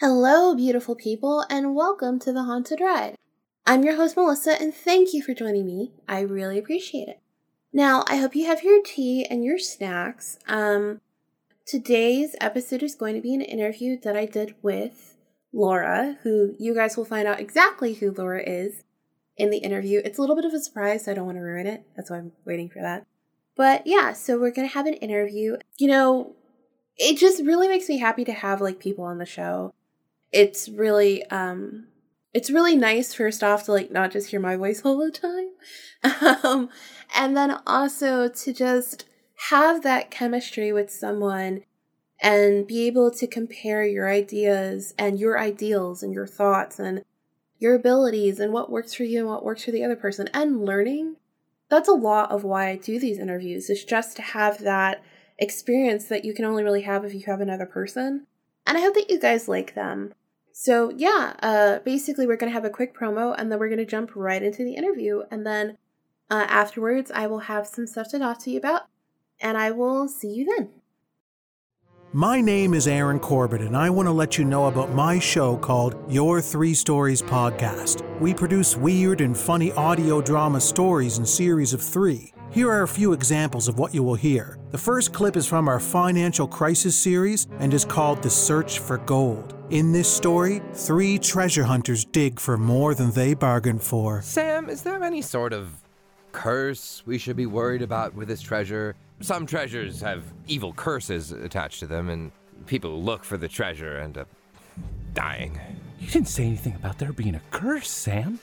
Hello, 0.00 0.54
beautiful 0.54 0.94
people, 0.94 1.44
and 1.50 1.74
welcome 1.74 2.18
to 2.20 2.32
the 2.32 2.44
Haunted 2.44 2.80
Ride. 2.80 3.16
I'm 3.66 3.84
your 3.84 3.96
host, 3.96 4.16
Melissa, 4.16 4.60
and 4.60 4.74
thank 4.74 5.12
you 5.12 5.22
for 5.22 5.34
joining 5.34 5.66
me. 5.66 5.92
I 6.08 6.20
really 6.20 6.58
appreciate 6.58 7.08
it. 7.08 7.20
Now, 7.72 8.04
I 8.08 8.16
hope 8.16 8.34
you 8.34 8.46
have 8.46 8.62
your 8.62 8.82
tea 8.82 9.26
and 9.28 9.44
your 9.44 9.58
snacks. 9.58 10.38
Um, 10.48 11.02
today's 11.66 12.34
episode 12.40 12.82
is 12.82 12.94
going 12.94 13.14
to 13.14 13.20
be 13.20 13.34
an 13.34 13.42
interview 13.42 14.00
that 14.00 14.16
I 14.16 14.24
did 14.24 14.54
with 14.62 15.09
Laura, 15.52 16.18
who 16.22 16.54
you 16.58 16.74
guys 16.74 16.96
will 16.96 17.04
find 17.04 17.26
out 17.26 17.40
exactly 17.40 17.94
who 17.94 18.12
Laura 18.12 18.42
is 18.42 18.84
in 19.36 19.50
the 19.50 19.58
interview. 19.58 20.00
It's 20.04 20.18
a 20.18 20.20
little 20.20 20.36
bit 20.36 20.44
of 20.44 20.52
a 20.54 20.60
surprise, 20.60 21.04
so 21.04 21.12
I 21.12 21.14
don't 21.14 21.26
want 21.26 21.38
to 21.38 21.42
ruin 21.42 21.66
it. 21.66 21.84
That's 21.96 22.10
why 22.10 22.18
I'm 22.18 22.32
waiting 22.44 22.68
for 22.68 22.80
that. 22.80 23.06
But 23.56 23.86
yeah, 23.86 24.12
so 24.12 24.38
we're 24.38 24.52
going 24.52 24.68
to 24.68 24.74
have 24.74 24.86
an 24.86 24.94
interview. 24.94 25.56
You 25.78 25.88
know, 25.88 26.36
it 26.96 27.18
just 27.18 27.42
really 27.42 27.68
makes 27.68 27.88
me 27.88 27.98
happy 27.98 28.24
to 28.24 28.32
have 28.32 28.60
like 28.60 28.78
people 28.78 29.04
on 29.04 29.18
the 29.18 29.26
show 29.26 29.74
it's 30.32 30.68
really 30.68 31.24
um 31.30 31.86
it's 32.32 32.50
really 32.50 32.76
nice 32.76 33.12
first 33.14 33.42
off 33.42 33.64
to 33.64 33.72
like 33.72 33.90
not 33.90 34.10
just 34.10 34.30
hear 34.30 34.40
my 34.40 34.56
voice 34.56 34.82
all 34.84 34.98
the 34.98 35.10
time 35.10 36.44
um 36.44 36.68
and 37.14 37.36
then 37.36 37.58
also 37.66 38.28
to 38.28 38.52
just 38.52 39.06
have 39.50 39.82
that 39.82 40.10
chemistry 40.10 40.72
with 40.72 40.90
someone 40.90 41.62
and 42.20 42.66
be 42.66 42.86
able 42.86 43.10
to 43.10 43.26
compare 43.26 43.84
your 43.84 44.08
ideas 44.08 44.94
and 44.98 45.18
your 45.18 45.38
ideals 45.38 46.02
and 46.02 46.12
your 46.12 46.26
thoughts 46.26 46.78
and 46.78 47.02
your 47.58 47.74
abilities 47.74 48.38
and 48.38 48.52
what 48.52 48.70
works 48.70 48.94
for 48.94 49.04
you 49.04 49.20
and 49.20 49.28
what 49.28 49.44
works 49.44 49.64
for 49.64 49.70
the 49.70 49.84
other 49.84 49.96
person 49.96 50.28
and 50.34 50.64
learning. 50.64 51.16
That's 51.68 51.88
a 51.88 51.92
lot 51.92 52.30
of 52.30 52.44
why 52.44 52.68
I 52.68 52.76
do 52.76 52.98
these 52.98 53.18
interviews 53.18 53.70
is 53.70 53.84
just 53.84 54.16
to 54.16 54.22
have 54.22 54.58
that 54.58 55.02
experience 55.38 56.06
that 56.06 56.24
you 56.24 56.34
can 56.34 56.44
only 56.44 56.62
really 56.62 56.82
have 56.82 57.04
if 57.04 57.14
you 57.14 57.22
have 57.26 57.40
another 57.40 57.66
person. 57.66 58.26
And 58.66 58.76
I 58.76 58.82
hope 58.82 58.94
that 58.94 59.10
you 59.10 59.18
guys 59.18 59.48
like 59.48 59.74
them. 59.74 60.12
So 60.52 60.90
yeah, 60.90 61.34
uh, 61.42 61.78
basically 61.78 62.26
we're 62.26 62.36
gonna 62.36 62.52
have 62.52 62.64
a 62.64 62.70
quick 62.70 62.94
promo 62.94 63.34
and 63.36 63.50
then 63.50 63.58
we're 63.58 63.70
gonna 63.70 63.86
jump 63.86 64.14
right 64.14 64.42
into 64.42 64.64
the 64.64 64.74
interview, 64.74 65.22
and 65.30 65.46
then 65.46 65.78
uh, 66.28 66.44
afterwards 66.48 67.10
I 67.10 67.26
will 67.28 67.40
have 67.40 67.66
some 67.66 67.86
stuff 67.86 68.10
to 68.10 68.18
talk 68.18 68.40
to 68.40 68.50
you 68.50 68.58
about, 68.58 68.82
and 69.40 69.56
I 69.56 69.70
will 69.70 70.06
see 70.06 70.28
you 70.28 70.44
then. 70.44 70.79
My 72.12 72.40
name 72.40 72.74
is 72.74 72.88
Aaron 72.88 73.20
Corbett, 73.20 73.60
and 73.60 73.76
I 73.76 73.88
want 73.88 74.08
to 74.08 74.12
let 74.12 74.36
you 74.36 74.44
know 74.44 74.66
about 74.66 74.90
my 74.90 75.20
show 75.20 75.56
called 75.56 75.94
Your 76.12 76.40
Three 76.40 76.74
Stories 76.74 77.22
Podcast. 77.22 78.02
We 78.18 78.34
produce 78.34 78.76
weird 78.76 79.20
and 79.20 79.38
funny 79.38 79.70
audio 79.74 80.20
drama 80.20 80.60
stories 80.60 81.18
in 81.18 81.24
series 81.24 81.72
of 81.72 81.80
three. 81.80 82.32
Here 82.50 82.68
are 82.68 82.82
a 82.82 82.88
few 82.88 83.12
examples 83.12 83.68
of 83.68 83.78
what 83.78 83.94
you 83.94 84.02
will 84.02 84.16
hear. 84.16 84.58
The 84.72 84.78
first 84.78 85.12
clip 85.12 85.36
is 85.36 85.46
from 85.46 85.68
our 85.68 85.78
financial 85.78 86.48
crisis 86.48 86.98
series 86.98 87.46
and 87.60 87.72
is 87.72 87.84
called 87.84 88.24
The 88.24 88.30
Search 88.30 88.80
for 88.80 88.98
Gold. 88.98 89.54
In 89.70 89.92
this 89.92 90.12
story, 90.12 90.62
three 90.74 91.16
treasure 91.16 91.62
hunters 91.62 92.04
dig 92.04 92.40
for 92.40 92.58
more 92.58 92.92
than 92.92 93.12
they 93.12 93.34
bargained 93.34 93.84
for. 93.84 94.20
Sam, 94.22 94.68
is 94.68 94.82
there 94.82 95.00
any 95.04 95.22
sort 95.22 95.52
of 95.52 95.80
curse 96.32 97.02
we 97.06 97.18
should 97.18 97.36
be 97.36 97.46
worried 97.46 97.82
about 97.82 98.14
with 98.14 98.28
this 98.28 98.40
treasure? 98.40 98.96
Some 99.20 99.46
treasures 99.46 100.00
have 100.00 100.22
evil 100.46 100.72
curses 100.72 101.32
attached 101.32 101.80
to 101.80 101.86
them, 101.86 102.08
and 102.08 102.32
people 102.66 103.02
look 103.02 103.24
for 103.24 103.36
the 103.36 103.48
treasure 103.48 103.98
end 103.98 104.18
up 104.18 104.28
dying. 105.12 105.58
You 105.98 106.08
didn't 106.08 106.28
say 106.28 106.44
anything 106.44 106.74
about 106.74 106.98
there 106.98 107.12
being 107.12 107.34
a 107.34 107.42
curse, 107.50 107.90
Sam. 107.90 108.40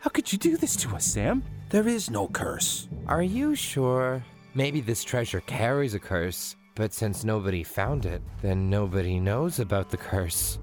How 0.00 0.10
could 0.10 0.32
you 0.32 0.38
do 0.38 0.56
this 0.56 0.74
to 0.76 0.96
us, 0.96 1.04
Sam? 1.04 1.42
There 1.68 1.86
is 1.86 2.10
no 2.10 2.28
curse. 2.28 2.88
Are 3.06 3.22
you 3.22 3.54
sure? 3.54 4.24
Maybe 4.54 4.80
this 4.80 5.04
treasure 5.04 5.40
carries 5.42 5.94
a 5.94 5.98
curse, 5.98 6.56
but 6.74 6.92
since 6.92 7.24
nobody 7.24 7.62
found 7.62 8.06
it, 8.06 8.22
then 8.40 8.68
nobody 8.68 9.20
knows 9.20 9.60
about 9.60 9.90
the 9.90 9.96
curse. 9.96 10.58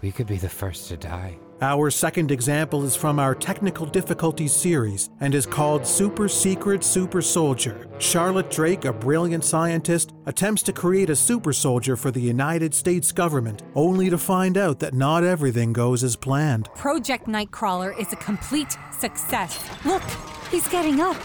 We 0.00 0.12
could 0.12 0.26
be 0.26 0.36
the 0.36 0.48
first 0.48 0.88
to 0.88 0.96
die. 0.96 1.38
Our 1.64 1.90
second 1.90 2.30
example 2.30 2.84
is 2.84 2.94
from 2.94 3.18
our 3.18 3.34
Technical 3.34 3.86
Difficulties 3.86 4.52
series 4.52 5.08
and 5.20 5.34
is 5.34 5.46
called 5.46 5.86
Super 5.86 6.28
Secret 6.28 6.84
Super 6.84 7.22
Soldier. 7.22 7.88
Charlotte 7.98 8.50
Drake, 8.50 8.84
a 8.84 8.92
brilliant 8.92 9.46
scientist, 9.46 10.12
attempts 10.26 10.62
to 10.64 10.74
create 10.74 11.08
a 11.08 11.16
super 11.16 11.54
soldier 11.54 11.96
for 11.96 12.10
the 12.10 12.20
United 12.20 12.74
States 12.74 13.12
government, 13.12 13.62
only 13.74 14.10
to 14.10 14.18
find 14.18 14.58
out 14.58 14.78
that 14.80 14.92
not 14.92 15.24
everything 15.24 15.72
goes 15.72 16.04
as 16.04 16.16
planned. 16.16 16.68
Project 16.74 17.28
Nightcrawler 17.28 17.98
is 17.98 18.12
a 18.12 18.16
complete 18.16 18.76
success. 19.00 19.58
Look, 19.86 20.02
he's 20.50 20.68
getting 20.68 21.00
up. 21.00 21.16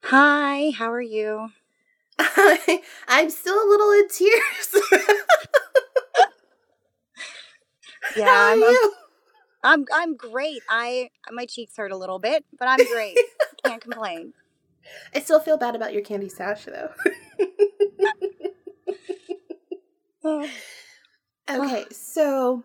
Hi, 0.04 0.70
how 0.76 0.90
are 0.90 1.00
you? 1.00 1.50
I'm 3.08 3.30
still 3.30 3.54
a 3.62 3.68
little 3.68 3.90
in 3.92 4.08
tears. 4.08 4.76
Yeah, 8.16 8.26
How 8.26 8.34
are 8.46 8.52
I'm, 8.52 8.58
you? 8.58 8.94
I'm 9.62 9.84
I'm 9.92 10.16
great. 10.16 10.62
I 10.68 11.10
my 11.30 11.46
cheeks 11.46 11.76
hurt 11.76 11.92
a 11.92 11.96
little 11.96 12.18
bit, 12.18 12.44
but 12.58 12.68
I'm 12.68 12.84
great. 12.92 13.16
Can't 13.64 13.80
complain. 13.82 14.32
I 15.14 15.20
still 15.20 15.40
feel 15.40 15.58
bad 15.58 15.76
about 15.76 15.92
your 15.92 16.02
candy 16.02 16.28
stash, 16.28 16.64
though. 16.64 16.90
Oh. 20.24 20.48
okay, 21.50 21.84
so 21.92 22.64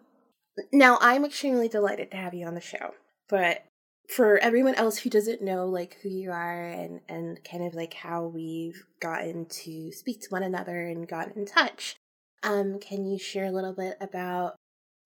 now 0.72 0.97
I'm 1.01 1.25
extremely 1.25 1.67
delighted 1.67 2.11
to 2.11 2.17
have 2.17 2.33
you 2.33 2.45
on 2.45 2.55
the 2.55 2.61
show, 2.61 2.93
but 3.27 3.63
for 4.08 4.38
everyone 4.40 4.75
else 4.75 4.97
who 4.97 5.09
doesn't 5.09 5.41
know 5.41 5.66
like 5.66 5.97
who 6.02 6.09
you 6.09 6.31
are 6.31 6.68
and 6.68 7.00
and 7.08 7.44
kind 7.44 7.66
of 7.66 7.74
like 7.74 7.94
how 7.94 8.25
we've 8.25 8.86
gotten 9.00 9.46
to 9.46 9.91
speak 9.91 10.22
to 10.22 10.30
one 10.30 10.44
another 10.44 10.81
and 10.81 11.08
gotten 11.08 11.34
in 11.38 11.46
touch, 11.46 11.96
um, 12.44 12.80
can 12.80 13.06
you 13.06 13.18
share 13.18 13.46
a 13.46 13.52
little 13.52 13.74
bit 13.74 13.97
about 14.02 14.56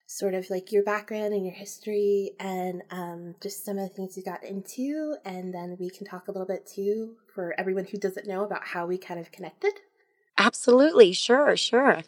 sort 0.07 0.33
of 0.33 0.49
like 0.49 0.71
your 0.71 0.83
background 0.83 1.33
and 1.33 1.45
your 1.45 1.53
history 1.53 2.31
and 2.39 2.81
um, 2.91 3.35
just 3.41 3.65
some 3.65 3.77
of 3.77 3.87
the 3.87 3.93
things 3.93 4.15
you 4.15 4.23
got 4.23 4.43
into, 4.43 5.17
and 5.25 5.53
then 5.53 5.75
we 5.79 5.89
can 5.89 6.07
talk 6.07 6.27
a 6.27 6.31
little 6.31 6.47
bit 6.47 6.65
too 6.65 7.15
for 7.33 7.53
everyone 7.57 7.85
who 7.85 7.97
doesn't 7.97 8.27
know 8.27 8.43
about 8.43 8.65
how 8.65 8.85
we 8.85 8.97
kind 8.97 9.19
of 9.19 9.31
connected. 9.31 9.73
Absolutely, 10.37 11.11
sure, 11.13 11.57
sure. 11.57 12.03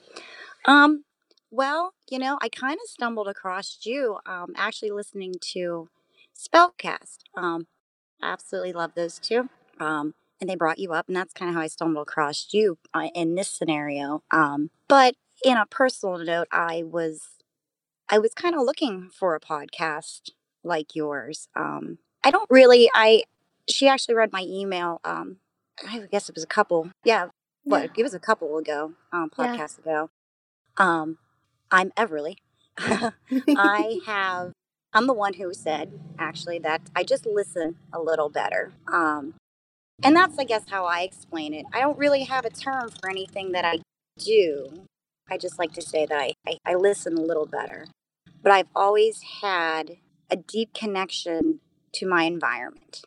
Um, 0.66 1.04
well, 1.52 1.94
you 2.10 2.20
know, 2.20 2.38
I 2.42 2.50
kind 2.50 2.76
of 2.82 2.90
stumbled 2.90 3.28
across 3.28 3.80
you 3.84 4.18
um, 4.26 4.54
actually 4.56 4.92
listening 4.92 5.34
to 5.54 5.90
Spellcast. 6.40 7.20
Um, 7.36 7.68
I 8.22 8.32
absolutely 8.32 8.74
love 8.74 8.92
those 8.96 9.20
two. 9.20 9.50
Um, 9.80 10.14
and 10.42 10.50
they 10.50 10.56
brought 10.56 10.80
you 10.80 10.94
up, 10.94 11.08
and 11.08 11.16
that's 11.16 11.34
kind 11.34 11.50
of 11.50 11.56
how 11.56 11.62
I 11.62 11.68
stumbled 11.68 12.08
across 12.08 12.48
you 12.52 12.78
uh, 12.94 13.10
in 13.14 13.36
this 13.36 13.50
scenario. 13.50 14.24
Um, 14.32 14.70
but 14.88 15.16
in 15.44 15.58
a 15.58 15.66
personal 15.66 16.18
note, 16.18 16.48
I 16.52 16.84
was 16.86 17.22
I 18.10 18.20
was 18.20 18.34
kind 18.34 18.56
of 18.56 18.62
looking 18.64 19.10
for 19.10 19.36
a 19.36 19.40
podcast 19.40 20.30
like 20.64 20.96
yours. 20.96 21.48
Um, 21.56 21.98
I 22.24 22.32
don't 22.32 22.50
really. 22.50 22.90
I 22.94 23.24
she 23.70 23.88
actually 23.88 24.16
read 24.16 24.32
my 24.32 24.46
email. 24.48 25.02
Um, 25.04 25.38
I 25.88 26.00
guess 26.12 26.30
it 26.30 26.36
was 26.36 26.44
a 26.44 26.48
couple. 26.48 26.92
Yeah, 27.04 27.28
what 27.64 27.84
Yeah. 27.84 27.88
it 27.98 28.04
was 28.04 28.14
a 28.14 28.20
couple 28.20 28.58
ago, 28.58 28.94
um, 29.12 29.30
Yeah. 29.38 29.56
podcasts 29.58 29.78
ago. 29.78 30.10
Um, 30.78 31.18
I'm 31.72 31.92
Everly. 31.92 32.36
I 32.78 34.00
have. 34.06 34.54
I'm 34.94 35.08
the 35.08 35.14
one 35.14 35.34
who 35.34 35.54
said 35.54 35.92
actually 36.18 36.60
that 36.60 36.82
I 36.96 37.04
just 37.04 37.26
listen 37.26 37.76
a 37.94 38.00
little 38.00 38.30
better. 38.30 38.72
Um, 38.92 39.36
and 40.02 40.16
that's, 40.16 40.40
I 40.40 40.46
guess, 40.46 40.64
how 40.70 40.86
I 40.86 41.02
explain 41.02 41.54
it. 41.54 41.66
I 41.74 41.82
don't 41.82 41.98
really 41.98 42.24
have 42.24 42.46
a 42.46 42.50
term 42.50 42.90
for 42.90 43.10
anything 43.10 43.52
that 43.52 43.66
I 43.66 43.80
do. 44.18 44.86
I 45.30 45.38
just 45.38 45.60
like 45.60 45.74
to 45.74 45.82
say 45.82 46.06
that 46.06 46.18
I, 46.18 46.34
I, 46.48 46.58
I 46.66 46.76
listen 46.76 47.18
a 47.18 47.22
little 47.22 47.46
better. 47.46 47.86
But 48.42 48.52
I've 48.52 48.70
always 48.76 49.22
had 49.42 49.98
a 50.30 50.38
deep 50.38 50.74
connection 50.74 51.60
to 51.94 52.08
my 52.08 52.24
environment. 52.24 53.02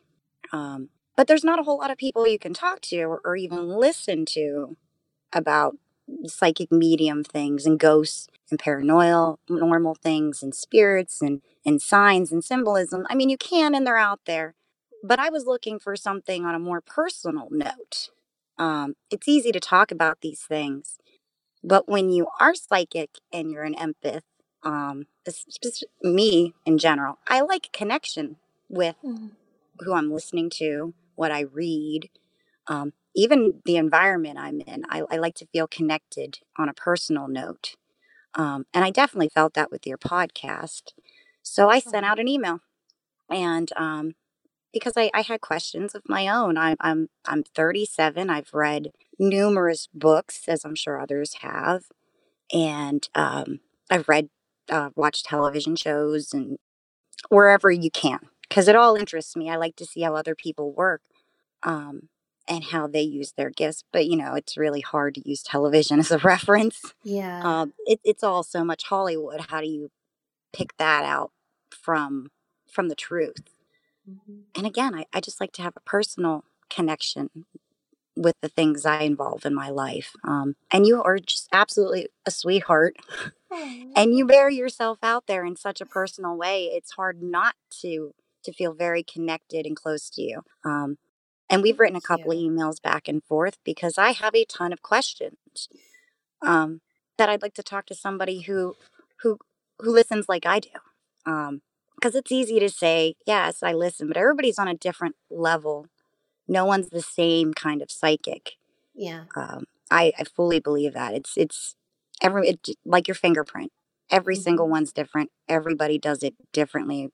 Um, 0.52 0.90
but 1.16 1.26
there's 1.26 1.44
not 1.44 1.58
a 1.58 1.62
whole 1.62 1.78
lot 1.78 1.90
of 1.90 1.98
people 1.98 2.26
you 2.26 2.38
can 2.38 2.54
talk 2.54 2.80
to 2.82 3.02
or, 3.02 3.20
or 3.24 3.36
even 3.36 3.68
listen 3.68 4.24
to 4.26 4.76
about 5.32 5.76
psychic 6.26 6.70
medium 6.70 7.24
things 7.24 7.64
and 7.64 7.78
ghosts 7.78 8.28
and 8.50 8.58
paranormal 8.58 9.38
normal 9.48 9.94
things 9.94 10.42
and 10.42 10.54
spirits 10.54 11.22
and 11.22 11.40
and 11.64 11.80
signs 11.80 12.32
and 12.32 12.44
symbolism. 12.44 13.06
I 13.08 13.14
mean, 13.14 13.28
you 13.28 13.38
can 13.38 13.74
and 13.74 13.86
they're 13.86 13.96
out 13.96 14.20
there, 14.26 14.54
but 15.02 15.18
I 15.18 15.30
was 15.30 15.46
looking 15.46 15.78
for 15.78 15.96
something 15.96 16.44
on 16.44 16.54
a 16.54 16.58
more 16.58 16.80
personal 16.80 17.48
note. 17.50 18.10
Um, 18.58 18.94
it's 19.10 19.28
easy 19.28 19.52
to 19.52 19.60
talk 19.60 19.90
about 19.90 20.20
these 20.20 20.42
things, 20.42 20.98
but 21.64 21.88
when 21.88 22.10
you 22.10 22.28
are 22.40 22.54
psychic 22.54 23.18
and 23.32 23.50
you're 23.50 23.64
an 23.64 23.74
empath, 23.74 24.22
um, 24.62 25.06
me 26.02 26.54
in 26.64 26.78
general, 26.78 27.18
I 27.28 27.40
like 27.40 27.72
connection 27.72 28.36
with 28.68 28.96
mm-hmm. 29.04 29.28
who 29.80 29.94
I'm 29.94 30.12
listening 30.12 30.50
to, 30.50 30.94
what 31.14 31.32
I 31.32 31.40
read, 31.40 32.10
um, 32.68 32.92
even 33.14 33.60
the 33.64 33.76
environment 33.76 34.38
I'm 34.38 34.60
in. 34.60 34.84
I, 34.88 35.02
I, 35.10 35.16
like 35.16 35.34
to 35.36 35.46
feel 35.46 35.66
connected 35.66 36.38
on 36.56 36.68
a 36.68 36.74
personal 36.74 37.28
note. 37.28 37.74
Um, 38.34 38.66
and 38.72 38.84
I 38.84 38.90
definitely 38.90 39.28
felt 39.28 39.54
that 39.54 39.70
with 39.70 39.86
your 39.86 39.98
podcast. 39.98 40.92
So 41.42 41.68
I 41.68 41.80
sent 41.80 42.06
out 42.06 42.18
an 42.18 42.28
email 42.28 42.60
and 43.30 43.70
um, 43.76 44.14
because 44.72 44.94
I, 44.96 45.10
I 45.14 45.22
had 45.22 45.40
questions 45.40 45.94
of 45.94 46.02
my 46.08 46.28
own. 46.28 46.56
I, 46.56 46.76
I'm 46.80 47.08
I'm 47.26 47.42
37. 47.42 48.30
I've 48.30 48.52
read 48.52 48.92
numerous 49.18 49.88
books, 49.92 50.42
as 50.48 50.64
I'm 50.64 50.74
sure 50.74 51.00
others 51.00 51.34
have, 51.40 51.84
and 52.52 53.06
um, 53.14 53.60
I've 53.90 54.08
read, 54.08 54.28
uh, 54.70 54.90
watched 54.96 55.26
television 55.26 55.76
shows, 55.76 56.32
and 56.32 56.58
wherever 57.28 57.70
you 57.70 57.90
can, 57.90 58.20
because 58.48 58.68
it 58.68 58.76
all 58.76 58.96
interests 58.96 59.36
me. 59.36 59.50
I 59.50 59.56
like 59.56 59.76
to 59.76 59.86
see 59.86 60.02
how 60.02 60.14
other 60.14 60.34
people 60.34 60.72
work, 60.72 61.02
um, 61.62 62.08
and 62.48 62.64
how 62.64 62.86
they 62.86 63.02
use 63.02 63.32
their 63.36 63.50
gifts. 63.50 63.84
But 63.92 64.06
you 64.06 64.16
know, 64.16 64.34
it's 64.34 64.56
really 64.56 64.80
hard 64.80 65.14
to 65.16 65.28
use 65.28 65.42
television 65.42 65.98
as 66.00 66.10
a 66.10 66.18
reference. 66.18 66.94
Yeah, 67.04 67.42
um, 67.44 67.74
it, 67.86 68.00
it's 68.04 68.24
all 68.24 68.42
so 68.42 68.64
much 68.64 68.84
Hollywood. 68.84 69.42
How 69.48 69.60
do 69.60 69.68
you 69.68 69.90
pick 70.52 70.76
that 70.78 71.04
out 71.04 71.30
from 71.70 72.30
from 72.70 72.88
the 72.88 72.94
truth? 72.94 73.42
Mm-hmm. 74.08 74.40
And 74.56 74.66
again, 74.66 74.94
I, 74.94 75.06
I 75.12 75.20
just 75.20 75.40
like 75.40 75.52
to 75.52 75.62
have 75.62 75.76
a 75.76 75.80
personal 75.80 76.44
connection 76.68 77.46
with 78.16 78.36
the 78.42 78.48
things 78.48 78.84
I 78.84 79.02
involve 79.02 79.46
in 79.46 79.54
my 79.54 79.70
life. 79.70 80.12
Um, 80.24 80.56
and 80.70 80.86
you 80.86 81.02
are 81.02 81.18
just 81.18 81.48
absolutely 81.52 82.08
a 82.26 82.30
sweetheart. 82.30 82.96
and 83.96 84.14
you 84.14 84.26
bear 84.26 84.50
yourself 84.50 84.98
out 85.02 85.26
there 85.26 85.44
in 85.44 85.56
such 85.56 85.80
a 85.80 85.86
personal 85.86 86.36
way. 86.36 86.64
It's 86.64 86.92
hard 86.92 87.22
not 87.22 87.54
to 87.80 88.14
to 88.44 88.52
feel 88.52 88.72
very 88.72 89.04
connected 89.04 89.66
and 89.66 89.76
close 89.76 90.10
to 90.10 90.20
you. 90.20 90.42
Um, 90.64 90.98
and 91.48 91.62
we've 91.62 91.78
written 91.78 91.96
a 91.96 92.00
couple 92.00 92.32
of 92.32 92.38
emails 92.38 92.82
back 92.82 93.06
and 93.06 93.22
forth 93.22 93.58
because 93.64 93.98
I 93.98 94.10
have 94.10 94.34
a 94.34 94.44
ton 94.44 94.72
of 94.72 94.82
questions 94.82 95.68
um, 96.40 96.80
that 97.18 97.28
I'd 97.28 97.42
like 97.42 97.54
to 97.54 97.62
talk 97.62 97.86
to 97.86 97.94
somebody 97.94 98.40
who 98.40 98.74
who 99.20 99.38
who 99.82 99.90
listens 99.90 100.28
like 100.28 100.46
I 100.46 100.60
do. 100.60 100.70
Um, 101.26 101.62
because 101.96 102.16
it's 102.16 102.32
easy 102.32 102.58
to 102.58 102.68
say, 102.68 103.14
yes, 103.26 103.62
I 103.62 103.72
listen, 103.74 104.08
but 104.08 104.16
everybody's 104.16 104.58
on 104.58 104.66
a 104.66 104.74
different 104.74 105.14
level. 105.30 105.86
No 106.48 106.64
one's 106.64 106.88
the 106.88 107.02
same 107.02 107.54
kind 107.54 107.80
of 107.80 107.92
psychic. 107.92 108.54
Yeah. 108.92 109.24
Um, 109.36 109.66
I, 109.88 110.12
I 110.18 110.24
fully 110.24 110.58
believe 110.58 110.94
that. 110.94 111.14
It's, 111.14 111.36
it's 111.36 111.76
every, 112.20 112.48
it, 112.48 112.68
like 112.84 113.06
your 113.06 113.14
fingerprint. 113.14 113.70
Every 114.10 114.34
mm-hmm. 114.34 114.42
single 114.42 114.68
one's 114.68 114.92
different. 114.92 115.30
Everybody 115.48 115.96
does 115.96 116.24
it 116.24 116.34
differently, 116.52 117.10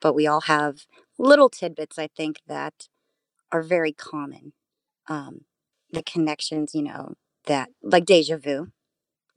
but 0.00 0.14
we 0.14 0.26
all 0.26 0.42
have 0.42 0.86
little 1.18 1.50
tidbits, 1.50 1.98
I 1.98 2.06
think, 2.16 2.40
that 2.46 2.88
are 3.52 3.62
very 3.62 3.92
common. 3.92 4.54
Um, 5.06 5.42
the 5.92 6.02
connections, 6.02 6.74
you 6.74 6.82
know, 6.82 7.14
that 7.44 7.68
like 7.82 8.06
deja 8.06 8.38
vu, 8.38 8.68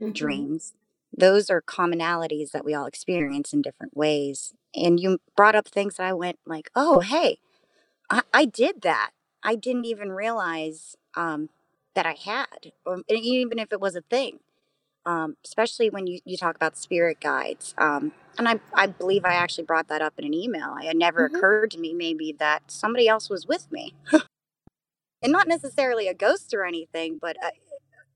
mm-hmm. 0.01 0.11
dreams, 0.11 0.73
those 1.15 1.49
are 1.49 1.61
commonalities 1.61 2.51
that 2.51 2.65
we 2.65 2.73
all 2.73 2.85
experience 2.85 3.53
in 3.53 3.61
different 3.61 3.95
ways 3.95 4.53
and 4.75 4.99
you 4.99 5.19
brought 5.35 5.55
up 5.55 5.67
things 5.67 5.95
that 5.95 6.05
I 6.05 6.13
went 6.13 6.39
like, 6.45 6.69
oh, 6.75 6.99
hey, 6.99 7.37
I, 8.09 8.21
I 8.33 8.45
did 8.45 8.81
that. 8.81 9.11
I 9.43 9.55
didn't 9.55 9.85
even 9.85 10.11
realize 10.11 10.95
um, 11.15 11.49
that 11.95 12.05
I 12.05 12.13
had, 12.13 12.71
or 12.85 13.01
even 13.09 13.59
if 13.59 13.71
it 13.71 13.79
was 13.79 13.95
a 13.95 14.01
thing. 14.01 14.39
Um, 15.05 15.35
especially 15.43 15.89
when 15.89 16.07
you, 16.07 16.21
you 16.23 16.37
talk 16.37 16.55
about 16.55 16.77
spirit 16.77 17.19
guides. 17.19 17.75
Um, 17.77 18.13
and 18.37 18.47
I, 18.47 18.61
I 18.73 18.87
believe 18.87 19.25
I 19.25 19.33
actually 19.33 19.65
brought 19.65 19.89
that 19.89 20.01
up 20.01 20.13
in 20.17 20.23
an 20.23 20.33
email. 20.33 20.77
It 20.81 20.95
never 20.95 21.27
mm-hmm. 21.27 21.35
occurred 21.35 21.71
to 21.71 21.77
me 21.77 21.93
maybe 21.93 22.33
that 22.39 22.71
somebody 22.71 23.09
else 23.09 23.29
was 23.29 23.45
with 23.45 23.69
me. 23.69 23.95
and 25.21 25.33
not 25.33 25.45
necessarily 25.45 26.07
a 26.07 26.13
ghost 26.13 26.53
or 26.53 26.63
anything, 26.63 27.17
but 27.21 27.35
I, 27.43 27.51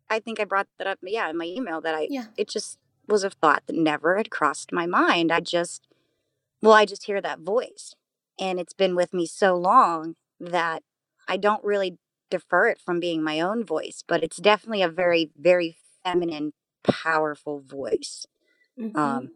I 0.10 0.20
think 0.22 0.40
I 0.40 0.46
brought 0.46 0.68
that 0.78 0.88
up, 0.88 1.00
yeah, 1.04 1.30
in 1.30 1.38
my 1.38 1.44
email 1.44 1.82
that 1.82 1.94
I, 1.94 2.08
yeah. 2.10 2.28
it 2.38 2.48
just 2.48 2.78
was 3.08 3.24
a 3.24 3.30
thought 3.30 3.64
that 3.68 3.76
never 3.76 4.18
had 4.18 4.30
crossed 4.30 4.72
my 4.72 4.86
mind. 4.86 5.32
I 5.32 5.40
just, 5.40 5.88
well, 6.62 6.74
I 6.74 6.86
just 6.86 7.06
hear 7.06 7.22
that 7.22 7.40
voice. 7.40 7.94
And 8.40 8.60
it's 8.60 8.74
been 8.74 8.96
with 8.96 9.14
me 9.14 9.26
so 9.26 9.56
long 9.56 10.16
that 10.40 10.84
I 11.28 11.38
don't 11.38 11.64
really 11.64 11.98
defer 12.30 12.68
it 12.68 12.80
from 12.80 13.00
being 13.00 13.24
my 13.24 13.40
own 13.40 13.64
voice, 13.66 14.04
but 14.08 14.24
it's 14.24 14.38
definitely 14.38 14.82
a 14.82 14.90
very, 14.90 15.32
very 15.38 15.78
feminine, 16.04 16.54
powerful 16.84 17.62
voice. 17.62 18.26
Mm-hmm. 18.80 18.98
Um, 18.98 19.30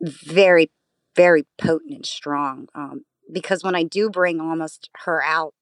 very, 0.00 0.70
very 1.16 1.46
potent 1.58 1.94
and 1.94 2.06
strong. 2.06 2.68
Um, 2.74 3.02
because 3.32 3.62
when 3.62 3.74
I 3.74 3.84
do 3.84 4.10
bring 4.10 4.40
almost 4.40 4.90
her 5.04 5.22
out 5.22 5.54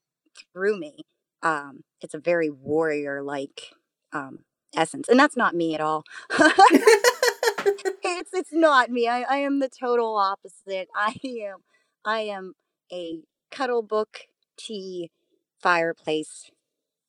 through 0.53 0.79
me, 0.79 1.03
um, 1.43 1.83
it's 2.01 2.15
a 2.15 2.19
very 2.19 2.51
warrior 2.51 3.23
like 3.23 3.73
um, 4.13 4.41
essence. 4.77 5.09
And 5.09 5.19
that's 5.19 5.37
not 5.37 5.55
me 5.55 5.75
at 5.75 5.81
all. 5.81 6.05
it's 6.31 8.31
it's 8.33 8.53
not 8.53 8.91
me. 8.91 9.09
I, 9.09 9.23
I 9.23 9.37
am 9.39 9.61
the 9.61 9.69
total 9.69 10.17
opposite. 10.17 10.89
I 10.95 11.15
am 11.25 11.59
I 12.05 12.21
am 12.21 12.55
a 12.93 13.23
cuddle 13.51 13.83
book, 13.83 14.21
tea, 14.57 15.11
fireplace, 15.61 16.51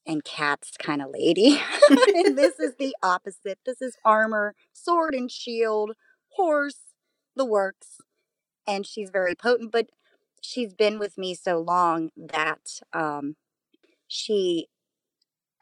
and 0.05 0.23
cats 0.23 0.71
kind 0.77 1.01
of 1.01 1.09
lady. 1.11 1.61
and 1.89 2.37
this 2.37 2.59
is 2.59 2.75
the 2.75 2.95
opposite. 3.03 3.59
This 3.65 3.81
is 3.81 3.97
armor, 4.03 4.55
sword 4.73 5.13
and 5.13 5.31
shield, 5.31 5.91
horse, 6.29 6.79
the 7.35 7.45
works. 7.45 7.97
And 8.67 8.85
she's 8.85 9.09
very 9.09 9.35
potent, 9.35 9.71
but 9.71 9.87
she's 10.41 10.73
been 10.73 10.99
with 10.99 11.17
me 11.17 11.33
so 11.33 11.59
long 11.59 12.11
that 12.15 12.79
um 12.93 13.35
she 14.07 14.67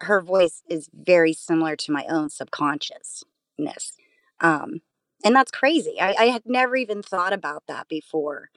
her 0.02 0.22
voice 0.22 0.64
is 0.70 0.90
very 0.94 1.34
similar 1.34 1.76
to 1.76 1.92
my 1.92 2.06
own 2.10 2.30
subconsciousness. 2.30 3.94
Um, 4.40 4.82
and 5.24 5.36
that's 5.36 5.52
crazy. 5.52 6.00
I, 6.00 6.14
I 6.14 6.26
had 6.26 6.44
never 6.46 6.76
even 6.76 7.02
thought 7.02 7.34
about 7.34 7.64
that 7.68 7.88
before. 7.88 8.50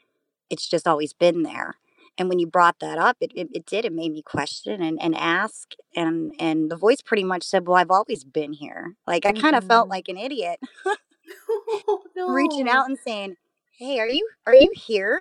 It's 0.51 0.69
just 0.69 0.87
always 0.87 1.13
been 1.13 1.43
there. 1.43 1.77
And 2.19 2.29
when 2.29 2.39
you 2.39 2.47
brought 2.47 2.81
that 2.81 2.99
up, 2.99 3.17
it, 3.21 3.33
it, 3.35 3.49
it 3.55 3.65
did. 3.65 3.85
It 3.85 3.95
made 3.95 4.13
me 4.13 4.21
question 4.21 4.83
and, 4.83 5.01
and 5.01 5.17
ask. 5.17 5.71
And 5.97 6.35
and 6.39 6.71
the 6.71 6.77
voice 6.77 7.01
pretty 7.01 7.25
much 7.25 7.45
said, 7.45 7.67
Well, 7.67 7.79
I've 7.79 7.91
always 7.91 8.25
been 8.25 8.53
here. 8.53 8.95
Like 9.07 9.25
I 9.25 9.33
kind 9.33 9.57
of 9.57 9.65
felt 9.65 9.85
mm-hmm. 9.85 9.93
like 9.93 10.09
an 10.09 10.19
idiot. 10.19 10.59
oh, 10.87 12.03
no. 12.17 12.29
Reaching 12.29 12.69
out 12.69 12.89
and 12.89 12.99
saying, 12.99 13.37
Hey, 13.79 13.99
are 14.01 14.09
you 14.09 14.29
are 14.47 14.55
you 14.55 14.71
here? 14.75 15.19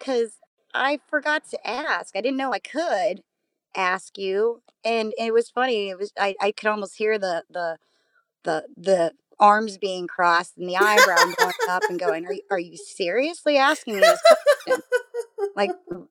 Cause 0.00 0.38
I 0.72 0.98
forgot 1.08 1.48
to 1.50 1.66
ask. 1.66 2.16
I 2.16 2.20
didn't 2.20 2.38
know 2.38 2.52
I 2.52 2.58
could 2.58 3.22
ask 3.76 4.18
you. 4.18 4.62
And 4.84 5.12
it 5.18 5.32
was 5.32 5.48
funny. 5.48 5.88
It 5.88 5.98
was 5.98 6.12
I, 6.18 6.34
I 6.40 6.52
could 6.52 6.68
almost 6.68 6.96
hear 6.96 7.18
the 7.18 7.44
the 7.50 7.78
the 8.44 8.64
the 8.76 9.12
arms 9.40 9.78
being 9.78 10.06
crossed 10.06 10.56
and 10.56 10.68
the 10.68 10.76
eyebrow 10.76 11.16
going 11.38 11.52
up 11.68 11.82
and 11.88 11.98
going, 11.98 12.26
are 12.26 12.32
you, 12.32 12.42
are 12.50 12.58
you 12.58 12.76
seriously 12.76 13.56
asking 13.56 13.96
me 13.96 14.00
this 14.00 14.20
question? 14.66 14.82
Like, 15.56 15.70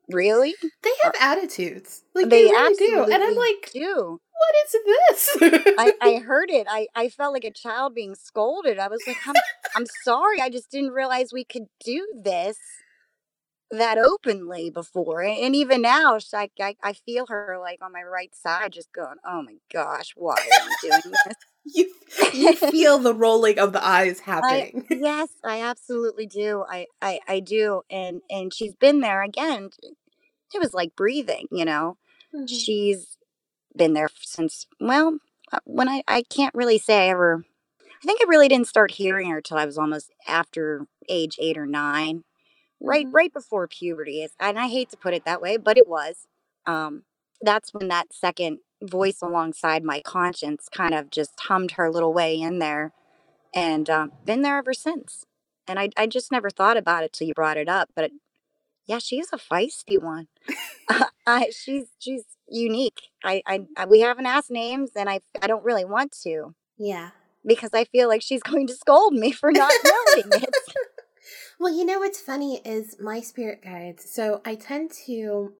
really? 0.10 0.56
They 0.84 0.92
have 1.04 1.14
attitudes. 1.20 2.04
Like, 2.14 2.30
they, 2.30 2.44
they 2.44 2.52
really 2.52 2.76
do. 2.76 3.04
And 3.04 3.24
I'm 3.24 3.36
like, 3.36 3.72
do. 3.74 4.20
what 4.32 4.56
is 4.66 4.76
this? 4.86 5.76
I, 5.78 5.94
I 6.02 6.16
heard 6.26 6.50
it. 6.50 6.68
I, 6.70 6.88
I 6.94 7.08
felt 7.08 7.34
like 7.34 7.46
a 7.46 7.52
child 7.52 7.96
being 7.96 8.16
scolded. 8.16 8.80
I 8.80 8.90
was 8.90 9.02
like, 9.08 9.18
I'm, 9.26 9.36
I'm 9.76 9.86
sorry. 10.04 10.42
I 10.42 10.50
just 10.50 10.70
didn't 10.70 10.92
realize 10.92 11.32
we 11.32 11.46
could 11.46 11.68
do 11.84 12.06
this 12.22 12.58
that 13.78 13.98
openly 13.98 14.70
before. 14.70 15.24
And 15.24 15.56
even 15.56 15.82
now, 15.82 16.18
I, 16.34 16.50
I, 16.60 16.76
I 16.82 16.94
feel 16.94 17.26
her 17.28 17.58
like 17.60 17.80
on 17.82 17.92
my 17.92 18.04
right 18.04 18.34
side 18.36 18.74
just 18.74 18.92
going, 18.94 19.18
oh 19.26 19.42
my 19.42 19.56
gosh, 19.72 20.14
why 20.16 20.36
are 20.36 20.88
you 20.88 20.90
doing 20.90 21.14
this? 21.26 21.36
you 21.66 21.94
you 22.34 22.54
feel 22.56 22.98
the 23.00 23.14
rolling 23.14 23.60
of 23.60 23.74
the 23.74 23.86
eyes 23.86 24.20
happening. 24.20 24.86
I, 24.90 24.94
yes, 25.00 25.30
I 25.44 25.62
absolutely 25.62 26.26
do. 26.26 26.66
I, 26.70 26.88
I 27.02 27.20
I 27.28 27.40
do, 27.40 27.82
and 27.90 28.22
and 28.30 28.54
she's 28.54 28.76
been 28.76 29.00
there 29.00 29.24
again. 29.24 29.70
It 30.54 30.60
was 30.60 30.74
like 30.74 30.96
breathing, 30.96 31.48
you 31.52 31.66
know. 31.66 31.98
Mm-hmm. 32.36 32.46
She's 32.48 33.18
been 33.76 33.94
there 33.94 34.10
since 34.22 34.68
well, 34.80 35.18
uh, 35.52 35.60
when 35.66 35.90
I 35.90 36.04
I 36.08 36.24
can't 36.24 36.56
really 36.56 36.78
say 36.78 37.08
I 37.08 37.10
ever. 37.10 37.46
I 37.82 38.06
think 38.06 38.20
I 38.22 38.26
really 38.28 38.50
didn't 38.50 38.68
start 38.68 38.92
hearing 38.92 39.30
her 39.30 39.40
till 39.40 39.58
I 39.58 39.66
was 39.66 39.78
almost 39.78 40.12
after 40.28 40.88
age 41.08 41.38
eight 41.40 41.58
or 41.58 41.66
nine, 41.66 42.26
right 42.84 43.08
mm-hmm. 43.08 43.16
right 43.16 43.34
before 43.34 43.68
puberty. 43.68 44.22
is 44.24 44.34
And 44.40 44.60
I 44.60 44.68
hate 44.68 44.92
to 44.92 44.98
put 44.98 45.16
it 45.16 45.26
that 45.26 45.42
way, 45.42 45.58
but 45.58 45.78
it 45.78 45.88
was. 45.88 46.28
um, 46.68 47.04
that's 47.42 47.74
when 47.74 47.90
that 47.90 48.14
second 48.14 48.60
voice 48.82 49.22
alongside 49.22 49.84
my 49.84 50.02
conscience 50.02 50.70
kind 50.70 50.94
of 50.94 51.10
just 51.12 51.34
hummed 51.42 51.72
her 51.72 51.92
little 51.92 52.14
way 52.14 52.40
in 52.40 52.60
there 52.60 52.94
and 53.54 53.90
um, 53.90 54.12
been 54.26 54.42
there 54.44 54.58
ever 54.58 54.74
since. 54.74 55.26
And 55.68 55.80
I, 55.80 55.90
I 55.98 56.08
just 56.08 56.32
never 56.32 56.50
thought 56.50 56.78
about 56.78 57.04
it 57.04 57.14
till 57.14 57.28
you 57.28 57.34
brought 57.34 57.58
it 57.58 57.70
up. 57.70 57.90
But 57.96 58.06
it, 58.06 58.12
yeah, 58.86 59.00
she's 59.00 59.28
a 59.34 59.38
feisty 59.38 60.02
one. 60.02 60.28
I, 61.28 61.52
she's 61.52 61.88
she's 62.00 62.24
unique. 62.50 63.02
I, 63.24 63.42
I, 63.46 63.62
I 63.78 63.86
we 63.86 64.02
haven't 64.02 64.26
asked 64.26 64.52
names, 64.52 64.92
and 64.96 65.10
I 65.10 65.22
I 65.42 65.48
don't 65.48 65.64
really 65.66 65.86
want 65.86 66.14
to 66.24 66.56
Yeah. 66.78 67.12
because 67.46 67.72
I 67.74 67.86
feel 67.86 68.08
like 68.10 68.22
she's 68.22 68.44
going 68.52 68.68
to 68.68 68.76
scold 68.76 69.14
me 69.14 69.32
for 69.32 69.52
not 69.52 69.74
knowing 69.84 70.44
it. 70.44 70.56
Well, 71.60 71.74
you 71.76 71.86
know 71.86 72.00
what's 72.00 72.20
funny 72.20 72.62
is 72.66 72.96
my 73.00 73.22
spirit 73.22 73.62
guides. 73.64 74.10
So 74.10 74.42
I 74.46 74.56
tend 74.56 74.92
to, 75.06 75.54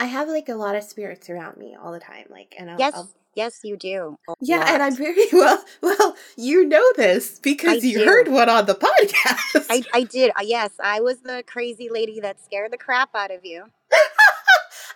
I 0.00 0.06
have 0.06 0.28
like 0.28 0.48
a 0.48 0.54
lot 0.54 0.76
of 0.76 0.82
spirits 0.84 1.28
around 1.30 1.56
me 1.56 1.76
all 1.80 1.92
the 1.92 2.00
time. 2.00 2.26
Like, 2.30 2.54
and 2.58 2.70
I'll, 2.70 2.78
Yes, 2.78 2.94
I'll- 2.94 3.10
yes, 3.34 3.60
you 3.64 3.76
do. 3.76 4.16
Yeah, 4.40 4.64
and 4.72 4.82
I'm 4.82 4.96
very 4.96 5.26
well. 5.32 5.64
Well, 5.82 6.16
you 6.36 6.64
know 6.66 6.84
this 6.96 7.38
because 7.38 7.84
I 7.84 7.86
you 7.86 7.98
do. 7.98 8.04
heard 8.04 8.28
one 8.28 8.48
on 8.48 8.66
the 8.66 8.74
podcast. 8.86 9.66
I, 9.70 9.82
I 9.92 10.02
did. 10.04 10.30
Uh, 10.30 10.42
yes, 10.44 10.70
I 10.82 11.00
was 11.00 11.20
the 11.20 11.42
crazy 11.46 11.88
lady 11.90 12.20
that 12.20 12.42
scared 12.44 12.72
the 12.72 12.78
crap 12.78 13.14
out 13.14 13.30
of 13.30 13.44
you. 13.44 13.64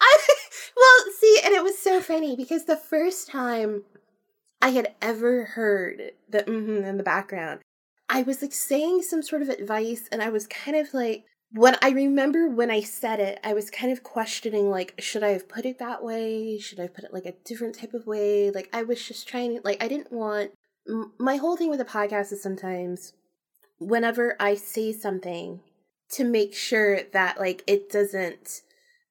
I 0.01 0.19
well, 0.77 1.13
see, 1.19 1.41
and 1.45 1.55
it 1.55 1.63
was 1.63 1.79
so 1.79 2.01
funny 2.01 2.35
because 2.35 2.65
the 2.65 2.77
first 2.77 3.29
time 3.29 3.85
I 4.61 4.71
had 4.71 4.95
ever 5.01 5.45
heard 5.45 6.13
the 6.29 6.43
mm 6.45 6.85
in 6.85 6.97
the 6.97 7.03
background, 7.03 7.61
I 8.13 8.23
was 8.23 8.43
like 8.43 8.53
saying 8.53 9.03
some 9.03 9.23
sort 9.23 9.43
of 9.43 9.49
advice, 9.49 10.09
and 10.13 10.23
I 10.23 10.29
was 10.29 10.47
kind 10.47 10.77
of 10.77 10.93
like, 10.95 11.25
when 11.55 11.77
I 11.83 11.91
remember 11.91 12.49
when 12.49 12.71
I 12.71 12.81
said 12.81 13.19
it, 13.21 13.41
I 13.43 13.55
was 13.55 13.71
kind 13.71 13.91
of 13.91 14.03
questioning 14.03 14.71
like, 14.71 14.95
should 14.99 15.23
I 15.23 15.31
have 15.31 15.49
put 15.49 15.67
it 15.67 15.79
that 15.81 16.05
way? 16.05 16.59
Should 16.59 16.79
I 16.79 16.87
put 16.87 17.05
it 17.05 17.13
like 17.13 17.27
a 17.27 17.35
different 17.45 17.75
type 17.75 17.95
of 17.95 18.07
way? 18.07 18.51
Like, 18.51 18.69
I 18.73 18.83
was 18.85 19.03
just 19.03 19.27
trying, 19.27 19.59
like, 19.65 19.83
I 19.83 19.89
didn't 19.89 20.13
want 20.13 20.53
my 21.19 21.37
whole 21.37 21.57
thing 21.57 21.71
with 21.71 21.79
the 21.79 21.85
podcast 21.85 22.33
is 22.33 22.43
sometimes 22.43 23.13
whenever 23.79 24.37
I 24.41 24.55
say 24.55 24.93
something 24.93 25.61
to 26.11 26.25
make 26.25 26.55
sure 26.55 27.01
that 27.13 27.39
like 27.39 27.63
it 27.67 27.91
doesn't 27.91 28.63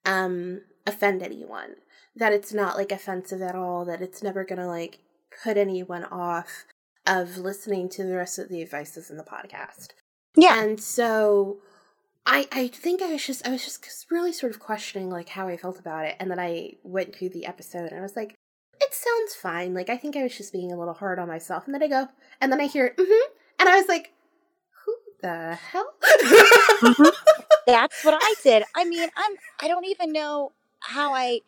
um 0.05 0.62
offend 0.86 1.24
anyone 1.24 1.75
that 2.15 2.34
it's 2.34 2.53
not 2.53 2.75
like 2.75 2.91
offensive 2.91 3.41
at 3.41 3.55
all 3.55 3.86
that 3.86 4.01
it's 4.01 4.22
never 4.22 4.43
gonna 4.43 4.67
like 4.67 5.00
put 5.43 5.58
anyone 5.58 6.03
off 6.05 6.65
of 7.20 7.38
listening 7.38 7.89
to 7.89 8.03
the 8.03 8.15
rest 8.15 8.39
of 8.39 8.50
the 8.50 8.62
advices 8.62 9.10
in 9.12 9.18
the 9.18 9.24
podcast 9.24 9.89
Yeah. 10.36 10.62
and 10.63 10.80
so 10.80 11.58
i 12.25 12.48
i 12.51 12.68
think 12.68 13.01
i 13.01 13.12
was 13.12 13.25
just 13.25 13.46
i 13.48 13.51
was 13.51 13.63
just 13.63 14.08
really 14.12 14.32
sort 14.32 14.53
of 14.53 14.60
questioning 14.60 15.10
like 15.10 15.30
how 15.30 15.48
i 15.48 15.58
felt 15.58 15.80
about 15.80 16.06
it 16.06 16.15
and 16.20 16.30
then 16.32 16.39
i 16.39 16.74
went 16.84 17.15
through 17.15 17.30
the 17.30 17.46
episode 17.46 17.89
and 17.91 18.00
i 18.00 18.01
was 18.01 18.15
like 18.15 18.36
it 18.80 18.94
sounds 18.94 19.36
fine 19.36 19.74
like 19.74 19.89
i 19.89 19.98
think 19.98 20.15
i 20.15 20.24
was 20.24 20.36
just 20.38 20.53
being 20.53 20.72
a 20.72 20.77
little 20.80 20.94
hard 20.94 21.20
on 21.20 21.27
myself 21.27 21.65
and 21.65 21.74
then 21.75 21.84
i 21.84 21.88
go 21.88 22.08
and 22.39 22.51
then 22.51 22.62
i 22.62 22.65
hear 22.68 22.96
mm-hmm 22.98 23.32
and 23.60 23.68
i 23.70 23.75
was 23.77 23.88
like 23.88 24.12
who 24.86 24.96
the 25.22 25.56
hell 25.56 25.94
That's 27.68 28.03
what 28.03 28.18
I 28.20 28.34
did. 28.44 28.63
I 28.75 28.86
mean, 28.86 29.08
I'm 29.15 29.36
I 29.62 29.68
don't 29.68 29.86
even 29.86 30.12
know 30.12 30.51
how 30.80 31.13
I 31.13 31.41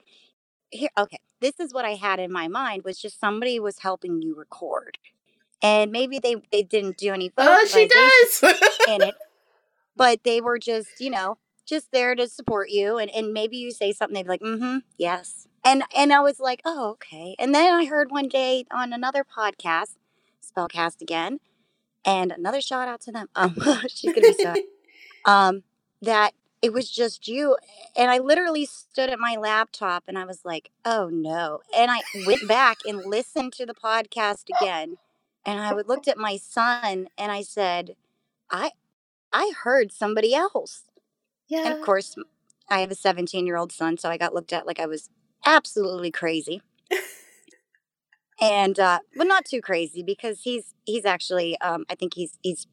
here 0.70 0.90
okay. 0.98 1.18
This 1.42 1.60
is 1.60 1.74
what 1.74 1.86
I 1.86 1.96
had 1.96 2.20
in 2.20 2.32
my 2.32 2.48
mind 2.48 2.84
was 2.86 3.00
just 3.00 3.20
somebody 3.20 3.60
was 3.60 3.80
helping 3.80 4.22
you 4.22 4.36
record. 4.36 4.98
And 5.64 5.92
maybe 5.92 6.20
they 6.20 6.36
they 6.52 6.62
didn't 6.64 6.98
do 6.98 7.14
any 7.14 7.32
oh 7.38 7.66
she 7.66 7.88
does 7.88 8.44
in 8.90 9.02
it, 9.02 9.16
but 9.96 10.24
they 10.24 10.42
were 10.42 10.60
just, 10.60 11.00
you 11.00 11.10
know, 11.10 11.38
just 11.66 11.92
there 11.92 12.16
to 12.16 12.28
support 12.28 12.70
you 12.70 12.98
and 12.98 13.10
and 13.10 13.34
maybe 13.34 13.58
you 13.58 13.72
say 13.72 13.94
something 13.94 14.14
they'd 14.16 14.24
be 14.24 14.30
like, 14.30 14.42
mm-hmm, 14.42 14.80
yes." 14.98 15.48
And 15.66 15.84
and 15.96 16.12
I 16.14 16.20
was 16.20 16.40
like, 16.40 16.62
"Oh, 16.66 16.92
okay." 16.92 17.36
And 17.40 17.56
then 17.56 17.74
I 17.74 17.86
heard 17.86 18.12
one 18.12 18.28
day 18.28 18.66
on 18.72 18.92
another 18.94 19.24
podcast, 19.24 19.96
Spellcast 20.46 21.02
again, 21.02 21.40
and 22.06 22.32
another 22.32 22.62
shout 22.62 22.90
out 22.90 23.02
to 23.02 23.12
them. 23.14 23.30
Um 23.36 23.56
she's 23.88 24.14
to 24.14 24.22
be 24.22 24.34
so 24.34 24.54
um, 25.26 25.64
that 26.02 26.34
it 26.62 26.72
was 26.72 26.90
just 26.90 27.28
you. 27.28 27.58
And 27.96 28.10
I 28.10 28.20
literally 28.20 28.66
stood 28.66 29.10
at 29.10 29.20
my 29.20 29.36
laptop 29.36 30.06
and 30.08 30.18
I 30.18 30.26
was 30.26 30.42
like, 30.46 30.72
oh 30.86 31.10
no. 31.12 31.60
And 31.76 31.92
I 31.92 32.00
went 32.26 32.48
back 32.48 32.80
and 32.86 33.06
listened 33.06 33.54
to 33.54 33.66
the 33.66 33.74
podcast 33.74 34.46
again. 34.62 34.98
And 35.46 35.60
I 35.60 35.74
would 35.74 35.88
looked 35.90 36.08
at 36.08 36.18
my 36.18 36.38
son 36.38 37.08
and 37.18 37.32
I 37.32 37.42
said, 37.42 37.96
I 38.50 38.72
I 39.32 39.52
heard 39.64 39.92
somebody 39.92 40.34
else. 40.34 40.84
yeah 41.48 41.64
And 41.66 41.74
of 41.74 41.82
course, 41.82 42.16
I 42.70 42.80
have 42.80 42.92
a 42.92 42.96
17 42.96 43.46
year 43.46 43.58
old 43.58 43.72
son, 43.72 43.98
so 43.98 44.10
I 44.10 44.18
got 44.18 44.34
looked 44.34 44.54
at 44.54 44.66
like 44.68 44.80
I 44.80 44.86
was 44.86 45.10
absolutely 45.46 46.12
crazy. 46.12 46.62
and 48.42 48.80
uh, 48.80 49.00
but 49.16 49.28
not 49.28 49.46
too 49.46 49.62
crazy 49.62 50.04
because 50.04 50.42
he's 50.44 50.74
he's 50.86 51.06
actually 51.06 51.60
um, 51.62 51.86
I 51.90 51.96
think 51.96 52.14
he's 52.16 52.38
he's 52.42 52.68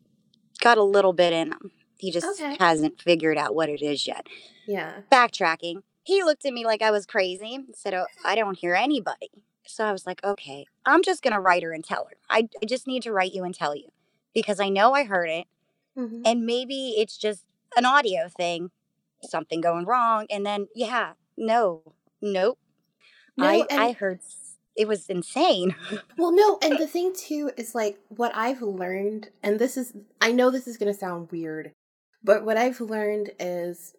got 0.61 0.79
a 0.79 0.83
little 0.83 1.12
bit 1.12 1.33
in 1.33 1.49
him. 1.53 1.71
He 1.99 2.11
just 2.11 2.41
Okay. 2.41 2.57
hasn't 2.59 3.00
figured 3.03 3.37
out 3.37 3.55
what 3.55 3.69
it 3.69 3.83
is 3.83 4.07
yet. 4.07 4.27
yeah 4.67 5.00
Backtracking, 5.11 5.83
he 6.05 6.23
looked 6.23 6.47
at 6.47 6.53
me 6.53 6.65
like 6.65 6.83
I 6.83 6.91
was 6.91 7.05
crazy. 7.05 7.55
and 7.57 7.75
Said, 7.75 7.95
"Oh, 7.95 8.07
I 8.25 8.35
don't 8.37 8.57
hear 8.59 8.75
anybody." 8.75 9.31
So 9.67 9.85
I 9.85 9.93
was 9.93 10.07
like, 10.07 10.23
"Okay, 10.25 10.67
I'm 10.87 11.02
just 11.02 11.23
gonna 11.23 11.40
write 11.40 11.62
her 11.62 11.73
and 11.73 11.85
tell 11.85 12.07
her. 12.07 12.17
I, 12.29 12.49
I 12.62 12.67
just 12.67 12.87
need 12.87 13.02
to 13.05 13.12
write 13.12 13.33
you 13.33 13.45
and 13.45 13.55
tell 13.55 13.75
you 13.76 13.88
because 14.35 14.61
I 14.61 14.69
know 14.69 14.95
I 14.95 15.05
heard 15.05 15.31
it, 15.31 15.47
Mhm. 15.97 16.23
and 16.25 16.47
maybe 16.47 16.90
it's 16.99 17.17
just 17.19 17.45
an 17.76 17.85
audio 17.87 18.29
thing, 18.29 18.71
something 19.23 19.61
going 19.61 19.87
wrong, 19.87 20.26
and 20.31 20.45
then 20.47 20.69
yeah, 20.75 21.14
no, 21.37 21.95
nope. 22.21 22.59
No, 23.37 23.47
I 23.47 23.67
I 23.71 23.93
heard 23.93 24.21
it 24.76 24.88
was 24.88 25.09
insane. 25.09 25.75
Well, 26.17 26.33
no, 26.33 26.59
and 26.62 26.79
the 26.79 26.87
thing 26.87 27.14
too 27.14 27.50
is 27.57 27.75
like 27.75 27.99
what 28.09 28.33
I've 28.35 28.61
learned, 28.62 29.31
and 29.43 29.59
this 29.59 29.76
is, 29.79 29.95
I 30.21 30.33
know 30.33 30.50
this 30.50 30.67
is 30.69 30.76
going 30.76 30.93
to 30.93 30.99
sound 30.99 31.33
weird, 31.33 31.73
but 32.23 32.45
what 32.45 32.59
I've 32.59 32.81
learned 32.81 33.31
is 33.40 33.95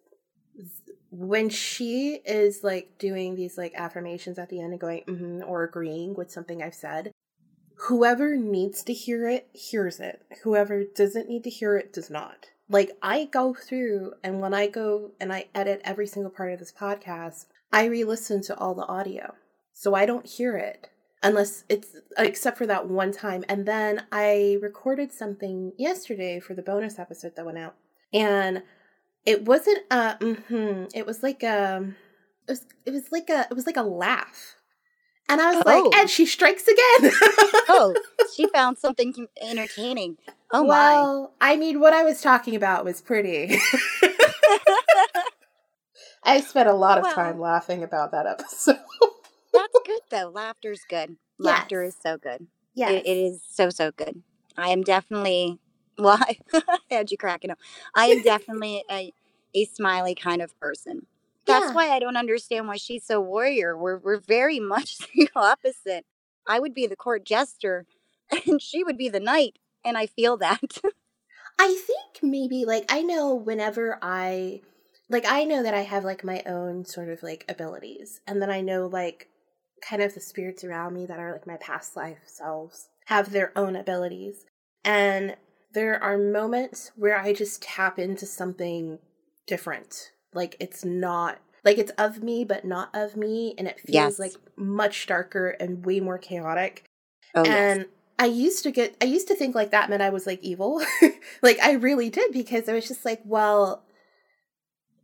when 1.12 1.50
she 1.50 2.20
is 2.24 2.64
like 2.64 2.98
doing 2.98 3.34
these 3.34 3.58
like 3.58 3.74
affirmations 3.76 4.38
at 4.38 4.48
the 4.48 4.60
end 4.60 4.72
and 4.72 4.80
going, 4.80 5.02
mm-hmm, 5.06 5.42
or 5.46 5.62
agreeing 5.62 6.14
with 6.14 6.30
something 6.30 6.62
I've 6.62 6.74
said, 6.74 7.12
whoever 7.76 8.34
needs 8.34 8.82
to 8.84 8.94
hear 8.94 9.28
it 9.28 9.48
hears 9.52 10.00
it. 10.00 10.22
Whoever 10.42 10.84
doesn't 10.84 11.28
need 11.28 11.44
to 11.44 11.50
hear 11.50 11.76
it 11.76 11.92
does 11.92 12.08
not. 12.08 12.48
Like 12.66 12.92
I 13.02 13.26
go 13.26 13.52
through, 13.52 14.14
and 14.24 14.40
when 14.40 14.54
I 14.54 14.68
go 14.68 15.10
and 15.20 15.30
I 15.34 15.48
edit 15.54 15.82
every 15.84 16.06
single 16.06 16.30
part 16.30 16.54
of 16.54 16.58
this 16.58 16.72
podcast, 16.72 17.44
I 17.70 17.84
re 17.84 18.04
listen 18.04 18.40
to 18.44 18.56
all 18.56 18.74
the 18.74 18.86
audio. 18.86 19.34
So 19.74 19.94
I 19.94 20.06
don't 20.06 20.26
hear 20.26 20.56
it 20.56 20.88
unless 21.22 21.64
it's 21.68 21.94
except 22.16 22.56
for 22.56 22.66
that 22.66 22.88
one 22.88 23.12
time. 23.12 23.44
And 23.50 23.66
then 23.66 24.04
I 24.10 24.56
recorded 24.62 25.12
something 25.12 25.72
yesterday 25.76 26.40
for 26.40 26.54
the 26.54 26.62
bonus 26.62 26.98
episode 26.98 27.36
that 27.36 27.44
went 27.44 27.58
out, 27.58 27.74
and 28.14 28.62
it 29.24 29.44
wasn't 29.44 29.78
a 29.90 30.16
mm-hmm, 30.20 30.84
it 30.94 31.06
was 31.06 31.22
like 31.22 31.42
a 31.42 31.94
it 32.48 32.52
was 32.52 32.66
it 32.86 32.90
was 32.92 33.12
like 33.12 33.28
a 33.30 33.46
it 33.50 33.54
was 33.54 33.66
like 33.66 33.76
a 33.76 33.82
laugh, 33.82 34.56
and 35.28 35.40
I 35.40 35.54
was 35.54 35.62
Oh. 35.66 35.88
like, 35.90 36.00
and 36.00 36.10
she 36.10 36.26
strikes 36.26 36.64
again. 36.64 37.12
oh, 37.68 37.94
she 38.34 38.46
found 38.48 38.78
something 38.78 39.14
entertaining. 39.40 40.18
Oh 40.52 40.64
well, 40.64 41.32
I 41.40 41.56
mean, 41.56 41.80
what 41.80 41.92
I 41.94 42.02
was 42.04 42.20
talking 42.20 42.54
about 42.56 42.84
was 42.84 43.00
pretty. 43.00 43.58
I 46.24 46.40
spent 46.40 46.68
a 46.68 46.72
lot 46.74 46.98
of 46.98 47.04
Well- 47.04 47.14
time 47.14 47.40
laughing 47.40 47.82
about 47.82 48.12
that 48.12 48.26
episode. 48.26 48.78
that's 49.52 49.78
good 49.84 50.00
though. 50.10 50.28
Laughter's 50.28 50.82
good. 50.88 51.16
Laughter 51.38 51.82
Yes. 51.84 51.94
is 51.94 52.00
so 52.02 52.16
good. 52.18 52.46
Yeah, 52.74 52.90
It, 52.90 53.06
it 53.06 53.16
is 53.16 53.42
so 53.48 53.70
so 53.70 53.90
good. 53.92 54.22
I 54.56 54.70
am 54.70 54.82
definitely 54.82 55.58
well. 55.98 56.18
I 56.54 56.80
had 56.90 57.10
you 57.10 57.16
cracking 57.18 57.50
up. 57.50 57.58
I 57.94 58.06
am 58.06 58.22
definitely 58.22 58.84
a 58.90 59.12
a 59.54 59.64
smiley 59.66 60.14
kind 60.14 60.40
of 60.42 60.58
person. 60.58 61.06
That's 61.46 61.66
Yeah. 61.66 61.74
why 61.74 61.88
I 61.90 61.98
don't 61.98 62.16
understand 62.16 62.68
why 62.68 62.76
she's 62.76 63.04
so 63.04 63.20
warrior. 63.20 63.76
We're 63.76 63.98
we're 63.98 64.20
very 64.20 64.60
much 64.74 64.98
the 65.14 65.28
opposite. 65.34 66.04
I 66.48 66.58
would 66.60 66.74
be 66.74 66.86
the 66.86 66.96
court 66.96 67.24
jester, 67.24 67.86
and 68.46 68.60
she 68.60 68.82
would 68.84 68.98
be 68.98 69.08
the 69.08 69.20
knight, 69.20 69.58
and 69.84 69.96
I 69.96 70.06
feel 70.06 70.36
that. 70.38 70.80
I 71.58 71.74
think 71.86 72.22
maybe 72.22 72.64
like 72.64 72.84
I 72.92 73.02
know 73.02 73.34
whenever 73.34 73.98
I 74.02 74.60
like 75.08 75.24
I 75.26 75.44
know 75.44 75.62
that 75.62 75.74
I 75.74 75.82
have 75.82 76.04
like 76.04 76.24
my 76.24 76.42
own 76.46 76.84
sort 76.84 77.08
of 77.08 77.22
like 77.22 77.44
abilities 77.48 78.20
and 78.26 78.40
then 78.40 78.50
I 78.50 78.60
know 78.60 78.86
like 78.86 79.28
kind 79.86 80.02
of 80.02 80.14
the 80.14 80.20
spirits 80.20 80.64
around 80.64 80.94
me 80.94 81.06
that 81.06 81.18
are 81.18 81.32
like 81.32 81.46
my 81.46 81.56
past 81.56 81.96
life 81.96 82.18
selves 82.26 82.88
have 83.06 83.30
their 83.32 83.56
own 83.56 83.76
abilities 83.76 84.46
and 84.84 85.36
there 85.72 86.02
are 86.02 86.18
moments 86.18 86.92
where 86.96 87.18
I 87.18 87.32
just 87.32 87.62
tap 87.62 87.98
into 87.98 88.26
something 88.26 88.98
different 89.46 90.12
like 90.34 90.56
it's 90.60 90.84
not 90.84 91.38
like 91.64 91.78
it's 91.78 91.90
of 91.98 92.22
me 92.22 92.44
but 92.44 92.64
not 92.64 92.90
of 92.94 93.16
me 93.16 93.54
and 93.58 93.66
it 93.66 93.80
feels 93.80 93.92
Yes. 93.92 94.18
like 94.18 94.32
much 94.56 95.06
darker 95.06 95.50
and 95.60 95.84
way 95.84 96.00
more 96.00 96.18
chaotic 96.18 96.84
Oh 97.34 97.44
and 97.44 97.86
I 98.18 98.26
used 98.26 98.62
to 98.64 98.70
get 98.70 98.96
I 99.00 99.06
used 99.06 99.26
to 99.28 99.34
think 99.34 99.54
like 99.54 99.70
that 99.72 99.90
meant 99.90 100.02
I 100.02 100.10
was 100.10 100.26
like 100.26 100.42
evil. 100.42 100.80
like 101.42 101.58
I 101.60 101.72
really 101.72 102.08
did 102.08 102.30
because 102.32 102.68
I 102.68 102.72
was 102.72 102.86
just 102.86 103.04
like, 103.04 103.20
well 103.24 103.82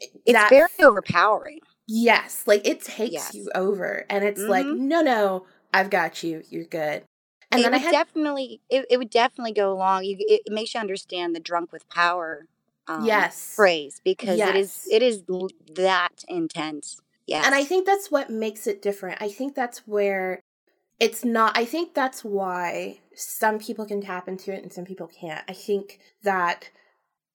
it's 0.01 0.33
that 0.35 0.51
very 0.51 0.69
overpowering. 0.81 1.61
Yes, 1.89 2.45
like 2.47 2.67
it 2.67 2.83
takes 2.83 3.15
Yes. 3.15 3.35
you 3.35 3.51
over, 3.55 4.05
and 4.11 4.23
it's 4.23 4.43
like, 4.43 4.67
Mhm. 4.67 4.79
no, 4.79 5.01
no, 5.01 5.47
I've 5.73 5.91
got 5.91 6.23
you. 6.23 6.43
You're 6.51 6.65
good. 6.65 7.03
And 7.51 7.61
it 7.61 7.65
then 7.65 7.75
I 7.75 7.79
had 7.79 7.93
definitely 7.93 8.61
it, 8.69 8.87
it 8.91 8.99
would 8.99 9.11
definitely 9.11 9.53
go 9.53 9.73
along. 9.73 10.05
You 10.05 10.17
it, 10.21 10.43
it 10.47 10.53
makes 10.53 10.75
you 10.75 10.81
understand 10.81 11.35
the 11.35 11.41
drunk 11.41 11.73
with 11.73 11.89
power 11.89 12.47
um, 12.87 13.05
yes, 13.05 13.55
phrase 13.55 14.01
because 14.05 14.39
it 14.41 14.57
is 14.57 14.87
Yes. 14.87 14.89
it 14.91 15.03
is 15.03 15.23
that 15.75 16.25
intense. 16.29 17.01
Yes. 17.27 17.45
And 17.45 17.55
I 17.55 17.63
think 17.65 17.85
that's 17.87 18.11
what 18.11 18.31
makes 18.31 18.67
it 18.67 18.81
different. 18.81 19.21
I 19.21 19.29
think 19.29 19.55
that's 19.55 19.87
where 19.87 20.43
it's 20.99 21.25
not, 21.25 21.57
I 21.57 21.65
think 21.65 21.95
that's 21.95 22.25
why 22.25 23.01
some 23.15 23.59
people 23.59 23.85
can 23.85 24.01
tap 24.01 24.29
into 24.29 24.53
it 24.53 24.63
and 24.63 24.73
some 24.73 24.85
people 24.85 25.07
can't. 25.07 25.45
I 25.47 25.53
think 25.53 26.01
that 26.23 26.71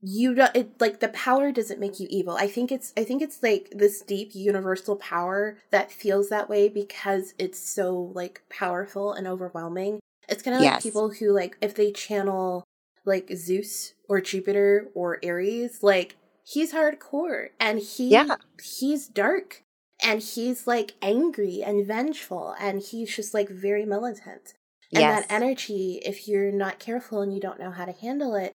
you 0.05 0.36
don't, 0.36 0.55
it, 0.55 0.81
like 0.81 1.00
the 1.00 1.07
power 1.07 1.51
doesn't 1.51 1.79
make 1.79 2.00
you 2.00 2.07
evil. 2.10 2.36
I 2.36 2.48
think 2.48 2.72
it's, 2.72 2.91
I 2.98 3.05
think 3.05 3.22
it's 3.22 3.41
like 3.41 3.69
this 3.72 4.01
deep 4.01 4.31
universal 4.33 4.98
power 4.98 5.57
that 5.72 5.91
feels 5.91 6.27
that 6.29 6.50
way 6.50 6.67
because 6.67 7.33
it's 7.39 7.57
so 7.57 8.12
like 8.13 8.41
powerful 8.50 9.13
and 9.13 9.25
overwhelming. 9.25 10.00
It's 10.27 10.43
kind 10.43 10.57
of 10.57 10.62
like 10.62 10.83
people 10.83 11.10
who 11.12 11.31
like, 11.31 11.57
if 11.62 11.74
they 11.74 11.91
channel 11.91 12.65
like 13.05 13.31
Zeus 13.33 13.93
or 14.10 14.19
Jupiter 14.19 14.89
or 14.93 15.19
Ares, 15.25 15.81
like 15.81 16.17
he's 16.43 16.74
hardcore 16.74 17.50
and 17.60 17.79
he 17.79 18.10
Yeah. 18.10 18.36
he's 18.62 19.07
dark 19.07 19.63
and 20.03 20.22
he's 20.22 20.67
like 20.67 20.93
angry 21.01 21.63
and 21.63 21.86
vengeful 21.88 22.55
and 22.60 22.81
he's 22.81 23.15
just 23.15 23.33
like 23.33 23.50
very 23.50 23.86
militant 23.86 24.53
and 24.93 25.01
yes. 25.01 25.25
that 25.25 25.33
energy 25.33 26.01
if 26.05 26.27
you're 26.27 26.51
not 26.51 26.79
careful 26.79 27.22
and 27.22 27.33
you 27.33 27.39
don't 27.39 27.60
know 27.60 27.72
how 27.72 27.86
to 27.86 27.93
handle 27.93 28.36
it 28.36 28.51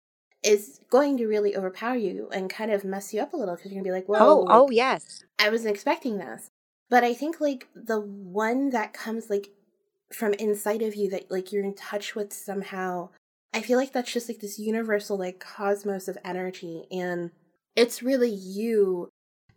is 0.44 0.80
going 0.90 1.16
to 1.16 1.26
really 1.26 1.56
overpower 1.56 1.96
you 1.96 2.28
and 2.32 2.50
kind 2.50 2.70
of 2.70 2.84
mess 2.84 3.12
you 3.12 3.20
up 3.20 3.32
a 3.32 3.36
little 3.36 3.56
because 3.56 3.72
you're 3.72 3.82
gonna 3.82 3.88
be 3.88 3.92
like 3.92 4.06
oh, 4.08 4.12
whoa 4.12 4.40
oh 4.42 4.46
oh 4.48 4.70
yes. 4.70 5.24
i 5.38 5.48
wasn't 5.48 5.74
expecting 5.74 6.18
this. 6.18 6.50
But 6.90 7.02
i 7.02 7.14
think 7.14 7.40
like 7.40 7.68
the 7.74 8.00
one 8.00 8.70
that 8.70 8.92
comes 8.92 9.30
like 9.30 9.48
from 10.12 10.34
inside 10.34 10.82
of 10.82 10.94
you 10.94 11.10
that 11.10 11.30
like 11.30 11.50
you're 11.50 11.64
in 11.64 11.74
touch 11.74 12.14
with 12.14 12.32
somehow 12.32 13.08
i 13.52 13.60
feel 13.60 13.78
like 13.78 13.92
that's 13.92 14.12
just 14.12 14.28
like 14.28 14.38
this 14.38 14.58
universal 14.58 15.18
like 15.18 15.40
cosmos 15.40 16.06
of 16.06 16.18
energy 16.24 16.84
and 16.92 17.30
it's 17.74 18.02
really 18.02 18.30
you 18.30 19.08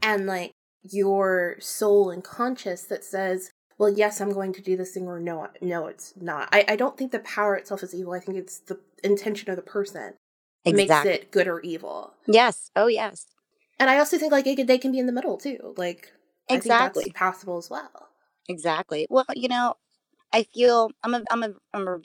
and 0.01 0.25
like 0.25 0.51
your 0.81 1.57
soul 1.59 2.09
and 2.09 2.23
conscious 2.23 2.83
that 2.83 3.03
says 3.03 3.51
well 3.77 3.89
yes 3.89 4.21
i'm 4.21 4.31
going 4.31 4.53
to 4.53 4.61
do 4.61 4.77
this 4.77 4.93
thing 4.93 5.05
or 5.05 5.19
no 5.19 5.47
no 5.61 5.87
it's 5.87 6.13
not. 6.19 6.47
I, 6.51 6.65
I 6.69 6.75
don't 6.75 6.97
think 6.97 7.11
the 7.11 7.19
power 7.19 7.55
itself 7.55 7.83
is 7.83 7.93
evil. 7.93 8.13
I 8.13 8.19
think 8.19 8.37
it's 8.37 8.59
the 8.59 8.79
intention 9.03 9.49
of 9.49 9.57
the 9.57 9.61
person 9.61 10.13
makes 10.75 11.05
it 11.05 11.31
good 11.31 11.47
or 11.47 11.59
evil 11.61 12.13
Yes. 12.27 12.71
Oh 12.75 12.87
yes. 12.87 13.25
and 13.79 13.89
i 13.89 13.97
also 13.97 14.17
think 14.17 14.31
like 14.31 14.47
it, 14.47 14.67
they 14.67 14.77
can 14.77 14.91
be 14.91 14.99
in 14.99 15.05
the 15.05 15.13
middle 15.13 15.37
too 15.37 15.73
like 15.77 16.13
Exactly. 16.49 17.01
I 17.01 17.03
think 17.03 17.15
that's 17.15 17.19
possible 17.19 17.57
as 17.57 17.69
well 17.69 18.07
Exactly. 18.47 19.07
Well, 19.09 19.25
you 19.35 19.47
know, 19.47 19.75
I 20.33 20.43
feel 20.43 20.91
I'm 21.03 21.13
a 21.13 21.23
I'm 21.29 21.43
a 21.43 21.53
I'm 21.73 21.87
a 21.87 21.99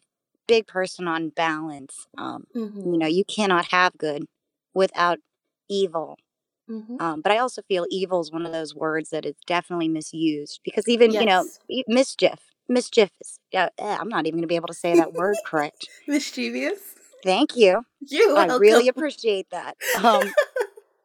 big 0.47 0.67
person 0.67 1.09
on 1.09 1.31
balance. 1.31 2.07
Um, 2.19 2.45
mm-hmm. 2.55 2.93
you 2.93 2.99
know, 2.99 3.07
you 3.07 3.25
cannot 3.25 3.67
have 3.67 3.97
good 3.97 4.25
without 4.75 5.19
evil. 5.69 6.17
Mm-hmm. 6.71 7.01
Um, 7.01 7.21
but 7.21 7.33
I 7.33 7.39
also 7.39 7.63
feel 7.63 7.87
evil 7.91 8.21
is 8.21 8.33
one 8.33 8.47
of 8.47 8.53
those 8.53 8.75
words 8.75 9.11
that 9.11 9.27
is 9.27 9.35
definitely 9.47 9.89
misused 9.89 10.61
because 10.65 10.89
even 10.89 11.13
you 11.13 11.25
know 11.25 11.45
mischief, 11.87 12.41
mischief 12.69 13.11
is. 13.21 13.39
Yeah, 13.53 13.69
eh, 13.79 13.97
I'm 13.99 14.09
not 14.09 14.27
even 14.27 14.39
going 14.39 14.43
to 14.43 14.49
be 14.49 14.57
able 14.57 14.69
to 14.69 14.75
say 14.75 14.97
that 14.97 15.13
word 15.13 15.37
correct. 15.45 15.89
mischievous 16.09 16.81
Thank 17.23 17.57
you. 17.57 17.83
you 18.01 18.37
I 18.37 18.57
really 18.57 18.89
appreciate 18.89 19.49
that. 19.51 19.77
Um, 20.05 20.33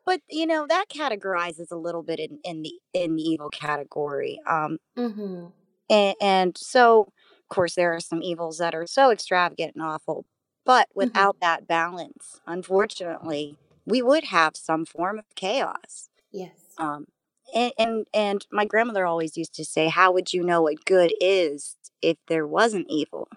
but 0.05 0.21
you 0.29 0.47
know 0.47 0.65
that 0.67 0.85
categorizes 0.89 1.71
a 1.71 1.75
little 1.75 2.01
bit 2.01 2.19
in, 2.19 2.39
in 2.43 2.61
the 2.61 2.73
in 2.93 3.15
the 3.15 3.21
evil 3.21 3.49
category. 3.49 4.39
Um, 4.47 4.77
mm-hmm. 4.97 5.47
and, 5.89 6.15
and 6.21 6.57
so 6.57 7.11
of 7.21 7.49
course 7.49 7.75
there 7.75 7.93
are 7.93 7.99
some 7.99 8.23
evils 8.23 8.57
that 8.57 8.73
are 8.73 8.87
so 8.87 9.11
extravagant 9.11 9.75
and 9.75 9.83
awful 9.83 10.25
but 10.65 10.87
Mm-hmm. 10.89 10.99
without 10.99 11.39
that 11.41 11.67
balance 11.67 12.41
unfortunately 12.47 13.57
we 13.85 14.01
would 14.01 14.25
have 14.25 14.55
some 14.55 14.85
form 14.85 15.19
of 15.19 15.25
chaos 15.35 16.09
yes 16.31 16.73
um 16.77 17.05
and, 17.53 17.71
and 17.77 18.07
and 18.13 18.45
my 18.51 18.65
grandmother 18.65 19.05
always 19.05 19.37
used 19.37 19.53
to 19.55 19.65
say 19.65 19.87
how 19.87 20.11
would 20.11 20.33
you 20.33 20.43
know 20.43 20.63
what 20.63 20.83
good 20.85 21.13
is 21.21 21.77
if 22.01 22.17
there 22.27 22.47
wasn't 22.47 22.87
evil 22.89 23.27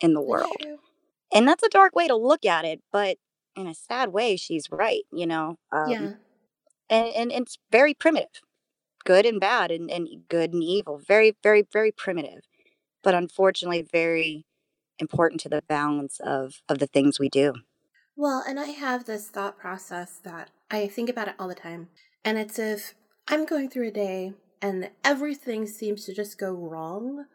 in 0.00 0.14
the 0.14 0.20
world. 0.20 0.56
And 1.32 1.46
that's 1.46 1.62
a 1.62 1.68
dark 1.68 1.94
way 1.94 2.08
to 2.08 2.16
look 2.16 2.44
at 2.44 2.64
it 2.64 2.80
but 2.92 3.18
in 3.56 3.66
a 3.66 3.74
sad 3.74 4.12
way 4.12 4.36
she's 4.36 4.66
right 4.70 5.02
you 5.12 5.26
know 5.26 5.56
um, 5.72 5.90
yeah 5.90 6.12
and, 6.88 7.08
and 7.14 7.32
it's 7.32 7.58
very 7.70 7.94
primitive 7.94 8.40
good 9.04 9.24
and 9.24 9.40
bad 9.40 9.70
and, 9.70 9.90
and 9.90 10.08
good 10.28 10.52
and 10.52 10.62
evil 10.62 10.98
very 10.98 11.36
very 11.42 11.66
very 11.72 11.92
primitive 11.92 12.40
but 13.02 13.14
unfortunately 13.14 13.82
very 13.82 14.44
important 14.98 15.40
to 15.40 15.48
the 15.48 15.62
balance 15.68 16.20
of 16.20 16.62
of 16.68 16.78
the 16.78 16.86
things 16.86 17.18
we 17.18 17.28
do 17.28 17.54
Well, 18.16 18.44
and 18.46 18.60
I 18.60 18.66
have 18.66 19.06
this 19.06 19.28
thought 19.28 19.58
process 19.58 20.20
that 20.24 20.50
I 20.70 20.86
think 20.88 21.08
about 21.08 21.28
it 21.28 21.34
all 21.38 21.48
the 21.48 21.54
time. 21.54 21.88
And 22.24 22.36
it's 22.36 22.58
if 22.58 22.94
I'm 23.28 23.46
going 23.46 23.70
through 23.70 23.88
a 23.88 23.92
day 23.92 24.34
and 24.60 24.90
everything 25.02 25.66
seems 25.66 26.04
to 26.04 26.12
just 26.14 26.38
go 26.38 26.52
wrong, 26.52 27.26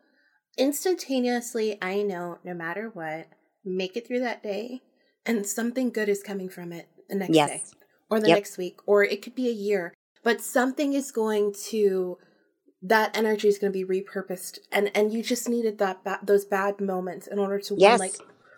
instantaneously, 0.58 1.78
I 1.82 2.04
know 2.04 2.38
no 2.44 2.54
matter 2.54 2.90
what, 2.94 3.28
make 3.66 3.98
it 3.98 4.08
through 4.08 4.20
that 4.20 4.44
day 4.44 4.82
and 5.26 5.46
something 5.46 5.90
good 5.90 6.08
is 6.10 6.22
coming 6.22 6.50
from 6.50 6.72
it 6.72 6.88
the 7.10 7.16
next 7.16 7.38
day 7.38 7.64
or 8.10 8.20
the 8.20 8.28
Yep. 8.28 8.38
next 8.38 8.58
week 8.58 8.80
or 8.86 9.04
it 9.04 9.22
could 9.22 9.36
be 9.36 9.48
a 9.48 9.52
year, 9.54 9.94
but 10.24 10.42
something 10.42 10.94
is 10.94 11.12
going 11.12 11.54
to 11.70 12.18
that 12.82 13.18
energy 13.18 13.48
is 13.48 13.58
going 13.58 13.74
to 13.74 13.86
be 13.86 14.04
repurposed 14.04 14.60
and 14.72 14.92
and 14.96 15.12
you 15.12 15.24
just 15.24 15.50
needed 15.50 15.80
that 15.80 16.04
ba- 16.04 16.20
those 16.22 16.46
bad 16.46 16.80
moments 16.80 17.26
in 17.26 17.40
order 17.40 17.60
to 17.60 17.74
yes 17.76 18.00
like 18.00 18.16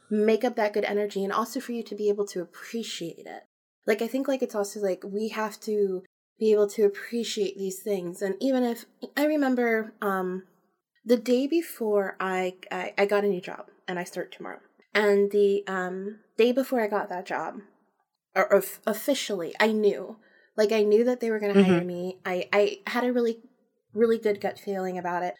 make 0.09 0.43
up 0.43 0.55
that 0.55 0.73
good 0.73 0.83
energy 0.85 1.23
and 1.23 1.31
also 1.31 1.59
for 1.59 1.71
you 1.71 1.83
to 1.83 1.95
be 1.95 2.09
able 2.09 2.25
to 2.25 2.41
appreciate 2.41 3.25
it. 3.25 3.43
Like 3.85 4.01
I 4.01 4.07
think 4.07 4.27
like 4.27 4.41
it's 4.41 4.55
also 4.55 4.79
like 4.79 5.03
we 5.05 5.29
have 5.29 5.59
to 5.61 6.03
be 6.39 6.51
able 6.51 6.67
to 6.67 6.83
appreciate 6.83 7.57
these 7.57 7.79
things 7.79 8.21
and 8.21 8.35
even 8.39 8.63
if 8.63 8.85
I 9.15 9.25
remember 9.25 9.93
um 10.01 10.43
the 11.05 11.17
day 11.17 11.47
before 11.47 12.15
I 12.19 12.55
I, 12.71 12.93
I 12.97 13.05
got 13.05 13.23
a 13.23 13.27
new 13.29 13.41
job 13.41 13.67
and 13.87 13.97
I 13.97 14.03
start 14.03 14.31
tomorrow. 14.31 14.59
And 14.93 15.31
the 15.31 15.63
um 15.67 16.19
day 16.37 16.51
before 16.51 16.81
I 16.81 16.87
got 16.87 17.09
that 17.09 17.25
job 17.25 17.61
or 18.35 18.43
of- 18.53 18.79
officially 18.85 19.53
I 19.59 19.71
knew 19.71 20.17
like 20.55 20.71
I 20.71 20.83
knew 20.83 21.03
that 21.03 21.19
they 21.19 21.29
were 21.29 21.39
going 21.39 21.53
to 21.53 21.63
hire 21.63 21.83
me. 21.83 22.17
I 22.25 22.49
I 22.51 22.79
had 22.87 23.03
a 23.03 23.13
really 23.13 23.39
really 23.93 24.17
good 24.17 24.41
gut 24.41 24.59
feeling 24.59 24.97
about 24.97 25.23
it. 25.23 25.35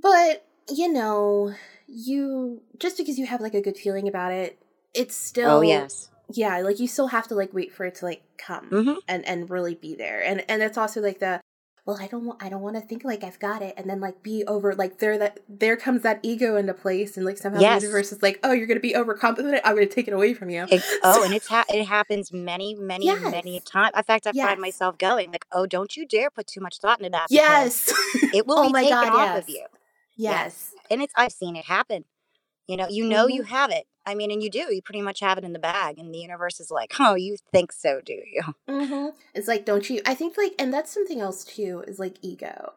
But, 0.00 0.44
you 0.68 0.92
know, 0.92 1.54
you 1.86 2.62
just 2.78 2.96
because 2.96 3.18
you 3.18 3.26
have 3.26 3.40
like 3.40 3.54
a 3.54 3.60
good 3.62 3.76
feeling 3.76 4.08
about 4.08 4.32
it, 4.32 4.58
it's 4.94 5.14
still 5.14 5.58
oh 5.58 5.60
yes 5.62 6.08
yeah, 6.34 6.58
like 6.58 6.80
you 6.80 6.86
still 6.88 7.08
have 7.08 7.28
to 7.28 7.34
like 7.34 7.52
wait 7.52 7.72
for 7.72 7.84
it 7.84 7.96
to 7.96 8.06
like 8.06 8.22
come 8.38 8.68
hmm 8.68 8.94
and 9.08 9.24
and 9.26 9.50
really 9.50 9.74
be 9.74 9.94
there. 9.94 10.22
And 10.24 10.44
and 10.48 10.62
it's 10.62 10.78
also 10.78 11.00
like 11.00 11.18
the 11.18 11.40
well, 11.84 11.98
I 12.00 12.06
don't 12.06 12.24
want 12.24 12.42
I 12.42 12.48
don't 12.48 12.60
want 12.62 12.76
to 12.76 12.80
think 12.82 13.02
like 13.04 13.24
I've 13.24 13.40
got 13.40 13.60
it 13.60 13.74
and 13.76 13.90
then 13.90 13.98
like 14.00 14.22
be 14.22 14.44
over 14.46 14.72
like 14.74 14.98
there 14.98 15.18
that 15.18 15.40
there 15.48 15.76
comes 15.76 16.02
that 16.02 16.20
ego 16.22 16.56
into 16.56 16.74
place 16.74 17.16
and 17.16 17.26
like 17.26 17.36
somehow 17.38 17.60
Yes. 17.60 17.80
the 17.82 17.88
universe 17.88 18.12
is 18.12 18.22
like, 18.22 18.38
"Oh, 18.44 18.52
you're 18.52 18.66
going 18.68 18.76
to 18.76 18.80
be 18.82 18.94
overconfident. 18.94 19.60
I'm 19.64 19.74
going 19.74 19.88
to 19.88 19.92
take 19.94 20.06
it 20.06 20.14
away 20.14 20.32
from 20.34 20.48
you." 20.48 20.64
It's, 20.70 20.88
oh, 21.02 21.24
and 21.24 21.34
it's 21.34 21.46
ha- 21.54 21.64
it 21.68 21.84
happens 21.84 22.32
many, 22.32 22.74
many, 22.76 23.12
many 23.18 23.60
times. 23.60 23.92
In 23.96 24.02
fact, 24.04 24.26
I 24.28 24.30
Yes. 24.32 24.46
find 24.48 24.60
myself 24.60 24.96
going 24.98 25.32
like, 25.32 25.46
"Oh, 25.50 25.66
don't 25.66 25.96
you 25.96 26.06
dare 26.06 26.30
put 26.30 26.46
too 26.46 26.60
much 26.60 26.78
thought 26.78 27.00
into 27.00 27.10
that." 27.10 27.26
Yes. 27.30 27.92
it 28.32 28.46
will 28.46 28.58
Oh 28.60 28.66
be 28.68 28.72
my 28.72 28.82
taken 28.82 28.98
God, 28.98 29.14
off 29.14 29.38
of 29.42 29.48
yes. 29.48 29.56
you. 29.58 29.66
yes. 30.16 30.74
and 30.90 31.02
it's 31.02 31.12
I've 31.16 31.32
seen 31.32 31.56
it 31.56 31.64
happen. 31.64 32.04
You 32.66 32.76
know, 32.76 32.88
you 32.88 33.04
know 33.04 33.26
you 33.26 33.42
Mhm. 33.42 33.46
have 33.48 33.70
it. 33.70 33.86
I 34.06 34.14
mean, 34.14 34.30
and 34.30 34.42
you 34.42 34.50
do. 34.50 34.72
You 34.74 34.82
pretty 34.82 35.02
much 35.02 35.20
have 35.20 35.38
it 35.38 35.44
in 35.44 35.52
the 35.52 35.58
bag, 35.58 35.98
and 35.98 36.12
the 36.14 36.18
universe 36.18 36.60
is 36.60 36.70
like, 36.70 36.92
"Oh, 36.98 37.14
you 37.14 37.36
think 37.52 37.72
so, 37.72 38.00
do 38.00 38.14
you?" 38.14 38.42
Mm-hmm. 38.68 39.08
It's 39.34 39.48
like, 39.48 39.64
don't 39.64 39.88
you? 39.90 40.00
I 40.06 40.14
think, 40.14 40.36
like, 40.36 40.54
and 40.58 40.72
that's 40.72 40.92
something 40.92 41.20
else 41.20 41.44
too, 41.44 41.84
is 41.86 41.98
like 41.98 42.16
ego. 42.22 42.74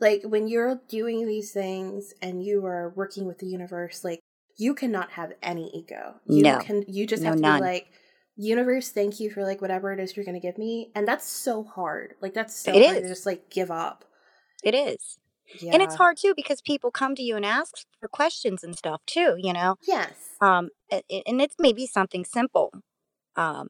Like, 0.00 0.22
when 0.24 0.48
you're 0.48 0.80
doing 0.88 1.26
these 1.26 1.52
things 1.52 2.14
and 2.22 2.42
you 2.44 2.64
are 2.66 2.90
working 2.96 3.26
with 3.26 3.38
the 3.38 3.46
universe, 3.46 4.04
like, 4.04 4.20
you 4.58 4.74
cannot 4.74 5.10
have 5.12 5.32
any 5.42 5.70
ego. 5.74 6.20
You 6.26 6.42
No. 6.42 6.58
can, 6.58 6.84
you 6.88 7.06
just 7.06 7.22
No, 7.22 7.30
have 7.30 7.36
to 7.36 7.42
none. 7.42 7.58
be 7.58 7.64
like, 7.64 7.88
universe, 8.36 8.90
thank 8.90 9.20
you 9.20 9.30
for 9.30 9.42
like 9.44 9.60
whatever 9.62 9.92
it 9.92 10.00
is 10.00 10.16
you're 10.16 10.24
going 10.24 10.40
to 10.40 10.46
give 10.46 10.58
me. 10.58 10.90
And 10.94 11.06
that's 11.06 11.26
so 11.26 11.62
hard. 11.64 12.14
Like, 12.20 12.34
that's 12.34 12.54
so 12.56 12.72
It 12.72 12.84
hard 12.84 13.02
to 13.02 13.08
just 13.08 13.26
like 13.26 13.50
give 13.50 13.70
up. 13.70 14.04
It 14.62 14.74
is. 14.74 15.18
Yeah. 15.60 15.72
And 15.74 15.82
it's 15.82 15.96
hard 15.96 16.16
too 16.16 16.34
because 16.36 16.60
people 16.60 16.90
come 16.90 17.14
to 17.14 17.22
you 17.22 17.36
and 17.36 17.44
ask 17.44 17.86
for 18.00 18.08
questions 18.08 18.62
and 18.64 18.76
stuff 18.76 19.00
too, 19.06 19.36
you 19.38 19.52
know. 19.52 19.76
Yes. 19.86 20.14
Um 20.40 20.70
and 20.90 21.40
it's 21.40 21.56
maybe 21.58 21.86
something 21.86 22.24
simple. 22.24 22.72
Um 23.36 23.68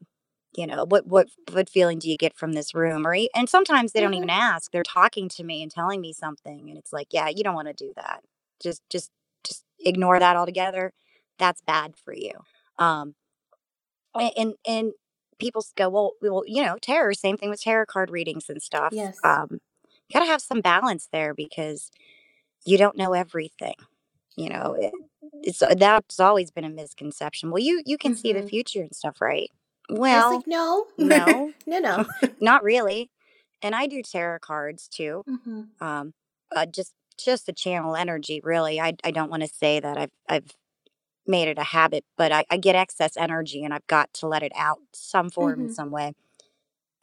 you 0.56 0.66
know, 0.66 0.84
what 0.86 1.06
what 1.06 1.28
what 1.52 1.68
feeling 1.68 1.98
do 1.98 2.08
you 2.10 2.16
get 2.16 2.34
from 2.36 2.52
this 2.54 2.74
room 2.74 3.06
or 3.06 3.14
and 3.34 3.48
sometimes 3.48 3.92
they 3.92 4.00
don't 4.00 4.12
Mhm. 4.12 4.16
even 4.16 4.30
ask. 4.30 4.70
They're 4.70 4.82
talking 4.82 5.28
to 5.30 5.44
me 5.44 5.62
and 5.62 5.70
telling 5.70 6.00
me 6.00 6.12
something 6.12 6.68
and 6.70 6.78
it's 6.78 6.92
like, 6.92 7.08
yeah, 7.10 7.28
you 7.28 7.42
don't 7.44 7.54
want 7.54 7.68
to 7.68 7.74
do 7.74 7.92
that. 7.96 8.22
Just 8.62 8.82
just 8.90 9.10
just 9.44 9.64
ignore 9.80 10.18
that 10.18 10.36
altogether. 10.36 10.92
That's 11.38 11.60
bad 11.60 11.94
for 11.96 12.14
you. 12.14 12.32
Um 12.78 13.14
a- 14.16 14.32
and 14.38 14.54
and 14.66 14.92
people 15.38 15.62
go, 15.76 15.88
well, 15.90 16.12
well, 16.22 16.42
you 16.46 16.62
know, 16.64 16.76
tarot, 16.80 17.12
same 17.12 17.36
thing 17.36 17.50
with 17.50 17.60
tarot 17.60 17.86
card 17.86 18.10
readings 18.10 18.48
and 18.48 18.62
stuff. 18.62 18.90
Yes. 18.92 19.18
Um 19.22 19.60
got 20.12 20.20
to 20.20 20.26
have 20.26 20.42
some 20.42 20.60
balance 20.60 21.08
there 21.12 21.34
because 21.34 21.90
you 22.64 22.78
don't 22.78 22.96
know 22.96 23.12
everything. 23.14 23.74
You 24.36 24.50
know, 24.50 24.76
it, 24.78 24.92
it's 25.42 25.60
that's 25.78 26.20
always 26.20 26.50
been 26.50 26.64
a 26.64 26.70
misconception. 26.70 27.50
Well, 27.50 27.62
you 27.62 27.82
you 27.86 27.98
can 27.98 28.14
see 28.14 28.32
the 28.32 28.42
Mhm. 28.42 28.48
future 28.48 28.82
and 28.82 28.94
stuff, 28.94 29.20
right? 29.20 29.50
Well, 29.90 30.30
like, 30.36 30.46
no, 30.46 30.86
no. 30.98 31.54
no, 31.66 31.78
no. 31.80 32.06
not 32.40 32.62
really. 32.64 33.10
And 33.62 33.74
I 33.74 33.86
do 33.86 34.02
tarot 34.02 34.40
cards 34.40 34.88
too. 34.88 35.24
hmm 35.26 35.62
Um, 35.80 36.14
uh, 36.54 36.66
just 36.66 36.92
just 37.18 37.46
to 37.46 37.52
channel 37.52 37.96
energy, 37.96 38.40
really. 38.44 38.80
I 38.80 38.94
I 39.04 39.10
don't 39.10 39.30
want 39.30 39.42
to 39.42 39.48
say 39.48 39.80
that 39.80 39.98
I've 39.98 40.12
I've 40.28 40.56
made 41.26 41.48
it 41.48 41.58
a 41.58 41.64
habit, 41.64 42.04
but 42.16 42.32
I, 42.32 42.44
I 42.50 42.56
get 42.56 42.76
excess 42.76 43.16
energy 43.16 43.64
and 43.64 43.74
I've 43.74 43.86
got 43.86 44.12
to 44.14 44.28
let 44.28 44.42
it 44.42 44.52
out 44.56 44.78
some 44.92 45.30
form 45.30 45.60
in 45.60 45.68
Mhm. 45.68 45.74
some 45.74 45.90
way. 45.90 46.14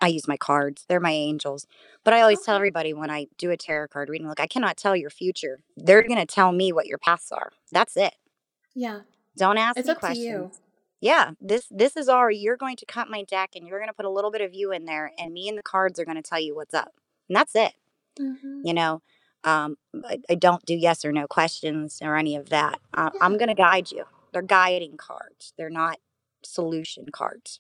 I 0.03 0.07
use 0.07 0.27
my 0.27 0.37
cards; 0.37 0.85
they're 0.87 0.99
my 0.99 1.11
angels. 1.11 1.65
But 2.03 2.13
I 2.13 2.21
always 2.21 2.41
tell 2.41 2.55
everybody 2.55 2.93
when 2.93 3.09
I 3.09 3.27
do 3.37 3.51
a 3.51 3.57
tarot 3.57 3.87
card 3.89 4.09
reading, 4.09 4.27
look, 4.27 4.39
I 4.39 4.47
cannot 4.47 4.77
tell 4.77 4.95
your 4.95 5.09
future. 5.09 5.59
They're 5.77 6.03
gonna 6.07 6.25
tell 6.25 6.51
me 6.51 6.71
what 6.73 6.87
your 6.87 6.97
paths 6.97 7.31
are. 7.31 7.51
That's 7.71 7.95
it. 7.97 8.15
Yeah, 8.75 9.01
Don't 9.37 9.57
ask 9.57 9.77
it's 9.77 9.87
me 9.87 9.91
up 9.93 10.01
to 10.01 10.07
you. 10.15 10.35
questions. 10.37 10.61
Yeah, 11.01 11.31
this 11.41 11.67
this 11.69 11.97
is 11.97 12.07
already 12.09 12.37
you're 12.37 12.57
going 12.57 12.77
to 12.77 12.85
cut 12.85 13.09
my 13.09 13.23
deck 13.23 13.51
and 13.55 13.67
you're 13.67 13.79
going 13.79 13.89
to 13.89 13.93
put 13.93 14.05
a 14.05 14.09
little 14.09 14.31
bit 14.31 14.41
of 14.41 14.53
you 14.53 14.71
in 14.71 14.85
there 14.85 15.11
and 15.19 15.33
me 15.33 15.49
and 15.49 15.57
the 15.57 15.63
cards 15.63 15.99
are 15.99 16.05
going 16.05 16.15
to 16.15 16.21
tell 16.23 16.39
you 16.39 16.55
what's 16.55 16.73
up. 16.73 16.93
And 17.27 17.35
that's 17.35 17.55
it. 17.55 17.73
hmm 18.17 18.61
You 18.63 18.73
know, 18.73 19.01
um, 19.43 19.75
I, 20.05 20.19
I 20.29 20.35
don't 20.35 20.65
do 20.65 20.73
yes 20.75 21.03
or 21.03 21.11
no 21.11 21.27
questions 21.27 21.99
or 22.01 22.15
any 22.15 22.35
of 22.37 22.49
that. 22.49 22.79
Uh, 22.93 23.09
I'm 23.19 23.37
going 23.37 23.49
to 23.49 23.53
guide 23.53 23.91
you. 23.91 24.05
They're 24.31 24.41
guiding 24.41 24.95
cards. 24.97 25.53
They're 25.57 25.69
not 25.69 25.97
solution 26.43 27.07
cards. 27.11 27.59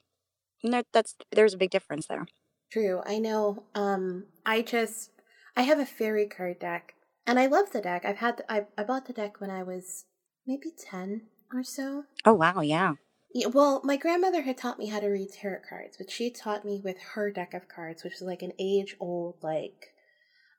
And 0.63 0.73
that, 0.73 0.85
that's 0.93 1.15
there's 1.31 1.53
a 1.53 1.57
big 1.57 1.71
difference 1.71 2.07
there. 2.07 2.25
True. 2.71 3.01
I 3.05 3.19
know. 3.19 3.63
Um, 3.75 4.25
I 4.45 4.61
just 4.61 5.11
I 5.55 5.63
have 5.63 5.79
a 5.79 5.85
fairy 5.85 6.25
card 6.27 6.59
deck, 6.59 6.95
and 7.27 7.37
I 7.37 7.45
love 7.45 7.71
the 7.71 7.81
deck. 7.81 8.05
I've 8.05 8.17
had 8.17 8.43
I 8.49 8.65
I 8.77 8.83
bought 8.83 9.05
the 9.05 9.13
deck 9.13 9.39
when 9.39 9.49
I 9.51 9.63
was 9.63 10.05
maybe 10.47 10.71
ten 10.75 11.23
or 11.53 11.63
so. 11.63 12.05
Oh 12.25 12.33
wow, 12.33 12.61
yeah. 12.61 12.93
Yeah, 13.33 13.47
well, 13.47 13.81
my 13.83 13.97
grandmother 13.97 14.43
had 14.43 14.57
taught 14.57 14.77
me 14.77 14.87
how 14.87 14.99
to 14.99 15.07
read 15.07 15.31
tarot 15.31 15.61
cards, 15.67 15.97
but 15.97 16.11
she 16.11 16.29
taught 16.29 16.65
me 16.65 16.81
with 16.83 16.97
her 17.13 17.31
deck 17.31 17.53
of 17.53 17.67
cards, 17.67 18.03
which 18.03 18.13
is 18.15 18.21
like 18.21 18.43
an 18.43 18.53
age 18.59 18.95
old 18.99 19.35
like 19.41 19.93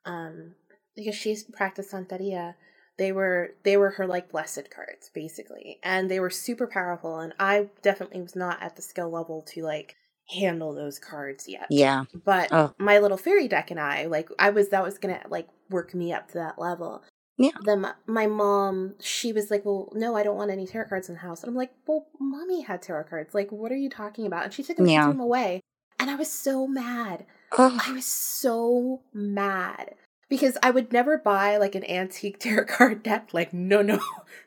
um 0.05 0.55
because 0.95 1.15
she's 1.15 1.43
practiced 1.43 1.91
Santeria. 1.91 2.55
They 2.97 3.11
were 3.11 3.51
they 3.63 3.75
were 3.77 3.91
her 3.91 4.07
like 4.07 4.29
blessed 4.31 4.69
cards 4.71 5.09
basically, 5.13 5.79
and 5.83 6.09
they 6.09 6.19
were 6.19 6.29
super 6.29 6.67
powerful. 6.67 7.19
And 7.19 7.33
I 7.39 7.69
definitely 7.81 8.21
was 8.21 8.35
not 8.35 8.61
at 8.61 8.75
the 8.75 8.81
skill 8.81 9.09
level 9.09 9.41
to 9.53 9.63
like 9.63 9.95
handle 10.29 10.73
those 10.73 10.97
cards 10.97 11.47
yet. 11.47 11.67
Yeah. 11.69 12.05
But 12.23 12.49
Oh. 12.51 12.73
my 12.79 12.99
little 12.99 13.17
fairy 13.17 13.47
deck 13.47 13.69
and 13.69 13.79
I, 13.79 14.05
like, 14.05 14.29
I 14.39 14.49
was 14.49 14.69
that 14.69 14.83
was 14.83 14.97
gonna 14.97 15.21
like 15.29 15.47
work 15.69 15.93
me 15.93 16.13
up 16.13 16.29
to 16.29 16.33
that 16.35 16.57
level. 16.57 17.03
Yeah. 17.37 17.51
Then 17.65 17.85
my, 18.07 18.27
mom, 18.27 18.95
she 19.01 19.33
was 19.33 19.51
like, 19.51 19.65
"Well, 19.65 19.91
no, 19.93 20.15
I 20.15 20.23
don't 20.23 20.37
want 20.37 20.51
any 20.51 20.65
tarot 20.65 20.87
cards 20.87 21.09
in 21.09 21.15
the 21.15 21.21
house." 21.21 21.43
And 21.43 21.49
I'm 21.49 21.55
like, 21.55 21.73
"Well, 21.85 22.07
mommy 22.17 22.61
had 22.61 22.81
tarot 22.81 23.03
cards. 23.05 23.35
Like, 23.35 23.51
what 23.51 23.73
are 23.73 23.77
you 23.77 23.89
talking 23.89 24.25
about?" 24.25 24.45
And 24.45 24.53
she 24.53 24.63
took 24.63 24.77
them, 24.77 24.87
Yeah. 24.87 25.07
them 25.07 25.19
away, 25.19 25.59
and 25.99 26.09
I 26.09 26.15
was 26.15 26.31
so 26.31 26.65
mad. 26.65 27.25
Oh, 27.57 27.77
I 27.85 27.91
was 27.91 28.05
so 28.05 29.01
mad 29.13 29.95
because 30.29 30.57
I 30.63 30.71
would 30.71 30.91
never 30.93 31.17
buy 31.17 31.57
like 31.57 31.75
an 31.75 31.89
antique 31.89 32.39
tarot 32.39 32.65
card 32.65 33.03
deck. 33.03 33.29
Like, 33.33 33.53
no, 33.53 33.81
no, 33.81 33.99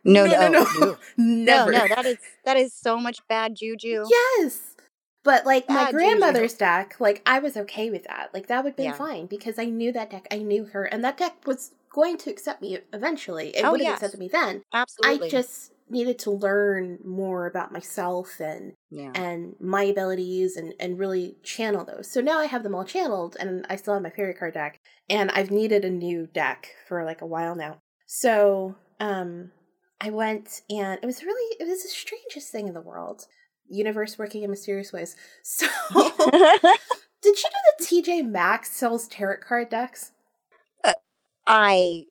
no, 0.04 0.26
no, 0.26 0.48
no, 0.48 0.48
no, 0.50 0.66
no, 0.80 0.96
never. 1.16 1.72
no, 1.72 1.78
no, 1.78 1.88
that 1.88 2.06
is 2.06 2.18
that 2.44 2.56
is 2.56 2.72
so 2.74 2.98
much 2.98 3.18
bad 3.28 3.54
juju. 3.56 4.04
Yes. 4.10 4.74
But 5.24 5.44
like 5.44 5.68
my 5.68 5.74
Bad 5.74 5.86
juju. 5.86 5.96
grandmother's 5.98 6.54
deck, 6.54 6.96
like 7.00 7.22
I 7.26 7.38
was 7.40 7.56
okay 7.56 7.90
with 7.90 8.04
that. 8.04 8.30
Like 8.32 8.46
that 8.46 8.64
would 8.64 8.76
be 8.76 8.84
Yeah. 8.84 8.92
fine 8.92 9.26
because 9.26 9.58
I 9.58 9.66
knew 9.66 9.92
that 9.92 10.10
deck. 10.10 10.26
I 10.30 10.38
knew 10.38 10.64
her, 10.66 10.84
and 10.84 11.04
that 11.04 11.18
deck 11.18 11.46
was 11.46 11.72
going 11.90 12.16
to 12.18 12.30
accept 12.30 12.62
me 12.62 12.78
eventually. 12.92 13.48
It 13.56 13.64
Oh, 13.64 13.72
would 13.72 13.80
have 13.80 13.88
yes. 13.88 13.96
accepted 13.98 14.20
me 14.20 14.28
then. 14.28 14.62
Absolutely. 14.72 15.26
I 15.26 15.30
just 15.30 15.72
needed 15.90 16.18
to 16.20 16.31
learn 16.31 16.98
more 17.05 17.46
about 17.46 17.72
myself 17.72 18.40
and 18.40 18.72
yeah. 18.90 19.11
and 19.14 19.55
my 19.61 19.83
abilities 19.85 20.57
and 20.57 20.74
and 20.81 20.98
really 20.98 21.37
channel 21.42 21.85
those. 21.85 22.11
So 22.11 22.20
now 22.20 22.38
I 22.38 22.46
have 22.46 22.62
them 22.62 22.74
all 22.74 22.85
channeled, 22.85 23.37
and 23.38 23.66
I 23.68 23.77
still 23.77 23.94
have 23.94 24.03
my 24.03 24.11
fairy 24.11 24.35
card 24.35 24.55
deck, 24.55 24.81
and 25.09 25.31
I've 25.31 25.51
needed 25.51 25.85
a 25.85 25.90
new 25.90 26.27
deck 26.27 26.68
for 26.87 27.05
like 27.05 27.22
a 27.22 27.27
while 27.27 27.55
now. 27.55 27.79
So 28.07 28.77
um, 29.01 29.53
I 30.01 30.11
went 30.11 30.62
and 30.70 30.98
it 31.03 31.07
was 31.07 31.22
really 31.22 31.57
it 31.61 31.68
was 31.68 31.83
the 31.83 31.88
strangest 31.88 32.51
thing 32.51 32.68
in 32.68 32.74
the 32.74 32.81
world. 32.81 33.27
Universe 33.70 34.18
working 34.18 34.42
in 34.42 34.51
mysterious 34.51 34.92
ways. 34.92 35.16
So 35.42 35.66
did 37.22 37.37
you 37.37 37.51
know 37.51 37.64
that 37.79 37.81
TJ 37.81 38.29
Maxx 38.29 38.70
sells 38.70 39.09
tarot 39.09 39.38
card 39.46 39.68
decks? 39.68 40.12
I 41.46 42.05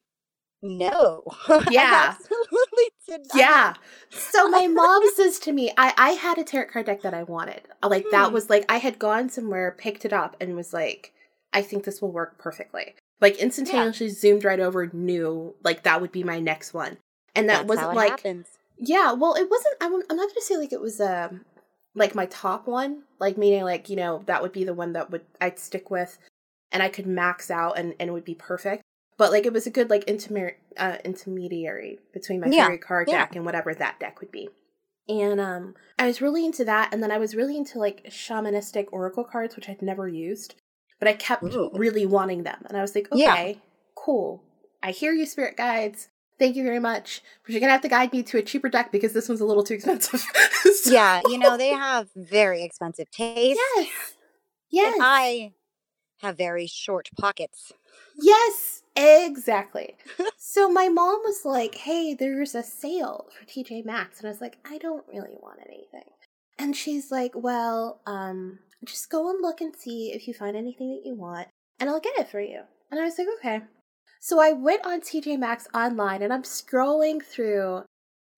I 1.48 1.68
Yeah. 1.70 2.16
absolutely 2.18 2.90
did 3.08 3.22
not. 3.22 3.36
Yeah. 3.36 3.74
So 4.10 4.50
my 4.50 4.68
mom 4.68 5.04
says 5.16 5.40
to 5.40 5.52
me, 5.52 5.72
I, 5.78 5.94
I 5.98 6.10
had 6.12 6.38
a 6.38 6.44
tarot 6.44 6.68
card 6.72 6.86
deck 6.86 7.02
that 7.04 7.14
I 7.14 7.24
wanted. 7.24 7.62
Like 7.84 8.06
that 8.12 8.28
Hmm. 8.28 8.34
was 8.34 8.50
like 8.50 8.66
I 8.70 8.78
had 8.78 9.00
gone 9.00 9.30
somewhere, 9.30 9.76
picked 9.78 10.06
it 10.06 10.14
up, 10.14 10.36
and 10.40 10.56
was 10.56 10.74
like, 10.74 11.14
I 11.54 11.62
think 11.62 11.84
this 11.84 12.02
will 12.02 12.12
work 12.12 12.38
perfectly. 12.38 12.96
Like 13.20 13.38
instantaneously 13.38 14.10
zoomed 14.10 14.44
right 14.44 14.60
over, 14.60 14.88
knew 14.94 15.56
like 15.64 15.84
that 15.84 16.02
would 16.02 16.12
be 16.12 16.24
my 16.24 16.40
next 16.40 16.74
one. 16.74 16.98
And 17.36 17.50
that 17.50 17.68
That's 17.68 17.70
wasn't 17.70 17.96
like 17.96 18.10
happens. 18.10 18.48
Yeah, 18.80 19.14
well, 19.14 19.34
it 19.36 19.50
wasn't. 19.50 19.76
I'm, 19.82 19.94
I'm 20.10 20.18
not 20.18 20.30
gonna 20.30 20.42
say 20.42 20.58
like 20.58 20.74
it 20.74 20.82
was 20.82 21.00
um 21.02 21.46
like 21.96 22.14
my 22.16 22.26
top 22.28 22.68
one, 22.68 23.04
like 23.20 23.38
meaning 23.38 23.64
like 23.64 23.90
you 23.90 23.96
know 23.96 24.22
that 24.26 24.42
would 24.42 24.52
be 24.52 24.64
the 24.64 24.74
one 24.74 24.94
that 24.94 25.12
would 25.12 25.26
I'd 25.42 25.60
stick 25.60 25.90
with, 25.90 26.18
and 26.72 26.84
I 26.84 26.90
could 26.90 27.08
max 27.08 27.50
out 27.50 27.78
and 27.78 27.96
and 28.00 28.10
it 28.10 28.14
would 28.14 28.26
be 28.26 28.36
perfect. 28.36 28.84
But 29.18 29.32
like 29.32 29.46
it 29.46 29.54
was 29.54 29.66
a 29.66 29.72
good 29.72 29.90
like 29.90 30.04
intermediary 30.04 30.58
uh, 30.78 30.98
intermediary 31.04 32.00
between 32.14 32.40
my 32.42 32.48
Yeah, 32.48 32.66
fairy 32.68 32.78
card 32.78 33.08
yeah. 33.10 33.20
deck 33.20 33.36
and 33.36 33.46
whatever 33.46 33.74
that 33.74 34.00
deck 34.00 34.20
would 34.22 34.32
be. 34.32 34.50
And 35.10 35.40
um, 35.40 35.76
I 35.98 36.06
was 36.06 36.22
really 36.22 36.46
into 36.46 36.66
that, 36.66 36.94
and 36.94 37.02
then 37.02 37.12
I 37.12 37.18
was 37.18 37.34
really 37.36 37.56
into 37.58 37.80
like 37.80 38.06
shamanistic 38.10 38.88
oracle 38.92 39.24
cards, 39.24 39.56
which 39.56 39.70
I'd 39.70 39.82
never 39.82 40.08
used, 40.08 40.56
but 41.00 41.08
I 41.08 41.14
kept 41.14 41.44
Ooh. 41.46 41.72
really 41.74 42.06
wanting 42.06 42.44
them, 42.44 42.64
and 42.68 42.78
I 42.78 42.82
was 42.82 42.94
like, 42.94 43.08
Yeah. 43.14 43.32
okay, 43.34 43.60
cool. 43.96 44.44
I 44.84 44.92
hear 44.92 45.14
you, 45.14 45.26
spirit 45.26 45.56
guides. 45.58 46.10
Thank 46.38 46.56
you 46.56 46.64
very 46.64 46.80
much. 46.80 47.22
But 47.44 47.52
you're 47.54 47.62
gonna 47.62 47.72
have 47.72 47.82
to 47.82 47.88
guide 47.90 48.12
me 48.14 48.22
to 48.24 48.38
a 48.38 48.44
cheaper 48.44 48.70
deck 48.70 48.92
because 48.92 49.14
this 49.14 49.28
one's 49.28 49.42
a 49.42 49.46
little 49.46 49.64
too 49.64 49.74
expensive. 49.76 50.22
So- 50.76 50.92
Yeah, 50.92 51.22
you 51.26 51.40
know, 51.40 51.58
they 51.58 51.70
have 51.70 52.10
very 52.16 52.62
expensive 52.64 53.10
taste. 53.10 53.60
Yes. 53.76 53.88
Yes. 54.70 54.94
And 54.94 55.04
I 55.04 55.54
have 56.22 56.38
very 56.38 56.68
short 56.68 57.10
pockets. 57.20 57.72
Yes. 58.22 58.84
Exactly. 58.98 59.96
so 60.38 60.70
my 60.70 60.90
mom 60.90 61.20
was 61.24 61.46
like, 61.46 61.76
"Hey, 61.76 62.16
there's 62.16 62.56
a 62.56 62.64
sale 62.64 63.28
for 63.38 63.46
TJ 63.46 63.86
Maxx," 63.86 64.20
and 64.20 64.28
I 64.28 64.32
was 64.32 64.42
like, 64.42 64.58
"I 64.66 64.80
don't 64.80 65.08
really 65.08 65.38
want 65.40 65.60
anything." 65.66 66.10
And 66.58 66.76
she's 66.76 67.12
like, 67.12 67.32
"Well, 67.36 68.02
um, 68.08 68.60
just 68.84 69.12
go 69.12 69.30
and 69.30 69.40
look 69.42 69.62
and 69.62 69.76
see 69.76 70.12
if 70.14 70.28
you 70.28 70.34
find 70.34 70.58
anything 70.58 70.90
that 70.90 71.08
you 71.08 71.16
want, 71.16 71.48
and 71.80 71.90
I'll 71.90 72.00
get 72.00 72.18
it 72.18 72.28
for 72.28 72.42
you." 72.42 72.62
And 72.90 73.00
I 73.00 73.04
was 73.04 73.20
like, 73.20 73.28
"Okay." 73.38 73.62
So 74.20 74.40
I 74.40 74.52
went 74.52 74.84
on 74.84 75.02
TJ 75.02 75.38
Maxx 75.38 75.68
online, 75.76 76.24
and 76.24 76.34
I'm 76.34 76.44
scrolling 76.44 77.24
through, 77.24 77.84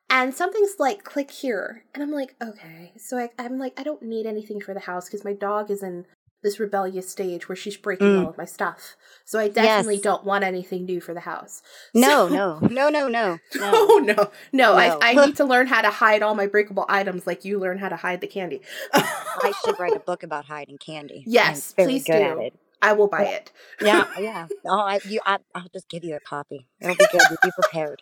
and 0.10 0.34
something's 0.34 0.76
like, 0.78 1.06
"Click 1.06 1.32
here," 1.32 1.86
and 1.93 2.04
I'm 2.04 2.12
like, 2.12 2.36
"Okay." 2.41 2.91
So 2.98 3.17
I, 3.17 3.30
I'm 3.39 3.58
like, 3.58 3.80
I 3.80 3.84
don't 3.84 4.04
need 4.04 4.26
anything 4.26 4.60
for 4.60 4.74
the 4.74 4.82
house 4.82 5.08
because 5.08 5.24
my 5.24 5.34
dog 5.34 5.72
is 5.72 5.84
in 5.84 6.06
this 6.41 6.60
rebellious 6.60 7.10
stage 7.10 7.49
where 7.49 7.56
she's 7.56 7.75
breaking 7.78 8.08
Mm. 8.08 8.23
all 8.23 8.30
of 8.30 8.38
my 8.38 8.45
stuff. 8.45 8.95
So 9.25 9.39
I 9.39 9.49
definitely 9.49 9.95
Yes. 9.95 10.04
don't 10.04 10.23
want 10.23 10.43
anything 10.43 10.86
new 10.86 11.02
for 11.02 11.13
the 11.13 11.19
house. 11.21 11.62
No, 11.93 12.28
So- 12.30 12.30
no, 12.30 12.60
no, 12.67 12.89
no, 12.89 13.08
no, 13.08 13.39
No, 13.56 13.71
no. 13.71 13.97
no, 13.99 14.13
no. 14.13 14.32
No. 14.54 14.73
I, 14.75 14.97
I 15.02 15.25
need 15.25 15.36
to 15.38 15.43
learn 15.45 15.67
how 15.67 15.82
to 15.82 15.89
hide 15.89 16.21
all 16.23 16.36
my 16.36 16.47
breakable 16.47 16.86
items 16.88 17.28
like 17.28 17.43
you 17.43 17.60
learn 17.60 17.78
how 17.80 17.89
to 17.89 17.95
hide 17.97 18.21
the 18.21 18.28
candy. 18.28 18.62
I 18.93 19.52
should 19.63 19.78
write 19.80 19.95
a 19.95 19.99
book 20.10 20.23
about 20.23 20.45
hiding 20.45 20.78
candy. 20.78 21.23
I'm 21.28 21.32
Yes, 21.34 21.73
very 21.73 21.88
please 21.91 22.04
good 22.06 22.19
do. 22.19 22.23
at 22.23 22.38
it. 22.38 22.54
I 22.82 22.93
will 22.93 23.08
buy 23.08 23.25
it. 23.25 23.52
Yeah, 23.82 24.06
yeah. 24.19 24.47
Oh, 24.65 24.80
I, 24.80 24.99
you, 25.06 25.19
I, 25.25 25.39
I'll 25.54 25.67
just 25.73 25.89
give 25.89 26.06
you 26.06 26.15
a 26.15 26.19
copy. 26.21 26.67
It'll 26.80 26.95
be 26.95 27.06
good. 27.12 27.21
You'll 27.30 27.38
be 27.43 27.52
prepared. 27.52 28.02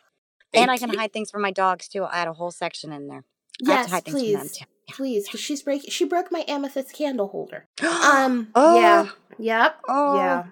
and 0.53 0.69
I 0.69 0.77
can 0.77 0.91
you. 0.91 0.99
hide 0.99 1.11
things 1.11 1.31
for 1.31 1.39
my 1.39 1.49
dogs 1.51 1.87
too. 1.87 2.03
I 2.03 2.17
add 2.19 2.27
a 2.27 2.33
whole 2.33 2.51
section 2.51 2.93
in 2.93 3.07
there. 3.07 3.23
I 3.67 3.71
have 3.71 3.79
Yes, 3.79 3.85
to 3.87 3.91
hide 3.91 4.05
things 4.05 4.21
from 4.21 4.31
them 4.33 4.41
please. 4.41 4.63
Please, 4.89 5.25
because 5.25 5.39
she's 5.39 5.61
breaking. 5.61 5.91
She 5.91 6.05
broke 6.05 6.31
my 6.31 6.43
amethyst 6.47 6.93
candle 6.93 7.27
holder. 7.27 7.65
um, 7.81 8.49
oh, 8.55 8.75
Yeah. 8.75 9.07
Yep. 9.37 9.79
oh, 9.89 10.15
Yeah. 10.15 10.43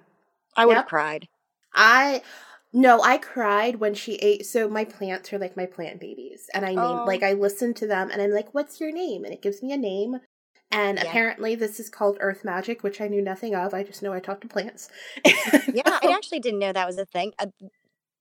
I 0.55 0.65
would 0.65 0.77
have 0.77 0.85
cried. 0.85 1.27
I 1.73 2.21
no, 2.71 3.01
I 3.01 3.17
cried 3.17 3.77
when 3.77 3.93
she 3.93 4.15
ate. 4.15 4.45
So 4.45 4.67
my 4.67 4.83
plants 4.85 5.31
are 5.31 5.39
like 5.39 5.55
my 5.55 5.65
plant 5.65 5.99
babies, 5.99 6.49
and 6.53 6.65
I 6.65 6.69
name 6.69 6.99
Oh. 6.99 7.03
like 7.05 7.23
I 7.23 7.33
listen 7.33 7.73
to 7.75 7.87
them, 7.87 8.09
and 8.11 8.21
I'm 8.21 8.31
like, 8.31 8.53
"What's 8.53 8.79
your 8.79 8.91
name?" 8.91 9.23
And 9.23 9.33
it 9.33 9.41
gives 9.41 9.61
me 9.63 9.71
a 9.71 9.77
name. 9.77 10.19
And 10.71 10.97
Yeah. 10.97 11.05
apparently, 11.05 11.55
this 11.55 11.79
is 11.79 11.89
called 11.89 12.17
Earth 12.19 12.43
Magic, 12.43 12.83
which 12.83 12.99
I 12.99 13.07
knew 13.07 13.21
nothing 13.21 13.55
of. 13.55 13.73
I 13.73 13.83
just 13.83 14.01
know 14.01 14.11
I 14.13 14.19
talk 14.19 14.41
to 14.41 14.47
plants. 14.47 14.89
Yeah, 15.23 15.83
I 15.85 16.13
actually 16.13 16.39
didn't 16.39 16.59
know 16.59 16.73
that 16.73 16.87
was 16.87 16.97
a 16.97 17.05
thing. 17.05 17.33
Uh, 17.39 17.47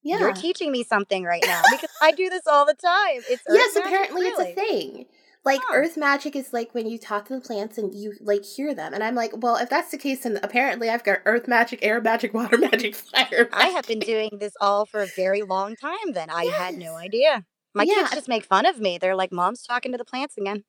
yeah. 0.02 0.18
You're 0.18 0.32
teaching 0.32 0.70
me 0.70 0.84
something 0.84 1.24
right 1.24 1.42
now 1.46 1.62
because 1.70 1.90
I 2.02 2.12
do 2.12 2.28
this 2.28 2.46
all 2.46 2.66
the 2.66 2.74
time. 2.74 3.22
It's 3.28 3.42
yes, 3.48 3.74
magic, 3.74 3.86
apparently 3.86 4.22
really. 4.22 4.50
it's 4.50 4.52
a 4.52 4.54
thing. 4.54 5.06
Like 5.44 5.60
Huh. 5.64 5.74
earth 5.76 5.96
magic 5.96 6.34
is 6.36 6.52
like 6.52 6.74
when 6.74 6.86
you 6.88 6.98
talk 6.98 7.26
to 7.26 7.34
the 7.34 7.40
plants 7.40 7.76
and 7.76 7.94
you 7.94 8.14
like 8.20 8.44
hear 8.44 8.74
them. 8.74 8.94
And 8.94 9.04
I'm 9.04 9.14
like, 9.14 9.32
well, 9.36 9.56
if 9.56 9.68
that's 9.68 9.90
the 9.90 9.98
case, 9.98 10.22
then 10.22 10.38
apparently 10.42 10.88
I've 10.88 11.04
got 11.04 11.18
earth 11.26 11.46
magic, 11.46 11.80
air 11.82 12.00
magic, 12.00 12.32
water 12.32 12.56
magic, 12.70 12.94
fire. 12.94 13.48
I 13.52 13.66
have 13.68 13.86
been 13.86 13.98
doing 13.98 14.30
this 14.40 14.54
all 14.60 14.86
for 14.86 15.02
a 15.02 15.06
very 15.06 15.42
long 15.42 15.76
time 15.76 16.12
then. 16.12 16.30
I 16.30 16.44
had 16.46 16.78
no 16.78 16.94
idea. 16.96 17.44
My 17.74 17.84
Yeah. 17.84 17.94
kids 17.94 18.10
just 18.12 18.28
make 18.28 18.44
fun 18.44 18.64
of 18.66 18.78
me. 18.80 18.96
They're 18.98 19.16
like, 19.16 19.32
Mom's 19.32 19.62
talking 19.62 19.92
to 19.92 19.98
the 19.98 20.04
plants 20.04 20.36
again. 20.38 20.64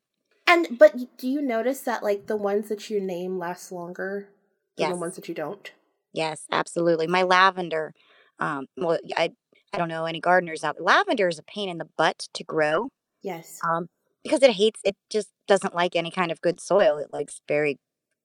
And 0.47 0.77
but 0.77 1.17
do 1.17 1.27
you 1.27 1.41
notice 1.41 1.81
that 1.81 2.03
like 2.03 2.27
the 2.27 2.35
ones 2.35 2.67
that 2.69 2.89
you 2.89 2.99
name 3.01 3.39
last 3.39 3.71
longer 3.71 4.29
than 4.77 4.89
the 4.91 4.95
ones 4.97 5.15
that 5.15 5.27
you 5.29 5.33
don't? 5.35 5.71
Yes, 6.13 6.43
absolutely. 6.51 7.07
My 7.07 7.23
lavender, 7.23 7.93
um, 8.39 8.65
well, 8.77 8.99
I 9.17 9.31
I 9.73 9.77
don't 9.77 9.89
know 9.89 10.05
any 10.05 10.19
gardeners 10.19 10.63
out. 10.63 10.79
Lavender 10.79 11.27
is 11.27 11.39
a 11.39 11.43
pain 11.43 11.67
in 11.69 11.77
the 11.77 11.87
butt 11.97 12.27
to 12.33 12.43
grow, 12.43 12.89
Yes. 13.21 13.59
um, 13.67 13.87
because 14.25 14.41
it 14.41 14.51
hates 14.51 14.81
it 14.83 14.95
just 15.09 15.29
doesn't 15.47 15.75
like 15.75 15.95
any 15.95 16.09
kind 16.09 16.31
of 16.31 16.41
good 16.41 16.59
soil. 16.59 16.97
It 16.97 17.13
likes 17.13 17.41
very 17.47 17.77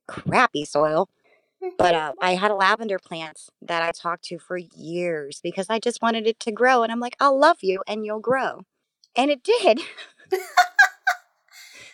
crappy 0.08 0.64
soil. 0.64 1.08
But 1.76 1.94
uh, 1.94 2.12
I 2.22 2.36
had 2.36 2.50
a 2.50 2.54
lavender 2.54 2.98
plant 2.98 3.42
that 3.60 3.82
I 3.82 3.90
talked 3.92 4.24
to 4.24 4.38
for 4.38 4.56
years 4.56 5.40
because 5.42 5.66
I 5.68 5.78
just 5.78 6.00
wanted 6.00 6.26
it 6.26 6.40
to 6.40 6.50
grow, 6.52 6.82
and 6.82 6.90
I'm 6.90 7.00
like, 7.00 7.16
I'll 7.20 7.38
love 7.38 7.58
you 7.60 7.82
and 7.86 8.06
you'll 8.06 8.18
grow, 8.20 8.62
and 9.14 9.30
it 9.30 9.42
did. 9.42 9.80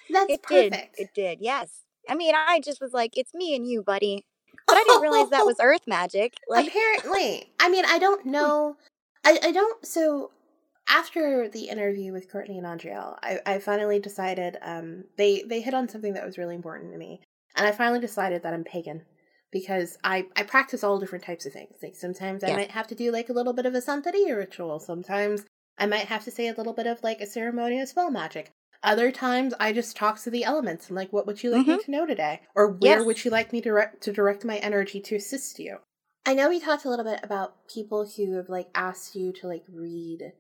That's 0.09 0.33
It 0.33 0.41
did. 0.49 0.73
perfect. 0.73 0.95
It 1.01 1.09
did. 1.15 1.39
Yes. 1.41 1.81
I 2.09 2.15
mean, 2.15 2.33
I 2.37 2.61
just 2.61 2.81
was 2.81 2.93
like, 2.93 3.19
it's 3.19 3.35
me 3.35 3.57
and 3.57 3.67
you, 3.69 3.83
buddy. 3.83 4.25
But 4.69 4.77
I 4.77 4.85
didn't 4.85 5.03
realize 5.03 5.31
that 5.31 5.45
was 5.47 5.57
earth 5.61 5.83
magic. 5.89 6.35
Like, 6.49 6.69
Apparently. 6.69 7.51
I 7.59 7.69
mean, 7.69 7.85
I 7.85 7.99
don't 7.99 8.25
know. 8.25 8.77
I, 9.25 9.39
I 9.43 9.51
don't. 9.53 9.85
So, 9.85 10.31
after 10.89 11.49
the 11.49 11.69
interview 11.69 12.13
with 12.13 12.31
Courtney 12.31 12.59
and 12.59 12.67
Andriel, 12.67 13.17
I, 13.23 13.41
I 13.47 13.59
finally 13.59 13.99
decided 13.99 14.59
um, 14.63 15.05
they, 15.17 15.43
they 15.43 15.61
hit 15.61 15.75
on 15.75 15.89
something 15.89 16.15
that 16.15 16.27
was 16.27 16.39
really 16.39 16.55
important 16.55 16.93
to 16.93 16.99
me. 16.99 17.21
And 17.55 17.67
I 17.67 17.73
finally 17.73 18.01
decided 18.01 18.43
that 18.43 18.55
I'm 18.55 18.65
pagan 18.65 19.03
because 19.51 19.97
I, 20.05 20.27
I 20.37 20.43
practice 20.43 20.85
all 20.85 20.99
different 20.99 21.25
types 21.25 21.47
of 21.47 21.53
things. 21.53 21.77
Like, 21.83 21.97
sometimes 21.97 22.45
I 22.45 22.53
might 22.55 22.71
have 22.71 22.87
to 22.89 22.95
do 22.95 23.11
like 23.11 23.29
a 23.29 23.33
little 23.33 23.53
bit 23.53 23.67
of 23.67 23.75
a 23.75 23.81
Santeria 23.81 24.37
ritual. 24.37 24.79
Sometimes 24.81 25.45
I 25.79 25.87
might 25.87 26.07
have 26.07 26.25
to 26.25 26.31
say 26.31 26.49
a 26.49 26.55
little 26.55 26.73
bit 26.73 26.87
of 26.87 27.03
like 27.03 27.21
a 27.21 27.27
ceremony 27.27 27.81
of 27.81 27.89
spell 27.89 28.11
magic. 28.11 28.51
Other 28.83 29.11
times, 29.11 29.55
I 29.59 29.73
just 29.73 29.97
talk 29.97 30.21
to 30.21 30.31
the 30.31 30.45
elements 30.45 30.89
and 30.89 30.97
like, 30.97 31.13
what 31.13 31.27
would 31.27 31.43
you 31.43 31.51
like 31.51 31.67
me 31.67 31.79
to 31.79 31.91
know 31.91 32.07
today, 32.07 32.43
or 32.55 32.69
where 32.69 32.99
Yes. 32.99 33.07
would 33.07 33.25
you 33.25 33.31
like 33.31 33.53
me 33.53 33.61
to 33.63 33.71
direct 33.71 34.03
to 34.03 34.13
direct 34.13 34.45
my 34.45 34.59
energy 34.59 35.01
to 35.01 35.17
assist 35.17 35.59
you? 35.59 35.79
I 36.25 36.35
know 36.35 36.49
we 36.49 36.61
talked 36.61 36.85
a 36.85 36.91
little 36.91 37.05
bit 37.05 37.21
about 37.23 37.69
people 37.69 38.07
who 38.07 38.37
have 38.37 38.49
like 38.49 38.69
asked 38.75 39.17
you 39.17 39.33
to 39.33 39.49
like 39.49 39.65
read 39.73 40.33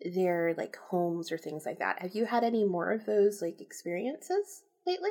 their 0.00 0.54
like 0.56 0.76
homes 0.90 1.32
or 1.32 1.38
things 1.38 1.64
like 1.66 1.78
that. 1.78 2.00
Have 2.02 2.14
you 2.14 2.26
had 2.26 2.44
any 2.44 2.64
more 2.64 2.92
of 2.92 3.06
those 3.06 3.40
like 3.42 3.60
experiences 3.60 4.62
lately? 4.86 5.10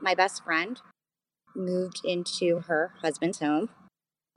my 0.00 0.14
best 0.14 0.44
friend 0.44 0.80
moved 1.54 2.00
into 2.04 2.60
her 2.60 2.92
husband's 3.02 3.40
home, 3.40 3.70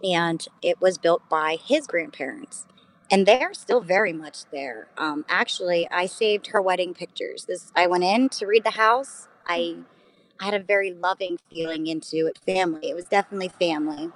and 0.03 0.47
it 0.61 0.81
was 0.81 0.97
built 0.97 1.27
by 1.29 1.57
his 1.63 1.87
grandparents. 1.87 2.65
And 3.11 3.25
they're 3.25 3.53
still 3.53 3.81
very 3.81 4.13
much 4.13 4.45
there. 4.51 4.87
Um, 4.97 5.25
actually, 5.27 5.87
I 5.91 6.05
saved 6.05 6.47
her 6.47 6.61
wedding 6.61 6.93
pictures. 6.93 7.45
This 7.45 7.71
I 7.75 7.87
went 7.87 8.05
in 8.05 8.29
to 8.29 8.45
read 8.45 8.63
the 8.63 8.71
house. 8.71 9.27
I 9.45 9.77
I 10.39 10.45
had 10.45 10.53
a 10.53 10.63
very 10.63 10.93
loving 10.93 11.37
feeling 11.51 11.87
into 11.87 12.27
it. 12.27 12.39
Family. 12.45 12.89
It 12.89 12.95
was 12.95 13.05
definitely 13.05 13.49
family. 13.49 14.09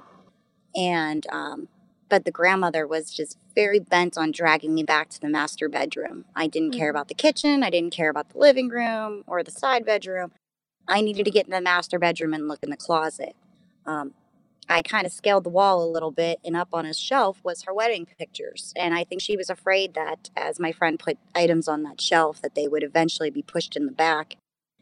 And 0.75 1.25
um, 1.31 1.67
but 2.09 2.25
the 2.25 2.31
grandmother 2.31 2.85
was 2.87 3.11
just 3.11 3.37
very 3.55 3.79
bent 3.79 4.17
on 4.17 4.31
dragging 4.31 4.73
me 4.73 4.83
back 4.83 5.09
to 5.09 5.19
the 5.21 5.29
master 5.29 5.67
bedroom. 5.69 6.25
I 6.35 6.47
didn't 6.47 6.71
care 6.73 6.87
Mhm. 6.87 6.91
about 6.91 7.07
the 7.07 7.13
kitchen. 7.15 7.63
I 7.63 7.69
didn't 7.69 7.93
care 7.93 8.09
about 8.09 8.29
the 8.29 8.37
living 8.37 8.69
room 8.69 9.23
or 9.27 9.43
the 9.43 9.51
side 9.51 9.85
bedroom. 9.85 10.31
I 10.87 11.01
needed 11.01 11.25
to 11.25 11.31
get 11.31 11.45
in 11.45 11.51
the 11.51 11.61
master 11.61 11.97
bedroom 11.97 12.33
and 12.33 12.47
look 12.47 12.61
in 12.61 12.69
the 12.69 12.77
closet. 12.77 13.35
Um, 13.85 14.13
I 14.67 14.81
kind 14.81 15.05
of 15.05 15.13
scaled 15.13 15.43
the 15.43 15.49
wall 15.49 15.83
a 15.83 15.89
little 15.89 16.11
bit, 16.11 16.39
and 16.43 16.55
up 16.55 16.69
on 16.73 16.85
a 16.85 16.93
shelf 16.93 17.39
was 17.43 17.63
her 17.63 17.73
wedding 17.73 18.07
pictures. 18.17 18.73
And 18.75 18.95
I 18.95 19.03
think 19.03 19.21
she 19.21 19.37
was 19.37 19.49
afraid 19.49 19.93
that 19.93 20.29
as 20.35 20.59
my 20.59 20.71
friend 20.71 20.97
put 20.99 21.17
items 21.35 21.67
on 21.67 21.83
that 21.83 22.01
shelf, 22.01 22.41
that 22.41 22.55
they 22.55 22.67
would 22.67 22.83
eventually 22.83 23.29
be 23.29 23.43
pushed 23.43 23.75
in 23.75 23.85
the 23.85 23.91
back 23.91 24.37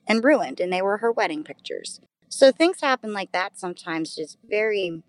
and 0.07 0.23
ruined. 0.23 0.59
And 0.62 0.71
they 0.71 0.81
were 0.81 0.97
her 0.97 1.12
wedding 1.12 1.43
pictures. 1.43 1.99
So 2.29 2.51
things 2.51 2.81
happen 2.81 3.13
like 3.13 3.31
that 3.33 3.59
sometimes, 3.59 4.15
just 4.15 4.38
very 4.49 5.03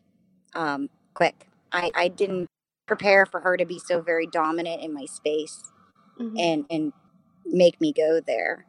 um, 0.55 0.90
quick. 1.14 1.46
I, 1.75 1.91
I 1.95 2.09
didn't 2.09 2.49
prepare 2.87 3.27
for 3.27 3.41
her 3.41 3.59
to 3.59 3.67
be 3.67 3.81
so 3.81 4.01
very 4.03 4.27
dominant 4.29 4.83
in 4.83 4.95
my 4.95 5.07
space 5.07 5.65
Mhm. 6.21 6.41
and 6.41 6.67
and 6.71 6.93
make 7.47 7.81
me 7.81 7.93
go 7.93 8.21
there. 8.21 8.67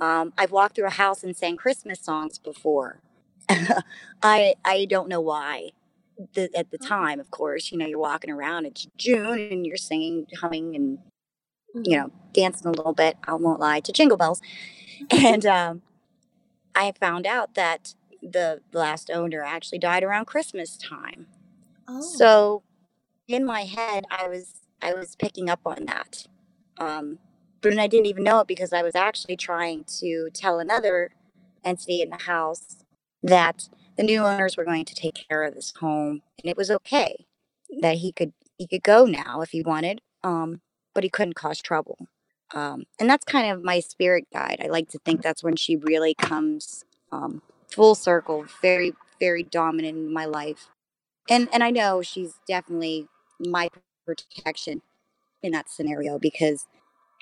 Um, 0.00 0.32
I've 0.38 0.52
walked 0.52 0.76
through 0.76 0.86
a 0.86 0.90
house 0.90 1.24
and 1.24 1.36
sang 1.36 1.56
Christmas 1.56 2.00
songs 2.00 2.38
before. 2.38 3.00
I 4.22 4.54
I 4.64 4.86
don't 4.88 5.08
know 5.08 5.20
why. 5.20 5.70
The, 6.34 6.50
at 6.56 6.70
the 6.70 6.78
time, 6.78 7.20
of 7.20 7.30
course, 7.30 7.70
you 7.72 7.78
know 7.78 7.86
you're 7.86 7.98
walking 7.98 8.30
around. 8.30 8.66
It's 8.66 8.88
June 8.96 9.38
and 9.52 9.66
you're 9.66 9.76
singing, 9.76 10.26
humming, 10.40 10.74
and 10.76 10.98
you 11.74 11.96
know 11.98 12.10
dancing 12.32 12.68
a 12.68 12.72
little 12.72 12.94
bit. 12.94 13.16
I 13.24 13.34
won't 13.34 13.60
lie 13.60 13.80
to 13.80 13.92
Jingle 13.92 14.16
Bells. 14.18 14.40
And 15.12 15.44
um, 15.46 15.82
I 16.74 16.92
found 16.98 17.26
out 17.26 17.54
that 17.54 17.94
the 18.22 18.60
last 18.72 19.10
owner 19.10 19.42
actually 19.42 19.78
died 19.78 20.02
around 20.04 20.26
Christmas 20.26 20.76
time. 20.76 21.26
Oh. 21.88 22.00
So 22.00 22.62
in 23.28 23.44
my 23.44 23.64
head, 23.64 24.04
I 24.10 24.28
was 24.28 24.60
I 24.82 24.92
was 24.94 25.16
picking 25.16 25.48
up 25.48 25.60
on 25.64 25.86
that, 25.86 26.26
um, 26.78 27.18
but 27.60 27.78
I 27.78 27.86
didn't 27.86 28.06
even 28.06 28.24
know 28.24 28.40
it 28.40 28.46
because 28.46 28.72
I 28.72 28.82
was 28.82 28.94
actually 28.94 29.36
trying 29.36 29.84
to 30.00 30.28
tell 30.32 30.58
another 30.58 31.10
entity 31.64 32.02
in 32.02 32.10
the 32.10 32.22
house 32.22 32.76
that 33.22 33.68
the 33.96 34.02
new 34.02 34.22
owners 34.22 34.56
were 34.56 34.64
going 34.64 34.84
to 34.84 34.94
take 34.94 35.26
care 35.28 35.42
of 35.42 35.54
this 35.54 35.72
home, 35.80 36.22
and 36.42 36.50
it 36.50 36.56
was 36.56 36.70
okay 36.70 37.26
that 37.80 37.98
he 37.98 38.12
could 38.12 38.32
he 38.58 38.66
could 38.66 38.82
go 38.82 39.04
now 39.06 39.40
if 39.40 39.50
he 39.50 39.62
wanted, 39.62 40.00
um, 40.22 40.60
but 40.94 41.04
he 41.04 41.10
couldn't 41.10 41.34
cause 41.34 41.60
trouble. 41.60 42.08
Um, 42.54 42.84
and 43.00 43.10
that's 43.10 43.24
kind 43.24 43.50
of 43.50 43.64
my 43.64 43.80
spirit 43.80 44.28
guide. 44.32 44.60
I 44.62 44.68
like 44.68 44.88
to 44.90 44.98
think 45.04 45.20
that's 45.20 45.42
when 45.42 45.56
she 45.56 45.76
really 45.76 46.14
comes 46.14 46.84
um, 47.10 47.42
full 47.70 47.94
circle, 47.94 48.46
very 48.62 48.92
very 49.18 49.42
dominant 49.42 49.96
in 49.96 50.12
my 50.12 50.26
life 50.26 50.68
and 51.28 51.48
and 51.52 51.62
I 51.62 51.70
know 51.70 52.02
she's 52.02 52.34
definitely 52.46 53.08
my 53.38 53.68
protection 54.06 54.82
in 55.42 55.52
that 55.52 55.68
scenario 55.68 56.18
because 56.18 56.66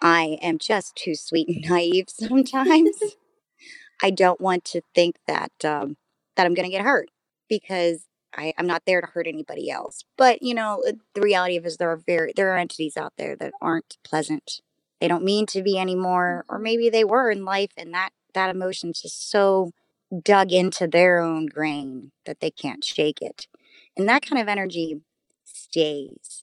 I 0.02 0.38
am 0.42 0.58
just 0.58 0.96
too 0.96 1.14
sweet 1.14 1.48
and 1.48 1.64
naive 1.68 2.06
sometimes. 2.08 2.96
I 4.02 4.10
don't 4.10 4.40
want 4.40 4.64
to 4.66 4.82
think 4.94 5.16
that 5.26 5.52
um, 5.64 5.96
that 6.36 6.46
I'm 6.46 6.54
going 6.54 6.66
to 6.68 6.72
get 6.72 6.84
hurt 6.84 7.08
because 7.48 8.06
I, 8.36 8.52
I'm 8.58 8.66
not 8.66 8.82
there 8.86 9.00
to 9.00 9.06
hurt 9.06 9.26
anybody 9.26 9.70
else. 9.70 10.04
But 10.18 10.42
you 10.42 10.54
know, 10.54 10.82
the 11.14 11.20
reality 11.20 11.56
of 11.56 11.66
is 11.66 11.76
there 11.76 11.90
are 11.90 12.00
very 12.04 12.32
there 12.36 12.52
are 12.52 12.58
entities 12.58 12.96
out 12.96 13.14
there 13.16 13.36
that 13.36 13.52
aren't 13.60 13.96
pleasant. 14.04 14.60
They 15.00 15.08
don't 15.08 15.24
mean 15.24 15.46
to 15.46 15.62
be 15.62 15.78
anymore, 15.78 16.44
or 16.48 16.58
maybe 16.58 16.90
they 16.90 17.04
were 17.04 17.30
in 17.30 17.44
life, 17.44 17.70
and 17.76 17.94
that 17.94 18.10
that 18.34 18.50
emotion's 18.50 19.00
just 19.00 19.30
so 19.30 19.72
dug 20.22 20.52
into 20.52 20.86
their 20.86 21.20
own 21.20 21.46
grain 21.46 22.12
that 22.26 22.40
they 22.40 22.50
can't 22.50 22.84
shake 22.84 23.20
it 23.20 23.46
and 23.96 24.08
that 24.08 24.22
kind 24.22 24.40
of 24.40 24.48
energy 24.48 25.00
stays. 25.44 26.42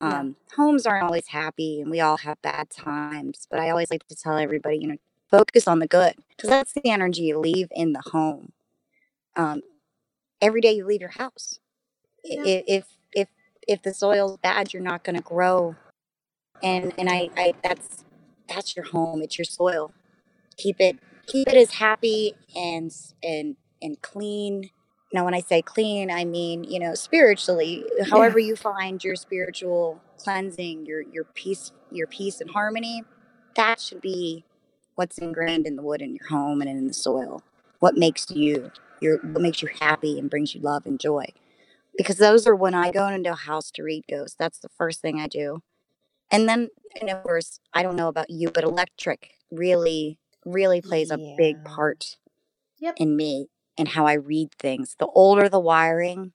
Yeah. 0.00 0.20
Um, 0.20 0.36
Homes 0.56 0.86
aren't 0.86 1.04
always 1.04 1.28
happy, 1.28 1.80
and 1.80 1.90
we 1.90 2.00
all 2.00 2.18
have 2.18 2.40
bad 2.42 2.70
times. 2.70 3.46
But 3.50 3.60
I 3.60 3.70
always 3.70 3.90
like 3.90 4.06
to 4.08 4.16
tell 4.16 4.36
everybody, 4.36 4.78
you 4.78 4.88
know, 4.88 4.96
focus 5.30 5.66
on 5.66 5.78
the 5.78 5.86
good 5.86 6.14
because 6.36 6.50
that's 6.50 6.72
the 6.72 6.90
energy 6.90 7.22
you 7.22 7.38
leave 7.38 7.68
in 7.70 7.92
the 7.92 8.02
home. 8.12 8.52
Um, 9.36 9.62
every 10.40 10.60
day 10.60 10.72
you 10.72 10.84
leave 10.84 11.00
your 11.00 11.10
house. 11.10 11.58
Yeah. 12.24 12.42
If 12.44 12.84
if 13.12 13.28
if 13.66 13.82
the 13.82 13.94
soil's 13.94 14.38
bad, 14.38 14.72
you're 14.72 14.82
not 14.82 15.04
going 15.04 15.16
to 15.16 15.22
grow. 15.22 15.76
And 16.62 16.92
and 16.98 17.08
I, 17.08 17.30
I 17.36 17.54
that's 17.62 18.04
that's 18.48 18.76
your 18.76 18.86
home. 18.86 19.22
It's 19.22 19.38
your 19.38 19.44
soil. 19.44 19.92
Keep 20.56 20.80
it 20.80 20.98
keep 21.26 21.48
it 21.48 21.54
as 21.54 21.74
happy 21.74 22.34
and 22.54 22.94
and 23.22 23.56
and 23.80 24.00
clean 24.02 24.70
now, 25.12 25.24
when 25.24 25.34
I 25.34 25.40
say 25.40 25.60
clean, 25.60 26.10
I 26.10 26.24
mean, 26.24 26.64
you 26.64 26.80
know, 26.80 26.94
spiritually, 26.94 27.84
however 28.10 28.38
you 28.38 28.56
find 28.56 29.02
your 29.04 29.14
spiritual 29.14 30.00
cleansing, 30.18 30.86
your 30.86 31.02
your 31.02 31.24
peace, 31.24 31.70
your 31.90 32.06
peace 32.06 32.40
and 32.40 32.50
harmony, 32.50 33.04
that 33.54 33.80
should 33.80 34.00
be 34.00 34.44
what's 34.94 35.18
ingrained 35.18 35.66
in 35.66 35.76
the 35.76 35.82
wood 35.82 36.00
in 36.00 36.14
your 36.14 36.28
home 36.28 36.60
and 36.62 36.70
in 36.70 36.86
the 36.86 36.94
soil. 36.94 37.42
What 37.80 37.96
makes 37.96 38.30
you 38.30 38.70
your 39.00 39.18
what 39.18 39.42
makes 39.42 39.60
you 39.60 39.68
happy 39.80 40.18
and 40.18 40.30
brings 40.30 40.54
you 40.54 40.60
love 40.62 40.86
and 40.86 40.98
joy. 40.98 41.26
Because 41.96 42.16
those 42.16 42.46
are 42.46 42.54
when 42.54 42.74
I 42.74 42.90
go 42.90 43.06
into 43.08 43.32
a 43.32 43.36
house 43.36 43.70
to 43.72 43.82
read 43.82 44.04
ghosts. 44.08 44.36
That's 44.38 44.60
the 44.60 44.70
first 44.70 45.02
thing 45.02 45.20
I 45.20 45.26
do. 45.26 45.62
And 46.30 46.48
then 46.48 46.68
and 47.00 47.10
of 47.10 47.22
course, 47.22 47.60
I 47.74 47.82
don't 47.82 47.96
know 47.96 48.08
about 48.08 48.30
you, 48.30 48.50
but 48.50 48.64
electric 48.64 49.34
really, 49.50 50.18
really 50.46 50.80
plays 50.80 51.10
a 51.10 51.18
big 51.36 51.64
part 51.64 52.16
Yep. 52.78 52.94
in 52.96 53.16
me 53.16 53.46
and 53.78 53.88
how 53.88 54.06
I 54.06 54.14
read 54.14 54.52
things. 54.58 54.96
The 54.98 55.06
older 55.06 55.48
the 55.48 55.60
wiring, 55.60 56.32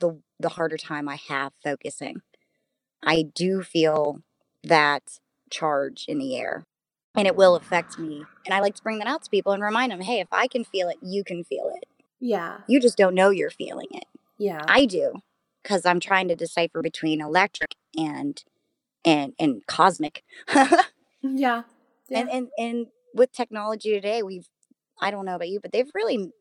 the 0.00 0.20
the 0.38 0.50
harder 0.50 0.76
time 0.76 1.08
I 1.08 1.16
have 1.28 1.52
focusing. 1.62 2.22
I 3.02 3.22
do 3.34 3.62
feel 3.62 4.20
that 4.62 5.18
charge 5.50 6.04
in 6.08 6.18
the 6.18 6.36
air. 6.36 6.64
and 7.16 7.26
it 7.28 7.36
will 7.36 7.54
affect 7.54 7.98
me. 7.98 8.24
And 8.44 8.52
I 8.54 8.60
like 8.60 8.74
to 8.74 8.82
bring 8.82 8.98
that 8.98 9.06
out 9.06 9.22
to 9.22 9.30
people 9.30 9.52
and 9.52 9.62
remind 9.62 9.92
them, 9.92 10.00
hey, 10.00 10.18
if 10.20 10.28
I 10.32 10.48
can 10.48 10.64
feel 10.64 10.88
it, 10.88 10.96
you 11.00 11.22
can 11.22 11.44
feel 11.44 11.70
it. 11.74 11.84
Yeah. 12.18 12.58
You 12.66 12.80
just 12.80 12.96
don't 12.96 13.14
know 13.14 13.30
you're 13.30 13.50
feeling 13.50 13.86
it. 13.92 14.06
Yeah. 14.38 14.62
I 14.66 14.84
do 14.86 15.20
because 15.62 15.86
I'm 15.86 16.00
trying 16.00 16.26
to 16.28 16.34
decipher 16.36 16.82
between 16.82 17.20
electric 17.20 17.76
and 17.96 18.42
and 19.04 19.34
and 19.38 19.64
cosmic. 19.66 20.24
yeah. 20.52 20.82
yeah. 21.22 21.62
And 22.10 22.30
and 22.30 22.48
and 22.58 22.86
with 23.14 23.32
technology 23.32 23.92
today, 23.92 24.22
we've 24.22 24.48
I 25.00 25.10
don't 25.10 25.24
know 25.26 25.36
about 25.36 25.48
you, 25.48 25.60
but 25.60 25.72
they've 25.72 25.90
really 25.94 26.32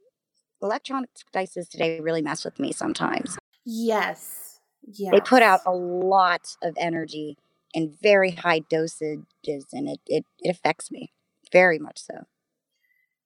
electronic 0.63 1.09
devices 1.31 1.67
today 1.67 1.99
really 1.99 2.21
mess 2.21 2.43
with 2.45 2.59
me 2.59 2.71
sometimes. 2.71 3.37
Yes. 3.65 4.61
Yeah. 4.83 5.11
They 5.11 5.21
put 5.21 5.41
out 5.41 5.61
a 5.65 5.71
lot 5.71 6.55
of 6.61 6.75
energy 6.77 7.37
in 7.73 7.97
very 8.01 8.31
high 8.31 8.61
dosages 8.61 9.65
and 9.73 9.89
it, 9.89 9.99
it, 10.07 10.25
it 10.39 10.49
affects 10.49 10.91
me 10.91 11.11
very 11.51 11.79
much 11.79 11.99
so. 11.99 12.25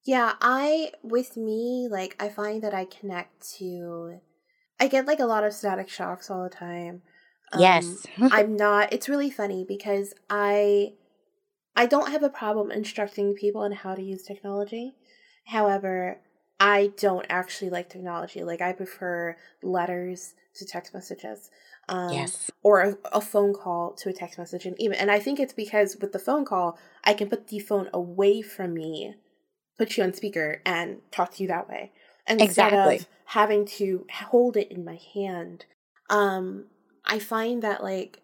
Yeah, 0.03 0.35
I 0.41 0.91
with 1.03 1.35
me, 1.35 1.87
like 1.91 2.15
I 2.21 2.29
find 2.29 2.61
that 2.63 2.73
I 2.73 2.85
connect 2.85 3.49
to 3.57 4.21
I 4.79 4.87
get 4.87 5.07
like 5.07 5.19
a 5.19 5.25
lot 5.25 5.43
of 5.45 5.53
static 5.53 5.89
shocks 5.89 6.29
all 6.31 6.43
the 6.43 6.49
time. 6.49 7.03
Um, 7.53 7.99
Yes. 7.99 8.05
I'm 8.31 8.55
not 8.57 8.93
it's 8.93 9.09
really 9.09 9.31
funny 9.31 9.65
because 9.67 10.13
I 10.29 10.93
I 11.75 11.87
don't 11.87 12.11
have 12.11 12.23
a 12.23 12.29
problem 12.29 12.71
instructing 12.71 13.35
people 13.35 13.61
on 13.61 13.71
how 13.73 13.95
to 13.95 14.03
use 14.03 14.23
technology. 14.23 14.95
However, 15.47 16.21
I 16.59 16.91
don't 16.97 17.25
actually 17.29 17.69
like 17.69 17.89
technology. 17.89 18.43
Like 18.43 18.61
I 18.61 18.73
prefer 18.73 19.37
letters 19.61 20.33
to 20.55 20.65
text 20.65 20.93
messages. 20.93 21.51
Um, 21.89 22.13
Yes. 22.13 22.51
Or 22.63 22.81
a, 22.81 22.97
a 23.13 23.21
phone 23.21 23.53
call 23.53 23.93
to 23.93 24.09
a 24.09 24.13
text 24.13 24.37
message, 24.37 24.65
and 24.65 24.75
even 24.79 24.97
and 24.97 25.09
I 25.09 25.19
think 25.19 25.39
it's 25.39 25.53
because 25.53 25.97
with 26.01 26.11
the 26.11 26.19
phone 26.19 26.43
call, 26.43 26.77
I 27.03 27.13
can 27.13 27.29
put 27.29 27.47
the 27.47 27.59
phone 27.59 27.89
away 27.93 28.41
from 28.41 28.73
me, 28.73 29.15
put 29.77 29.95
you 29.95 30.03
on 30.03 30.13
speaker, 30.13 30.61
and 30.65 30.99
talk 31.11 31.35
to 31.35 31.43
you 31.43 31.47
that 31.47 31.69
way 31.69 31.91
instead 32.27 32.73
Exactly. 32.73 32.97
of 32.97 33.07
having 33.25 33.65
to 33.65 34.05
hold 34.11 34.57
it 34.57 34.69
in 34.69 34.83
my 34.83 34.99
hand. 35.13 35.65
Um, 36.09 36.65
I 37.05 37.19
find 37.19 37.61
that 37.63 37.83
like 37.83 38.21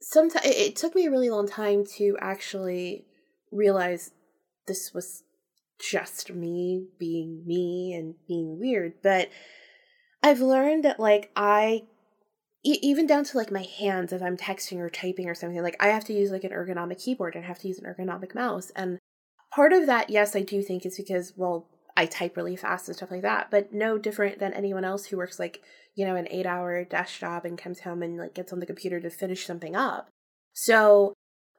sometimes 0.00 0.44
it, 0.44 0.56
it 0.56 0.76
took 0.76 0.94
me 0.94 1.06
a 1.06 1.10
really 1.10 1.30
long 1.30 1.46
time 1.46 1.84
to 1.96 2.16
actually 2.20 3.04
realize 3.52 4.10
this 4.66 4.92
was 4.92 5.22
just 5.78 6.32
me 6.32 6.86
being 6.98 7.42
me 7.46 7.94
and 7.94 8.14
being 8.26 8.58
weird, 8.58 8.94
but 9.02 9.28
I've 10.22 10.40
learned 10.40 10.84
that 10.84 10.98
like 10.98 11.30
I 11.36 11.84
e- 12.64 12.78
even 12.82 13.06
down 13.06 13.24
to 13.24 13.36
like 13.36 13.50
my 13.50 13.62
hands 13.62 14.12
if 14.12 14.22
I'm 14.22 14.36
texting 14.36 14.78
or 14.78 14.90
typing 14.90 15.28
or 15.28 15.34
something 15.34 15.62
like 15.62 15.76
I 15.80 15.88
have 15.88 16.04
to 16.06 16.12
use 16.12 16.30
like 16.30 16.44
an 16.44 16.50
ergonomic 16.50 17.02
keyboard 17.02 17.34
and 17.34 17.44
I 17.44 17.48
have 17.48 17.60
to 17.60 17.68
use 17.68 17.78
an 17.78 17.84
ergonomic 17.84 18.34
mouse 18.34 18.70
and 18.74 18.98
part 19.54 19.72
of 19.72 19.86
that 19.86 20.10
yes 20.10 20.34
I 20.34 20.42
do 20.42 20.62
think 20.62 20.84
is 20.84 20.96
because 20.96 21.32
well 21.36 21.68
I 21.96 22.06
type 22.06 22.36
really 22.36 22.56
fast 22.56 22.88
and 22.88 22.96
stuff 22.96 23.10
like 23.10 23.22
that 23.22 23.50
but 23.50 23.72
no 23.72 23.98
different 23.98 24.38
than 24.38 24.52
anyone 24.52 24.84
else 24.84 25.06
who 25.06 25.16
works 25.16 25.38
like 25.38 25.62
you 25.94 26.04
know 26.04 26.16
an 26.16 26.28
8 26.30 26.46
hour 26.46 26.84
desk 26.84 27.20
job 27.20 27.44
and 27.44 27.56
comes 27.56 27.80
home 27.80 28.02
and 28.02 28.18
like 28.18 28.34
gets 28.34 28.52
on 28.52 28.60
the 28.60 28.66
computer 28.66 29.00
to 29.00 29.10
finish 29.10 29.46
something 29.46 29.74
up. 29.74 30.08
So 30.52 31.14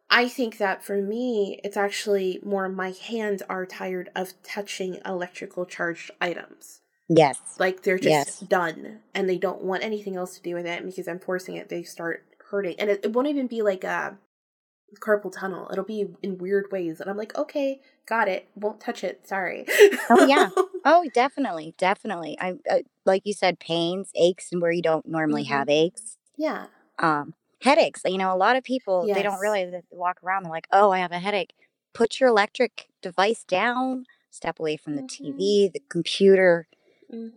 I 0.09 0.27
think 0.29 0.57
that 0.57 0.83
for 0.83 1.01
me 1.01 1.59
it's 1.63 1.77
actually 1.77 2.39
more 2.43 2.69
my 2.69 2.91
hands 2.91 3.41
are 3.49 3.65
tired 3.65 4.09
of 4.15 4.33
touching 4.43 4.99
electrical 5.05 5.65
charged 5.65 6.11
items 6.21 6.81
Yes. 7.09 7.39
like 7.59 7.83
they're 7.83 7.97
just 7.97 8.27
Yes. 8.27 8.39
done 8.41 8.99
and 9.13 9.29
they 9.29 9.37
don't 9.37 9.61
want 9.63 9.83
anything 9.83 10.15
else 10.15 10.35
to 10.35 10.41
do 10.41 10.55
with 10.55 10.65
it 10.65 10.85
because 10.85 11.07
I'm 11.07 11.19
forcing 11.19 11.55
it, 11.55 11.69
they 11.69 11.83
start 11.83 12.25
hurting. 12.49 12.75
And 12.79 12.89
it, 12.89 13.01
it 13.03 13.13
won't 13.13 13.27
even 13.27 13.47
be 13.47 13.61
like 13.61 13.83
a 13.83 14.17
carpal 15.01 15.31
tunnel. 15.31 15.67
It'll 15.71 15.83
be 15.83 16.07
in 16.23 16.37
weird 16.37 16.71
ways. 16.71 17.01
And 17.01 17.09
I'm 17.09 17.17
like, 17.17 17.37
okay, 17.37 17.81
got 18.05 18.27
it. 18.29 18.47
Won't 18.55 18.79
touch 18.79 19.03
it. 19.03 19.27
Sorry. 19.27 19.65
Oh 20.09 20.25
yeah. 20.27 20.49
Oh, 20.89 21.03
definitely, 21.13 21.73
definitely. 21.77 22.37
I 22.39 22.53
uh, 22.71 22.77
like 23.03 23.23
you 23.25 23.33
said, 23.33 23.59
pains, 23.59 24.09
aches, 24.15 24.53
and 24.53 24.61
where 24.61 24.71
you 24.71 24.81
don't 24.81 25.05
normally 25.05 25.43
Mhm. 25.43 25.47
have 25.49 25.67
aches. 25.69 26.17
yeah. 26.37 26.67
Um, 26.97 27.33
headaches. 27.61 28.01
You 28.05 28.17
know, 28.17 28.33
a 28.33 28.37
lot 28.37 28.55
of 28.55 28.63
people 28.63 29.09
they 29.11 29.23
don't 29.23 29.33
Yes. 29.33 29.41
realize 29.41 29.71
that 29.71 29.83
they 29.91 29.97
walk 29.97 30.19
around. 30.23 30.43
They're 30.43 30.51
like, 30.51 30.67
"Oh, 30.71 30.91
I 30.91 30.99
have 30.99 31.11
a 31.11 31.19
headache." 31.19 31.53
Put 31.93 32.19
your 32.19 32.29
electric 32.29 32.87
device 33.01 33.43
down. 33.43 34.05
Step 34.31 34.59
away 34.59 34.77
from 34.77 34.95
the 34.95 35.03
Mhm. 35.03 35.07
TV, 35.09 35.69
the 35.73 35.81
computer, 35.89 36.67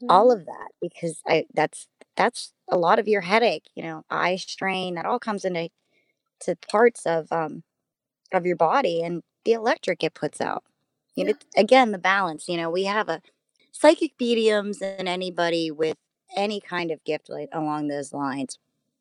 all 0.09 0.31
of 0.33 0.47
that, 0.47 0.69
because 0.81 1.23
I 1.27 1.47
that's 1.55 1.89
that's 2.17 2.53
a 2.69 2.79
lot 2.79 2.99
of 2.99 3.09
your 3.09 3.23
headache. 3.23 3.69
You 3.75 3.83
know, 3.85 4.05
eye 4.11 4.37
strain. 4.37 4.95
That 4.97 5.07
all 5.07 5.19
comes 5.21 5.45
into 5.45 5.71
to 6.43 6.57
parts 6.57 7.07
of 7.07 7.33
um 7.33 7.63
of 8.33 8.47
your 8.47 8.57
body 8.57 9.03
and 9.03 9.23
the 9.45 9.53
electric 9.53 10.03
it 10.05 10.15
puts 10.15 10.41
out. 10.41 10.65
You 11.17 11.25
know, 11.27 11.35
again, 11.57 11.93
the 11.93 11.99
balance. 11.99 12.49
You 12.49 12.57
know, 12.59 12.71
we 12.71 12.85
have 12.85 13.09
a 13.09 13.23
psychic 13.73 14.13
mediums 14.21 14.83
and 14.83 15.09
anybody 15.09 15.71
with 15.71 15.97
any 16.37 16.61
kind 16.61 16.91
of 16.91 17.05
gift 17.05 17.29
like 17.31 17.49
along 17.53 17.89
those 17.89 18.13
lines. 18.13 18.59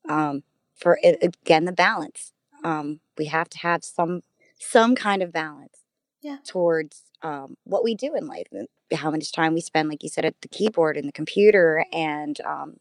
Um, 0.09 0.43
for 0.79 0.99
it, 1.03 1.19
again, 1.23 1.65
the 1.65 1.71
balance. 1.71 2.31
Um, 2.63 2.99
we 3.17 3.25
have 3.25 3.49
to 3.49 3.57
have 3.59 3.83
some 3.83 4.21
some 4.59 4.95
kind 4.95 5.21
of 5.23 5.31
balance 5.31 5.77
Yeah. 6.21 6.37
towards 6.45 7.03
um, 7.21 7.55
what 7.63 7.83
we 7.83 7.95
do 7.95 8.15
in 8.15 8.27
life 8.27 8.47
how 8.93 9.11
much 9.11 9.31
time 9.31 9.53
we 9.53 9.61
spend, 9.61 9.89
like 9.89 10.03
you 10.03 10.09
said, 10.09 10.25
at 10.25 10.35
the 10.41 10.47
keyboard 10.47 10.97
and 10.97 11.07
the 11.07 11.11
computer 11.13 11.85
and 11.93 12.39
um, 12.41 12.77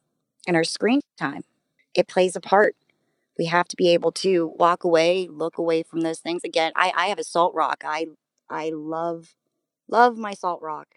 and 0.47 0.57
our 0.57 0.65
screen 0.65 1.01
time. 1.19 1.43
It 1.95 2.09
plays 2.09 2.37
a 2.37 2.41
part 2.41 2.77
we 3.39 3.47
have 3.47 3.69
to 3.69 3.77
be 3.77 3.89
able 3.95 4.13
to 4.13 4.53
walk 4.59 4.85
away, 4.85 5.29
look 5.31 5.59
away 5.59 5.83
from 5.83 6.01
those 6.01 6.19
things. 6.21 6.43
Again, 6.45 6.73
I, 6.77 6.93
I 6.97 7.07
have 7.09 7.19
a 7.19 7.25
salt 7.25 7.55
rock. 7.55 7.83
I 7.87 8.07
I 8.51 8.71
love 8.75 9.35
love 9.89 10.17
my 10.19 10.35
salt 10.35 10.63
rock 10.63 10.89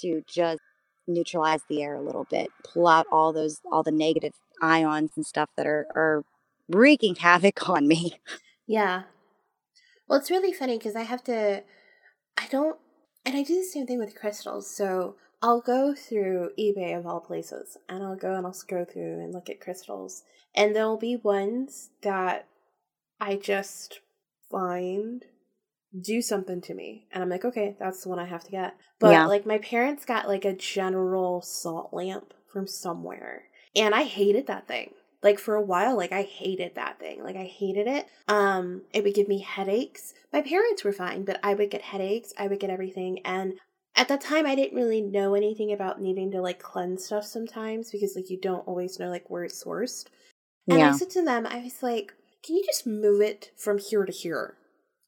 to 0.00 0.22
just 0.26 0.60
neutralize 1.06 1.62
the 1.68 1.82
air 1.82 1.94
a 1.96 2.02
little 2.02 2.26
bit, 2.30 2.48
pull 2.64 2.86
out 2.88 3.06
all 3.12 3.32
those 3.32 3.60
all 3.70 3.82
the 3.82 3.92
negative 3.92 4.34
ions 4.62 5.12
and 5.16 5.26
stuff 5.26 5.50
that 5.56 5.66
are 5.66 5.86
are 5.94 6.24
wreaking 6.68 7.16
havoc 7.16 7.68
on 7.68 7.86
me. 7.88 8.20
Yeah. 8.66 9.04
Well, 10.08 10.18
it's 10.18 10.30
really 10.30 10.52
funny 10.52 10.78
because 10.78 10.96
I 10.96 11.02
have 11.02 11.24
to, 11.24 11.62
I 12.38 12.46
don't, 12.50 12.78
and 13.24 13.36
I 13.36 13.42
do 13.42 13.54
the 13.56 13.64
same 13.64 13.86
thing 13.86 13.98
with 13.98 14.18
crystals. 14.18 14.74
So 14.74 15.16
I'll 15.40 15.60
go 15.60 15.94
through 15.94 16.50
eBay 16.58 16.96
of 16.96 17.06
all 17.06 17.20
places 17.20 17.76
and 17.88 18.02
I'll 18.02 18.16
go 18.16 18.34
and 18.34 18.46
I'll 18.46 18.52
scroll 18.52 18.84
through 18.84 19.20
and 19.20 19.32
look 19.32 19.48
at 19.48 19.60
crystals. 19.60 20.22
And 20.54 20.74
there'll 20.74 20.98
be 20.98 21.16
ones 21.16 21.90
that 22.02 22.46
I 23.20 23.36
just 23.36 24.00
find 24.50 25.24
do 26.00 26.22
something 26.22 26.60
to 26.62 26.74
me. 26.74 27.06
And 27.12 27.22
I'm 27.22 27.28
like, 27.28 27.44
okay, 27.44 27.76
that's 27.78 28.02
the 28.02 28.08
one 28.08 28.18
I 28.18 28.24
have 28.26 28.44
to 28.44 28.50
get. 28.50 28.74
But 28.98 29.12
Yeah. 29.12 29.26
like 29.26 29.46
my 29.46 29.58
parents 29.58 30.04
got 30.04 30.28
like 30.28 30.44
a 30.44 30.54
general 30.54 31.42
salt 31.42 31.92
lamp 31.92 32.34
from 32.52 32.66
somewhere. 32.66 33.44
And 33.74 33.94
I 33.94 34.02
hated 34.04 34.46
that 34.46 34.68
thing 34.68 34.92
like 35.22 35.38
for 35.38 35.54
a 35.54 35.62
while 35.62 35.96
like 35.96 36.12
i 36.12 36.22
hated 36.22 36.74
that 36.74 36.98
thing. 36.98 37.22
Like 37.22 37.36
i 37.36 37.44
hated 37.44 37.86
it. 37.86 38.06
Um 38.28 38.82
it 38.92 39.04
would 39.04 39.14
give 39.14 39.28
me 39.28 39.38
headaches. 39.40 40.14
My 40.32 40.42
parents 40.42 40.84
were 40.84 40.92
fine 40.92 41.24
but 41.24 41.38
i 41.42 41.54
would 41.54 41.70
get 41.70 41.82
headaches. 41.82 42.32
I 42.38 42.46
would 42.48 42.60
get 42.60 42.70
everything. 42.70 43.20
And 43.24 43.54
at 43.94 44.08
that 44.08 44.20
time 44.20 44.46
i 44.46 44.54
didn't 44.54 44.76
really 44.76 45.00
know 45.00 45.34
anything 45.34 45.72
about 45.72 46.00
needing 46.00 46.30
to 46.32 46.40
like 46.40 46.58
cleanse 46.58 47.04
stuff 47.04 47.24
sometimes 47.24 47.90
because 47.90 48.16
like 48.16 48.30
you 48.30 48.38
don't 48.40 48.66
always 48.66 48.98
know 48.98 49.08
like 49.10 49.28
where 49.30 49.44
it's 49.44 49.62
sourced. 49.62 50.06
And 50.68 50.78
i 50.82 50.86
Yeah. 50.86 50.92
said 50.92 51.10
to 51.10 51.22
them 51.24 51.46
i 51.46 51.58
was 51.60 51.82
like 51.82 52.14
can 52.44 52.56
you 52.56 52.64
just 52.64 52.86
move 52.86 53.20
it 53.20 53.52
from 53.56 53.78
here 53.78 54.04
to 54.04 54.12
here? 54.12 54.56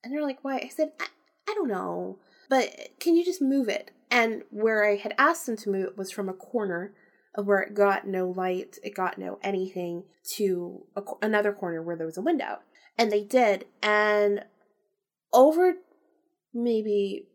And 0.05 0.13
they're 0.13 0.23
like 0.23 0.45
why? 0.45 0.57
I 0.59 0.69
said 0.69 0.93
i, 1.01 1.07
I 1.49 1.55
don't 1.55 1.69
know 1.69 2.19
but 2.51 2.69
can 3.01 3.17
you 3.17 3.25
just 3.25 3.41
move 3.43 3.69
it? 3.69 3.91
And 4.11 4.43
where 4.51 4.85
i 4.85 4.97
had 4.97 5.15
asked 5.19 5.47
them 5.47 5.57
to 5.57 5.71
move 5.71 5.85
it 5.87 5.97
was 5.99 6.11
from 6.13 6.29
a 6.29 6.35
corner 6.35 6.93
where 7.35 7.61
it 7.61 7.75
got 7.75 8.07
no 8.07 8.29
light, 8.29 8.79
it 8.83 8.95
got 8.95 9.19
no 9.19 9.39
anything, 9.43 10.05
to 10.37 10.85
a, 10.97 11.03
another 11.23 11.53
corner 11.53 11.83
where 11.83 11.97
there 11.97 12.07
was 12.07 12.17
a 12.17 12.23
window. 12.23 12.59
And 12.97 13.11
they 13.11 13.25
did. 13.25 13.67
And 13.83 14.45
over 15.33 15.75
maybe 16.53 17.27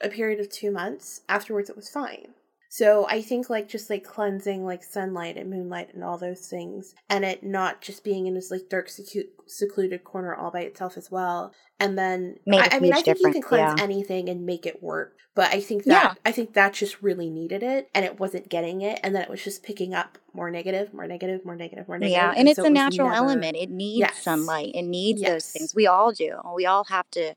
a 0.00 0.08
period 0.08 0.38
of 0.38 0.48
two 0.48 0.70
months, 0.70 1.22
afterwards 1.28 1.68
it 1.68 1.76
was 1.76 1.88
fine. 1.88 2.34
So 2.70 3.06
I 3.08 3.22
think 3.22 3.48
like 3.48 3.66
just 3.68 3.88
like 3.88 4.04
cleansing 4.04 4.64
like 4.64 4.82
sunlight 4.84 5.36
and 5.38 5.48
moonlight 5.48 5.94
and 5.94 6.04
all 6.04 6.18
those 6.18 6.46
things, 6.48 6.94
and 7.08 7.24
it 7.24 7.42
not 7.42 7.80
just 7.80 8.04
being 8.04 8.26
in 8.26 8.34
this 8.34 8.50
like 8.50 8.68
dark 8.68 8.88
secu- 8.88 9.28
secluded 9.46 10.04
corner 10.04 10.34
all 10.34 10.50
by 10.50 10.60
itself 10.60 10.98
as 10.98 11.10
well. 11.10 11.52
And 11.80 11.96
then 11.98 12.36
I 12.52 12.68
I 12.72 12.80
mean 12.80 12.92
I 12.92 13.00
think 13.00 13.18
you 13.20 13.32
can 13.32 13.40
cleanse 13.42 13.78
yeah. 13.78 13.84
anything 13.84 14.28
and 14.28 14.44
make 14.44 14.66
it 14.66 14.82
work, 14.82 15.16
but 15.34 15.50
I 15.54 15.60
think 15.60 15.84
that 15.84 15.90
Yeah. 16.04 16.14
I 16.26 16.32
think 16.32 16.52
that 16.54 16.74
just 16.74 17.00
really 17.02 17.30
needed 17.30 17.62
it, 17.62 17.88
and 17.94 18.04
it 18.04 18.20
wasn't 18.20 18.50
getting 18.50 18.82
it, 18.82 19.00
and 19.02 19.14
then 19.14 19.22
it 19.22 19.30
was 19.30 19.42
just 19.42 19.62
picking 19.62 19.94
up 19.94 20.18
more 20.34 20.50
negative, 20.50 20.92
more 20.92 21.06
negative, 21.06 21.46
more 21.46 21.56
negative, 21.56 21.88
more 21.88 21.98
negative. 21.98 22.12
Yeah, 22.20 22.34
and 22.36 22.48
it's 22.48 22.56
so 22.56 22.64
a 22.64 22.66
it 22.66 22.72
natural 22.72 23.08
never- 23.08 23.16
element. 23.16 23.56
It 23.56 23.70
needs 23.70 24.00
Yes. 24.00 24.22
sunlight. 24.22 24.72
It 24.74 24.82
needs 24.82 25.22
those 25.22 25.50
things. 25.50 25.74
We 25.74 25.86
all 25.86 26.12
do. 26.12 26.38
We 26.54 26.66
all 26.66 26.84
have 26.84 27.10
to 27.12 27.34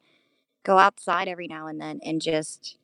go 0.64 0.78
outside 0.78 1.30
every 1.30 1.48
now 1.48 1.68
and 1.68 1.80
then 1.80 2.02
and 2.04 2.22
just 2.22 2.76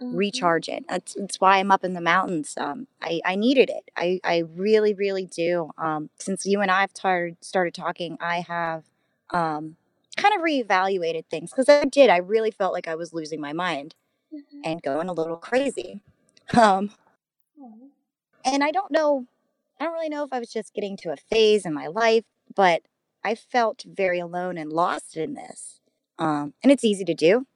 Mhm. 0.00 0.16
recharge 0.16 0.68
it. 0.68 0.84
That's, 0.88 1.14
that's 1.14 1.40
why 1.40 1.58
I'm 1.58 1.70
up 1.70 1.84
in 1.84 1.94
the 1.94 2.00
mountains. 2.00 2.54
Um, 2.58 2.86
I, 3.00 3.20
I 3.24 3.36
needed 3.36 3.70
it. 3.70 3.90
I, 3.96 4.20
I 4.24 4.38
really, 4.54 4.92
really 4.94 5.26
do. 5.26 5.70
Um, 5.78 6.10
since 6.18 6.44
you 6.44 6.60
and 6.60 6.70
I 6.70 6.80
have 6.80 6.92
tar- 6.92 7.32
started 7.40 7.74
talking, 7.74 8.16
I 8.20 8.40
have 8.40 8.84
um, 9.30 9.76
kind 10.16 10.34
of 10.34 10.40
reevaluated 10.42 11.26
things 11.26 11.50
because 11.50 11.68
I 11.68 11.84
did. 11.84 12.10
I 12.10 12.18
really 12.18 12.50
felt 12.50 12.72
like 12.72 12.88
I 12.88 12.94
was 12.94 13.12
losing 13.12 13.40
my 13.40 13.52
mind 13.52 13.94
and 14.64 14.82
going 14.82 15.08
a 15.08 15.12
little 15.12 15.36
crazy. 15.36 16.00
Um, 16.52 16.90
and 18.44 18.62
I 18.62 18.70
don't 18.70 18.90
know, 18.92 19.26
I 19.80 19.84
don't 19.84 19.94
really 19.94 20.10
know 20.10 20.24
if 20.24 20.32
I 20.32 20.38
was 20.38 20.52
just 20.52 20.74
getting 20.74 20.96
to 20.98 21.10
a 21.12 21.16
phase 21.16 21.64
in 21.64 21.72
my 21.72 21.86
life, 21.86 22.24
but 22.54 22.82
I 23.24 23.34
felt 23.34 23.82
very 23.86 24.18
alone 24.20 24.58
and 24.58 24.70
lost 24.70 25.16
in 25.16 25.34
this. 25.34 25.80
Um, 26.18 26.52
and 26.62 26.70
it's 26.70 26.84
easy 26.84 27.04
to 27.06 27.14
do 27.14 27.46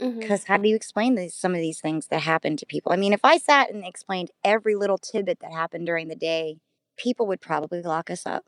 Mm-hmm. 0.00 0.20
Because 0.20 0.44
how 0.44 0.56
do 0.56 0.68
you 0.68 0.76
explain 0.76 1.14
these, 1.14 1.34
some 1.34 1.54
of 1.54 1.60
these 1.60 1.80
things 1.80 2.06
that 2.08 2.22
happen 2.22 2.56
to 2.56 2.66
people? 2.66 2.92
I 2.92 2.96
mean, 2.96 3.12
if 3.12 3.20
I 3.24 3.38
sat 3.38 3.70
and 3.70 3.84
explained 3.84 4.30
every 4.44 4.74
little 4.74 4.98
tidbit 4.98 5.40
that 5.40 5.52
happened 5.52 5.86
during 5.86 6.08
the 6.08 6.16
day, 6.16 6.58
people 6.96 7.26
would 7.26 7.40
probably 7.40 7.82
lock 7.82 8.10
us 8.10 8.26
up. 8.26 8.44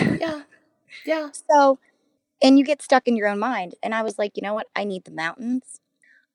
Yeah. 0.00 0.42
Yeah. 1.04 1.30
So, 1.50 1.80
and 2.40 2.58
you 2.58 2.64
get 2.64 2.80
stuck 2.80 3.08
in 3.08 3.16
your 3.16 3.28
own 3.28 3.40
mind. 3.40 3.74
And 3.82 3.94
I 3.94 4.02
was 4.02 4.18
like, 4.18 4.36
you 4.36 4.42
know 4.42 4.54
what? 4.54 4.68
I 4.76 4.84
need 4.84 5.04
the 5.04 5.10
mountains. 5.10 5.80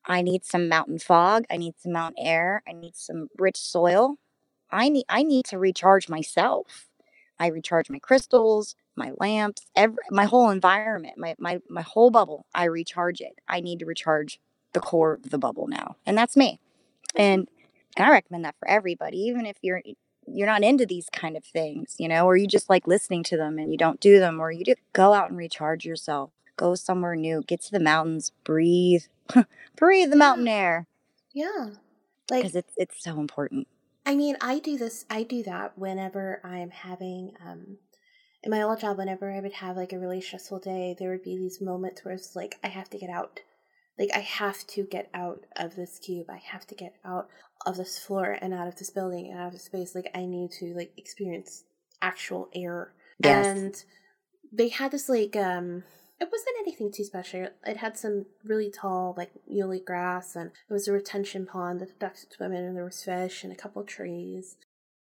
I 0.05 0.21
need 0.21 0.45
some 0.45 0.67
mountain 0.67 0.99
fog. 0.99 1.45
I 1.49 1.57
need 1.57 1.75
some 1.79 1.93
mountain 1.93 2.25
air. 2.25 2.63
I 2.67 2.73
need 2.73 2.95
some 2.95 3.29
rich 3.37 3.57
soil. 3.57 4.17
I 4.71 4.89
need 4.89 5.05
I 5.09 5.23
need 5.23 5.45
to 5.45 5.59
recharge 5.59 6.09
myself. 6.09 6.87
I 7.39 7.47
recharge 7.47 7.89
my 7.89 7.99
crystals, 7.99 8.75
my 8.95 9.11
lamps, 9.19 9.65
every 9.75 10.03
my 10.11 10.25
whole 10.25 10.49
environment, 10.49 11.17
my 11.17 11.35
my 11.39 11.61
my 11.69 11.81
whole 11.81 12.11
bubble. 12.11 12.45
I 12.53 12.65
recharge 12.65 13.21
it. 13.21 13.39
I 13.47 13.61
need 13.61 13.79
to 13.79 13.85
recharge 13.85 14.39
the 14.73 14.79
core 14.79 15.13
of 15.13 15.29
the 15.29 15.37
bubble 15.37 15.67
now. 15.67 15.95
And 16.05 16.17
that's 16.17 16.37
me. 16.37 16.59
And 17.15 17.47
and 17.97 18.05
I 18.05 18.11
recommend 18.11 18.45
that 18.45 18.55
for 18.59 18.67
everybody, 18.67 19.17
even 19.17 19.45
if 19.45 19.57
you're 19.61 19.81
you're 20.27 20.47
not 20.47 20.63
into 20.63 20.85
these 20.85 21.09
kind 21.11 21.35
of 21.35 21.43
things, 21.43 21.95
you 21.97 22.07
know, 22.07 22.25
or 22.25 22.37
you 22.37 22.47
just 22.47 22.69
like 22.69 22.87
listening 22.87 23.23
to 23.23 23.37
them 23.37 23.57
and 23.57 23.71
you 23.71 23.77
don't 23.77 23.99
do 23.99 24.19
them, 24.19 24.39
or 24.39 24.51
you 24.51 24.63
do 24.63 24.75
go 24.93 25.13
out 25.13 25.29
and 25.29 25.37
recharge 25.37 25.85
yourself. 25.85 26.31
Go 26.55 26.75
somewhere 26.75 27.15
new. 27.15 27.41
Get 27.47 27.61
to 27.63 27.71
the 27.71 27.79
mountains. 27.79 28.31
Breathe. 28.43 29.03
breathe 29.75 30.09
the 30.09 30.15
mountain 30.15 30.47
air 30.47 30.87
Yeah. 31.33 31.69
Like 32.29 32.43
because 32.43 32.55
it's 32.55 32.73
it's 32.77 33.03
so 33.03 33.19
important. 33.19 33.67
I 34.05 34.15
mean, 34.15 34.37
I 34.41 34.59
do 34.59 34.77
this. 34.77 35.05
I 35.09 35.23
do 35.23 35.43
that 35.43 35.77
whenever 35.77 36.41
I'm 36.43 36.71
having, 36.71 37.33
um, 37.45 37.77
in 38.43 38.51
my 38.51 38.61
old 38.61 38.79
job. 38.79 38.97
Whenever 38.97 39.31
I 39.31 39.39
would 39.39 39.53
have 39.53 39.77
like 39.77 39.93
a 39.93 39.99
really 39.99 40.21
stressful 40.21 40.59
day, 40.59 40.95
there 40.97 41.11
would 41.11 41.23
be 41.23 41.37
these 41.37 41.61
moments 41.61 42.03
where 42.03 42.13
it's 42.13 42.35
like 42.35 42.57
I 42.63 42.67
have 42.67 42.89
to 42.91 42.97
get 42.97 43.09
out. 43.09 43.41
Like 43.99 44.11
I 44.15 44.19
have 44.19 44.65
to 44.67 44.83
get 44.83 45.09
out 45.13 45.45
of 45.57 45.75
this 45.75 45.99
cube. 45.99 46.27
I 46.29 46.37
have 46.37 46.65
to 46.67 46.75
get 46.75 46.95
out 47.03 47.27
of 47.65 47.75
this 47.75 47.99
floor 47.99 48.37
and 48.41 48.53
out 48.53 48.67
of 48.67 48.77
this 48.77 48.89
building 48.89 49.29
and 49.29 49.39
out 49.39 49.47
of 49.47 49.53
this 49.53 49.65
space. 49.65 49.93
Like 49.93 50.09
I 50.15 50.25
need 50.25 50.51
to 50.59 50.73
like 50.73 50.93
experience 50.97 51.65
actual 52.01 52.47
air. 52.55 52.93
Yes. 53.21 53.45
And 53.45 53.83
they 54.51 54.69
had 54.69 54.91
this 54.91 55.09
like 55.09 55.35
um 55.35 55.83
it 56.19 56.29
wasn't 56.31 56.57
anything 56.59 56.91
too 56.91 57.03
special. 57.03 57.47
It 57.65 57.77
had 57.77 57.97
some 57.97 58.25
really 58.43 58.69
tall, 58.69 59.13
like 59.15 59.31
muhly 59.49 59.83
grass, 59.83 60.35
and 60.35 60.51
it 60.69 60.73
was 60.73 60.87
a 60.87 60.91
retention 60.91 61.45
pond 61.45 61.79
that 61.79 61.87
the 61.87 62.05
ducks 62.05 62.25
would 62.25 62.33
swim 62.35 62.51
in, 62.51 62.65
and 62.65 62.75
there 62.75 62.83
was 62.83 63.01
fish 63.01 63.43
and 63.43 63.53
a 63.53 63.55
couple 63.55 63.83
trees, 63.83 64.57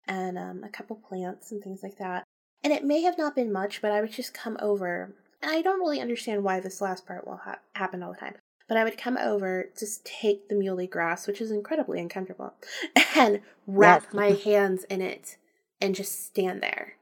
and 0.07 0.37
um, 0.37 0.63
a 0.63 0.69
couple 0.69 0.95
plants 0.95 1.51
and 1.51 1.63
things 1.63 1.81
like 1.81 1.97
that. 1.97 2.23
And 2.63 2.71
it 2.71 2.83
may 2.83 3.01
have 3.01 3.17
not 3.17 3.35
been 3.35 3.51
much, 3.51 3.81
but 3.81 3.91
I 3.91 4.01
would 4.01 4.11
just 4.11 4.33
come 4.35 4.57
over, 4.61 5.15
and 5.41 5.51
I 5.51 5.63
don't 5.63 5.79
really 5.79 6.01
understand 6.01 6.43
why 6.43 6.59
this 6.59 6.81
last 6.81 7.07
part 7.07 7.25
will 7.25 7.37
ha- 7.37 7.61
happen 7.73 8.03
all 8.03 8.13
the 8.13 8.19
time. 8.19 8.35
But 8.67 8.77
I 8.77 8.83
would 8.83 8.97
come 8.97 9.17
over, 9.17 9.69
just 9.79 10.05
take 10.05 10.49
the 10.49 10.55
muhly 10.55 10.89
grass, 10.89 11.25
which 11.25 11.39
is 11.39 11.51
incredibly 11.51 11.99
uncomfortable, 12.01 12.53
and 13.15 13.41
wrap 13.65 14.03
Yes. 14.05 14.13
my 14.13 14.27
hands 14.43 14.83
in 14.85 15.01
it, 15.01 15.37
and 15.79 15.95
just 15.95 16.25
stand 16.25 16.61
there. 16.61 16.93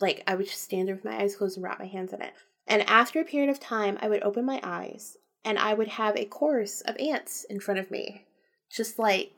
Like 0.00 0.22
I 0.26 0.34
would 0.34 0.46
just 0.46 0.62
stand 0.62 0.88
there 0.88 0.94
with 0.94 1.04
my 1.04 1.20
eyes 1.20 1.36
closed 1.36 1.56
and 1.56 1.64
wrap 1.64 1.78
my 1.78 1.86
hands 1.86 2.12
in 2.12 2.22
it. 2.22 2.32
And 2.66 2.82
after 2.82 3.20
a 3.20 3.24
period 3.24 3.50
of 3.50 3.60
time, 3.60 3.98
I 4.00 4.08
would 4.08 4.22
open 4.22 4.44
my 4.44 4.60
eyes 4.62 5.18
and 5.44 5.58
I 5.58 5.74
would 5.74 5.88
have 5.88 6.16
a 6.16 6.24
chorus 6.24 6.80
of 6.82 6.96
ants 6.98 7.44
in 7.44 7.60
front 7.60 7.78
of 7.78 7.90
me, 7.90 8.24
just 8.70 8.98
like 8.98 9.32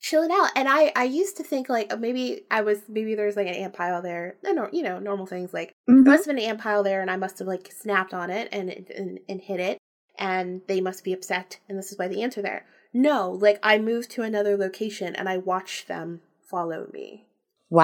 chilling 0.00 0.30
out. 0.30 0.50
And 0.54 0.68
I, 0.68 0.92
I 0.94 1.04
used 1.04 1.36
to 1.38 1.42
think 1.42 1.68
like 1.68 1.88
oh, 1.90 1.96
maybe 1.96 2.42
I 2.50 2.60
was 2.60 2.80
maybe 2.88 3.14
there's 3.14 3.36
like 3.36 3.46
an 3.46 3.54
ant 3.54 3.74
pile 3.74 4.02
there. 4.02 4.36
No, 4.42 4.68
you 4.72 4.82
know, 4.82 4.98
normal 4.98 5.26
things 5.26 5.52
like 5.52 5.72
there 5.86 5.96
mm-hmm. 5.96 6.04
must 6.04 6.26
have 6.26 6.36
been 6.36 6.44
an 6.44 6.50
ant 6.50 6.60
pile 6.60 6.82
there, 6.82 7.00
and 7.00 7.10
I 7.10 7.16
must 7.16 7.38
have 7.38 7.48
like 7.48 7.72
snapped 7.72 8.14
on 8.14 8.30
it 8.30 8.48
and 8.52 8.70
and, 8.70 9.20
and 9.28 9.40
hit 9.40 9.60
it, 9.60 9.77
and 10.18 10.62
they 10.66 10.80
must 10.80 11.04
be 11.04 11.12
upset, 11.12 11.58
and 11.68 11.78
this 11.78 11.92
is 11.92 11.98
why 11.98 12.08
the 12.08 12.22
answer 12.22 12.42
there. 12.42 12.66
No, 12.92 13.30
like 13.30 13.58
I 13.62 13.78
moved 13.78 14.10
to 14.12 14.22
another 14.22 14.56
location 14.56 15.14
and 15.14 15.28
I 15.28 15.36
watched 15.38 15.88
them 15.88 16.22
follow 16.42 16.88
me 16.92 17.26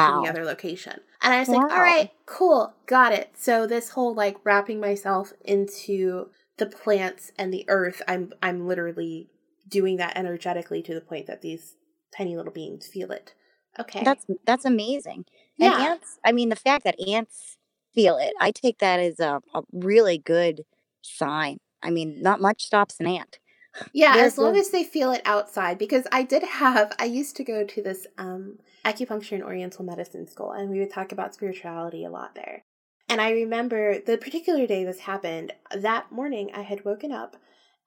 to 0.00 0.12
Wow. 0.12 0.22
the 0.22 0.26
other 0.26 0.44
location. 0.44 1.00
And 1.22 1.32
I 1.34 1.40
was 1.40 1.52
like, 1.52 1.62
all 1.70 1.80
right, 1.80 2.10
cool, 2.26 2.74
got 2.86 3.12
it. 3.12 3.30
So 3.36 3.66
this 3.66 3.90
whole 3.90 4.14
like 4.14 4.36
wrapping 4.44 4.80
myself 4.80 5.32
into 5.44 6.30
the 6.58 6.66
plants 6.66 7.32
and 7.38 7.52
the 7.52 7.64
earth, 7.68 8.02
I'm 8.08 8.32
I'm 8.42 8.66
literally 8.66 9.30
doing 9.68 9.96
that 9.96 10.16
energetically 10.16 10.82
to 10.82 10.94
the 10.94 11.00
point 11.00 11.26
that 11.26 11.42
these 11.42 11.76
tiny 12.16 12.36
little 12.36 12.52
beings 12.52 12.86
feel 12.86 13.10
it. 13.12 13.34
Okay. 13.78 14.04
That's 14.04 14.24
that's 14.46 14.64
amazing. 14.64 15.24
And 15.60 15.72
Yeah. 15.72 15.78
ants, 15.78 16.18
I 16.24 16.32
mean, 16.32 16.48
the 16.48 16.56
fact 16.56 16.84
that 16.84 16.96
ants 17.08 17.56
feel 17.94 18.16
it, 18.18 18.32
I 18.40 18.50
take 18.50 18.78
that 18.78 19.00
as 19.00 19.20
a, 19.20 19.40
a 19.54 19.62
really 19.72 20.18
good 20.18 20.64
sign. 21.02 21.58
I 21.84 21.90
mean, 21.90 22.22
not 22.22 22.40
much 22.40 22.64
stops 22.64 22.96
an 23.00 23.06
ant. 23.06 23.38
Yeah, 23.92 24.14
They're 24.14 24.26
as 24.26 24.38
long 24.38 24.52
good. 24.52 24.60
as 24.60 24.70
they 24.70 24.84
feel 24.84 25.10
it 25.10 25.22
outside. 25.24 25.78
Because 25.78 26.06
I 26.12 26.22
did 26.22 26.44
have, 26.44 26.92
I 26.98 27.06
used 27.06 27.34
to 27.36 27.44
go 27.44 27.64
to 27.64 27.82
this 27.82 28.06
um, 28.18 28.60
acupuncture 28.84 29.32
and 29.32 29.42
oriental 29.42 29.84
medicine 29.84 30.28
school, 30.28 30.52
and 30.52 30.70
we 30.70 30.78
would 30.78 30.92
talk 30.92 31.10
about 31.10 31.34
spirituality 31.34 32.04
a 32.04 32.10
lot 32.10 32.36
there. 32.36 32.62
And 33.08 33.20
I 33.20 33.32
remember 33.32 33.98
the 33.98 34.16
particular 34.16 34.66
day 34.66 34.84
this 34.84 35.00
happened, 35.00 35.52
that 35.74 36.12
morning 36.12 36.50
I 36.54 36.62
had 36.62 36.84
woken 36.84 37.12
up 37.12 37.36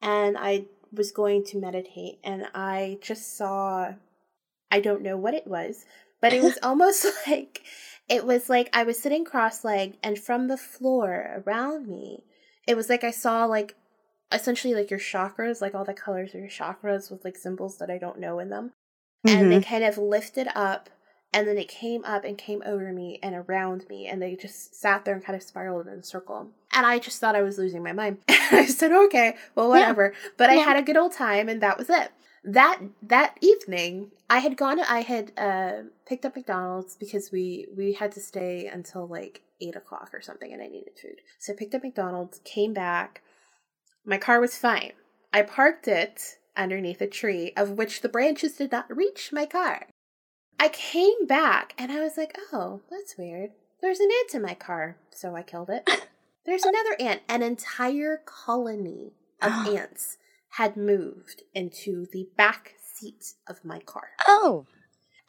and 0.01 0.37
I 0.37 0.65
was 0.91 1.11
going 1.11 1.43
to 1.45 1.57
meditate, 1.57 2.19
and 2.23 2.45
I 2.53 2.99
just 3.01 3.37
saw, 3.37 3.93
I 4.69 4.79
don't 4.79 5.01
know 5.01 5.17
what 5.17 5.33
it 5.33 5.47
was, 5.47 5.85
but 6.21 6.33
it 6.33 6.43
was 6.43 6.59
almost 6.63 7.05
like, 7.27 7.63
it 8.09 8.25
was 8.25 8.49
like 8.49 8.69
I 8.73 8.83
was 8.83 8.99
sitting 8.99 9.25
cross 9.25 9.63
legged, 9.63 9.97
and 10.03 10.19
from 10.19 10.47
the 10.47 10.57
floor 10.57 11.43
around 11.45 11.87
me, 11.87 12.23
it 12.67 12.75
was 12.75 12.89
like 12.89 13.03
I 13.03 13.11
saw 13.11 13.45
like 13.45 13.75
essentially 14.31 14.73
like 14.73 14.89
your 14.89 14.99
chakras, 14.99 15.61
like 15.61 15.73
all 15.75 15.85
the 15.85 15.93
colors 15.93 16.33
of 16.33 16.39
your 16.41 16.49
chakras 16.49 17.09
with 17.11 17.23
like 17.23 17.37
symbols 17.37 17.77
that 17.77 17.89
I 17.89 17.97
don't 17.97 18.19
know 18.19 18.39
in 18.39 18.49
them. 18.49 18.71
And 19.25 19.51
they 19.51 19.59
kind 19.61 19.83
of 19.83 19.97
lifted 19.97 20.47
up 20.55 20.89
and 21.33 21.47
then 21.47 21.57
it 21.57 21.67
came 21.67 22.05
up 22.05 22.23
and 22.23 22.37
came 22.37 22.63
over 22.65 22.93
me 22.93 23.19
and 23.21 23.35
around 23.35 23.85
me 23.89 24.07
and 24.07 24.21
they 24.21 24.35
just 24.35 24.73
sat 24.75 25.03
there 25.03 25.13
and 25.15 25.23
kind 25.23 25.35
of 25.35 25.43
spiraled 25.43 25.87
in 25.87 25.99
a 25.99 26.03
circle. 26.03 26.47
And 26.71 26.85
I 26.85 26.99
just 26.99 27.19
thought 27.19 27.35
I 27.35 27.41
was 27.41 27.57
losing 27.57 27.83
my 27.83 27.91
mind. 27.91 28.19
I 28.29 28.65
said, 28.65 28.91
okay, 28.91 29.35
well 29.55 29.67
Yeah. 29.67 29.79
whatever. 29.79 30.13
But 30.37 30.49
I 30.49 30.53
had 30.55 30.77
a 30.77 30.81
good 30.81 30.95
old 30.97 31.11
time 31.11 31.49
and 31.49 31.61
that 31.61 31.77
was 31.77 31.89
it. 31.89 32.11
That 32.43 32.79
that 33.01 33.35
evening 33.41 34.11
I 34.29 34.39
had 34.39 34.55
gone 34.55 34.79
I 34.79 35.01
had 35.01 35.33
uh 35.37 35.83
picked 36.05 36.23
up 36.25 36.35
McDonald's 36.37 36.95
because 36.95 37.29
we 37.31 37.67
we 37.75 37.93
had 37.93 38.13
to 38.13 38.21
stay 38.21 38.67
until 38.67 39.05
like 39.05 39.41
eight 39.59 39.75
o'clock 39.75 40.11
or 40.13 40.21
something 40.21 40.53
and 40.53 40.61
I 40.61 40.67
needed 40.67 40.93
food. 41.01 41.19
So 41.39 41.51
I 41.51 41.55
picked 41.57 41.75
up 41.75 41.83
McDonald's, 41.83 42.39
came 42.45 42.73
back, 42.73 43.21
my 44.07 44.17
car 44.17 44.39
was 44.39 44.57
fine. 44.57 44.93
I 45.33 45.41
parked 45.43 45.87
it 45.87 46.37
underneath 46.55 47.01
a 47.01 47.07
tree, 47.07 47.51
of 47.55 47.71
which 47.71 48.01
the 48.01 48.09
branches 48.09 48.53
did 48.53 48.71
not 48.71 48.95
reach 48.95 49.31
my 49.31 49.45
car. 49.45 49.85
I 50.59 50.69
came 50.69 51.27
back 51.27 51.73
and 51.77 51.91
I 51.91 51.99
was 51.99 52.17
like, 52.17 52.35
oh, 52.51 52.81
that's 52.89 53.17
weird. 53.17 53.51
There's 53.81 53.99
an 53.99 54.09
ant 54.21 54.33
in 54.33 54.41
my 54.41 54.55
car, 54.55 54.97
so 55.11 55.35
I 55.35 55.43
killed 55.43 55.69
it. 55.69 55.87
There's 56.45 56.63
another 56.63 56.95
ant. 56.99 57.21
An 57.29 57.43
entire 57.43 58.21
colony 58.25 59.11
of 59.41 59.51
ants 59.67 60.17
had 60.51 60.77
moved 60.77 61.43
into 61.53 62.07
the 62.11 62.27
back 62.37 62.73
seat 62.81 63.33
of 63.47 63.63
my 63.63 63.79
car. 63.81 64.09
Oh, 64.27 64.65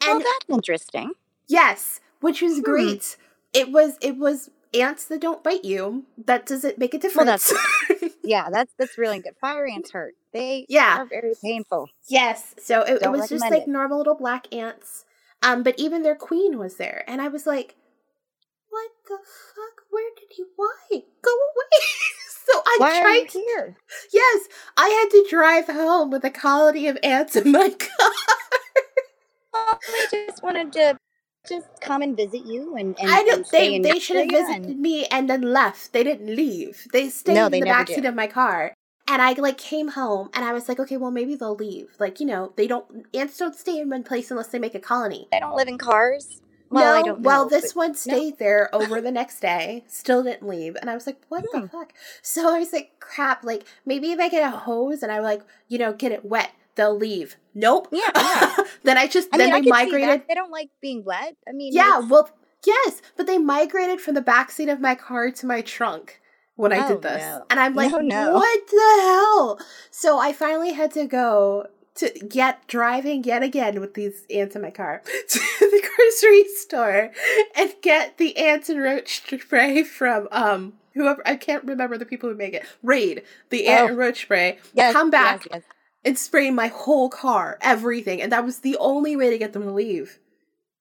well, 0.00 0.12
And 0.16 0.20
that's 0.24 0.44
interesting. 0.48 1.12
yes, 1.48 2.00
which 2.20 2.40
was 2.40 2.54
Hmm. 2.58 2.62
great. 2.62 3.16
It 3.52 3.70
was 3.72 3.98
it 4.00 4.16
was 4.16 4.48
ants 4.72 5.04
that 5.06 5.20
don't 5.20 5.42
bite 5.44 5.64
you. 5.64 6.04
That 6.24 6.46
doesn't 6.46 6.78
make 6.78 6.94
a 6.94 6.96
Well, 6.98 7.00
difference. 7.00 7.50
that's- 7.50 7.97
Yeah, 8.28 8.50
that's 8.50 8.74
that's 8.78 8.98
really 8.98 9.20
good. 9.20 9.32
Fire 9.40 9.66
ants 9.66 9.90
hurt. 9.92 10.14
They 10.34 10.66
Yeah. 10.68 10.98
are 10.98 11.06
very 11.06 11.32
painful. 11.42 11.88
Yes. 12.08 12.54
So 12.62 12.82
it, 12.82 13.00
it 13.02 13.10
was 13.10 13.26
just 13.30 13.40
like 13.40 13.62
it. 13.62 13.68
normal 13.68 13.96
little 13.96 14.16
black 14.16 14.52
ants. 14.54 15.06
Um, 15.42 15.62
but 15.62 15.74
even 15.78 16.02
their 16.02 16.14
queen 16.14 16.58
was 16.58 16.76
there. 16.76 17.04
And 17.06 17.22
I 17.22 17.28
was 17.28 17.46
like, 17.46 17.76
What 18.68 18.90
the 19.08 19.16
fuck? 19.16 19.84
Where 19.90 20.10
did 20.14 20.36
you 20.36 20.48
why? 20.56 21.02
Go 21.22 21.30
away. 21.30 21.80
so 22.52 22.60
I 22.66 22.76
Why 22.78 23.00
tried 23.00 23.30
here? 23.30 23.76
Yes. 24.12 24.48
I 24.76 24.88
had 24.90 25.08
to 25.10 25.26
drive 25.30 25.66
home 25.66 26.10
with 26.10 26.22
a 26.24 26.30
colony 26.30 26.86
of 26.86 26.98
ants 27.02 27.34
in 27.34 27.50
my 27.50 27.70
car. 27.78 28.10
Well, 29.54 29.80
they 30.12 30.26
just 30.26 30.42
wanted 30.42 30.70
to 30.74 30.98
just 31.48 31.66
come 31.80 32.02
and 32.02 32.16
visit 32.16 32.44
you 32.44 32.76
and, 32.76 32.96
and, 33.00 33.10
I 33.10 33.22
don't 33.24 33.50
they 33.50 33.78
they 33.78 33.98
should 33.98 34.16
have 34.16 34.28
visited 34.30 34.66
and- 34.66 34.80
me 34.80 35.06
and 35.06 35.28
then 35.28 35.42
left. 35.42 35.92
They 35.92 36.04
didn't 36.04 36.34
leave. 36.34 36.86
They 36.92 37.08
stayed 37.08 37.34
No, 37.34 37.46
in 37.46 37.52
the 37.52 37.60
backseat 37.62 38.02
do. 38.02 38.08
of 38.08 38.14
my 38.14 38.26
car. 38.26 38.74
And 39.10 39.22
I 39.22 39.32
like 39.32 39.56
came 39.56 39.88
home 39.88 40.28
and 40.34 40.44
I 40.44 40.52
was 40.52 40.68
like, 40.68 40.78
okay, 40.78 40.96
well 40.98 41.10
maybe 41.10 41.34
they'll 41.34 41.54
leave. 41.54 41.88
Like, 41.98 42.20
you 42.20 42.26
know, 42.26 42.52
they 42.56 42.66
don't 42.66 43.06
ants 43.14 43.38
don't 43.38 43.54
stay 43.56 43.78
in 43.80 43.88
one 43.88 44.04
place 44.04 44.30
unless 44.30 44.48
they 44.48 44.58
make 44.58 44.74
a 44.74 44.80
colony. 44.80 45.26
They 45.32 45.40
don't 45.40 45.56
live 45.56 45.68
in 45.68 45.78
cars. 45.78 46.42
Well, 46.70 46.92
I 46.94 47.00
no, 47.00 47.06
don't 47.06 47.22
well, 47.22 47.48
this 47.48 47.74
one 47.74 47.94
stayed 47.94 48.38
there 48.38 48.68
over 48.74 49.00
the 49.00 49.10
next 49.10 49.40
day, 49.40 49.84
still 49.88 50.22
didn't 50.22 50.46
leave, 50.46 50.76
and 50.78 50.90
I 50.90 50.94
was 50.94 51.06
like, 51.06 51.16
"What 51.30 51.46
Hmm. 51.50 51.62
the 51.62 51.68
fuck?" 51.68 51.94
So 52.20 52.54
I 52.54 52.58
was 52.58 52.74
like, 52.74 52.90
"Crap!" 53.00 53.42
Like 53.42 53.64
maybe 53.86 54.12
if 54.12 54.20
I 54.20 54.28
get 54.28 54.46
a 54.46 54.54
hose 54.54 55.02
and 55.02 55.10
I 55.10 55.20
like, 55.20 55.40
you 55.68 55.78
know, 55.78 55.94
get 55.94 56.12
it 56.12 56.26
wet, 56.26 56.50
they'll 56.78 56.96
leave. 56.96 57.36
Nope. 57.54 57.88
Yeah, 57.92 58.10
yeah. 58.16 58.56
then 58.84 58.96
I 58.96 59.06
just 59.06 59.28
I 59.32 59.36
then 59.36 59.48
mean, 59.48 59.54
I 59.54 59.60
they 59.60 59.68
migrated. 59.70 60.22
They 60.26 60.34
don't 60.34 60.50
like 60.50 60.70
being 60.80 61.04
wet. 61.04 61.36
I 61.46 61.52
mean, 61.52 61.74
Yeah, 61.74 61.98
it's- 61.98 62.08
well, 62.10 62.30
yes, 62.66 63.02
but 63.18 63.26
they 63.26 63.36
migrated 63.36 64.00
from 64.00 64.14
the 64.14 64.22
backseat 64.22 64.72
of 64.72 64.80
my 64.80 64.94
car 64.94 65.30
to 65.30 65.46
my 65.46 65.60
trunk 65.60 66.20
when 66.56 66.72
I 66.72 66.84
Oh, 66.86 66.88
did 66.88 67.02
this. 67.02 67.20
no. 67.22 67.44
And 67.50 67.60
I'm 67.60 67.74
like, 67.80 67.90
No, 67.92 67.98
no. 68.00 68.32
what 68.34 68.66
the 68.68 69.02
hell? 69.02 69.58
So 69.90 70.18
I 70.18 70.32
finally 70.32 70.72
had 70.72 70.90
to 70.92 71.06
go 71.06 71.66
to 71.96 72.10
get 72.28 72.64
driving 72.68 73.24
yet 73.24 73.42
again 73.42 73.80
with 73.80 73.94
these 73.94 74.24
ants 74.30 74.54
in 74.54 74.62
my 74.62 74.70
car 74.70 75.02
to 75.28 75.38
the 75.60 75.88
grocery 75.96 76.44
store 76.54 77.10
and 77.56 77.74
get 77.82 78.18
the 78.18 78.36
ants 78.36 78.68
and 78.68 78.80
roach 78.80 79.22
spray 79.40 79.82
from 79.82 80.28
um 80.30 80.74
whoever 80.94 81.20
I 81.26 81.34
can't 81.34 81.64
remember 81.64 81.98
the 81.98 82.06
people 82.06 82.28
who 82.30 82.36
make 82.36 82.54
it. 82.54 82.64
Raid, 82.84 83.22
the 83.50 83.66
ant 83.66 83.82
Oh. 83.82 83.86
and 83.88 83.98
roach 83.98 84.22
spray. 84.22 84.58
yes, 84.74 84.92
come 84.92 85.10
back 85.10 85.46
Yes, 85.50 85.62
yes. 85.62 85.62
And 86.08 86.18
spray 86.18 86.50
my 86.50 86.68
whole 86.68 87.10
car, 87.10 87.58
everything. 87.60 88.22
And 88.22 88.32
that 88.32 88.42
was 88.42 88.60
the 88.60 88.78
only 88.78 89.14
way 89.14 89.28
to 89.28 89.36
get 89.36 89.52
them 89.52 89.64
to 89.64 89.70
leave. 89.70 90.18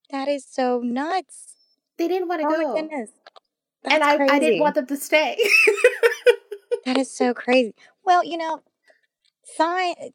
That 0.09 0.29
is 0.29 0.45
so 0.49 0.79
nuts. 0.79 1.53
They 1.97 2.07
didn't 2.07 2.29
want 2.29 2.41
to 2.41 2.47
Oh 2.47 2.49
go. 2.49 2.63
Oh 2.63 2.73
my 2.75 2.81
goodness. 2.81 3.09
That's 3.83 3.95
and 3.95 4.03
I, 4.05 4.35
I 4.35 4.39
didn't 4.39 4.61
want 4.61 4.75
them 4.75 4.87
to 4.87 4.97
stay. 4.97 5.37
That 6.85 6.97
is 6.97 7.11
so 7.11 7.33
crazy. 7.33 7.75
Well, 8.05 8.23
you 8.23 8.37
know, 8.37 8.61
science, 9.43 10.13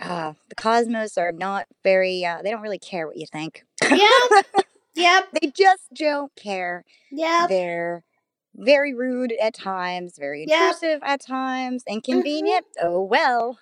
uh, 0.00 0.32
the 0.48 0.54
cosmos 0.54 1.18
are 1.18 1.32
not 1.32 1.66
very, 1.82 2.24
uh, 2.24 2.40
they 2.42 2.50
don't 2.50 2.62
really 2.62 2.78
care 2.78 3.06
what 3.06 3.18
you 3.18 3.26
think. 3.26 3.62
Yep. 3.82 4.46
yep. 4.94 5.28
they 5.38 5.48
just 5.48 5.82
don't 5.92 6.34
care. 6.34 6.86
Yeah. 7.12 7.44
They're 7.46 8.04
very 8.56 8.94
rude 8.94 9.34
at 9.38 9.52
times, 9.52 10.16
very 10.18 10.46
Yep. 10.48 10.58
intrusive 10.62 11.00
at 11.02 11.20
times, 11.20 11.84
inconvenient. 11.86 12.64
Oh, 12.80 13.02
well, 13.02 13.58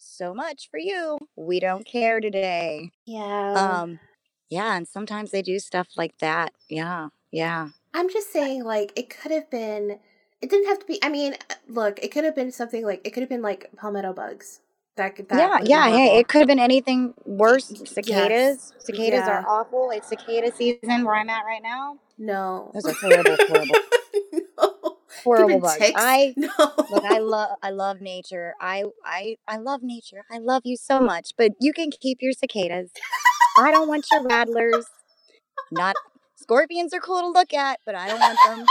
so 0.00 0.34
much 0.34 0.68
for 0.70 0.78
you. 0.78 1.18
We 1.36 1.60
don't 1.60 1.86
care 1.86 2.20
today. 2.20 2.90
Yeah. 3.06 3.54
Um, 3.54 4.00
yeah, 4.48 4.76
and 4.76 4.86
sometimes 4.88 5.30
they 5.30 5.42
do 5.42 5.58
stuff 5.58 5.88
like 5.96 6.18
that. 6.18 6.52
Yeah, 6.68 7.08
yeah. 7.30 7.68
I'm 7.94 8.10
just 8.10 8.32
saying, 8.32 8.64
like, 8.64 8.92
it 8.96 9.10
could 9.10 9.32
have 9.32 9.50
been. 9.50 9.98
It 10.42 10.48
didn't 10.48 10.68
have 10.68 10.78
to 10.80 10.86
be. 10.86 10.98
I 11.02 11.08
mean, 11.08 11.34
uh, 11.34 11.54
look, 11.68 11.98
it 12.02 12.10
could 12.10 12.24
have 12.24 12.34
been 12.34 12.50
something 12.50 12.84
like 12.84 13.00
it 13.04 13.10
could 13.10 13.22
have 13.22 13.28
been 13.28 13.42
like 13.42 13.70
palmetto 13.76 14.12
bugs. 14.12 14.60
That 14.96 15.14
could. 15.16 15.28
That 15.28 15.68
yeah, 15.68 15.88
yeah, 15.88 15.96
hey, 15.96 16.18
it 16.18 16.28
could 16.28 16.38
have 16.38 16.48
been 16.48 16.58
anything 16.58 17.14
worse. 17.24 17.66
Cicadas. 17.86 18.72
Cicadas 18.78 19.20
Yeah. 19.26 19.42
are 19.42 19.46
awful. 19.46 19.90
It's 19.92 20.08
cicada 20.08 20.50
season 20.54 21.04
where 21.04 21.14
I'm 21.14 21.28
at 21.28 21.44
right 21.44 21.62
now. 21.62 21.98
No. 22.18 22.70
Those 22.74 22.86
are 22.86 22.94
horrible, 23.00 23.36
horrible. 23.48 23.74
Horrible 25.22 25.60
bugs. 25.60 25.78
ticks. 25.78 26.00
I 26.00 26.34
no. 26.36 26.50
look, 26.90 27.04
I 27.04 27.18
love, 27.18 27.50
I 27.62 27.70
love 27.70 28.00
nature. 28.00 28.54
I, 28.60 28.84
I, 29.04 29.36
I 29.46 29.56
love 29.56 29.82
nature. 29.82 30.24
I 30.30 30.38
love 30.38 30.62
you 30.64 30.76
so 30.76 31.00
much. 31.00 31.32
But 31.36 31.52
you 31.60 31.72
can 31.72 31.90
keep 31.90 32.18
your 32.20 32.32
cicadas. 32.32 32.90
I 33.58 33.70
don't 33.70 33.88
want 33.88 34.06
your 34.10 34.22
rattlers. 34.22 34.86
Not 35.70 35.96
scorpions 36.36 36.92
are 36.92 37.00
cool 37.00 37.20
to 37.20 37.28
look 37.28 37.52
at, 37.52 37.80
but 37.86 37.94
I 37.94 38.08
don't 38.08 38.20
want 38.20 38.38
them. 38.46 38.66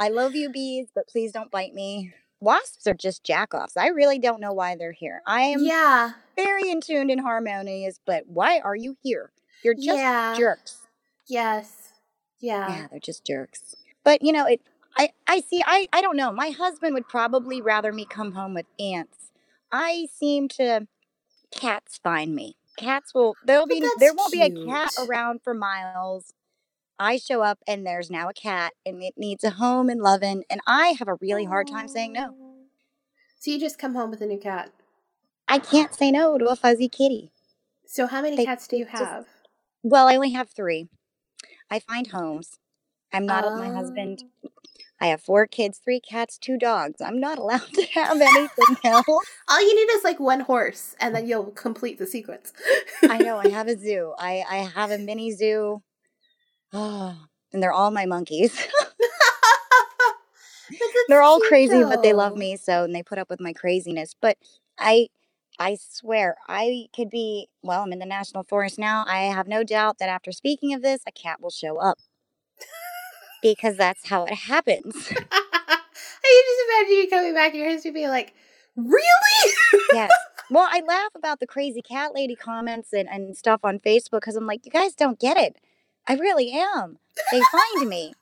I 0.00 0.08
love 0.08 0.34
you, 0.34 0.50
bees, 0.50 0.88
but 0.94 1.08
please 1.08 1.32
don't 1.32 1.50
bite 1.50 1.74
me. 1.74 2.12
Wasps 2.40 2.86
are 2.86 2.94
just 2.94 3.24
jackoffs. 3.24 3.76
I 3.76 3.88
really 3.88 4.18
don't 4.18 4.40
know 4.40 4.52
why 4.52 4.76
they're 4.76 4.92
here. 4.92 5.22
I 5.26 5.42
am 5.42 5.64
yeah. 5.64 6.12
very 6.36 6.70
in 6.70 6.80
tuned 6.80 7.10
and 7.10 7.20
harmonious, 7.20 7.98
but 8.06 8.24
why 8.28 8.60
are 8.60 8.76
you 8.76 8.96
here? 9.02 9.32
You're 9.64 9.74
just 9.74 9.86
Yeah. 9.88 10.36
jerks. 10.36 10.86
Yes. 11.26 11.92
Yeah. 12.38 12.68
Yeah, 12.68 12.86
they're 12.90 13.00
just 13.00 13.24
jerks. 13.24 13.74
But 14.04 14.22
you 14.22 14.32
know, 14.32 14.46
it 14.46 14.60
I 14.98 15.10
I 15.26 15.40
see 15.40 15.62
I 15.64 15.86
I 15.92 16.00
don't 16.00 16.16
know. 16.16 16.32
My 16.32 16.50
husband 16.50 16.94
would 16.94 17.08
probably 17.08 17.60
rather 17.60 17.92
me 17.92 18.04
come 18.04 18.32
home 18.32 18.54
with 18.54 18.66
ants. 18.80 19.30
I 19.70 20.08
seem 20.12 20.48
to 20.50 20.86
cats 21.50 21.98
find 22.02 22.34
me. 22.34 22.56
Cats 22.76 23.14
will 23.14 23.34
there'll 23.44 23.66
be 23.66 23.80
there 23.98 24.14
won't 24.14 24.32
be 24.32 24.42
a 24.42 24.66
cat 24.66 24.90
around 24.98 25.40
for 25.42 25.54
miles. 25.54 26.32
I 26.98 27.16
show 27.16 27.42
up 27.42 27.60
and 27.68 27.86
there's 27.86 28.10
now 28.10 28.28
a 28.28 28.34
cat 28.34 28.72
and 28.84 29.02
it 29.02 29.14
needs 29.16 29.44
a 29.44 29.50
home 29.50 29.88
and 29.88 30.00
loving 30.00 30.44
and 30.50 30.60
I 30.66 30.96
have 30.98 31.06
a 31.08 31.14
really 31.20 31.44
hard 31.44 31.68
time 31.68 31.86
saying 31.88 32.12
no. 32.14 32.34
So 33.38 33.52
you 33.52 33.60
just 33.60 33.78
come 33.78 33.94
home 33.94 34.10
with 34.10 34.20
a 34.20 34.26
new 34.26 34.38
cat. 34.38 34.72
I 35.46 35.60
can't 35.60 35.94
say 35.94 36.10
no 36.10 36.38
to 36.38 36.46
a 36.46 36.56
fuzzy 36.56 36.88
kitty. 36.88 37.30
So 37.86 38.06
how 38.08 38.20
many 38.20 38.36
They- 38.36 38.44
cats 38.44 38.66
do 38.66 38.76
you 38.76 38.84
they 38.84 38.90
just- 38.90 39.04
have? 39.04 39.26
Well, 39.84 40.08
I 40.08 40.16
only 40.16 40.30
have 40.32 40.50
three. 40.50 40.88
I 41.70 41.78
find 41.78 42.08
homes. 42.08 42.58
I'm 43.12 43.24
not 43.26 43.44
a- 43.46 43.50
my 43.50 43.68
husband. 43.70 44.24
Um. 44.44 44.50
I 45.00 45.06
have 45.06 45.20
four 45.20 45.46
kids, 45.46 45.78
three 45.78 46.00
cats, 46.00 46.38
two 46.38 46.58
dogs. 46.58 47.00
I'm 47.00 47.20
not 47.20 47.38
allowed 47.40 47.72
to 47.74 47.82
have 47.94 48.20
anything 48.20 48.76
else. 48.84 49.06
All 49.48 49.60
you 49.60 49.74
need 49.74 49.92
is 49.92 50.04
like 50.04 50.20
one 50.20 50.40
horse, 50.40 50.96
and 51.00 51.14
then 51.14 51.26
you'll 51.26 51.50
complete 51.52 51.98
the 51.98 52.06
sequence. 52.06 52.52
I 53.02 53.18
know. 53.18 53.38
I 53.38 53.48
have 53.48 53.68
a 53.68 53.78
zoo. 53.78 54.14
I, 54.18 54.44
I 54.48 54.56
have 54.58 54.90
a 54.90 54.98
mini 54.98 55.32
zoo. 55.32 55.82
Oh, 56.72 57.16
and 57.52 57.62
they're 57.62 57.72
all 57.72 57.90
my 57.90 58.06
monkeys. 58.06 58.58
They're 61.08 61.22
all 61.22 61.40
crazy, 61.40 61.82
but 61.82 62.02
they 62.02 62.12
love 62.12 62.36
me 62.36 62.56
so, 62.56 62.84
and 62.84 62.94
they 62.94 63.02
put 63.02 63.18
up 63.18 63.30
with 63.30 63.40
my 63.40 63.54
craziness. 63.54 64.14
But 64.20 64.36
I, 64.78 65.08
I 65.58 65.78
swear, 65.80 66.36
I 66.46 66.88
could 66.94 67.08
be. 67.08 67.48
Well, 67.62 67.82
I'm 67.82 67.92
in 67.92 67.98
the 67.98 68.04
national 68.06 68.44
forest 68.44 68.78
now. 68.78 69.04
I 69.08 69.22
have 69.22 69.48
no 69.48 69.64
doubt 69.64 69.98
that 69.98 70.10
after 70.10 70.30
speaking 70.30 70.74
of 70.74 70.82
this, 70.82 71.00
a 71.06 71.12
cat 71.12 71.40
will 71.40 71.50
show 71.50 71.78
up 71.78 71.98
because 73.42 73.76
that's 73.76 74.08
how 74.08 74.24
it 74.24 74.34
happens. 74.34 74.94
I 75.16 75.80
can 76.22 76.42
just 76.46 76.62
imagine 76.68 76.96
you 77.02 77.08
coming 77.10 77.34
back 77.34 77.50
and 77.52 77.60
your 77.60 77.70
husband 77.70 77.94
being 77.94 78.08
like, 78.08 78.34
"Really?" 78.76 79.52
yes. 79.92 80.10
Well, 80.50 80.66
I 80.70 80.80
laugh 80.80 81.10
about 81.14 81.40
the 81.40 81.46
crazy 81.46 81.82
cat 81.82 82.14
lady 82.14 82.34
comments 82.34 82.94
and, 82.94 83.06
and 83.06 83.36
stuff 83.36 83.60
on 83.64 83.80
Facebook 83.80 84.20
because 84.20 84.34
I'm 84.34 84.46
like, 84.46 84.64
you 84.64 84.72
guys 84.72 84.94
don't 84.94 85.20
get 85.20 85.36
it. 85.36 85.56
I 86.06 86.14
really 86.14 86.52
am. 86.52 86.96
They 87.30 87.42
find 87.52 87.86
me. 87.86 88.14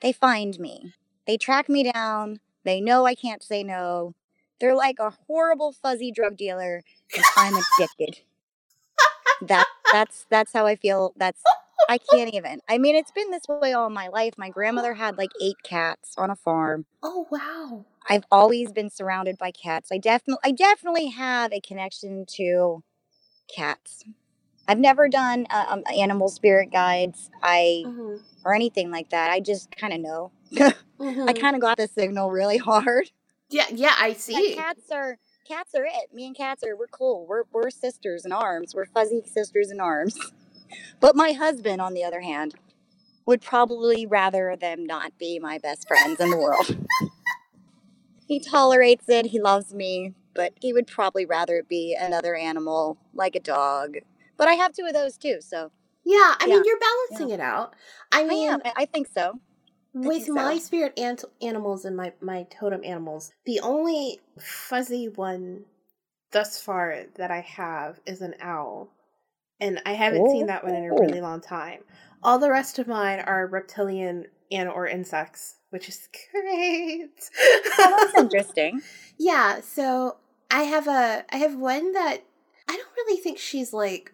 They 0.00 0.12
find 0.12 0.58
me. 0.58 0.94
They 1.28 1.36
track 1.36 1.68
me 1.68 1.92
down. 1.92 2.40
They 2.64 2.80
know 2.80 3.06
I 3.06 3.14
can't 3.14 3.42
say 3.42 3.62
no. 3.62 4.14
They're 4.58 4.74
like 4.74 4.96
a 4.98 5.14
horrible 5.28 5.72
fuzzy 5.72 6.10
drug 6.10 6.36
dealer, 6.36 6.82
and 7.14 7.24
I'm 7.36 7.54
addicted. 7.54 8.20
That 9.42 9.66
that's 9.90 10.26
that's 10.28 10.52
how 10.52 10.66
I 10.66 10.76
feel. 10.76 11.14
That's 11.16 11.42
I 11.88 11.98
can't 11.98 12.32
even. 12.34 12.60
I 12.68 12.78
mean, 12.78 12.94
it's 12.96 13.10
been 13.10 13.30
this 13.30 13.44
way 13.48 13.72
all 13.72 13.90
my 13.90 14.08
life. 14.08 14.34
My 14.36 14.50
grandmother 14.50 14.94
had 14.94 15.18
like 15.18 15.30
eight 15.42 15.56
cats 15.64 16.14
on 16.16 16.30
a 16.30 16.36
farm. 16.36 16.86
oh 17.02 17.26
wow. 17.30 17.84
I've 18.08 18.24
always 18.30 18.72
been 18.72 18.90
surrounded 18.90 19.38
by 19.38 19.50
cats. 19.50 19.90
I 19.92 19.98
definitely 19.98 20.40
I 20.44 20.52
definitely 20.52 21.08
have 21.08 21.52
a 21.52 21.60
connection 21.60 22.24
to 22.36 22.82
cats. 23.54 24.04
I've 24.66 24.78
never 24.78 25.08
done 25.08 25.46
uh, 25.50 25.66
um, 25.68 25.82
animal 25.96 26.28
spirit 26.28 26.70
guides. 26.72 27.30
I 27.42 27.84
hmm 27.86 28.16
or 28.42 28.54
anything 28.54 28.90
like 28.90 29.10
that. 29.10 29.30
I 29.30 29.40
just 29.40 29.76
kind 29.76 29.92
of 29.92 30.00
know. 30.00 30.32
hmm 30.98 31.28
I 31.28 31.34
kind 31.34 31.54
of 31.54 31.60
got 31.60 31.76
the 31.76 31.88
signal 31.88 32.30
really 32.30 32.56
hard. 32.56 33.10
yeah, 33.50 33.66
yeah, 33.70 33.94
I 33.98 34.14
see. 34.14 34.54
cats 34.54 34.90
are 34.90 35.18
cats 35.46 35.74
are 35.74 35.84
it. 35.84 36.14
Me 36.14 36.26
and 36.26 36.36
cats 36.36 36.62
are 36.64 36.76
we're 36.76 36.86
cool. 36.86 37.26
We're 37.26 37.44
we're 37.52 37.70
sisters 37.70 38.24
in 38.24 38.32
arms. 38.32 38.74
We're 38.74 38.86
fuzzy 38.86 39.22
sisters 39.26 39.70
in 39.70 39.80
arms. 39.80 40.18
But 41.00 41.16
my 41.16 41.32
husband, 41.32 41.80
on 41.80 41.94
the 41.94 42.04
other 42.04 42.20
hand, 42.22 42.54
would 43.26 43.42
probably 43.42 44.06
rather 44.06 44.56
them 44.60 44.86
not 44.86 45.18
be 45.18 45.38
my 45.40 45.58
best 45.58 45.88
friends 45.88 46.20
in 46.20 46.30
the 46.30 46.38
world. 46.38 46.78
he 48.26 48.40
tolerates 48.40 49.08
it. 49.08 49.26
He 49.26 49.40
loves 49.40 49.74
me, 49.74 50.14
but 50.34 50.54
he 50.60 50.72
would 50.72 50.86
probably 50.86 51.26
rather 51.26 51.56
it 51.58 51.68
be 51.68 51.96
another 52.00 52.34
animal 52.36 52.98
like 53.14 53.34
a 53.36 53.40
dog. 53.40 53.98
But 54.36 54.48
I 54.48 54.54
have 54.54 54.74
two 54.74 54.86
of 54.86 54.94
those 54.94 55.18
too, 55.18 55.38
so 55.40 55.70
Yeah, 56.04 56.34
I 56.40 56.46
Yeah, 56.46 56.54
mean, 56.54 56.64
you're 56.64 56.78
balancing 56.80 57.30
it 57.30 57.40
out. 57.40 57.74
I 58.12 58.20
I 58.22 58.24
mean, 58.24 58.50
am. 58.50 58.62
I 58.64 58.72
I 58.76 58.86
think 58.86 59.08
so. 59.08 59.40
with 59.94 60.24
think 60.24 60.28
my 60.28 60.58
spirit 60.58 60.98
ant- 60.98 61.24
animals 61.42 61.84
and 61.84 61.96
my 61.96 62.12
my 62.20 62.44
totem 62.44 62.82
animals, 62.84 63.32
the 63.46 63.60
only 63.60 64.20
fuzzy 64.38 65.08
one 65.08 65.64
thus 66.32 66.60
far 66.60 67.04
that 67.16 67.30
I 67.30 67.40
have 67.40 68.00
is 68.06 68.22
an 68.22 68.34
owl, 68.40 68.90
and 69.60 69.80
I 69.86 69.92
haven't 69.92 70.30
seen 70.30 70.46
that 70.46 70.64
one 70.64 70.74
in 70.74 70.84
a 70.84 70.94
really 70.94 71.20
long 71.20 71.40
time. 71.40 71.80
All 72.22 72.38
the 72.38 72.50
rest 72.50 72.78
of 72.78 72.86
mine 72.88 73.20
are 73.20 73.46
reptilian 73.46 74.26
and 74.52 74.68
or 74.68 74.86
insects, 74.86 75.56
which 75.70 75.88
is 75.88 76.08
great. 76.32 77.10
Well, 77.78 77.90
that's 77.98 78.14
interesting. 78.18 78.80
Yeah, 79.22 79.60
so 79.60 80.16
I 80.50 80.62
have 80.62 80.88
a 80.88 81.24
I 81.30 81.36
have 81.36 81.54
one 81.54 81.92
that 81.92 82.22
I 82.68 82.76
don't 82.76 82.88
really 82.96 83.20
think 83.20 83.38
she's 83.38 83.72
like 83.74 84.12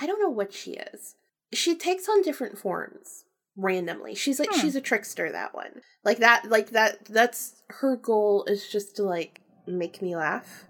I 0.00 0.06
don't 0.06 0.20
know 0.20 0.28
what 0.30 0.52
she 0.52 0.72
is. 0.72 1.14
She 1.52 1.76
takes 1.76 2.08
on 2.08 2.22
different 2.22 2.58
forms 2.58 3.22
randomly. 3.56 4.14
She's 4.16 4.40
like 4.40 4.50
Hmm. 4.52 4.60
she's 4.60 4.74
a 4.74 4.80
trickster 4.80 5.30
that 5.30 5.54
one. 5.54 5.80
Like 6.04 6.18
that 6.18 6.48
like 6.50 6.70
that 6.70 7.04
that's 7.04 7.62
her 7.68 7.96
goal 7.96 8.44
is 8.48 8.68
just 8.68 8.96
to 8.96 9.04
like 9.04 9.40
make 9.66 10.02
me 10.02 10.16
laugh. 10.16 10.64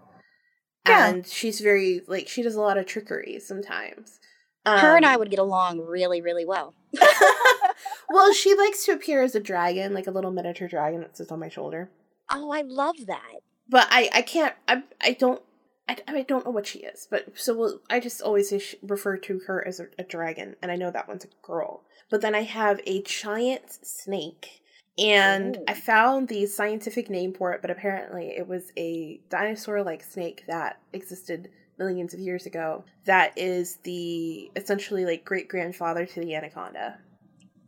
Yeah. 0.88 1.08
And 1.08 1.26
she's 1.26 1.60
very 1.60 2.02
like 2.06 2.28
she 2.28 2.42
does 2.42 2.54
a 2.56 2.60
lot 2.60 2.78
of 2.78 2.86
trickery 2.86 3.38
sometimes. 3.40 4.18
Her 4.66 4.96
and 4.96 5.06
I 5.06 5.14
Um, 5.14 5.20
would 5.20 5.30
get 5.30 5.38
along 5.38 5.80
really, 5.80 6.20
really 6.20 6.44
well. 6.44 6.74
well, 8.10 8.32
she 8.32 8.54
likes 8.54 8.84
to 8.84 8.92
appear 8.92 9.22
as 9.22 9.34
a 9.34 9.40
dragon, 9.40 9.94
like 9.94 10.06
a 10.06 10.10
little 10.10 10.30
miniature 10.30 10.68
dragon 10.68 11.00
that 11.00 11.16
sits 11.16 11.32
on 11.32 11.40
my 11.40 11.48
shoulder. 11.48 11.90
Oh, 12.30 12.50
I 12.52 12.62
love 12.62 12.96
that. 13.06 13.36
But 13.68 13.86
I, 13.90 14.10
I 14.12 14.22
can't, 14.22 14.54
I, 14.66 14.82
I 15.00 15.12
don't, 15.12 15.40
I, 15.88 15.96
I 16.06 16.22
don't 16.22 16.44
know 16.44 16.50
what 16.50 16.66
she 16.66 16.80
is. 16.80 17.06
But 17.10 17.38
so 17.38 17.56
we'll, 17.56 17.80
I 17.88 18.00
just 18.00 18.20
always 18.20 18.52
refer 18.82 19.16
to 19.16 19.38
her 19.46 19.66
as 19.66 19.80
a, 19.80 19.86
a 19.98 20.02
dragon, 20.04 20.56
and 20.60 20.70
I 20.70 20.76
know 20.76 20.90
that 20.90 21.08
one's 21.08 21.24
a 21.24 21.28
girl. 21.46 21.84
But 22.10 22.20
then 22.20 22.34
I 22.34 22.42
have 22.42 22.80
a 22.86 23.02
giant 23.02 23.78
snake, 23.86 24.62
and 24.98 25.56
Ooh. 25.56 25.64
I 25.68 25.74
found 25.74 26.28
the 26.28 26.46
scientific 26.46 27.08
name 27.08 27.32
for 27.32 27.52
it, 27.52 27.62
but 27.62 27.70
apparently 27.70 28.28
it 28.36 28.46
was 28.48 28.72
a 28.76 29.20
dinosaur-like 29.30 30.02
snake 30.02 30.44
that 30.48 30.80
existed 30.92 31.50
millions 31.78 32.12
of 32.12 32.20
years 32.20 32.46
ago. 32.46 32.84
That 33.04 33.36
is 33.36 33.76
the 33.84 34.50
essentially 34.56 35.04
like 35.04 35.24
great 35.24 35.48
grandfather 35.48 36.06
to 36.06 36.20
the 36.20 36.34
anaconda. 36.34 36.98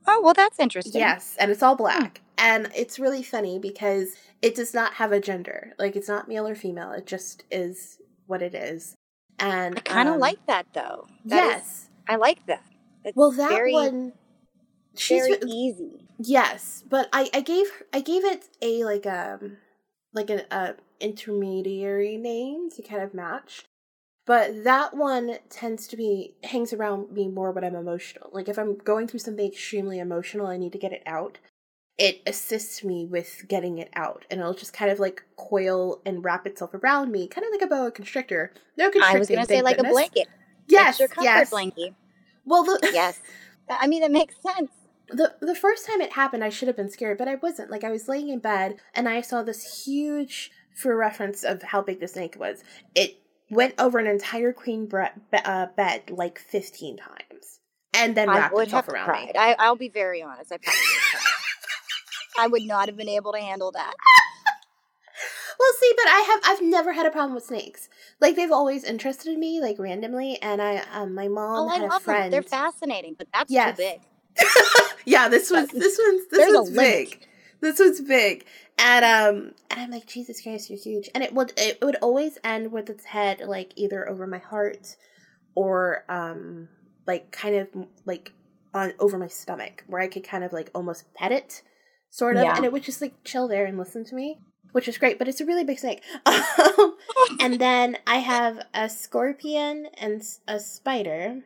Oh, 0.07 0.21
well, 0.23 0.35
that's 0.35 0.59
interesting. 0.59 1.01
Yes, 1.01 1.37
and 1.39 1.51
it's 1.51 1.63
all 1.63 1.77
black. 1.77 2.23
And 2.37 2.71
it's 2.75 2.99
really 2.99 3.23
funny 3.23 3.59
because 3.59 4.17
it 4.41 4.55
does 4.55 4.73
not 4.73 4.95
have 4.95 5.13
a 5.13 5.21
gender. 5.21 5.75
Like 5.79 5.95
it's 5.95 6.09
not 6.09 6.27
male 6.27 6.49
or 6.49 6.55
female. 6.55 6.93
It 6.93 7.07
just 7.07 7.45
is 7.51 7.99
what 8.27 8.43
it 8.43 8.55
is. 8.55 8.95
And 9.39 9.79
I 9.79 9.81
kind 9.81 10.09
of 10.09 10.15
um, 10.15 10.21
like 10.21 10.45
that, 10.47 10.67
though. 10.73 11.07
That 11.27 11.45
is- 11.45 11.63
yes. 11.63 11.87
I 12.09 12.17
like 12.17 12.45
that. 12.47 12.65
It's 13.05 13.17
well, 13.17 13.31
that 13.33 13.51
very, 13.51 13.73
one 13.73 14.13
she's 14.97 15.27
very 15.27 15.39
easy. 15.47 16.09
yes, 16.19 16.85
but 16.89 17.09
I 17.13 17.31
I 17.33 17.41
gave 17.41 17.67
I 17.93 18.01
gave 18.01 18.25
it 18.25 18.49
a 18.63 18.85
like 18.85 19.07
um 19.07 19.57
like 20.13 20.31
an 20.31 20.43
uh, 20.51 20.73
intermediary 21.01 22.17
name 22.17 22.71
to 22.71 22.83
kind 22.83 23.03
of 23.03 23.15
match. 23.15 23.65
But 24.27 24.65
that 24.65 24.97
one 24.97 25.39
tends 25.49 25.87
to 25.89 25.97
be 25.97 26.35
hangs 26.45 26.73
around 26.73 27.11
me 27.11 27.27
more 27.29 27.51
when 27.53 27.65
I'm 27.65 27.75
emotional. 27.75 28.31
Like 28.33 28.49
if 28.49 28.59
I'm 28.59 28.77
going 28.77 29.09
through 29.09 29.21
something 29.21 29.47
extremely 29.47 29.99
emotional, 29.99 30.47
I 30.47 30.57
need 30.57 30.73
to 30.73 30.79
get 30.79 30.93
it 30.93 31.03
out. 31.07 31.39
It 31.99 32.23
assists 32.27 32.85
me 32.85 33.07
with 33.07 33.45
getting 33.49 33.79
it 33.79 33.91
out, 33.95 34.25
and 34.31 34.41
it'll 34.41 34.55
just 34.55 34.73
kind 34.73 34.91
of 34.91 34.99
like 34.99 35.23
coil 35.37 36.01
and 36.07 36.25
wrap 36.25 36.47
itself 36.47 36.73
around 36.75 37.11
me, 37.13 37.29
kind 37.29 37.45
of 37.45 37.51
like 37.51 37.63
a 37.63 37.67
boa 37.67 37.91
constrictor. 37.91 38.53
No 38.77 38.91
constricting. 38.91 39.17
I 39.17 39.19
was 39.19 39.29
going 39.29 39.41
to 39.41 39.47
say 39.47 39.63
like 39.63 39.77
goodness. 39.77 39.91
a 39.91 39.95
blanket. 39.95 40.29
Yes, 40.69 41.01
Extra 41.01 41.09
comfort 41.09 41.25
yes. 41.25 41.51
blanket. 41.51 41.95
Well, 42.45 42.65
the, 42.65 42.91
Yes. 42.93 43.21
I 43.69 43.87
mean, 43.87 44.01
that 44.03 44.11
makes 44.11 44.35
sense. 44.43 44.71
The 45.13 45.35
the 45.41 45.55
first 45.55 45.87
time 45.87 46.01
it 46.01 46.13
happened, 46.13 46.43
I 46.45 46.49
should 46.49 46.69
have 46.69 46.77
been 46.77 46.91
scared, 46.91 47.19
but 47.19 47.29
I 47.29 47.35
wasn't. 47.37 47.71
Like 47.71 47.85
I 47.85 47.91
was 47.91 48.09
laying 48.09 48.29
in 48.29 48.39
bed 48.39 48.77
and 48.95 49.09
I 49.09 49.21
saw 49.21 49.43
this 49.43 49.85
huge, 49.85 50.51
for 50.75 50.97
reference 50.97 51.43
of 51.45 51.63
how 51.63 51.83
big 51.83 52.01
the 52.01 52.09
snake 52.09 52.37
was, 52.39 52.63
it 52.95 53.19
went 53.51 53.75
over 53.79 53.99
an 53.99 54.07
entire 54.07 54.53
queen 54.53 54.87
bre- 54.87 55.07
uh, 55.45 55.67
bed 55.77 56.11
like 56.11 56.39
fifteen 56.39 56.97
times, 56.97 57.61
and 57.93 58.17
then 58.17 58.29
I 58.29 58.39
wrapped 58.39 58.55
would 58.55 58.65
itself 58.69 58.87
have 58.87 58.95
around 58.95 59.05
cried. 59.07 59.27
me. 59.27 59.33
I, 59.37 59.57
I'll 59.59 59.77
be 59.77 59.89
very 59.89 60.23
honest. 60.23 60.53
I 60.53 60.59
probably. 60.59 60.81
I 62.39 62.47
would 62.47 62.63
not 62.63 62.89
have 62.89 62.97
been 62.97 63.09
able 63.09 63.33
to 63.33 63.41
handle 63.41 63.73
that. 63.73 63.93
Well, 65.59 65.73
see, 65.79 65.93
but 65.97 66.07
I 66.07 66.21
have 66.21 66.41
I've 66.45 66.63
never 66.63 66.93
had 66.95 67.05
a 67.05 67.11
problem 67.11 67.35
with 67.35 67.45
snakes. 67.45 67.89
Like 68.21 68.35
they've 68.37 68.51
always 68.53 68.83
interested 68.85 69.37
me, 69.37 69.61
like 69.61 69.79
randomly, 69.79 70.39
and 70.41 70.63
I 70.63 70.83
um 70.93 71.15
my 71.15 71.29
mom 71.29 71.67
Oh, 71.67 71.69
I 71.69 71.75
had 71.75 71.83
a 71.83 71.89
love 71.89 72.05
them. 72.05 72.31
They're 72.31 72.43
fascinating, 72.43 73.15
but 73.19 73.27
that's 73.35 73.53
Yes. 73.53 73.77
too 73.77 73.83
big. 73.83 74.01
yeah, 75.05 75.29
this 75.29 75.51
was 75.51 75.69
this 75.69 75.99
one's 76.03 76.27
this 76.29 76.39
There's 76.39 76.55
one's 76.55 76.71
big. 76.71 77.27
This 77.61 77.79
one's 77.79 78.01
big. 78.01 78.45
And 78.79 79.05
um 79.05 79.53
and 79.71 79.81
I'm 79.81 79.91
like, 79.91 80.07
Jesus 80.07 80.41
Christ, 80.43 80.71
you're 80.71 80.79
huge. 80.79 81.09
And 81.15 81.23
it 81.23 81.35
would 81.35 81.53
it 81.57 81.79
would 81.83 81.97
always 81.97 82.39
end 82.45 82.73
with 82.73 82.89
its 82.91 83.05
head 83.05 83.41
like 83.47 83.73
either 83.77 84.09
over 84.09 84.27
my 84.27 84.39
heart 84.39 84.97
or 85.55 86.05
um 86.09 86.69
like 87.07 87.31
kind 87.33 87.57
of 87.57 87.69
like 88.07 88.33
on 88.73 88.93
over 88.99 89.19
my 89.19 89.27
stomach 89.27 89.85
where 89.89 90.01
I 90.01 90.07
could 90.09 90.25
kind 90.25 90.45
of 90.45 90.53
like 90.53 90.71
almost 90.75 91.13
pet 91.15 91.33
it 91.33 91.63
sort 92.11 92.37
of 92.37 92.45
Yeah. 92.45 92.57
and 92.57 92.65
it 92.65 92.73
would 92.73 92.83
just 92.85 93.01
like 93.03 93.15
chill 93.25 93.49
there 93.49 93.67
and 93.67 93.77
listen 93.79 94.05
to 94.07 94.15
me. 94.15 94.39
Which 94.73 94.87
is 94.87 94.99
great, 94.99 95.19
but 95.19 95.27
it's 95.27 95.41
a 95.41 95.45
really 95.45 95.65
big 95.65 95.79
snake. 95.81 96.03
Um, 96.27 96.97
and 97.41 97.59
then 97.61 97.97
I 98.07 98.17
have 98.19 98.61
a 98.73 98.89
scorpion 98.89 99.89
and 99.99 100.23
a 100.47 100.61
spider, 100.61 101.41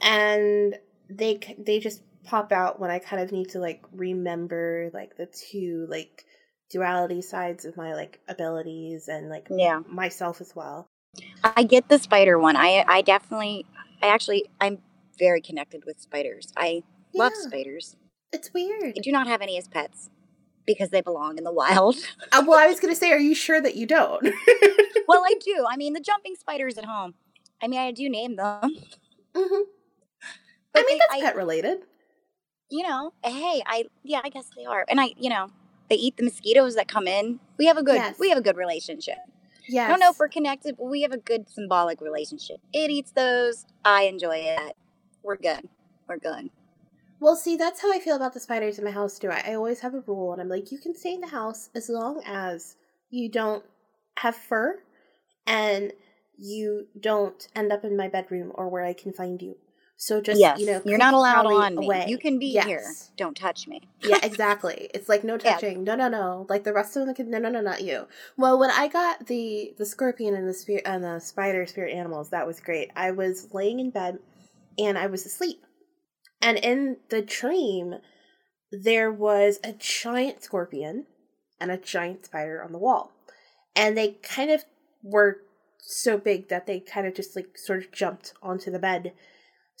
and 0.00 0.76
they 1.08 1.40
they 1.58 1.80
just 1.80 2.02
pop 2.30 2.52
out 2.52 2.78
when 2.78 2.90
I 2.92 3.00
kind 3.00 3.20
of 3.22 3.32
need 3.32 3.50
to 3.50 3.58
like 3.58 3.82
remember 3.92 4.90
like 4.94 5.16
the 5.16 5.26
two 5.26 5.86
like 5.90 6.24
duality 6.70 7.22
sides 7.22 7.64
of 7.64 7.76
my 7.76 7.94
like 7.94 8.20
abilities 8.28 9.08
and 9.08 9.28
like 9.28 9.48
Yeah. 9.50 9.80
myself 9.88 10.40
as 10.40 10.54
well. 10.54 10.86
I 11.42 11.64
get 11.64 11.88
the 11.88 11.98
spider 11.98 12.38
one. 12.38 12.54
I 12.56 12.84
I 12.86 13.02
definitely 13.02 13.66
I 14.00 14.06
actually 14.06 14.46
I'm 14.60 14.78
very 15.18 15.40
connected 15.40 15.82
with 15.84 16.00
spiders. 16.00 16.52
I 16.56 16.82
love 17.14 17.32
spiders. 17.34 17.96
It's 18.32 18.54
weird. 18.54 18.94
I 18.96 19.00
do 19.02 19.10
not 19.10 19.26
have 19.26 19.42
any 19.42 19.58
as 19.58 19.66
pets 19.66 20.08
because 20.64 20.90
they 20.90 21.00
belong 21.00 21.36
in 21.36 21.42
the 21.44 21.52
wild. 21.52 21.96
Uh, 22.32 22.44
well, 22.46 22.60
I 22.60 22.68
was 22.68 22.78
gonna 22.78 22.94
say, 22.94 23.10
are 23.10 23.18
you 23.18 23.34
sure 23.34 23.60
that 23.60 23.74
you 23.74 23.86
don't? 23.86 24.22
well, 25.08 25.24
I 25.26 25.34
do. 25.44 25.66
I 25.68 25.76
mean, 25.76 25.94
the 25.94 26.00
jumping 26.00 26.36
spiders 26.36 26.78
at 26.78 26.84
home. 26.84 27.14
I 27.60 27.66
mean, 27.66 27.80
I 27.80 27.90
do 27.90 28.08
name 28.08 28.36
them. 28.36 28.76
hmm 29.34 29.62
I 30.72 30.84
mean, 30.86 30.86
they- 30.98 30.98
that's 31.10 31.22
pet 31.22 31.34
related. 31.34 31.78
You 32.70 32.86
know, 32.86 33.12
hey, 33.24 33.62
I 33.66 33.84
yeah, 34.02 34.20
I 34.24 34.28
guess 34.28 34.48
they 34.56 34.64
are. 34.64 34.84
And 34.88 35.00
I, 35.00 35.12
you 35.18 35.28
know, 35.28 35.50
they 35.88 35.96
eat 35.96 36.16
the 36.16 36.24
mosquitoes 36.24 36.74
that 36.76 36.88
come 36.88 37.06
in. 37.06 37.40
We 37.58 37.66
have 37.66 37.76
a 37.76 37.82
good 37.82 37.96
Yes. 37.96 38.18
we 38.18 38.28
have 38.30 38.38
a 38.38 38.42
good 38.42 38.56
relationship. 38.56 39.18
Yeah. 39.68 39.86
I 39.86 39.88
don't 39.88 40.00
know 40.00 40.10
if 40.10 40.18
we're 40.18 40.28
connected, 40.28 40.76
but 40.78 40.86
we 40.86 41.02
have 41.02 41.12
a 41.12 41.18
good 41.18 41.48
symbolic 41.48 42.00
relationship. 42.00 42.56
It 42.72 42.90
eats 42.90 43.12
those. 43.12 43.66
I 43.84 44.02
enjoy 44.02 44.36
it. 44.36 44.76
We're 45.22 45.36
good. 45.36 45.68
We're 46.08 46.18
good. 46.18 46.50
Well, 47.20 47.36
see, 47.36 47.56
that's 47.56 47.82
how 47.82 47.92
I 47.92 48.00
feel 48.00 48.16
about 48.16 48.32
the 48.32 48.40
spiders 48.40 48.78
in 48.78 48.84
my 48.84 48.90
house 48.90 49.18
too. 49.18 49.28
I, 49.28 49.42
I 49.48 49.54
always 49.54 49.80
have 49.80 49.94
a 49.94 50.00
rule, 50.00 50.32
and 50.32 50.40
I'm 50.40 50.48
like, 50.48 50.72
you 50.72 50.78
can 50.78 50.94
stay 50.94 51.12
in 51.14 51.20
the 51.20 51.26
house 51.28 51.68
as 51.74 51.88
long 51.90 52.22
as 52.24 52.76
you 53.10 53.28
don't 53.28 53.62
have 54.16 54.34
fur, 54.34 54.82
and 55.46 55.92
you 56.38 56.86
don't 56.98 57.46
end 57.54 57.72
up 57.72 57.84
in 57.84 57.96
my 57.96 58.08
bedroom 58.08 58.52
or 58.54 58.68
where 58.70 58.84
I 58.84 58.94
can 58.94 59.12
find 59.12 59.40
you. 59.42 59.56
So 60.02 60.18
just 60.22 60.40
yes, 60.40 60.58
you 60.58 60.64
know, 60.64 60.80
you're 60.86 60.96
not 60.96 61.12
allowed 61.12 61.44
on 61.44 61.76
me. 61.76 61.84
away. 61.84 62.06
You 62.08 62.16
can 62.16 62.38
be 62.38 62.52
here. 62.52 62.94
Don't 63.18 63.36
touch 63.36 63.68
me. 63.68 63.82
yeah, 64.02 64.18
exactly. 64.22 64.88
It's 64.94 65.10
like 65.10 65.24
no 65.24 65.34
Yeah. 65.34 65.52
touching. 65.52 65.84
No, 65.84 65.94
no, 65.94 66.08
no. 66.08 66.46
Like 66.48 66.64
the 66.64 66.72
rest 66.72 66.96
of 66.96 67.04
them 67.04 67.14
could. 67.14 67.28
No, 67.28 67.38
no, 67.38 67.50
no, 67.50 67.60
not 67.60 67.82
you. 67.82 68.08
Well, 68.38 68.58
when 68.58 68.70
I 68.70 68.88
got 68.88 69.26
the 69.26 69.74
the 69.76 69.84
scorpion 69.84 70.34
and 70.34 70.48
the 70.48 70.54
spirit 70.54 70.84
and 70.86 71.04
the 71.04 71.18
spider 71.18 71.66
spirit 71.66 71.92
animals, 71.94 72.30
that 72.30 72.46
was 72.46 72.60
great. 72.60 72.90
I 72.96 73.10
was 73.10 73.48
laying 73.52 73.78
in 73.78 73.90
bed 73.90 74.20
and 74.78 74.96
I 74.96 75.06
was 75.06 75.26
asleep, 75.26 75.66
and 76.40 76.56
in 76.56 76.96
the 77.10 77.20
dream, 77.20 77.96
there 78.72 79.12
was 79.12 79.60
a 79.62 79.74
giant 79.74 80.42
scorpion 80.42 81.04
and 81.60 81.70
a 81.70 81.76
giant 81.76 82.24
spider 82.24 82.62
on 82.64 82.72
the 82.72 82.78
wall, 82.78 83.12
and 83.76 83.98
they 83.98 84.12
kind 84.22 84.50
of 84.50 84.64
were 85.02 85.42
so 85.78 86.16
big 86.16 86.48
that 86.48 86.66
they 86.66 86.80
kind 86.80 87.06
of 87.06 87.14
just 87.14 87.36
like 87.36 87.58
sort 87.58 87.80
of 87.84 87.92
jumped 87.92 88.32
onto 88.42 88.70
the 88.70 88.78
bed 88.78 89.12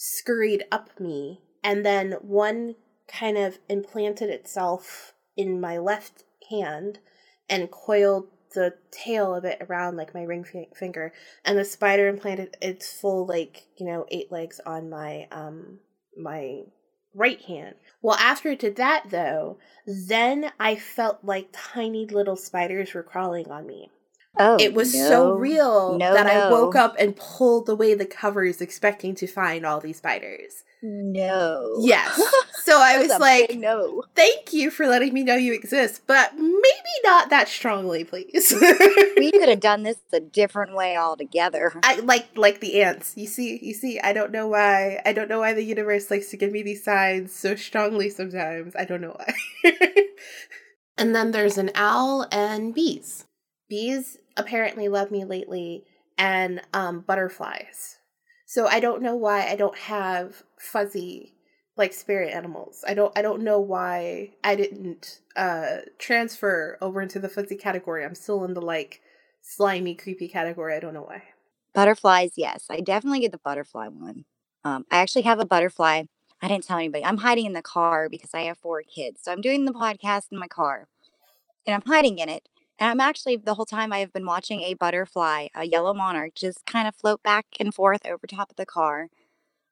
scurried 0.02 0.64
up 0.72 0.98
me, 0.98 1.42
and 1.62 1.84
then 1.84 2.12
one 2.22 2.74
kind 3.06 3.36
of 3.36 3.58
implanted 3.68 4.30
itself 4.30 5.12
in 5.36 5.60
my 5.60 5.76
left 5.76 6.24
hand 6.48 6.98
and 7.50 7.70
coiled 7.70 8.28
the 8.54 8.72
tail 8.90 9.34
of 9.34 9.44
it 9.44 9.58
around 9.68 9.96
like 9.96 10.14
my 10.14 10.22
ring 10.22 10.42
fi- 10.42 10.68
finger 10.74 11.12
and 11.44 11.58
the 11.58 11.64
spider 11.64 12.08
implanted 12.08 12.56
its 12.62 12.92
full 12.92 13.26
like 13.26 13.64
you 13.76 13.86
know 13.86 14.06
eight 14.10 14.32
legs 14.32 14.58
on 14.66 14.90
my 14.90 15.28
um 15.30 15.78
my 16.16 16.62
right 17.14 17.40
hand. 17.42 17.74
Well 18.02 18.16
after 18.16 18.50
it 18.50 18.58
did 18.58 18.76
that 18.76 19.10
though 19.10 19.58
then 19.86 20.50
i 20.58 20.76
felt 20.76 21.18
like 21.22 21.48
tiny 21.52 22.06
little 22.06 22.36
spiders 22.36 22.94
were 22.94 23.02
crawling 23.02 23.50
on 23.50 23.66
me 23.66 23.90
Oh, 24.38 24.56
it 24.60 24.74
was 24.74 24.94
no. 24.94 25.08
so 25.08 25.32
real 25.32 25.98
No, 25.98 26.14
that 26.14 26.26
I 26.26 26.50
woke 26.50 26.76
up 26.76 26.94
and 26.98 27.16
pulled 27.16 27.68
away 27.68 27.94
the 27.94 28.06
covers 28.06 28.60
expecting 28.60 29.14
to 29.16 29.26
find 29.26 29.66
all 29.66 29.80
these 29.80 29.98
spiders. 29.98 30.64
No. 30.82 31.76
Yes. 31.80 32.20
So 32.62 32.78
I 32.78 32.98
was 32.98 33.18
like, 33.18 33.56
no. 33.56 34.04
thank 34.14 34.52
you 34.52 34.70
for 34.70 34.86
letting 34.86 35.12
me 35.12 35.24
know 35.24 35.34
you 35.34 35.54
exist, 35.54 36.02
but 36.06 36.34
maybe 36.36 36.92
not 37.02 37.30
that 37.30 37.48
strongly, 37.48 38.04
please. 38.04 38.54
We 39.16 39.32
could 39.32 39.48
have 39.48 39.60
done 39.60 39.82
this 39.82 39.96
a 40.12 40.20
different 40.20 40.76
way 40.76 40.96
altogether. 40.96 41.72
I 41.82 41.96
like 42.00 42.28
like 42.36 42.60
the 42.60 42.82
ants. 42.82 43.14
You 43.16 43.26
see, 43.26 43.58
you 43.60 43.74
see, 43.74 43.98
I 43.98 44.12
don't 44.12 44.30
know 44.30 44.46
why. 44.46 45.00
I 45.04 45.12
don't 45.12 45.28
know 45.28 45.40
why 45.40 45.54
the 45.54 45.64
universe 45.64 46.10
likes 46.12 46.28
to 46.30 46.36
give 46.36 46.52
me 46.52 46.62
these 46.62 46.84
signs 46.84 47.34
so 47.34 47.56
strongly 47.56 48.10
sometimes. 48.10 48.76
I 48.76 48.84
don't 48.84 49.00
know 49.00 49.16
why. 49.18 49.34
and 50.98 51.12
then 51.14 51.32
there's 51.32 51.58
an 51.58 51.70
owl 51.74 52.28
and 52.30 52.72
bees. 52.72 53.24
Bees 53.68 54.18
apparently 54.36 54.88
love 54.88 55.10
me 55.10 55.24
lately 55.24 55.84
and 56.18 56.60
um 56.72 57.00
butterflies. 57.00 57.98
So 58.46 58.66
I 58.66 58.80
don't 58.80 59.02
know 59.02 59.16
why 59.16 59.46
I 59.46 59.56
don't 59.56 59.76
have 59.78 60.42
fuzzy 60.58 61.34
like 61.76 61.92
spirit 61.92 62.34
animals. 62.34 62.84
I 62.86 62.94
don't 62.94 63.16
I 63.16 63.22
don't 63.22 63.42
know 63.42 63.60
why 63.60 64.30
I 64.44 64.54
didn't 64.54 65.20
uh 65.36 65.78
transfer 65.98 66.78
over 66.80 67.00
into 67.00 67.18
the 67.18 67.28
fuzzy 67.28 67.56
category. 67.56 68.04
I'm 68.04 68.14
still 68.14 68.44
in 68.44 68.54
the 68.54 68.60
like 68.60 69.00
slimy 69.42 69.94
creepy 69.94 70.28
category. 70.28 70.74
I 70.74 70.80
don't 70.80 70.94
know 70.94 71.02
why. 71.02 71.22
Butterflies, 71.72 72.32
yes. 72.36 72.66
I 72.68 72.80
definitely 72.80 73.20
get 73.20 73.32
the 73.32 73.38
butterfly 73.38 73.88
one. 73.88 74.24
Um, 74.64 74.84
I 74.90 74.98
actually 74.98 75.22
have 75.22 75.38
a 75.40 75.46
butterfly. 75.46 76.02
I 76.42 76.48
didn't 76.48 76.64
tell 76.64 76.78
anybody. 76.78 77.04
I'm 77.04 77.18
hiding 77.18 77.46
in 77.46 77.52
the 77.52 77.62
car 77.62 78.08
because 78.08 78.34
I 78.34 78.42
have 78.42 78.58
four 78.58 78.82
kids. 78.82 79.22
So 79.22 79.32
I'm 79.32 79.40
doing 79.40 79.64
the 79.64 79.72
podcast 79.72 80.32
in 80.32 80.38
my 80.38 80.48
car 80.48 80.88
and 81.66 81.74
I'm 81.74 81.82
hiding 81.90 82.18
in 82.18 82.28
it. 82.28 82.48
And 82.80 82.88
I'm 82.88 83.00
actually, 83.00 83.36
the 83.36 83.54
whole 83.54 83.66
time 83.66 83.92
I 83.92 83.98
have 83.98 84.12
been 84.12 84.24
watching 84.24 84.62
a 84.62 84.72
butterfly, 84.72 85.48
a 85.54 85.66
yellow 85.66 85.92
monarch, 85.92 86.34
just 86.34 86.64
kind 86.64 86.88
of 86.88 86.96
float 86.96 87.22
back 87.22 87.44
and 87.60 87.74
forth 87.74 88.06
over 88.06 88.26
top 88.26 88.50
of 88.50 88.56
the 88.56 88.64
car, 88.64 89.08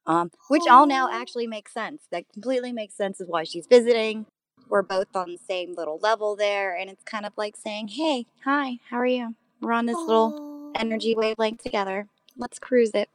um, 0.07 0.31
which 0.49 0.65
all 0.69 0.87
now 0.87 1.09
actually 1.11 1.47
makes 1.47 1.73
sense. 1.73 2.03
That 2.13 2.25
completely 2.31 2.71
makes 2.71 2.95
sense 2.95 3.19
is 3.19 3.27
why 3.27 3.45
she's 3.45 3.67
visiting. 3.67 4.27
We're 4.69 4.83
both 4.83 5.17
on 5.17 5.33
the 5.33 5.39
same 5.39 5.75
little 5.75 5.99
level 6.03 6.37
there. 6.37 6.77
And 6.77 6.91
it's 6.91 7.03
kind 7.03 7.25
of 7.25 7.33
like 7.39 7.57
saying, 7.57 7.89
hey, 7.89 8.27
hi, 8.45 8.79
how 8.91 8.99
are 8.99 9.07
you? 9.07 9.35
We're 9.63 9.73
on 9.73 9.87
this 9.87 9.97
little 9.97 10.73
energy 10.77 11.15
wavelength 11.17 11.63
together. 11.63 12.09
Let's 12.37 12.59
cruise 12.59 12.91
it. 12.93 13.09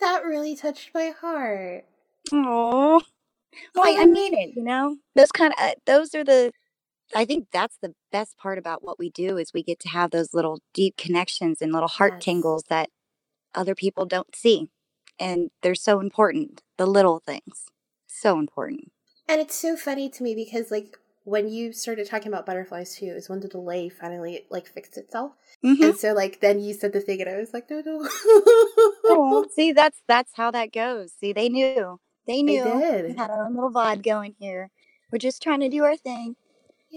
That 0.00 0.24
really 0.24 0.56
touched 0.56 0.90
my 0.94 1.10
heart. 1.20 1.84
Oh, 2.32 3.02
I, 3.76 3.98
I 4.00 4.06
mean 4.06 4.32
it. 4.34 4.56
You 4.56 4.64
know, 4.64 4.96
those 5.14 5.30
kind 5.30 5.52
of 5.52 5.62
uh, 5.62 5.74
those 5.84 6.14
are 6.14 6.24
the. 6.24 6.52
I 7.14 7.24
think 7.24 7.48
that's 7.52 7.76
the 7.80 7.94
best 8.10 8.36
part 8.36 8.58
about 8.58 8.82
what 8.82 8.98
we 8.98 9.10
do 9.10 9.36
is 9.36 9.52
we 9.52 9.62
get 9.62 9.78
to 9.80 9.88
have 9.88 10.10
those 10.10 10.34
little 10.34 10.60
deep 10.74 10.96
connections 10.96 11.62
and 11.62 11.72
little 11.72 11.88
heart 11.88 12.14
Yes. 12.14 12.24
tingles 12.24 12.64
that 12.68 12.90
other 13.54 13.74
people 13.74 14.06
don't 14.06 14.34
see, 14.34 14.70
and 15.18 15.50
they're 15.62 15.74
so 15.74 16.00
important. 16.00 16.62
The 16.76 16.86
little 16.86 17.20
things, 17.20 17.66
so 18.06 18.38
important. 18.38 18.92
And 19.28 19.40
it's 19.40 19.54
so 19.54 19.76
funny 19.76 20.08
to 20.10 20.22
me 20.22 20.34
because 20.34 20.70
like 20.70 20.98
when 21.24 21.48
you 21.48 21.72
started 21.72 22.06
talking 22.06 22.28
about 22.28 22.46
butterflies 22.46 22.94
too, 22.96 23.06
is 23.06 23.28
when 23.28 23.40
the 23.40 23.48
delay 23.48 23.88
finally 23.88 24.46
like 24.50 24.66
fixed 24.68 24.96
itself. 24.96 25.32
Mhm. 25.64 25.82
And 25.82 25.96
so 25.96 26.12
like 26.12 26.40
then 26.40 26.60
you 26.60 26.74
said 26.74 26.92
the 26.92 27.00
thing 27.00 27.20
and 27.20 27.30
I 27.30 27.36
was 27.36 27.52
like, 27.54 27.68
no, 27.70 27.80
no. 27.84 28.08
Oh, 29.08 29.46
see, 29.54 29.72
that's 29.72 30.02
that's 30.06 30.32
how 30.34 30.50
that 30.52 30.72
goes. 30.72 31.12
See, 31.12 31.32
they 31.32 31.48
knew. 31.48 31.98
They 32.26 32.42
knew. 32.42 32.62
did. 32.62 33.06
We 33.06 33.14
had 33.14 33.30
our 33.30 33.46
own 33.46 33.54
little 33.54 33.72
vibe 33.72 34.02
going 34.02 34.34
here. 34.38 34.70
We're 35.10 35.18
just 35.18 35.42
trying 35.42 35.60
to 35.60 35.68
do 35.68 35.84
our 35.84 35.96
thing. 35.96 36.36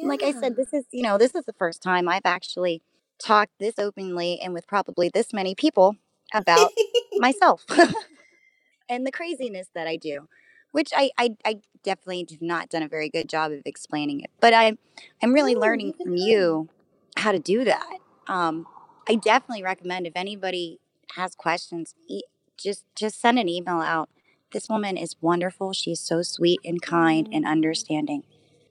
And 0.02 0.10
Like 0.10 0.24
I 0.24 0.32
said, 0.32 0.56
this 0.56 0.74
is, 0.74 0.86
you 0.92 1.04
know, 1.04 1.18
this 1.18 1.36
is 1.36 1.46
the 1.46 1.54
first 1.54 1.82
time 1.82 2.08
I've 2.08 2.26
actually 2.26 2.82
talked 3.24 3.52
this 3.60 3.76
openly 3.78 4.40
and 4.42 4.54
with 4.54 4.68
probably 4.68 5.10
this 5.14 5.34
many 5.34 5.56
people 5.56 5.96
about 6.34 6.72
myself 7.18 7.66
and 8.90 9.06
the 9.06 9.12
craziness 9.12 9.68
that 9.76 9.88
I 9.88 9.98
do, 9.98 10.28
which 10.72 10.92
I, 10.96 11.12
I, 11.18 11.36
I 11.46 11.56
definitely 11.84 12.26
have 12.32 12.42
not 12.42 12.70
done 12.70 12.84
a 12.84 12.88
very 12.88 13.10
good 13.10 13.28
job 13.28 13.52
of 13.52 13.62
explaining 13.66 14.22
it. 14.22 14.30
But 14.40 14.54
I'm, 14.54 14.78
I'm 15.22 15.34
really 15.34 15.56
learning 15.56 15.94
from 16.02 16.16
you 16.16 16.70
how 17.18 17.32
to 17.32 17.40
do 17.40 17.66
that. 17.66 17.98
Um, 18.28 18.68
I 19.08 19.16
definitely 19.16 19.64
recommend 19.64 20.08
if 20.08 20.14
anybody 20.16 20.80
has 21.16 21.36
questions, 21.36 21.96
e- 22.08 22.22
just 22.58 22.84
just 22.96 23.20
send 23.20 23.40
an 23.40 23.50
email 23.50 23.80
out. 23.82 24.10
This 24.52 24.70
woman 24.70 24.98
is 24.98 25.16
wonderful. 25.22 25.74
She's 25.74 26.00
so 26.00 26.22
sweet 26.22 26.60
and 26.64 26.82
kind 26.82 27.28
and 27.32 27.46
understanding. 27.46 28.24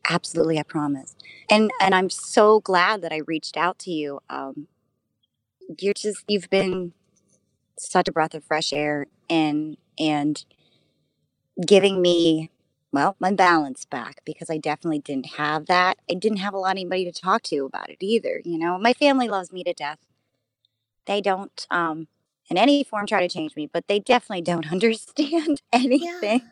Absolutely, 0.08 0.58
I 0.58 0.62
promise. 0.62 1.14
And 1.50 1.70
and 1.80 1.94
I'm 1.94 2.10
so 2.10 2.60
glad 2.60 3.02
that 3.02 3.12
I 3.12 3.18
reached 3.26 3.56
out 3.56 3.78
to 3.80 3.90
you. 3.90 4.20
Um, 4.30 4.68
you're 5.78 5.94
just 5.94 6.24
you've 6.28 6.50
been 6.50 6.92
such 7.78 8.08
a 8.08 8.12
breath 8.12 8.34
of 8.34 8.44
fresh 8.44 8.72
air 8.72 9.06
and 9.28 9.76
and 9.98 10.44
giving 11.66 12.00
me 12.00 12.50
well 12.92 13.16
my 13.20 13.32
balance 13.32 13.84
back 13.84 14.20
because 14.24 14.48
I 14.48 14.58
definitely 14.58 15.00
didn't 15.00 15.34
have 15.36 15.66
that. 15.66 15.98
I 16.10 16.14
didn't 16.14 16.38
have 16.38 16.54
a 16.54 16.58
lot 16.58 16.72
of 16.72 16.78
anybody 16.78 17.04
to 17.04 17.12
talk 17.12 17.42
to 17.44 17.66
about 17.66 17.90
it 17.90 17.98
either. 18.00 18.40
You 18.44 18.58
know, 18.58 18.78
my 18.78 18.94
family 18.94 19.28
loves 19.28 19.52
me 19.52 19.62
to 19.64 19.74
death. 19.74 19.98
They 21.06 21.20
don't 21.20 21.66
um 21.70 22.08
in 22.50 22.56
any 22.56 22.82
form 22.82 23.06
try 23.06 23.20
to 23.20 23.28
change 23.28 23.56
me, 23.56 23.68
but 23.70 23.88
they 23.88 23.98
definitely 24.00 24.42
don't 24.42 24.72
understand 24.72 25.60
anything. 25.72 26.42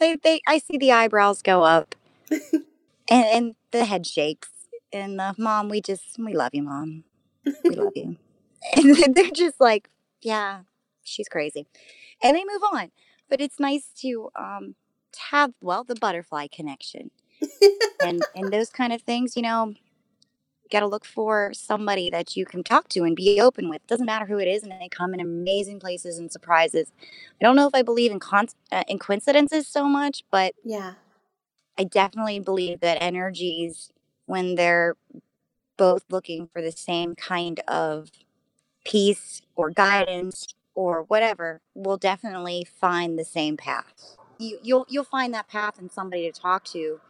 They 0.00 0.16
they 0.16 0.40
I 0.46 0.58
see 0.58 0.78
the 0.78 0.92
eyebrows 0.92 1.42
go 1.42 1.62
up 1.64 1.94
and, 2.30 3.24
and 3.26 3.54
the 3.72 3.84
head 3.84 4.06
shakes 4.06 4.50
and 4.92 5.18
the 5.18 5.34
mom 5.38 5.68
we 5.68 5.80
just 5.80 6.18
we 6.18 6.34
love 6.34 6.50
you 6.54 6.62
mom. 6.64 7.04
We 7.64 7.76
love 7.76 7.92
you. 7.96 8.16
And 8.76 9.14
they're 9.14 9.30
just 9.30 9.60
like 9.60 9.88
yeah 10.22 10.60
she's 11.04 11.28
crazy. 11.28 11.66
And 12.22 12.36
they 12.36 12.44
move 12.44 12.62
on. 12.72 12.90
But 13.30 13.40
it's 13.40 13.60
nice 13.60 13.90
to 14.02 14.30
um 14.36 14.74
to 15.12 15.20
have 15.30 15.52
well 15.62 15.84
the 15.84 15.94
butterfly 15.94 16.48
connection. 16.52 17.10
And 18.02 18.22
and 18.34 18.52
those 18.52 18.70
kind 18.70 18.92
of 18.92 19.02
things 19.02 19.36
you 19.36 19.42
know 19.42 19.74
got 20.70 20.80
to 20.80 20.86
look 20.86 21.04
for 21.04 21.50
somebody 21.54 22.10
that 22.10 22.36
you 22.36 22.44
can 22.44 22.62
talk 22.64 22.88
to 22.88 23.04
and 23.04 23.16
be 23.16 23.40
open 23.40 23.70
with. 23.70 23.86
Doesn't 23.86 24.06
matter 24.06 24.26
who 24.26 24.38
it 24.38 24.48
is 24.48 24.62
and 24.62 24.72
they 24.72 24.88
come 24.88 25.14
in 25.14 25.20
amazing 25.20 25.80
places 25.80 26.18
and 26.18 26.30
surprises. 26.32 26.92
I 27.40 27.44
don't 27.44 27.56
know 27.56 27.66
if 27.68 27.74
i 27.74 27.82
believe 27.82 28.10
in 28.12 28.20
con- 28.20 28.48
uh, 28.72 28.84
in 28.88 28.98
coincidences 28.98 29.68
so 29.68 29.84
much 29.88 30.24
but 30.30 30.54
Yeah. 30.64 30.94
I 31.78 31.84
definitely 31.84 32.40
believe 32.40 32.80
that 32.80 32.98
energies, 33.00 33.92
when 34.26 34.56
they're 34.56 34.96
both 35.76 36.04
looking 36.10 36.48
for 36.52 36.60
the 36.60 36.72
same 36.72 37.14
kind 37.14 37.60
of 37.68 38.10
peace 38.84 39.42
or 39.54 39.70
guidance 39.70 40.48
or 40.74 41.04
whatever, 41.04 41.60
will 41.74 41.96
definitely 41.96 42.66
find 42.80 43.18
the 43.18 43.24
same 43.24 43.56
path. 43.56 44.16
You, 44.38 44.58
you'll 44.62 44.86
you'll 44.88 45.04
find 45.04 45.32
that 45.34 45.48
path 45.48 45.80
in 45.80 45.88
somebody 45.88 46.30
to 46.30 46.40
talk 46.40 46.64
to 46.66 47.00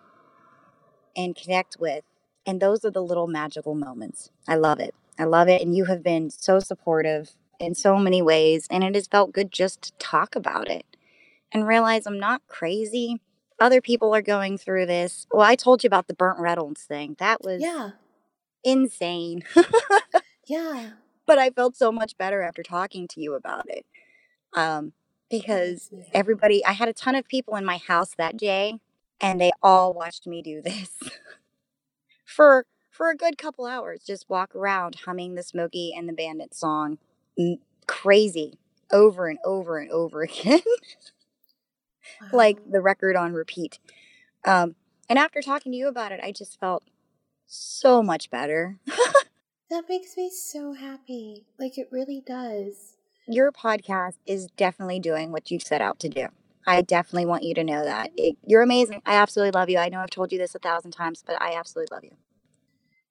and 1.16 1.34
connect 1.34 1.76
with, 1.80 2.04
and 2.46 2.60
those 2.60 2.84
are 2.84 2.90
the 2.90 3.02
little 3.02 3.26
magical 3.26 3.74
moments. 3.74 4.30
I 4.46 4.56
love 4.56 4.80
it. 4.80 4.94
I 5.18 5.24
love 5.24 5.48
it, 5.48 5.62
and 5.62 5.74
you 5.74 5.86
have 5.86 6.02
been 6.02 6.30
so 6.30 6.60
supportive 6.60 7.32
in 7.58 7.74
so 7.74 7.98
many 7.98 8.22
ways, 8.22 8.66
and 8.70 8.84
it 8.84 8.94
has 8.94 9.06
felt 9.06 9.32
good 9.32 9.50
just 9.50 9.82
to 9.82 9.92
talk 9.92 10.36
about 10.36 10.68
it 10.68 10.84
and 11.52 11.66
realize 11.66 12.06
I'm 12.06 12.20
not 12.20 12.42
crazy 12.48 13.20
other 13.60 13.80
people 13.80 14.14
are 14.14 14.22
going 14.22 14.58
through 14.58 14.86
this. 14.86 15.26
Well, 15.32 15.46
I 15.46 15.56
told 15.56 15.82
you 15.82 15.88
about 15.88 16.06
the 16.08 16.14
Burt 16.14 16.38
Reynolds 16.38 16.82
thing. 16.82 17.16
That 17.18 17.42
was 17.42 17.60
Yeah. 17.62 17.90
insane. 18.64 19.44
Yeah. 20.46 20.90
but 21.26 21.38
I 21.38 21.50
felt 21.50 21.76
so 21.76 21.92
much 21.92 22.16
better 22.16 22.42
after 22.42 22.62
talking 22.62 23.06
to 23.08 23.20
you 23.20 23.34
about 23.34 23.68
it. 23.68 23.84
Um, 24.54 24.92
because 25.30 25.90
everybody, 26.14 26.64
I 26.64 26.72
had 26.72 26.88
a 26.88 26.92
ton 26.94 27.14
of 27.14 27.28
people 27.28 27.56
in 27.56 27.64
my 27.64 27.76
house 27.76 28.14
that 28.16 28.36
day, 28.36 28.78
and 29.20 29.40
they 29.40 29.50
all 29.62 29.92
watched 29.92 30.26
me 30.26 30.40
do 30.40 30.62
this 30.62 30.96
for 32.24 32.64
for 32.90 33.10
a 33.10 33.16
good 33.16 33.38
couple 33.38 33.66
hours. 33.66 34.02
Just 34.06 34.28
walk 34.30 34.56
around 34.56 34.96
humming 35.04 35.34
the 35.34 35.42
Smokey 35.42 35.92
and 35.96 36.08
the 36.08 36.12
Bandit 36.14 36.54
song, 36.54 36.98
crazy 37.86 38.58
over 38.90 39.28
and 39.28 39.38
over 39.44 39.78
and 39.78 39.90
over 39.90 40.22
again. 40.24 40.60
Like 42.32 42.58
the 42.70 42.80
record 42.80 43.16
on 43.16 43.32
repeat. 43.32 43.78
Um, 44.44 44.74
and 45.08 45.18
after 45.18 45.40
talking 45.40 45.72
to 45.72 45.78
you 45.78 45.88
about 45.88 46.12
it, 46.12 46.20
I 46.22 46.32
just 46.32 46.60
felt 46.60 46.84
so 47.46 48.02
much 48.02 48.30
better. 48.30 48.78
That 49.70 49.84
makes 49.86 50.16
me 50.16 50.30
so 50.30 50.72
happy. 50.72 51.44
Like 51.58 51.76
it 51.76 51.88
really 51.90 52.22
does. 52.26 52.96
Your 53.26 53.52
podcast 53.52 54.14
is 54.24 54.46
definitely 54.56 54.98
doing 54.98 55.30
what 55.30 55.50
you 55.50 55.60
set 55.60 55.82
out 55.82 55.98
to 56.00 56.08
do. 56.08 56.28
I 56.66 56.80
definitely 56.80 57.26
want 57.26 57.42
you 57.42 57.54
to 57.54 57.64
know 57.64 57.84
that. 57.84 58.10
It, 58.16 58.36
you're 58.46 58.62
amazing. 58.62 59.02
I 59.04 59.16
absolutely 59.16 59.50
love 59.50 59.68
you. 59.68 59.76
I 59.76 59.90
know 59.90 60.00
I've 60.00 60.08
told 60.08 60.32
you 60.32 60.38
this 60.38 60.54
a 60.54 60.58
thousand 60.58 60.92
times, 60.92 61.22
but 61.26 61.40
I 61.40 61.54
absolutely 61.54 61.94
love 61.94 62.04
you. 62.04 62.16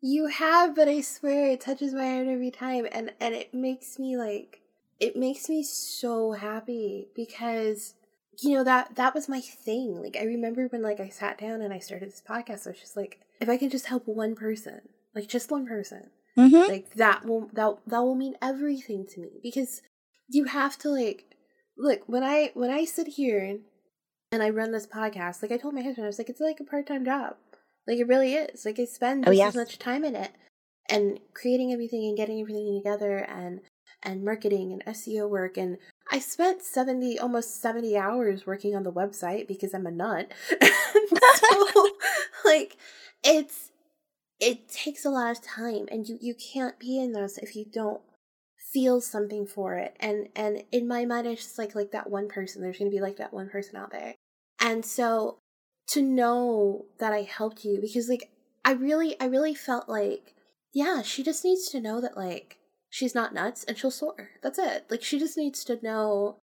You 0.02 0.28
have, 0.28 0.76
but 0.76 0.88
I 0.88 1.02
swear 1.02 1.52
it 1.52 1.62
touches 1.62 1.94
my 1.94 2.08
heart 2.08 2.28
every 2.28 2.52
time 2.52 2.88
and 2.92 3.12
and 3.20 3.36
it 3.36 3.54
makes 3.54 4.00
me 4.00 4.18
like 4.18 4.62
it 5.00 5.16
makes 5.16 5.50
me 5.50 5.62
so 5.62 6.32
happy 6.32 7.10
because 7.16 7.94
you 8.42 8.56
know 8.56 8.64
that 8.64 8.96
that 8.96 9.14
was 9.16 9.28
my 9.30 9.42
thing. 9.42 10.02
Like 10.02 10.18
I 10.20 10.24
remember 10.24 10.68
when 10.68 10.82
like 10.82 11.00
I 11.00 11.10
sat 11.10 11.38
down 11.40 11.62
and 11.62 11.74
I 11.74 11.80
started 11.80 12.10
this 12.10 12.22
podcast, 12.28 12.68
I 12.68 12.72
was 12.72 12.80
just 12.80 12.98
like 12.98 13.20
if 13.42 13.50
I 13.50 13.58
can 13.58 13.70
just 13.70 13.88
help 13.88 14.08
one 14.08 14.36
person, 14.36 14.82
like 15.16 15.28
just 15.28 15.52
one 15.52 15.66
person, 15.68 16.10
Mm-hmm. 16.38 16.70
like 16.70 16.94
that 16.96 17.26
will 17.26 17.50
that 17.54 17.78
that 17.88 18.00
will 18.04 18.16
mean 18.16 18.36
everything 18.42 19.06
to 19.10 19.20
me 19.22 19.40
because 19.42 19.82
you 20.30 20.44
have 20.46 20.78
to 20.80 20.90
like 20.90 21.26
look 21.78 22.02
when 22.06 22.24
I 22.24 22.52
when 22.54 22.70
I 22.70 22.86
sit 22.86 23.08
here 23.08 23.44
and, 23.44 23.62
and 24.32 24.44
I 24.44 24.50
run 24.52 24.72
this 24.72 24.86
podcast, 24.88 25.42
like 25.42 25.52
I 25.52 25.58
told 25.58 25.74
my 25.74 25.82
husband, 25.82 26.06
I 26.06 26.08
was 26.08 26.20
like 26.20 26.30
it's 26.30 26.40
like 26.42 26.60
a 26.60 26.64
part-time 26.64 27.06
job. 27.06 27.36
Like 27.88 27.98
it 28.00 28.08
really 28.08 28.34
is. 28.36 28.66
Like 28.66 28.80
I 28.80 28.86
spend 28.86 29.28
Oh, 29.28 29.32
yes. 29.32 29.50
as 29.50 29.56
much 29.56 29.80
time 29.80 30.04
in 30.06 30.16
it 30.16 30.32
and 30.90 31.20
creating 31.34 31.72
everything 31.74 32.06
and 32.06 32.16
getting 32.18 32.40
everything 32.42 32.82
together 32.84 33.18
and 33.18 33.62
and 34.04 34.24
marketing 34.24 34.74
and 34.74 34.96
SEO 34.96 35.28
work 35.30 35.58
and 35.58 35.78
I 36.12 36.20
spent 36.20 36.64
70 36.64 37.20
almost 37.20 37.62
70 37.62 37.98
hours 37.98 38.46
working 38.46 38.76
on 38.76 38.84
the 38.84 38.92
website 38.92 39.48
because 39.48 39.74
I'm 39.74 39.88
a 39.88 39.92
nut. 39.92 40.32
so 40.62 41.90
like 42.46 42.78
it's 43.24 43.72
it 44.40 44.70
takes 44.70 45.06
a 45.06 45.10
lot 45.10 45.32
of 45.32 45.42
time 45.42 45.88
and 45.92 46.08
you 46.08 46.18
you 46.22 46.36
can't 46.36 46.80
be 46.80 47.00
in 47.00 47.14
this 47.14 47.38
if 47.38 47.56
you 47.56 47.66
don't 47.66 48.02
feel 48.72 49.00
something 49.00 49.46
for 49.46 49.76
it 49.76 49.96
and 50.00 50.28
and 50.36 50.64
in 50.72 50.88
my 50.88 51.06
mind 51.06 51.26
it's 51.26 51.44
just 51.44 51.58
like 51.58 51.74
like 51.74 51.92
that 51.92 52.10
one 52.10 52.28
person 52.28 52.62
there's 52.62 52.78
going 52.78 52.92
to 52.92 52.96
be 52.96 53.02
like 53.02 53.18
that 53.18 53.34
one 53.34 53.50
person 53.50 53.76
out 53.76 53.92
there 53.92 54.14
and 54.60 54.86
so 54.86 55.38
to 55.88 56.02
know 56.02 56.86
that 57.00 57.14
i 57.14 57.22
helped 57.22 57.64
you 57.64 57.80
because 57.80 58.10
like 58.10 58.30
i 58.66 58.72
really 58.72 59.20
i 59.22 59.26
really 59.26 59.56
felt 59.56 59.88
like 59.88 60.36
yeah 60.74 61.02
she 61.02 61.24
just 61.24 61.46
needs 61.46 61.70
to 61.70 61.80
know 61.80 62.02
that 62.02 62.18
like 62.18 62.57
she's 62.90 63.16
not 63.16 63.34
nuts 63.34 63.64
and 63.64 63.78
she'll 63.78 63.92
soar 63.92 64.30
that's 64.42 64.60
it 64.60 64.86
like 64.90 65.04
she 65.04 65.20
just 65.20 65.38
needs 65.38 65.64
to 65.64 65.80
know 65.84 66.38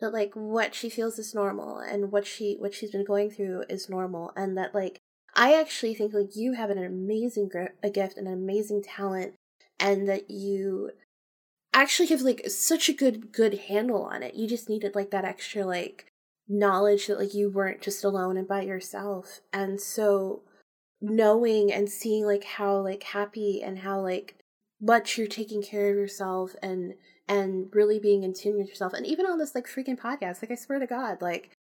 that 0.00 0.12
like 0.12 0.32
what 0.34 0.74
she 0.74 0.90
feels 0.90 1.18
is 1.18 1.34
normal 1.34 1.78
and 1.78 2.12
what 2.12 2.26
she 2.26 2.56
what 2.58 2.74
she's 2.74 2.90
been 2.90 3.04
going 3.04 3.30
through 3.30 3.64
is 3.68 3.88
normal 3.88 4.32
and 4.36 4.56
that 4.56 4.74
like 4.74 5.00
I 5.36 5.52
actually 5.52 5.94
think 5.94 6.14
like 6.14 6.34
you 6.34 6.54
have 6.54 6.70
an 6.70 6.82
amazing 6.82 7.48
gr- 7.48 7.76
a 7.82 7.90
gift 7.90 8.16
and 8.16 8.26
an 8.26 8.32
amazing 8.32 8.82
talent 8.82 9.34
and 9.78 10.08
that 10.08 10.30
you 10.30 10.90
actually 11.74 12.08
have 12.08 12.22
like 12.22 12.48
such 12.48 12.88
a 12.88 12.94
good 12.94 13.32
good 13.32 13.54
handle 13.68 14.02
on 14.02 14.22
it. 14.22 14.34
You 14.34 14.48
just 14.48 14.70
needed 14.70 14.94
like 14.94 15.10
that 15.10 15.26
extra 15.26 15.64
like 15.64 16.06
knowledge 16.48 17.06
that 17.06 17.18
like 17.18 17.34
you 17.34 17.50
weren't 17.50 17.82
just 17.82 18.02
alone 18.02 18.38
and 18.38 18.48
by 18.48 18.62
yourself. 18.62 19.40
And 19.52 19.78
so 19.78 20.42
knowing 21.02 21.70
and 21.70 21.90
seeing 21.90 22.24
like 22.24 22.44
how 22.44 22.78
like 22.78 23.02
happy 23.02 23.62
and 23.62 23.80
how 23.80 24.00
like 24.00 24.36
much 24.80 25.16
you're 25.16 25.26
taking 25.26 25.62
care 25.62 25.90
of 25.90 25.96
yourself 25.96 26.54
and 26.62 26.94
and 27.28 27.68
really 27.72 27.98
being 27.98 28.22
in 28.22 28.32
tune 28.32 28.56
with 28.56 28.68
yourself 28.68 28.92
and 28.92 29.06
even 29.06 29.26
on 29.26 29.38
this 29.38 29.54
like 29.54 29.66
freaking 29.66 29.98
podcast 29.98 30.42
like 30.42 30.50
i 30.50 30.54
swear 30.54 30.78
to 30.78 30.86
god 30.86 31.20
like 31.20 31.56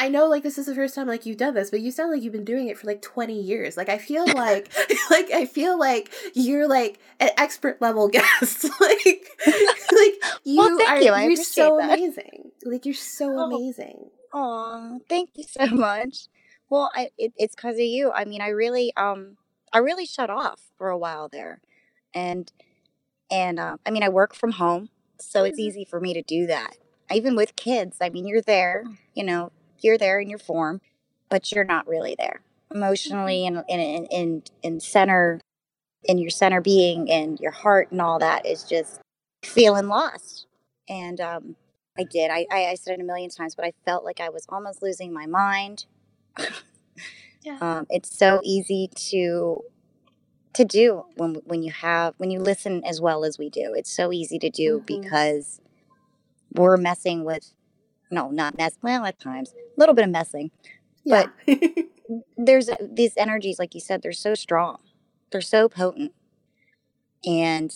I 0.00 0.08
know 0.08 0.28
like 0.28 0.42
this 0.42 0.56
is 0.56 0.64
the 0.64 0.74
first 0.74 0.94
time 0.94 1.06
like 1.06 1.26
you've 1.26 1.36
done 1.36 1.52
this, 1.52 1.70
but 1.70 1.80
you 1.80 1.90
sound 1.90 2.10
like 2.10 2.22
you've 2.22 2.32
been 2.32 2.44
doing 2.44 2.68
it 2.68 2.78
for 2.78 2.86
like 2.86 3.02
20 3.02 3.38
years. 3.38 3.76
Like 3.76 3.90
I 3.90 3.98
feel 3.98 4.26
like 4.34 4.72
like 5.10 5.30
I 5.30 5.44
feel 5.44 5.78
like 5.78 6.10
you're 6.32 6.66
like 6.66 6.98
an 7.18 7.28
expert 7.36 7.82
level 7.82 8.08
guest. 8.12 8.64
like 8.80 9.28
like 9.46 10.14
you 10.44 10.56
well, 10.56 10.78
are 10.88 11.00
you. 11.00 11.14
you're 11.14 11.36
so 11.36 11.76
that. 11.76 11.98
amazing. 11.98 12.50
Like 12.64 12.86
you're 12.86 12.94
so 12.94 13.38
oh. 13.38 13.54
amazing. 13.54 14.08
Oh, 14.32 15.00
thank 15.08 15.30
you 15.34 15.44
so 15.44 15.66
much. 15.66 16.28
Well, 16.70 16.90
I 16.94 17.10
it, 17.18 17.34
it's 17.36 17.54
cuz 17.54 17.74
of 17.74 17.80
you. 17.80 18.10
I 18.10 18.24
mean, 18.24 18.40
I 18.40 18.48
really 18.48 18.94
um 18.96 19.36
I 19.70 19.78
really 19.78 20.06
shut 20.06 20.30
off 20.30 20.62
for 20.78 20.88
a 20.88 20.96
while 20.96 21.28
there. 21.28 21.60
And 22.14 22.50
and 23.30 23.60
uh, 23.60 23.76
I 23.86 23.90
mean, 23.90 24.02
I 24.02 24.08
work 24.08 24.34
from 24.34 24.52
home, 24.52 24.88
so 25.20 25.44
it's 25.44 25.58
mm-hmm. 25.58 25.68
easy 25.68 25.84
for 25.84 26.00
me 26.00 26.14
to 26.14 26.22
do 26.22 26.46
that. 26.46 26.76
Even 27.12 27.36
with 27.36 27.56
kids, 27.56 27.98
I 28.00 28.08
mean, 28.08 28.26
you're 28.26 28.42
there, 28.42 28.84
you 29.14 29.24
know, 29.24 29.52
you're 29.80 29.98
there 29.98 30.20
in 30.20 30.28
your 30.28 30.38
form, 30.38 30.80
but 31.28 31.52
you're 31.52 31.64
not 31.64 31.86
really 31.86 32.14
there 32.18 32.40
emotionally 32.72 33.46
and 33.46 33.64
in 33.68 33.80
in 33.80 34.06
in, 34.06 34.42
in 34.62 34.80
center 34.80 35.40
in 36.04 36.18
your 36.18 36.30
center 36.30 36.60
being 36.60 37.10
and 37.10 37.38
your 37.40 37.50
heart 37.50 37.90
and 37.90 38.00
all 38.00 38.18
that 38.18 38.46
is 38.46 38.64
just 38.64 39.00
feeling 39.42 39.88
lost. 39.88 40.46
And 40.88 41.20
um, 41.20 41.56
I 41.98 42.04
did. 42.04 42.30
I, 42.30 42.46
I, 42.50 42.66
I 42.66 42.74
said 42.74 42.94
it 42.94 43.02
a 43.02 43.04
million 43.04 43.30
times, 43.30 43.54
but 43.54 43.64
I 43.64 43.72
felt 43.84 44.04
like 44.04 44.20
I 44.20 44.30
was 44.30 44.46
almost 44.48 44.82
losing 44.82 45.12
my 45.12 45.26
mind. 45.26 45.84
yeah. 47.42 47.58
Um, 47.60 47.86
it's 47.90 48.16
so 48.16 48.40
easy 48.42 48.88
to 49.10 49.62
to 50.52 50.64
do 50.64 51.04
when 51.16 51.36
when 51.44 51.62
you 51.62 51.70
have 51.72 52.14
when 52.18 52.30
you 52.30 52.40
listen 52.40 52.82
as 52.84 53.00
well 53.00 53.24
as 53.24 53.38
we 53.38 53.48
do. 53.50 53.72
It's 53.74 53.92
so 53.92 54.12
easy 54.12 54.38
to 54.38 54.50
do 54.50 54.78
mm-hmm. 54.78 55.00
because 55.00 55.60
we're 56.52 56.76
messing 56.76 57.24
with 57.24 57.52
no, 58.10 58.30
not 58.30 58.56
mess. 58.58 58.76
Well, 58.82 59.04
at 59.04 59.20
times, 59.20 59.54
a 59.54 59.80
little 59.80 59.94
bit 59.94 60.04
of 60.04 60.10
messing, 60.10 60.50
yeah. 61.04 61.26
but 61.46 61.56
there's 62.36 62.68
these 62.80 63.12
energies, 63.16 63.58
like 63.58 63.74
you 63.74 63.80
said, 63.80 64.02
they're 64.02 64.12
so 64.12 64.34
strong, 64.34 64.78
they're 65.30 65.40
so 65.40 65.68
potent, 65.68 66.12
and 67.24 67.72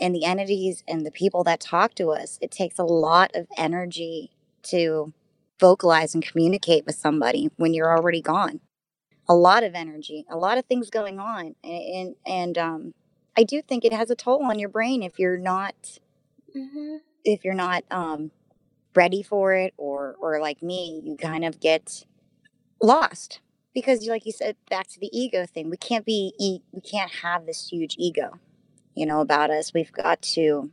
and 0.00 0.14
the 0.14 0.24
entities 0.24 0.82
and 0.86 1.06
the 1.06 1.10
people 1.10 1.44
that 1.44 1.60
talk 1.60 1.94
to 1.94 2.08
us, 2.10 2.38
it 2.42 2.50
takes 2.50 2.78
a 2.78 2.84
lot 2.84 3.30
of 3.34 3.46
energy 3.56 4.30
to 4.62 5.12
vocalize 5.58 6.14
and 6.14 6.26
communicate 6.26 6.84
with 6.84 6.96
somebody 6.96 7.50
when 7.56 7.72
you're 7.72 7.96
already 7.96 8.20
gone. 8.20 8.60
A 9.28 9.34
lot 9.34 9.64
of 9.64 9.74
energy, 9.74 10.24
a 10.30 10.36
lot 10.36 10.56
of 10.58 10.66
things 10.66 10.90
going 10.90 11.18
on, 11.18 11.56
and 11.64 12.14
and, 12.24 12.58
um, 12.58 12.94
I 13.36 13.42
do 13.42 13.60
think 13.60 13.84
it 13.84 13.92
has 13.92 14.10
a 14.10 14.16
toll 14.16 14.44
on 14.44 14.58
your 14.58 14.68
brain 14.68 15.02
if 15.02 15.18
you're 15.18 15.36
not 15.36 15.98
mm-hmm. 16.56 16.96
if 17.24 17.44
you're 17.44 17.54
not 17.54 17.84
um, 17.90 18.30
ready 18.94 19.22
for 19.22 19.54
it 19.54 19.74
or 19.76 20.16
or 20.18 20.40
like 20.40 20.62
me 20.62 21.02
you 21.04 21.16
kind 21.16 21.44
of 21.44 21.60
get 21.60 22.04
lost 22.82 23.40
because 23.74 24.06
like 24.06 24.24
you 24.24 24.32
said 24.32 24.56
back 24.70 24.88
to 24.88 25.00
the 25.00 25.10
ego 25.12 25.44
thing 25.46 25.68
we 25.68 25.76
can't 25.76 26.06
be 26.06 26.32
we 26.72 26.80
can't 26.80 27.16
have 27.22 27.46
this 27.46 27.68
huge 27.68 27.94
ego 27.98 28.38
you 28.94 29.04
know 29.04 29.20
about 29.20 29.50
us 29.50 29.74
we've 29.74 29.92
got 29.92 30.22
to 30.22 30.70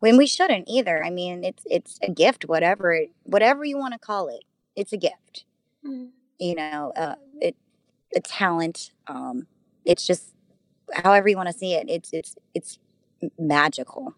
when 0.00 0.16
we 0.16 0.26
shouldn't 0.26 0.64
either 0.68 1.04
i 1.04 1.10
mean 1.10 1.44
it's 1.44 1.64
it's 1.66 1.98
a 2.02 2.10
gift 2.10 2.48
whatever 2.48 2.92
it, 2.92 3.10
whatever 3.24 3.64
you 3.64 3.78
want 3.78 3.92
to 3.92 3.98
call 3.98 4.28
it 4.28 4.44
it's 4.76 4.92
a 4.92 4.96
gift 4.96 5.44
mm-hmm. 5.84 6.06
you 6.38 6.54
know 6.54 6.92
uh, 6.96 7.14
it 7.40 7.56
a 8.14 8.20
talent 8.20 8.92
um 9.06 9.46
it's 9.84 10.06
just 10.06 10.34
however 11.04 11.28
you 11.28 11.36
want 11.36 11.48
to 11.48 11.52
see 11.52 11.74
it 11.74 11.88
it's 11.88 12.12
it's 12.12 12.36
it's 12.54 12.78
magical 13.38 14.14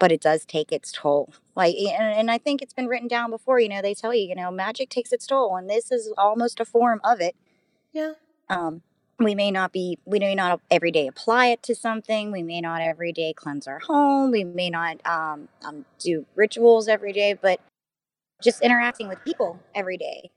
but 0.00 0.10
it 0.10 0.20
does 0.20 0.44
take 0.44 0.72
its 0.72 0.90
toll. 0.90 1.32
Like, 1.54 1.76
and, 1.76 2.18
and 2.18 2.30
I 2.30 2.38
think 2.38 2.62
it's 2.62 2.72
been 2.72 2.88
written 2.88 3.06
down 3.06 3.30
before. 3.30 3.60
You 3.60 3.68
know, 3.68 3.82
they 3.82 3.94
tell 3.94 4.12
you, 4.12 4.26
you 4.26 4.34
know, 4.34 4.50
magic 4.50 4.88
takes 4.88 5.12
its 5.12 5.26
toll, 5.26 5.54
and 5.56 5.70
this 5.70 5.92
is 5.92 6.12
almost 6.18 6.58
a 6.58 6.64
form 6.64 7.00
of 7.04 7.20
it. 7.20 7.36
Yeah. 7.92 8.14
Um, 8.48 8.82
we 9.20 9.34
may 9.34 9.50
not 9.50 9.70
be, 9.70 9.98
we 10.06 10.18
may 10.18 10.34
not 10.34 10.60
every 10.70 10.90
day 10.90 11.06
apply 11.06 11.48
it 11.48 11.62
to 11.64 11.74
something. 11.74 12.32
We 12.32 12.42
may 12.42 12.62
not 12.62 12.80
every 12.80 13.12
day 13.12 13.34
cleanse 13.34 13.68
our 13.68 13.78
home. 13.78 14.30
We 14.30 14.42
may 14.42 14.70
not 14.70 15.06
um, 15.06 15.48
um, 15.62 15.84
do 15.98 16.24
rituals 16.34 16.88
every 16.88 17.12
day, 17.12 17.34
but 17.34 17.60
just 18.42 18.62
interacting 18.62 19.06
with 19.06 19.22
people 19.22 19.60
every 19.74 19.98
day. 19.98 20.30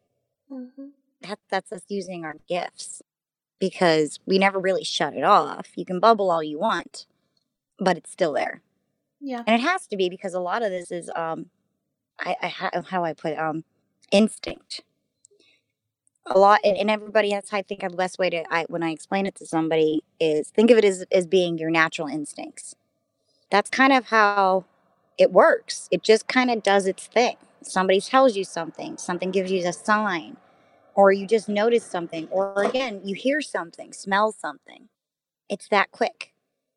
Mm-hmm. 0.52 0.88
That, 1.24 1.40
that's 1.50 1.72
us 1.72 1.84
using 1.88 2.26
our 2.26 2.36
gifts 2.48 3.02
because 3.60 4.20
we 4.26 4.38
never 4.38 4.60
really 4.60 4.84
shut 4.84 5.14
it 5.14 5.24
off. 5.24 5.70
You 5.76 5.86
can 5.86 6.00
bubble 6.00 6.30
all 6.30 6.44
you 6.44 6.60
want, 6.60 7.06
but 7.80 7.98
it's 7.98 8.12
still 8.12 8.34
there. 8.34 8.62
Yeah. 9.22 9.44
And 9.48 9.60
it 9.60 9.66
has 9.66 9.88
to 9.88 9.98
be 9.98 10.10
because 10.10 10.34
a 10.34 10.40
lot 10.40 10.64
of 10.64 10.70
this 10.70 10.92
is 10.92 11.10
um 11.16 11.48
I, 12.20 12.36
I 12.42 12.82
how, 12.88 13.04
I 13.04 13.14
put 13.14 13.32
it, 13.32 13.40
um 13.40 13.64
instinct. 14.12 14.82
A 16.26 16.38
lot 16.38 16.60
and, 16.64 16.78
and 16.78 16.92
everybody 16.92 17.32
has 17.32 17.46
I 17.52 17.62
think 17.62 17.84
of 17.84 17.92
the 17.92 17.98
best 17.98 18.20
way 18.20 18.30
to 18.30 18.44
I 18.54 18.66
when 18.68 18.84
I 18.84 18.92
explain 18.92 19.26
it 19.26 19.36
to 19.36 19.46
somebody 19.46 20.04
is 20.20 20.50
think 20.50 20.72
of 20.72 20.78
it 20.78 20.86
as 20.86 21.06
as 21.12 21.26
being 21.26 21.58
your 21.58 21.70
natural 21.70 22.08
instincts. 22.08 22.76
That's 23.50 23.70
kind 23.70 23.94
of 23.94 24.08
how 24.08 24.66
it 25.18 25.32
works. 25.32 25.88
It 25.92 26.04
just 26.04 26.28
kind 26.28 26.50
of 26.50 26.64
does 26.64 26.88
its 26.88 27.08
thing. 27.08 27.38
Somebody 27.62 28.02
tells 28.02 28.36
you 28.36 28.44
something, 28.44 28.98
something 28.98 29.32
gives 29.32 29.52
you 29.52 29.66
a 29.66 29.72
sign, 29.72 30.38
or 30.96 31.12
you 31.12 31.28
just 31.28 31.50
notice 31.50 31.84
something, 31.84 32.28
or 32.30 32.64
again, 32.64 33.02
you 33.04 33.16
hear 33.16 33.42
something, 33.42 33.94
smell 33.94 34.32
something. 34.32 34.90
It's 35.50 35.68
that 35.70 35.92
quick 35.92 36.34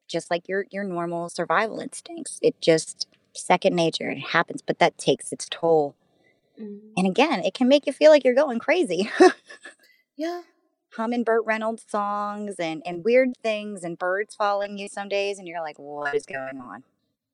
just 0.09 0.31
like 0.31 0.49
your 0.49 0.67
your 0.71 0.85
normal 0.85 1.29
survival 1.29 1.81
instincts. 1.81 2.39
It 2.43 2.61
just 2.61 3.07
second 3.35 3.75
nature. 3.75 4.11
It 4.11 4.19
happens, 4.19 4.62
but 4.62 4.79
that 4.79 4.99
takes 4.99 5.33
its 5.33 5.47
toll. 5.51 5.95
Mm-hmm. 6.61 6.89
And 6.97 7.07
again, 7.07 7.41
it 7.41 7.55
can 7.55 7.69
make 7.69 7.87
you 7.87 7.93
feel 7.93 8.11
like 8.11 8.25
you're 8.25 8.35
going 8.35 8.59
crazy. 8.59 9.11
yeah. 10.17 10.43
Humming 10.95 11.25
Burt 11.25 11.45
Reynolds 11.45 11.85
songs 11.87 12.55
and, 12.59 12.83
and 12.87 13.05
weird 13.05 13.37
things 13.43 13.85
and 13.85 13.99
birds 13.99 14.35
following 14.35 14.79
you 14.79 14.89
some 14.89 15.09
days 15.09 15.39
and 15.39 15.47
you're 15.47 15.61
like, 15.61 15.79
what 15.79 16.14
is 16.14 16.25
going 16.25 16.59
on? 16.59 16.85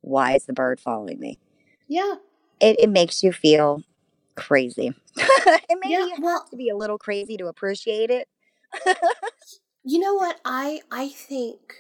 Why 0.01 0.35
is 0.35 0.47
the 0.47 0.53
bird 0.53 0.81
following 0.81 1.21
me? 1.21 1.39
Yeah. 1.87 2.15
It 2.61 2.77
it 2.81 2.91
makes 2.91 3.23
you 3.23 3.33
feel 3.33 3.83
crazy. 4.35 4.89
and 5.17 5.81
maybe 5.83 5.93
yeah, 5.93 6.07
you 6.07 6.17
well, 6.21 6.41
have 6.41 6.51
to 6.51 6.57
be 6.57 6.69
a 6.69 6.77
little 6.77 6.99
crazy 6.99 7.37
to 7.37 7.47
appreciate 7.47 8.11
it. 8.11 8.29
you 9.85 9.99
know 9.99 10.15
what? 10.15 10.41
I 10.45 10.81
I 10.91 11.09
think 11.09 11.75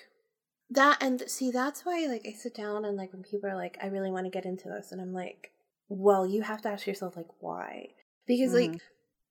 that 0.72 1.02
and 1.02 1.22
see 1.26 1.50
that's 1.50 1.84
why 1.84 2.06
like 2.08 2.26
i 2.26 2.32
sit 2.32 2.54
down 2.54 2.84
and 2.84 2.96
like 2.96 3.12
when 3.12 3.22
people 3.22 3.48
are 3.48 3.56
like 3.56 3.76
i 3.82 3.86
really 3.86 4.10
want 4.10 4.24
to 4.24 4.30
get 4.30 4.46
into 4.46 4.68
this 4.68 4.90
and 4.90 5.00
i'm 5.00 5.12
like 5.12 5.52
well 5.88 6.26
you 6.26 6.40
have 6.42 6.62
to 6.62 6.68
ask 6.68 6.86
yourself 6.86 7.16
like 7.16 7.28
why 7.40 7.86
because 8.26 8.52
mm-hmm. 8.52 8.72
like 8.72 8.80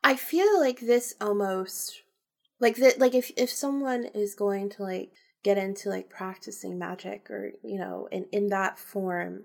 i 0.04 0.16
feel 0.16 0.60
like 0.60 0.80
this 0.82 1.16
almost 1.20 2.04
like 2.60 2.76
that 2.76 3.00
like 3.00 3.16
if 3.16 3.32
if 3.38 3.50
someone 3.50 4.06
is 4.14 4.36
going 4.36 4.70
to 4.70 4.84
like 4.84 5.10
get 5.44 5.58
into 5.58 5.90
like 5.90 6.10
practicing 6.10 6.78
magic 6.78 7.30
or 7.32 7.52
you 7.64 7.80
know 7.80 8.08
in 8.12 8.26
in 8.32 8.48
that 8.48 8.78
form 8.78 9.42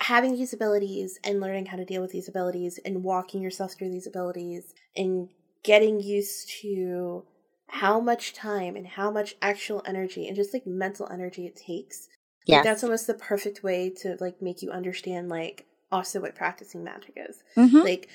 having 0.00 0.34
these 0.34 0.52
abilities 0.52 1.18
and 1.24 1.40
learning 1.40 1.66
how 1.66 1.76
to 1.76 1.84
deal 1.84 2.00
with 2.00 2.10
these 2.10 2.28
abilities 2.28 2.78
and 2.84 3.04
walking 3.04 3.42
yourself 3.42 3.74
through 3.74 3.90
these 3.90 4.06
abilities 4.06 4.74
and 4.96 5.28
getting 5.62 6.00
used 6.00 6.50
to 6.62 7.24
how 7.68 8.00
much 8.00 8.32
time 8.32 8.76
and 8.76 8.86
how 8.86 9.10
much 9.10 9.36
actual 9.42 9.82
energy 9.86 10.26
and 10.26 10.34
just 10.36 10.52
like 10.54 10.66
mental 10.66 11.08
energy 11.12 11.46
it 11.46 11.54
takes. 11.54 12.08
Yeah. 12.46 12.56
Like, 12.56 12.64
that's 12.64 12.82
almost 12.82 13.06
the 13.06 13.14
perfect 13.14 13.62
way 13.62 13.90
to 14.00 14.16
like 14.20 14.40
make 14.40 14.62
you 14.62 14.70
understand 14.70 15.28
like 15.28 15.66
also 15.92 16.20
what 16.20 16.34
practicing 16.34 16.82
magic 16.82 17.12
is. 17.16 17.36
Mm-hmm. 17.56 17.78
Like 17.78 18.08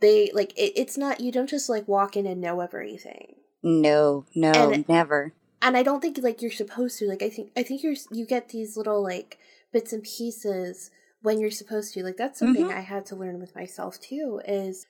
they 0.00 0.30
like 0.32 0.52
it, 0.56 0.72
it's 0.76 0.96
not 0.96 1.20
you 1.20 1.32
don't 1.32 1.48
just 1.48 1.68
like 1.68 1.88
walk 1.88 2.16
in 2.16 2.26
and 2.26 2.40
know 2.40 2.60
everything. 2.60 3.34
No, 3.64 4.26
no, 4.34 4.72
and, 4.72 4.88
never. 4.88 5.34
And 5.60 5.76
I 5.76 5.82
don't 5.82 6.00
think 6.00 6.18
like 6.18 6.40
you're 6.40 6.50
supposed 6.50 6.98
to. 7.00 7.08
Like 7.08 7.22
I 7.22 7.28
think 7.28 7.50
I 7.56 7.64
think 7.64 7.82
you're 7.82 7.96
you 8.10 8.26
get 8.26 8.50
these 8.50 8.76
little 8.76 9.02
like 9.02 9.38
bits 9.72 9.92
and 9.92 10.02
pieces 10.02 10.90
when 11.22 11.40
you're 11.40 11.50
supposed 11.50 11.94
to. 11.94 12.02
Like 12.02 12.16
that's 12.16 12.38
something 12.38 12.66
mm-hmm. 12.66 12.76
I 12.78 12.80
had 12.80 13.06
to 13.06 13.16
learn 13.16 13.40
with 13.40 13.54
myself 13.54 13.98
too 14.00 14.40
is 14.46 14.86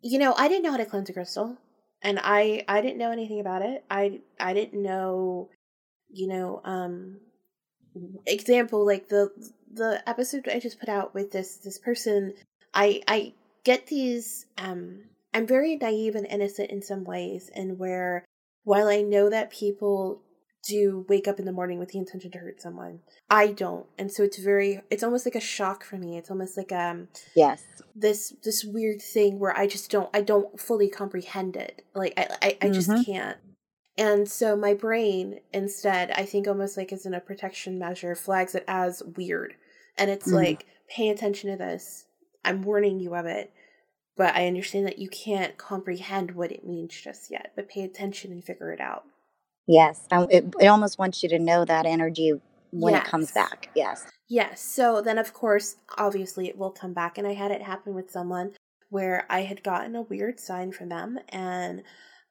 you 0.00 0.18
know, 0.18 0.34
I 0.36 0.48
didn't 0.48 0.64
know 0.64 0.72
how 0.72 0.78
to 0.78 0.86
cleanse 0.86 1.08
a 1.10 1.12
crystal 1.12 1.56
and 2.02 2.18
I 2.22 2.64
I 2.68 2.80
didn't 2.80 2.98
know 2.98 3.10
anything 3.10 3.40
about 3.40 3.62
it. 3.62 3.84
I 3.90 4.20
I 4.38 4.52
didn't 4.52 4.82
know, 4.82 5.48
you 6.10 6.28
know, 6.28 6.60
um, 6.64 7.18
example 8.26 8.84
like 8.84 9.08
the 9.08 9.30
the 9.72 10.02
episode 10.08 10.48
I 10.48 10.58
just 10.58 10.80
put 10.80 10.88
out 10.88 11.14
with 11.14 11.32
this 11.32 11.56
this 11.56 11.78
person. 11.78 12.34
I 12.74 13.02
I 13.06 13.34
get 13.64 13.86
these 13.86 14.46
um 14.58 15.04
I'm 15.32 15.46
very 15.46 15.76
naive 15.76 16.14
and 16.14 16.26
innocent 16.26 16.70
in 16.70 16.82
some 16.82 17.04
ways 17.04 17.50
and 17.54 17.78
where 17.78 18.24
while 18.64 18.88
I 18.88 19.02
know 19.02 19.30
that 19.30 19.50
people 19.50 20.20
do 20.62 21.04
wake 21.08 21.26
up 21.26 21.38
in 21.38 21.44
the 21.44 21.52
morning 21.52 21.78
with 21.78 21.90
the 21.90 21.98
intention 21.98 22.30
to 22.30 22.38
hurt 22.38 22.60
someone, 22.62 23.00
I 23.28 23.48
don't. 23.48 23.86
And 23.98 24.10
so 24.12 24.22
it's 24.22 24.38
very 24.38 24.80
it's 24.90 25.02
almost 25.02 25.26
like 25.26 25.34
a 25.34 25.40
shock 25.40 25.84
for 25.84 25.96
me. 25.96 26.16
It's 26.18 26.30
almost 26.30 26.56
like 26.56 26.72
um 26.72 27.08
Yes. 27.34 27.62
this 27.94 28.34
this 28.44 28.64
weird 28.64 29.02
thing 29.02 29.38
where 29.38 29.56
I 29.56 29.66
just 29.66 29.90
don't 29.90 30.08
I 30.14 30.20
don't 30.22 30.58
fully 30.60 30.88
comprehend 30.88 31.56
it. 31.56 31.84
Like 31.94 32.14
I 32.16 32.28
I, 32.42 32.58
I 32.62 32.68
just 32.70 32.90
can't. 33.04 33.38
And 33.98 34.28
so 34.28 34.56
my 34.56 34.72
brain 34.72 35.40
instead, 35.52 36.10
I 36.12 36.24
think 36.24 36.48
almost 36.48 36.76
like 36.76 36.92
as 36.92 37.04
in 37.04 37.12
a 37.14 37.20
protection 37.20 37.78
measure, 37.78 38.14
flags 38.14 38.54
it 38.54 38.64
as 38.66 39.02
weird. 39.16 39.54
And 39.98 40.10
it's 40.10 40.28
Mhm. 40.28 40.32
like, 40.34 40.66
pay 40.88 41.10
attention 41.10 41.50
to 41.50 41.56
this. 41.58 42.06
I'm 42.44 42.62
warning 42.62 42.98
you 43.00 43.14
of 43.14 43.26
it. 43.26 43.52
But 44.16 44.34
I 44.34 44.46
understand 44.46 44.86
that 44.86 44.98
you 44.98 45.08
can't 45.08 45.56
comprehend 45.58 46.30
what 46.32 46.52
it 46.52 46.64
means 46.66 46.94
just 46.98 47.30
yet. 47.30 47.52
But 47.54 47.68
pay 47.68 47.82
attention 47.82 48.32
and 48.32 48.42
figure 48.44 48.72
it 48.72 48.80
out. 48.80 49.04
Yes. 49.66 50.06
It, 50.10 50.54
it 50.60 50.66
almost 50.66 50.98
wants 50.98 51.22
you 51.22 51.28
to 51.30 51.38
know 51.38 51.64
that 51.64 51.86
energy 51.86 52.32
when 52.70 52.94
it 52.94 53.04
comes 53.04 53.32
back. 53.32 53.68
Yes. 53.74 54.06
Yes. 54.28 54.60
So 54.62 55.02
then, 55.02 55.18
of 55.18 55.32
course, 55.32 55.76
obviously 55.98 56.48
it 56.48 56.56
will 56.56 56.70
come 56.70 56.92
back. 56.94 57.18
And 57.18 57.26
I 57.26 57.34
had 57.34 57.50
it 57.50 57.62
happen 57.62 57.94
with 57.94 58.10
someone 58.10 58.52
where 58.88 59.26
I 59.30 59.42
had 59.42 59.62
gotten 59.62 59.94
a 59.94 60.02
weird 60.02 60.40
sign 60.40 60.72
from 60.72 60.88
them. 60.88 61.18
And 61.28 61.82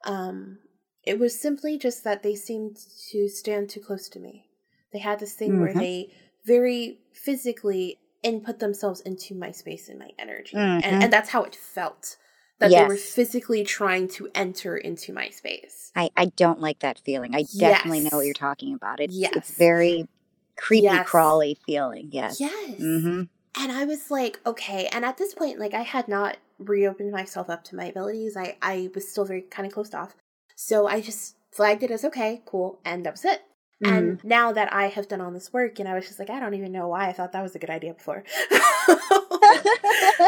um, 0.06 0.60
it 1.04 1.20
was 1.20 1.40
simply 1.40 1.78
just 1.78 2.04
that 2.04 2.24
they 2.24 2.36
seemed 2.36 2.78
to 3.12 3.28
stand 3.30 3.70
too 3.70 3.80
close 3.80 4.10
to 4.10 4.20
me. 4.20 4.46
They 4.92 5.00
had 5.00 5.20
this 5.20 5.34
thing 5.34 5.60
where 5.60 5.74
Mhm. 5.74 5.80
they 5.80 6.14
very 6.46 7.00
physically 7.14 8.00
input 8.24 8.60
themselves 8.60 9.02
into 9.02 9.36
my 9.36 9.52
space 9.52 9.90
and 9.90 9.98
my 9.98 10.10
energy. 10.20 10.56
Mhm. 10.56 10.82
And, 10.84 11.04
and 11.04 11.14
that's 11.14 11.30
how 11.30 11.44
it 11.44 11.56
felt. 11.56 12.18
That 12.62 12.72
they 12.72 12.86
were 12.88 12.96
physically 12.96 13.64
trying 13.64 14.08
to 14.10 14.30
enter 14.34 14.78
into 14.78 15.12
my 15.14 15.30
space. 15.30 15.92
I, 15.96 16.10
I 16.16 16.26
don't 16.26 16.62
like 16.62 16.80
that 16.80 17.00
feeling. 17.00 17.36
I 17.36 17.44
definitely 17.58 18.02
know 18.02 18.18
what 18.18 18.26
you're 18.26 18.34
talking 18.34 18.74
about. 18.74 19.00
It's 19.00 19.14
Yes. 19.14 19.34
it's 19.36 19.58
very 19.58 20.08
creepy 20.56 20.84
Yes. 20.86 21.08
crawly 21.08 21.58
feeling. 21.66 22.10
Yes. 22.12 22.40
Yes. 22.40 22.80
Mm-hmm. 22.80 23.24
And 23.62 23.72
I 23.72 23.84
was 23.86 24.10
like, 24.10 24.40
okay. 24.46 24.88
And 24.94 25.04
at 25.04 25.18
this 25.18 25.34
point, 25.34 25.60
like 25.60 25.74
I 25.74 25.82
had 25.82 26.08
not 26.08 26.38
reopened 26.60 27.12
myself 27.12 27.50
up 27.50 27.64
to 27.66 27.76
my 27.76 27.86
abilities. 27.86 28.38
I, 28.38 28.58
I 28.62 28.90
was 28.96 29.10
still 29.10 29.26
very 29.26 29.42
kind 29.42 29.66
of 29.68 29.74
closed 29.74 29.94
off. 29.96 30.16
So 30.56 30.88
I 30.88 31.02
just 31.02 31.36
flagged 31.52 31.84
it 31.84 31.92
as 31.92 32.06
okay, 32.06 32.42
cool, 32.46 32.80
and 32.86 33.06
that 33.06 33.14
was 33.14 33.26
it. 33.26 33.42
Mm-hmm. 33.84 33.94
And 33.94 34.24
now 34.24 34.52
that 34.52 34.72
I 34.74 34.88
have 34.88 35.08
done 35.08 35.22
all 35.22 35.32
this 35.32 35.52
work, 35.52 35.80
and 35.80 35.90
I 35.90 35.96
was 35.96 36.06
just 36.06 36.20
like, 36.20 36.30
I 36.30 36.40
don't 36.40 36.54
even 36.54 36.72
know 36.72 36.88
why 36.88 37.08
I 37.08 37.14
thought 37.14 37.32
that 37.32 37.42
was 37.42 37.56
a 37.56 37.60
good 37.60 37.70
idea 37.70 37.94
before. 37.94 38.24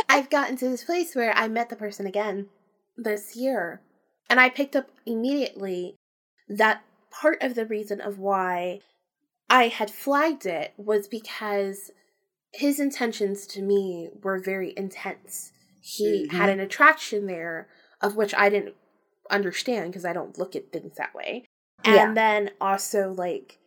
I've 0.09 0.29
gotten 0.29 0.55
to 0.57 0.69
this 0.69 0.83
place 0.83 1.15
where 1.15 1.35
I 1.35 1.47
met 1.47 1.69
the 1.69 1.75
person 1.75 2.07
again 2.07 2.47
this 2.97 3.35
year, 3.35 3.81
and 4.29 4.39
I 4.39 4.49
picked 4.49 4.75
up 4.75 4.89
immediately 5.05 5.95
that 6.49 6.83
part 7.11 7.41
of 7.41 7.55
the 7.55 7.65
reason 7.65 8.01
of 8.01 8.17
why 8.19 8.79
I 9.49 9.67
had 9.67 9.91
flagged 9.91 10.45
it 10.45 10.73
was 10.77 11.07
because 11.07 11.91
his 12.53 12.79
intentions 12.79 13.45
to 13.47 13.61
me 13.61 14.09
were 14.21 14.39
very 14.39 14.73
intense. 14.75 15.51
He 15.81 16.27
had 16.29 16.49
Mhm. 16.49 16.53
an 16.53 16.59
attraction 16.59 17.27
there 17.27 17.67
of 18.01 18.15
which 18.15 18.33
I 18.33 18.49
didn't 18.49 18.75
understand 19.29 19.91
because 19.91 20.05
I 20.05 20.13
don't 20.13 20.37
look 20.37 20.55
at 20.55 20.71
things 20.71 20.95
that 20.97 21.13
way. 21.13 21.45
And 21.83 21.95
Yeah. 21.95 22.13
then 22.15 22.51
also 22.61 23.11
like 23.11 23.59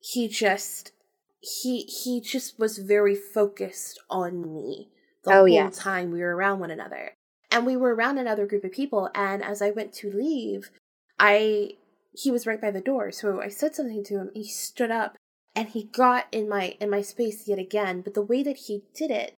he 0.00 0.28
just 0.28 0.92
he 1.40 1.80
he 1.82 2.20
just 2.20 2.58
was 2.58 2.78
very 2.78 3.14
focused 3.14 4.00
on 4.08 4.54
me 4.54 4.90
the 5.24 5.32
Oh, 5.32 5.44
whole 5.46 5.52
yes. 5.54 5.76
time 5.76 6.10
we 6.10 6.20
were 6.20 6.36
around 6.36 6.60
one 6.60 6.70
another. 6.70 7.14
And 7.50 7.66
we 7.66 7.76
were 7.76 7.94
around 7.94 8.18
another 8.18 8.46
group 8.46 8.64
of 8.64 8.72
people 8.72 9.10
and 9.14 9.42
as 9.42 9.62
I 9.62 9.70
went 9.70 9.92
to 9.94 10.10
leave, 10.10 10.70
I 11.18 11.72
he 12.12 12.30
was 12.30 12.46
right 12.46 12.60
by 12.60 12.70
the 12.70 12.80
door. 12.80 13.10
So 13.10 13.40
I 13.40 13.48
said 13.48 13.74
something 13.74 14.04
to 14.04 14.18
him. 14.18 14.30
He 14.34 14.44
stood 14.44 14.90
up 14.90 15.16
and 15.54 15.68
he 15.68 15.84
got 15.84 16.26
in 16.32 16.48
my 16.48 16.76
in 16.80 16.90
my 16.90 17.02
space 17.02 17.46
yet 17.48 17.58
again, 17.58 18.00
but 18.02 18.14
the 18.14 18.22
way 18.22 18.42
that 18.42 18.56
he 18.68 18.82
did 18.94 19.10
it 19.10 19.34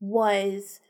was 0.00 0.80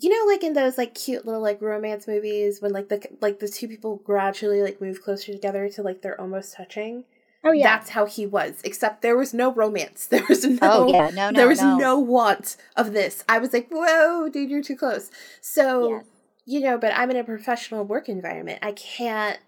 you 0.00 0.08
know 0.08 0.32
like 0.32 0.42
in 0.42 0.52
those 0.54 0.78
like 0.78 0.94
cute 0.94 1.26
little 1.26 1.42
like 1.42 1.60
romance 1.60 2.06
movies 2.08 2.60
when 2.62 2.72
like 2.72 2.88
the 2.88 3.00
like 3.20 3.38
the 3.40 3.48
two 3.48 3.68
people 3.68 3.96
gradually 3.96 4.62
like 4.62 4.80
move 4.80 5.02
closer 5.02 5.32
together 5.32 5.68
to 5.68 5.82
like 5.82 6.02
they're 6.02 6.20
almost 6.20 6.54
touching. 6.54 7.04
Oh 7.44 7.50
yeah. 7.50 7.76
That's 7.76 7.90
how 7.90 8.06
he 8.06 8.24
was, 8.24 8.60
except 8.62 9.02
there 9.02 9.16
was 9.16 9.34
no 9.34 9.52
romance. 9.52 10.06
There 10.10 10.24
was 10.28 10.44
no 10.44 10.58
oh 10.62 10.92
yeah. 10.92 11.10
No. 11.12 11.30
No. 11.30 11.36
there 11.36 11.48
was 11.48 11.60
no. 11.60 11.76
no 11.76 11.98
want 11.98 12.56
of 12.76 12.92
this. 12.92 13.24
I 13.28 13.38
was 13.38 13.52
like, 13.52 13.68
"Whoa, 13.70 14.28
dude, 14.28 14.48
you're 14.48 14.62
too 14.62 14.76
close." 14.76 15.10
So, 15.40 15.88
Yes. 15.90 16.04
you 16.46 16.60
know, 16.60 16.78
but 16.78 16.92
I'm 16.94 17.10
in 17.10 17.16
a 17.16 17.24
professional 17.24 17.84
work 17.84 18.08
environment. 18.08 18.60
I 18.62 18.72
can't 18.72 19.40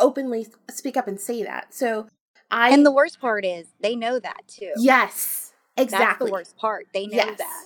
openly 0.00 0.48
speak 0.70 0.96
up 0.96 1.06
and 1.06 1.20
say 1.20 1.42
that. 1.44 1.74
So, 1.74 2.06
I 2.50 2.70
And 2.70 2.84
the 2.84 2.90
worst 2.92 3.20
part 3.20 3.44
is 3.44 3.66
they 3.80 3.94
know 3.94 4.18
that 4.18 4.48
too. 4.48 4.72
yes, 4.78 5.52
exactly. 5.76 6.06
That's 6.06 6.18
the 6.24 6.32
worst 6.32 6.56
part. 6.56 6.86
They 6.94 7.06
know 7.06 7.16
Yes. 7.16 7.38
that. 7.38 7.64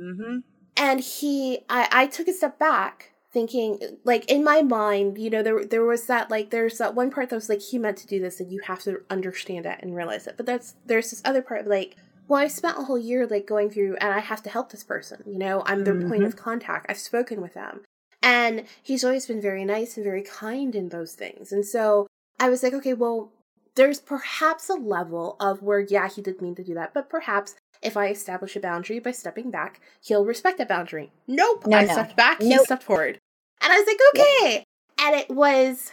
Mm-hmm. 0.00 0.38
And 0.76 1.00
he 1.00 1.60
I, 1.68 1.88
I 1.90 2.06
took 2.06 2.28
a 2.28 2.32
step 2.32 2.58
back 2.58 3.12
thinking 3.32 3.78
like 4.04 4.24
in 4.30 4.42
my 4.42 4.62
mind 4.62 5.18
you 5.18 5.28
know 5.28 5.42
there 5.42 5.64
there 5.64 5.84
was 5.84 6.06
that 6.06 6.30
like 6.30 6.50
there's 6.50 6.78
that 6.78 6.94
one 6.94 7.10
part 7.10 7.28
that 7.28 7.36
was 7.36 7.48
like 7.48 7.60
he 7.60 7.78
meant 7.78 7.96
to 7.98 8.06
do 8.06 8.18
this 8.20 8.40
and 8.40 8.50
you 8.50 8.60
have 8.66 8.80
to 8.82 9.02
understand 9.10 9.66
it 9.66 9.78
and 9.82 9.94
realize 9.94 10.26
it. 10.26 10.36
But 10.36 10.46
that's 10.46 10.74
there's 10.86 11.10
this 11.10 11.22
other 11.24 11.42
part 11.42 11.60
of 11.62 11.66
like 11.66 11.96
well 12.28 12.40
i 12.40 12.48
spent 12.48 12.78
a 12.78 12.82
whole 12.82 12.98
year 12.98 13.26
like 13.26 13.46
going 13.46 13.68
through 13.70 13.96
and 13.96 14.12
i 14.12 14.20
have 14.20 14.42
to 14.44 14.50
help 14.50 14.70
this 14.70 14.84
person 14.84 15.22
you 15.26 15.38
know? 15.38 15.62
I'm 15.66 15.84
their 15.84 16.00
point 16.08 16.22
Mhm. 16.22 16.26
of 16.26 16.36
contact. 16.36 16.86
I've 16.88 16.98
spoken 16.98 17.40
with 17.40 17.54
them. 17.54 17.82
And 18.22 18.64
he's 18.82 19.04
always 19.04 19.26
been 19.26 19.40
very 19.40 19.64
nice 19.64 19.96
and 19.96 20.02
very 20.04 20.22
kind 20.22 20.74
in 20.74 20.88
those 20.88 21.12
things. 21.14 21.52
And 21.52 21.64
so 21.66 22.06
i 22.40 22.48
was 22.48 22.62
like 22.62 22.74
okay 22.74 22.94
well 22.94 23.32
there's 23.76 24.00
perhaps 24.00 24.68
a 24.70 24.74
level 24.74 25.36
of 25.38 25.62
where 25.62 25.80
yeah 25.80 26.08
he 26.08 26.22
did 26.22 26.40
mean 26.40 26.54
to 26.54 26.64
do 26.64 26.72
that 26.74 26.94
but 26.94 27.08
perhaps 27.10 27.54
if 27.82 27.96
I 27.96 28.08
establish 28.08 28.56
a 28.56 28.60
boundary 28.60 28.98
by 28.98 29.12
stepping 29.12 29.50
back, 29.50 29.80
he'll 30.02 30.24
respect 30.24 30.58
that 30.58 30.68
boundary. 30.68 31.12
Nope. 31.26 31.66
No, 31.66 31.78
I 31.78 31.84
no. 31.84 31.92
stepped 31.92 32.16
back, 32.16 32.40
he 32.42 32.56
stepped 32.58 32.82
forward. 32.82 33.18
And 33.60 33.72
I 33.72 33.78
was 33.78 33.86
like, 33.86 33.98
okay. 34.14 34.64
And 35.00 35.14
it 35.16 35.30
was 35.30 35.90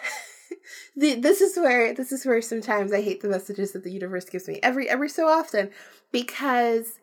the 0.96 1.16
this 1.16 1.42
is 1.42 1.58
where 1.58 1.94
this 1.94 2.12
is 2.12 2.26
where 2.26 2.42
sometimes 2.42 2.94
I 2.94 3.02
hate 3.02 3.22
the 3.22 3.30
messages 3.30 3.72
that 3.72 3.84
the 3.84 3.92
universe 3.92 4.26
gives 4.26 4.48
me 4.48 4.60
every 4.64 4.90
every 4.90 5.10
so 5.10 5.28
often 5.28 5.72
because 6.12 7.00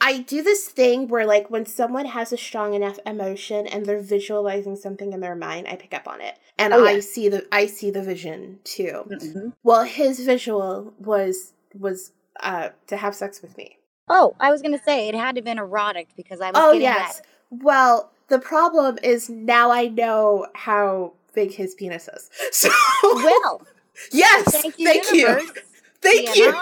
I 0.00 0.20
do 0.20 0.42
this 0.42 0.68
thing 0.68 1.08
where 1.08 1.26
like 1.26 1.50
when 1.50 1.66
someone 1.66 2.06
has 2.06 2.32
a 2.32 2.36
strong 2.36 2.74
enough 2.74 2.98
emotion 3.04 3.66
and 3.66 3.84
they're 3.84 4.00
visualizing 4.00 4.76
something 4.76 5.12
in 5.12 5.20
their 5.20 5.34
mind, 5.34 5.66
I 5.68 5.74
pick 5.76 5.92
up 5.92 6.06
on 6.06 6.20
it. 6.20 6.38
And 6.56 6.72
Oh, 6.72 6.86
I 6.86 6.92
yeah. 6.92 7.00
see 7.00 7.28
the 7.28 7.46
I 7.50 7.66
see 7.66 7.90
the 7.90 8.02
vision 8.02 8.60
too. 8.64 9.04
Mm-hmm. 9.10 9.48
Well, 9.64 9.84
his 9.84 10.20
visual 10.20 10.92
was 10.98 11.52
was 11.74 12.12
uh 12.40 12.70
to 12.86 12.96
have 12.96 13.14
sex 13.14 13.42
with 13.42 13.56
me. 13.56 13.77
Oh, 14.10 14.34
I 14.40 14.50
was 14.50 14.62
gonna 14.62 14.80
say 14.84 15.08
it 15.08 15.14
had 15.14 15.34
to 15.34 15.38
have 15.40 15.44
been 15.44 15.58
erotic 15.58 16.08
because 16.16 16.40
I 16.40 16.46
was 16.50 16.54
Oh 16.56 16.72
yes. 16.72 17.18
that. 17.18 17.26
Well, 17.50 18.10
the 18.28 18.38
problem 18.38 18.98
is 19.02 19.28
now 19.30 19.70
I 19.70 19.88
know 19.88 20.46
how 20.54 21.14
big 21.34 21.52
his 21.52 21.74
penis 21.74 22.08
is. 22.08 22.30
So 22.52 22.70
Well, 23.02 23.62
yes, 24.12 24.44
thank 24.50 24.78
you, 24.78 24.86
thank 24.86 25.12
universe. 25.12 25.42
you, 25.54 25.62
thank 26.02 26.36
you, 26.36 26.52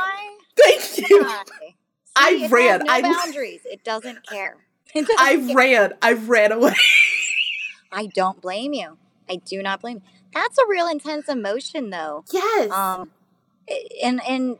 thank 0.57 1.11
you. 1.11 1.27
I 2.19 2.37
See, 2.39 2.45
it 2.45 2.51
ran. 2.51 2.81
Has 2.87 3.03
no 3.03 3.09
I- 3.11 3.15
boundaries. 3.25 3.61
It 3.65 3.85
doesn't 3.85 4.27
care. 4.27 4.57
It 4.95 5.07
doesn't 5.07 5.21
I 5.21 5.37
care. 5.47 5.55
ran. 5.57 5.93
I 6.01 6.13
ran 6.15 6.53
away. 6.53 6.75
I 7.93 8.07
don't 8.07 8.41
blame 8.41 8.73
you. 8.73 8.97
I 9.29 9.37
do 9.37 9.63
not 9.63 9.81
blame. 9.83 9.99
You. 9.99 10.03
That's 10.33 10.57
a 10.59 10.67
real 10.69 10.87
intense 10.89 11.29
emotion, 11.29 11.91
though. 11.91 12.25
Yes. 12.33 12.71
Um, 12.71 13.11
and 14.03 14.21
and 14.27 14.57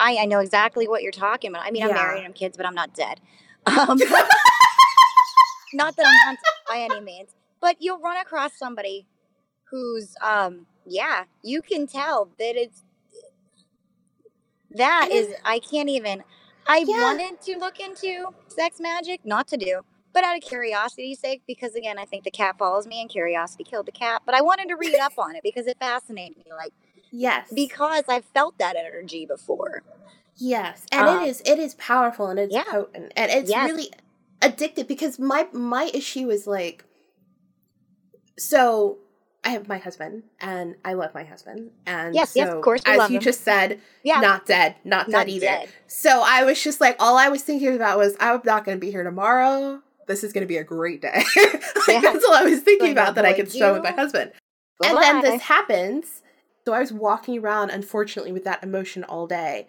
I 0.00 0.18
I 0.18 0.24
know 0.26 0.40
exactly 0.40 0.88
what 0.88 1.02
you're 1.02 1.12
talking 1.12 1.50
about. 1.50 1.64
I 1.66 1.70
mean, 1.70 1.82
I'm 1.82 1.90
Yeah. 1.90 1.94
married, 1.94 2.24
I'm 2.24 2.32
kids, 2.32 2.56
but 2.56 2.66
I'm 2.66 2.74
not 2.74 2.94
dead. 2.94 3.20
Um, 3.66 3.98
not 5.74 5.96
that 5.96 6.06
I'm 6.06 6.18
hunted 6.26 6.44
by 6.68 6.78
any 6.78 7.00
means, 7.00 7.30
but 7.60 7.76
you'll 7.80 7.98
run 8.00 8.16
across 8.18 8.58
somebody 8.58 9.06
who's 9.70 10.14
um 10.22 10.66
yeah, 10.86 11.24
you 11.42 11.62
can 11.62 11.86
tell 11.86 12.30
that 12.38 12.56
it's 12.56 12.84
that 14.72 15.08
And 15.12 15.28
is 15.30 15.34
I 15.44 15.58
can't 15.60 15.88
even. 15.88 16.24
I 16.66 16.78
Yeah. 16.86 16.96
wanted 17.00 17.40
to 17.42 17.58
look 17.58 17.80
into 17.80 18.28
sex 18.48 18.80
magic, 18.80 19.20
not 19.24 19.48
to 19.48 19.56
do, 19.56 19.82
but 20.12 20.24
out 20.24 20.36
of 20.36 20.42
curiosity's 20.42 21.20
sake, 21.20 21.42
because 21.46 21.74
again, 21.76 21.98
I 21.98 22.04
think 22.04 22.24
the 22.24 22.30
cat 22.30 22.58
follows 22.58 22.86
me 22.86 23.00
and 23.00 23.10
curiosity 23.10 23.64
killed 23.64 23.86
the 23.86 23.92
cat. 23.92 24.22
But 24.26 24.34
I 24.34 24.42
wanted 24.42 24.68
to 24.68 24.76
read 24.76 24.98
up 24.98 25.14
on 25.18 25.36
it 25.36 25.42
because 25.44 25.66
it 25.66 25.78
fascinated 25.80 26.38
me, 26.38 26.52
like 26.56 26.72
yes. 27.10 27.48
because 27.54 28.04
I've 28.08 28.24
felt 28.26 28.58
that 28.58 28.76
energy 28.76 29.26
before. 29.26 29.82
Yes, 30.36 30.84
and 30.92 31.08
Um, 31.08 31.22
it 31.22 31.28
is 31.28 31.42
it 31.46 31.58
is 31.58 31.74
powerful 31.76 32.26
and 32.28 32.38
it's 32.38 32.52
yeah. 32.54 32.64
potent 32.64 33.12
and 33.16 33.30
it's 33.32 33.50
Yes. 33.50 33.70
really 33.70 33.90
addictive 34.42 34.86
because 34.86 35.18
my 35.18 35.48
my 35.52 35.90
issue 35.94 36.28
is 36.30 36.46
like 36.46 36.84
so 38.38 38.98
I 39.44 39.50
have 39.50 39.68
my 39.68 39.78
husband 39.78 40.24
and 40.40 40.74
I 40.84 40.92
love 40.94 41.14
my 41.14 41.24
husband 41.24 41.70
and 41.86 42.14
Yes, 42.14 42.34
yes, 42.36 42.48
of 42.48 42.54
so, 42.54 42.60
course 42.60 42.82
as 42.84 43.08
you 43.08 43.16
him. 43.16 43.22
just 43.22 43.42
said 43.44 43.80
Yeah, 44.02 44.20
not 44.20 44.44
dead 44.44 44.74
not, 44.84 45.08
Not 45.08 45.26
dead 45.26 45.28
either 45.30 45.46
dead. 45.46 45.68
so 45.86 46.22
I 46.26 46.44
was 46.44 46.62
just 46.62 46.80
like 46.80 46.96
all 46.98 47.16
I 47.16 47.28
was 47.28 47.42
thinking 47.42 47.74
about 47.74 47.96
was 47.96 48.14
I'm 48.20 48.40
not 48.44 48.64
going 48.64 48.76
to 48.76 48.80
be 48.80 48.90
here 48.90 49.04
tomorrow 49.04 49.80
this 50.06 50.22
is 50.22 50.32
going 50.32 50.42
to 50.42 50.48
be 50.48 50.56
a 50.56 50.62
great 50.64 51.02
day. 51.02 51.24
like, 51.88 52.00
That's 52.00 52.24
all 52.24 52.34
I 52.34 52.44
was 52.44 52.60
thinking 52.60 52.92
about 52.92 53.16
that 53.16 53.24
I 53.24 53.32
could 53.32 53.50
spend 53.50 53.74
with 53.74 53.82
my 53.82 53.90
husband. 53.90 54.30
Bye-bye. 54.78 54.88
And 54.88 55.24
then 55.24 55.32
this 55.32 55.42
happens. 55.42 56.22
So 56.66 56.72
I 56.72 56.80
was 56.80 56.92
walking 56.92 57.38
around, 57.38 57.70
unfortunately, 57.70 58.32
with 58.32 58.44
that 58.44 58.62
emotion 58.64 59.04
all 59.04 59.28
day. 59.28 59.68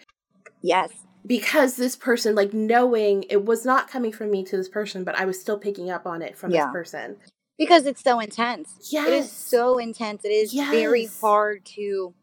Yes. 0.64 0.91
Because 1.26 1.76
this 1.76 1.95
person, 1.95 2.34
like 2.34 2.54
knowing 2.54 3.24
it 3.30 3.45
was 3.45 3.66
not 3.66 3.88
coming 3.88 4.12
from 4.12 4.32
me 4.32 4.43
to 4.45 4.58
this 4.58 4.68
person, 4.68 5.04
but 5.04 5.16
I 5.16 5.26
was 5.26 5.39
still 5.39 5.60
picking 5.60 5.91
up 5.91 6.08
on 6.08 6.24
it 6.24 6.36
from 6.36 6.52
yeah. 6.52 6.66
this 6.66 6.72
person. 6.72 7.18
Because 7.60 7.86
it's 7.86 8.02
so 8.02 8.20
intense. 8.20 8.89
Yes. 8.91 9.08
It 9.08 9.14
is 9.14 9.32
so 9.32 9.78
intense. 9.78 10.26
It 10.26 10.32
is 10.32 10.54
yes. 10.54 10.72
very 10.72 11.08
hard 11.22 11.66
to 11.76 12.16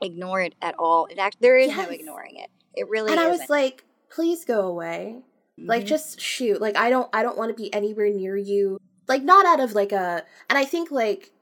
ignore 0.00 0.40
it 0.40 0.54
at 0.62 0.74
all. 0.78 1.06
It 1.06 1.18
act- 1.18 1.36
there 1.40 1.58
is 1.58 1.68
yes. 1.68 1.86
no 1.86 1.92
ignoring 1.92 2.36
it. 2.36 2.48
It 2.74 2.88
really 2.88 3.12
And 3.12 3.20
isn't. 3.20 3.26
I 3.26 3.30
was 3.30 3.50
like, 3.50 3.84
please 4.10 4.46
go 4.46 4.62
away. 4.62 5.16
Mm-hmm. 5.58 5.68
Like 5.68 5.84
just 5.84 6.20
shoot. 6.20 6.60
Like 6.60 6.76
I 6.76 6.88
don't 6.88 7.08
I 7.12 7.22
don't 7.22 7.36
want 7.36 7.54
to 7.54 7.62
be 7.62 7.72
anywhere 7.72 8.10
near 8.10 8.36
you. 8.36 8.78
Like 9.08 9.22
not 9.22 9.44
out 9.44 9.60
of 9.60 9.74
like 9.74 9.92
a 9.92 10.24
and 10.48 10.58
I 10.58 10.64
think 10.64 10.90
like 10.90 11.32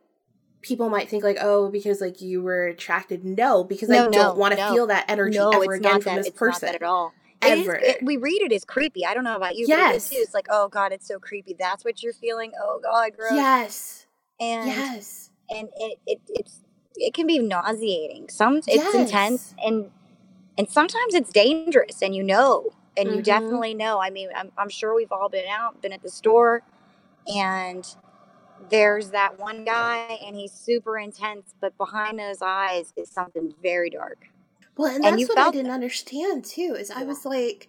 people 0.64 0.88
might 0.88 1.08
think 1.08 1.22
like 1.22 1.36
oh 1.40 1.68
because 1.68 2.00
like 2.00 2.20
you 2.22 2.42
were 2.42 2.66
attracted 2.66 3.24
no 3.24 3.62
because 3.62 3.90
no, 3.90 4.06
I 4.06 4.10
don't 4.10 4.38
want 4.38 4.54
to 4.54 4.60
no. 4.60 4.72
feel 4.72 4.86
that 4.86 5.04
energy 5.08 5.38
no, 5.38 5.50
ever 5.50 5.74
again 5.74 6.00
from 6.00 6.16
this 6.16 6.28
it's 6.28 6.38
person 6.38 6.74
at 6.74 6.82
all. 6.82 7.12
Ever. 7.42 7.74
It, 7.76 8.02
we 8.02 8.16
read 8.16 8.40
it 8.40 8.52
as 8.52 8.64
creepy. 8.64 9.04
I 9.04 9.12
don't 9.12 9.24
know 9.24 9.36
about 9.36 9.54
you. 9.54 9.66
Yes. 9.68 10.08
But 10.08 10.14
it 10.14 10.18
is, 10.18 10.24
it's 10.24 10.34
like, 10.34 10.46
oh 10.48 10.68
God, 10.68 10.92
it's 10.92 11.06
so 11.06 11.18
creepy. 11.18 11.54
That's 11.58 11.84
what 11.84 12.02
you're 12.02 12.14
feeling. 12.14 12.52
Oh 12.58 12.80
God, 12.82 13.12
gross. 13.14 13.32
Yes. 13.34 14.06
And 14.40 14.66
yes. 14.66 15.30
And 15.50 15.68
it, 15.76 15.98
it 16.06 16.20
it's 16.28 16.60
it 16.94 17.12
can 17.12 17.26
be 17.26 17.38
nauseating. 17.38 18.30
Some 18.30 18.56
it's 18.56 18.68
yes. 18.68 18.94
intense 18.94 19.54
and 19.62 19.90
and 20.56 20.70
sometimes 20.70 21.14
it's 21.14 21.30
dangerous 21.30 22.00
and 22.00 22.14
you 22.14 22.22
know 22.22 22.70
and 22.96 23.08
mm-hmm. 23.08 23.16
you 23.16 23.22
definitely 23.22 23.74
know 23.74 24.00
i 24.00 24.10
mean 24.10 24.28
I'm, 24.34 24.52
I'm 24.56 24.68
sure 24.68 24.94
we've 24.94 25.12
all 25.12 25.28
been 25.28 25.46
out 25.48 25.80
been 25.82 25.92
at 25.92 26.02
the 26.02 26.10
store 26.10 26.62
and 27.26 27.84
there's 28.70 29.10
that 29.10 29.38
one 29.38 29.64
guy 29.64 30.18
and 30.24 30.36
he's 30.36 30.52
super 30.52 30.98
intense 30.98 31.54
but 31.60 31.76
behind 31.76 32.18
those 32.18 32.40
eyes 32.42 32.92
is 32.96 33.10
something 33.10 33.52
very 33.62 33.90
dark 33.90 34.28
well 34.76 34.94
and, 34.94 35.04
and 35.04 35.18
that's 35.18 35.28
what 35.28 35.38
i 35.38 35.50
didn't 35.50 35.68
that. 35.68 35.74
understand 35.74 36.44
too 36.44 36.76
is 36.78 36.90
yeah. 36.90 37.00
i 37.00 37.04
was 37.04 37.24
like 37.24 37.68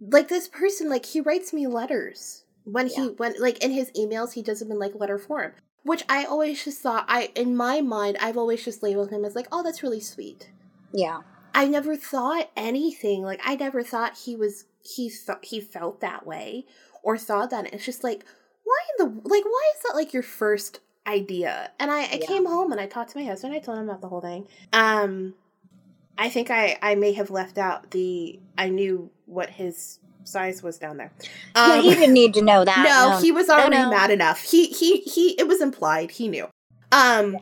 like 0.00 0.28
this 0.28 0.48
person 0.48 0.88
like 0.88 1.06
he 1.06 1.20
writes 1.20 1.52
me 1.52 1.66
letters 1.66 2.44
when 2.64 2.86
he 2.86 3.04
yeah. 3.04 3.10
when 3.16 3.34
like 3.40 3.62
in 3.64 3.70
his 3.70 3.90
emails 3.92 4.32
he 4.32 4.42
does 4.42 4.60
them 4.60 4.70
in 4.70 4.78
like 4.78 4.94
letter 4.94 5.18
form 5.18 5.52
which 5.84 6.04
i 6.08 6.24
always 6.24 6.62
just 6.64 6.80
thought 6.80 7.04
i 7.08 7.30
in 7.34 7.56
my 7.56 7.80
mind 7.80 8.16
i've 8.20 8.36
always 8.36 8.64
just 8.64 8.82
labeled 8.82 9.10
him 9.10 9.24
as 9.24 9.34
like 9.34 9.48
oh 9.52 9.62
that's 9.62 9.82
really 9.82 10.00
sweet 10.00 10.50
yeah 10.92 11.22
I 11.56 11.66
never 11.66 11.96
thought 11.96 12.50
anything. 12.54 13.22
Like 13.22 13.40
I 13.42 13.56
never 13.56 13.82
thought 13.82 14.18
he 14.26 14.36
was 14.36 14.66
he 14.82 15.08
thought 15.08 15.46
he 15.46 15.58
felt 15.58 16.02
that 16.02 16.26
way 16.26 16.66
or 17.02 17.16
thought 17.16 17.48
that. 17.48 17.72
It's 17.72 17.84
just 17.84 18.04
like 18.04 18.26
why 18.66 18.78
in 18.98 19.06
the 19.06 19.28
like 19.28 19.44
why 19.44 19.72
is 19.76 19.82
that 19.84 19.94
like 19.94 20.12
your 20.12 20.24
first 20.24 20.80
idea? 21.06 21.70
And 21.78 21.90
I, 21.90 22.00
I 22.00 22.18
yeah. 22.20 22.26
came 22.26 22.46
home 22.46 22.72
and 22.72 22.80
I 22.80 22.86
talked 22.86 23.12
to 23.12 23.18
my 23.18 23.24
husband. 23.24 23.54
I 23.54 23.60
told 23.60 23.78
him 23.78 23.88
about 23.88 24.00
the 24.00 24.08
whole 24.08 24.20
thing. 24.20 24.48
Um, 24.72 25.34
I 26.18 26.28
think 26.28 26.50
I 26.50 26.76
I 26.82 26.96
may 26.96 27.12
have 27.12 27.30
left 27.30 27.58
out 27.58 27.92
the 27.92 28.40
I 28.58 28.68
knew 28.68 29.10
what 29.26 29.50
his 29.50 30.00
size 30.24 30.64
was 30.64 30.78
down 30.78 30.96
there. 30.96 31.12
Um, 31.54 31.70
yeah, 31.70 31.82
he 31.82 31.94
didn't 31.94 32.14
need 32.14 32.34
to 32.34 32.42
know 32.42 32.64
that. 32.64 32.76
No, 32.86 33.10
no. 33.10 33.18
he 33.18 33.30
was 33.30 33.48
already 33.48 33.76
no, 33.76 33.84
no. 33.84 33.90
mad 33.90 34.10
enough. 34.10 34.42
He 34.42 34.66
he 34.66 34.98
he. 34.98 35.38
It 35.38 35.46
was 35.46 35.60
implied. 35.60 36.10
He 36.10 36.26
knew. 36.26 36.48
Um, 36.90 37.38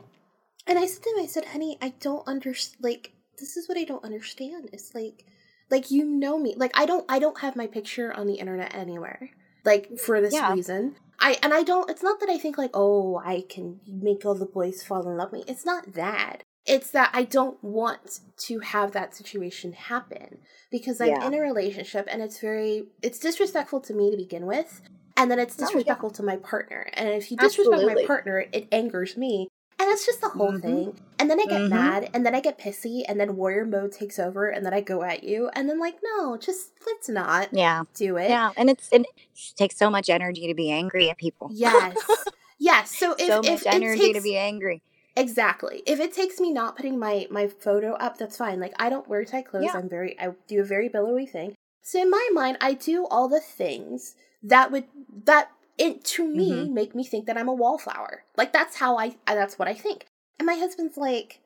and 0.67 0.77
I 0.77 0.85
said 0.85 1.03
to 1.03 1.09
him, 1.09 1.23
I 1.23 1.27
said, 1.27 1.45
"Honey, 1.45 1.77
I 1.81 1.93
don't 1.99 2.27
understand. 2.27 2.83
Like, 2.83 3.13
this 3.39 3.57
is 3.57 3.67
what 3.67 3.79
I 3.79 3.83
don't 3.83 4.03
understand. 4.03 4.69
It's 4.73 4.93
like 4.93 5.25
like 5.71 5.89
you 5.89 6.05
know 6.05 6.37
me. 6.37 6.53
Like 6.55 6.71
I 6.75 6.85
don't 6.85 7.05
I 7.09 7.17
don't 7.17 7.39
have 7.39 7.55
my 7.55 7.65
picture 7.65 8.13
on 8.13 8.27
the 8.27 8.35
internet 8.35 8.75
anywhere. 8.75 9.31
Like 9.63 9.97
for 9.97 10.21
this 10.21 10.33
yeah. 10.33 10.53
reason. 10.53 10.95
I 11.25 11.39
and 11.41 11.55
I 11.55 11.63
don't 11.63 11.89
it's 11.89 12.03
not 12.03 12.19
that 12.19 12.29
I 12.29 12.37
think 12.37 12.55
like, 12.55 12.69
oh, 12.75 13.17
I 13.17 13.43
can 13.49 13.79
make 13.87 14.23
all 14.25 14.35
the 14.35 14.45
boys 14.45 14.83
fall 14.83 15.09
in 15.09 15.17
love 15.17 15.31
with 15.31 15.47
me. 15.47 15.51
It's 15.51 15.65
not 15.65 15.93
that. 15.93 16.43
It's 16.67 16.91
that 16.91 17.09
I 17.13 17.23
don't 17.23 17.61
want 17.63 18.19
to 18.45 18.59
have 18.59 18.91
that 18.91 19.15
situation 19.15 19.73
happen 19.73 20.37
because 20.69 21.01
I'm 21.01 21.07
yeah. 21.07 21.25
in 21.25 21.33
a 21.33 21.41
relationship 21.41 22.07
and 22.11 22.21
it's 22.21 22.39
very 22.39 22.83
it's 23.01 23.17
disrespectful 23.17 23.81
to 23.81 23.93
me 23.95 24.11
to 24.11 24.17
begin 24.17 24.45
with. 24.45 24.83
And 25.17 25.31
then 25.31 25.39
it's 25.39 25.55
disrespectful 25.55 26.09
oh, 26.09 26.11
yeah. 26.11 26.17
to 26.17 26.23
my 26.23 26.35
partner. 26.35 26.89
And 26.93 27.09
if 27.09 27.31
you 27.31 27.37
disrespect 27.37 27.73
Absolutely. 27.73 28.03
my 28.03 28.07
partner, 28.07 28.45
it 28.51 28.67
angers 28.71 29.17
me. 29.17 29.47
That's 29.95 30.05
just 30.05 30.19
the 30.19 30.27
whole 30.27 30.51
mm-hmm. 30.51 30.59
thing. 30.59 30.99
And 31.19 31.29
then 31.29 31.39
I 31.39 31.45
get 31.45 31.61
mm-hmm. 31.61 31.69
mad, 31.69 32.09
and 32.13 32.25
then 32.25 32.35
I 32.35 32.41
get 32.41 32.59
pissy, 32.59 33.03
and 33.07 33.17
then 33.17 33.37
warrior 33.37 33.63
mode 33.63 33.93
takes 33.93 34.19
over, 34.19 34.49
and 34.49 34.65
then 34.65 34.73
I 34.73 34.81
go 34.81 35.03
at 35.03 35.23
you, 35.23 35.49
and 35.53 35.69
then 35.69 35.79
like, 35.79 35.95
no, 36.03 36.35
just 36.35 36.71
let's 36.85 37.07
not. 37.07 37.47
Yeah, 37.53 37.83
do 37.93 38.17
it. 38.17 38.29
Yeah, 38.29 38.51
and 38.57 38.69
it's 38.69 38.89
and 38.89 39.05
it 39.05 39.55
takes 39.55 39.77
so 39.77 39.89
much 39.89 40.09
energy 40.09 40.47
to 40.47 40.53
be 40.53 40.69
angry 40.69 41.09
at 41.09 41.17
people. 41.17 41.49
Yes, 41.53 41.95
yes. 42.59 42.93
So 42.93 43.15
if 43.17 43.25
so 43.25 43.37
much 43.37 43.45
if 43.47 43.67
energy 43.67 44.01
takes, 44.01 44.19
to 44.19 44.23
be 44.23 44.35
angry. 44.35 44.83
Exactly. 45.15 45.81
If 45.85 46.01
it 46.01 46.11
takes 46.11 46.41
me 46.41 46.51
not 46.51 46.75
putting 46.75 46.99
my 46.99 47.27
my 47.31 47.47
photo 47.47 47.93
up, 47.93 48.17
that's 48.17 48.35
fine. 48.35 48.59
Like 48.59 48.73
I 48.77 48.89
don't 48.89 49.07
wear 49.07 49.23
tight 49.23 49.47
clothes. 49.47 49.63
Yeah. 49.63 49.77
I'm 49.77 49.87
very 49.87 50.19
I 50.19 50.31
do 50.49 50.59
a 50.59 50.65
very 50.65 50.89
billowy 50.89 51.25
thing. 51.25 51.55
So 51.81 52.01
in 52.01 52.09
my 52.09 52.29
mind, 52.33 52.57
I 52.59 52.73
do 52.73 53.07
all 53.09 53.29
the 53.29 53.39
things 53.39 54.15
that 54.43 54.73
would 54.73 54.87
that 55.23 55.51
it 55.77 56.03
to 56.05 56.27
me 56.27 56.51
mm-hmm. 56.51 56.73
make 56.73 56.95
me 56.95 57.03
think 57.03 57.25
that 57.25 57.37
I'm 57.37 57.49
a 57.49 57.53
wallflower. 57.53 58.23
Like 58.37 58.53
that's 58.53 58.77
how 58.77 58.97
I 58.97 59.15
that's 59.27 59.59
what 59.59 59.67
I 59.67 59.73
think. 59.73 60.05
And 60.39 60.45
my 60.45 60.55
husband's 60.55 60.97
like 60.97 61.39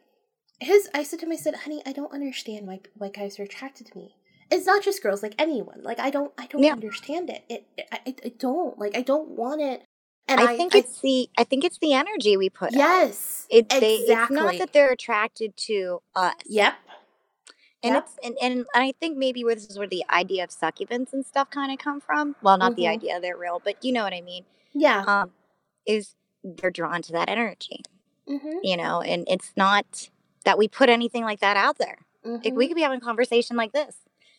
his 0.59 0.89
I 0.93 1.03
said 1.03 1.19
to 1.19 1.25
him, 1.25 1.31
I 1.31 1.35
said, 1.35 1.55
honey, 1.55 1.81
I 1.85 1.93
don't 1.93 2.13
understand 2.13 2.67
why 2.67 2.81
why 2.95 3.09
guys 3.09 3.39
are 3.39 3.43
attracted 3.43 3.87
to 3.87 3.97
me. 3.97 4.15
It's 4.51 4.65
not 4.65 4.83
just 4.83 5.03
girls, 5.03 5.21
like 5.21 5.35
anyone. 5.37 5.81
Like 5.83 5.99
I 5.99 6.09
don't 6.09 6.31
I 6.37 6.47
don't 6.47 6.63
yeah. 6.63 6.73
understand 6.73 7.29
it. 7.29 7.43
It, 7.49 7.67
it 7.77 7.87
I, 7.91 8.15
I 8.25 8.31
don't 8.37 8.77
like 8.77 8.95
I 8.95 9.01
don't 9.01 9.29
want 9.29 9.61
it. 9.61 9.83
And 10.27 10.39
I, 10.39 10.53
I 10.53 10.57
think 10.57 10.75
I, 10.75 10.79
it's 10.79 11.01
the 11.01 11.29
I 11.37 11.43
think 11.43 11.63
it's 11.63 11.79
the 11.79 11.93
energy 11.93 12.37
we 12.37 12.49
put. 12.49 12.73
Yes, 12.73 13.47
out. 13.51 13.57
it, 13.57 13.65
exactly. 13.65 13.79
They, 13.79 13.95
it's 13.95 14.31
not 14.31 14.57
that 14.59 14.73
they're 14.73 14.91
attracted 14.91 15.57
to 15.57 16.01
us. 16.15 16.35
Yep, 16.45 16.75
and 17.83 17.95
it's 17.95 18.17
and, 18.23 18.35
and 18.41 18.65
I 18.73 18.93
think 18.99 19.17
maybe 19.17 19.43
where 19.43 19.55
this 19.55 19.69
is 19.69 19.77
where 19.77 19.87
the 19.87 20.03
idea 20.09 20.43
of 20.43 20.51
succubants 20.51 21.13
and 21.13 21.25
stuff 21.25 21.49
kind 21.49 21.71
of 21.71 21.79
come 21.79 22.01
from. 22.01 22.35
Well, 22.41 22.57
not 22.57 22.71
mm-hmm. 22.71 22.81
the 22.81 22.87
idea 22.87 23.19
they're 23.19 23.37
real, 23.37 23.61
but 23.63 23.83
you 23.83 23.93
know 23.93 24.03
what 24.03 24.13
I 24.13 24.21
mean. 24.21 24.43
Yeah. 24.73 25.03
Um, 25.07 25.31
is 25.85 26.15
they're 26.43 26.71
drawn 26.71 27.01
to 27.03 27.11
that 27.13 27.29
energy. 27.29 27.81
Mm-hmm. 28.27 28.59
You 28.63 28.77
know, 28.77 29.01
and 29.01 29.25
it's 29.29 29.53
not 29.55 30.09
that 30.45 30.57
we 30.57 30.67
put 30.67 30.89
anything 30.89 31.23
like 31.23 31.39
that 31.39 31.57
out 31.57 31.77
there. 31.77 31.99
Mm-hmm. 32.25 32.43
Like 32.43 32.53
we 32.53 32.67
could 32.67 32.75
be 32.75 32.81
having 32.81 32.99
a 32.99 33.01
conversation 33.01 33.55
like 33.55 33.71
this, 33.71 33.95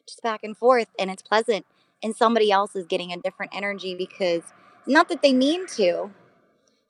just 0.07 0.23
back 0.23 0.41
and 0.45 0.57
forth, 0.57 0.89
and 0.99 1.11
it's 1.11 1.23
pleasant, 1.23 1.67
and 2.03 2.15
somebody 2.15 2.53
else 2.53 2.77
is 2.77 2.87
getting 2.87 3.13
a 3.13 3.17
different 3.17 3.53
energy 3.55 3.95
because 3.95 4.43
not 4.87 5.09
that 5.09 5.23
they 5.23 5.33
mean 5.33 5.67
to. 5.69 6.11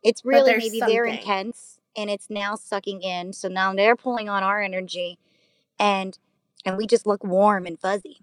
It's 0.02 0.24
really 0.24 0.52
maybe 0.52 0.78
something. 0.78 0.88
they're 0.88 1.04
intense 1.04 1.78
and 1.96 2.08
it's 2.08 2.30
now 2.30 2.54
sucking 2.54 3.02
in. 3.02 3.32
So 3.32 3.48
now 3.48 3.74
they're 3.74 3.96
pulling 3.96 4.28
on 4.28 4.42
our 4.42 4.62
energy 4.62 5.18
and 5.78 6.18
and 6.64 6.76
we 6.76 6.86
just 6.86 7.06
look 7.06 7.24
warm 7.24 7.66
and 7.66 7.78
fuzzy. 7.78 8.18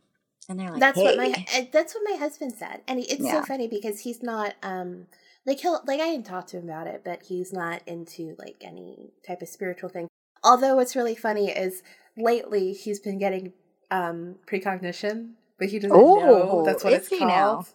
And 0.49 0.59
they're 0.59 0.71
like, 0.71 0.79
"That's 0.79 0.97
hey. 0.97 1.03
what 1.03 1.17
my 1.17 1.45
eh, 1.53 1.65
that's 1.71 1.93
what 1.93 2.03
my 2.09 2.18
husband 2.18 2.53
said." 2.57 2.81
And 2.88 2.99
it's 2.99 3.19
yeah. 3.19 3.31
so 3.31 3.43
funny 3.43 3.68
because 3.68 4.01
he's 4.01 4.23
not 4.23 4.55
um 4.64 5.07
like 5.45 5.59
he'll 5.59 5.81
like 5.85 5.99
I 5.99 6.11
didn't 6.11 6.26
talk 6.26 6.47
to 6.47 6.57
him 6.57 6.65
about 6.65 6.88
it, 6.88 7.01
but 7.03 7.23
he's 7.23 7.51
not 7.51 7.81
into 7.85 8.35
like 8.38 8.55
any 8.61 9.11
type 9.26 9.41
of 9.41 9.49
spiritual 9.49 9.89
thing. 9.89 10.07
Although 10.43 10.76
what's 10.76 10.95
really 10.95 11.15
funny 11.15 11.49
is 11.49 11.84
lately 12.18 12.73
he's 12.73 12.99
been 12.99 13.18
getting 13.18 13.53
um 13.91 14.35
precognition, 14.45 15.34
but 15.57 15.69
he 15.69 15.80
doesn't 15.80 15.97
Ooh, 15.97 16.15
know 16.15 16.64
that's 16.65 16.84
what 16.84 16.93
it's 16.93 17.09
called. 17.09 17.27
Now? 17.30 17.65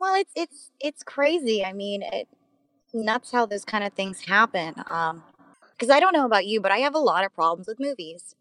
Well, 0.00 0.14
it's 0.14 0.32
it's 0.34 0.70
it's 0.80 1.02
crazy. 1.02 1.64
I 1.64 1.72
mean, 1.72 2.02
it 2.02 2.28
that's 2.94 3.32
how 3.32 3.46
those 3.46 3.64
kind 3.64 3.84
of 3.84 3.92
things 3.92 4.22
happen. 4.22 4.74
Um, 4.88 5.22
because 5.72 5.90
I 5.90 6.00
don't 6.00 6.12
know 6.12 6.26
about 6.26 6.46
you, 6.46 6.60
but 6.60 6.72
I 6.72 6.78
have 6.78 6.94
a 6.94 6.98
lot 6.98 7.24
of 7.24 7.32
problems 7.34 7.68
with 7.68 7.78
movies. 7.78 8.34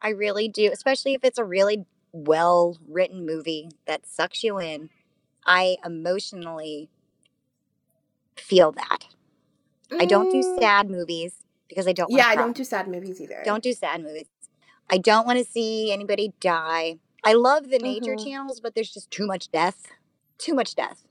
I 0.00 0.10
really 0.10 0.48
do, 0.48 0.70
especially 0.72 1.14
if 1.14 1.24
it's 1.24 1.38
a 1.38 1.44
really 1.44 1.86
well 2.12 2.78
written 2.88 3.26
movie 3.26 3.70
that 3.86 4.06
sucks 4.06 4.42
you 4.42 4.58
in. 4.58 4.90
I 5.44 5.76
emotionally 5.84 6.90
feel 8.36 8.72
that. 8.72 9.06
Mm. 9.90 10.02
I 10.02 10.04
don't 10.04 10.30
do 10.30 10.40
mm. 10.40 10.58
sad 10.58 10.90
movies 10.90 11.36
because 11.68 11.88
I 11.88 11.92
don't. 11.92 12.10
Yeah, 12.10 12.26
I 12.26 12.36
don't 12.36 12.56
do 12.56 12.64
sad 12.64 12.88
movies 12.88 13.20
either. 13.20 13.42
Don't 13.44 13.62
do 13.62 13.72
sad 13.72 14.02
movies. 14.02 14.26
I 14.90 14.98
don't 14.98 15.26
want 15.26 15.38
to 15.38 15.44
see 15.44 15.92
anybody 15.92 16.32
die. 16.40 16.98
I 17.24 17.34
love 17.34 17.68
the 17.68 17.78
nature 17.78 18.14
mm-hmm. 18.14 18.24
channels, 18.24 18.60
but 18.60 18.74
there's 18.74 18.92
just 18.92 19.10
too 19.10 19.26
much 19.26 19.50
death. 19.50 19.86
Too 20.38 20.54
much 20.54 20.74
death. 20.74 21.04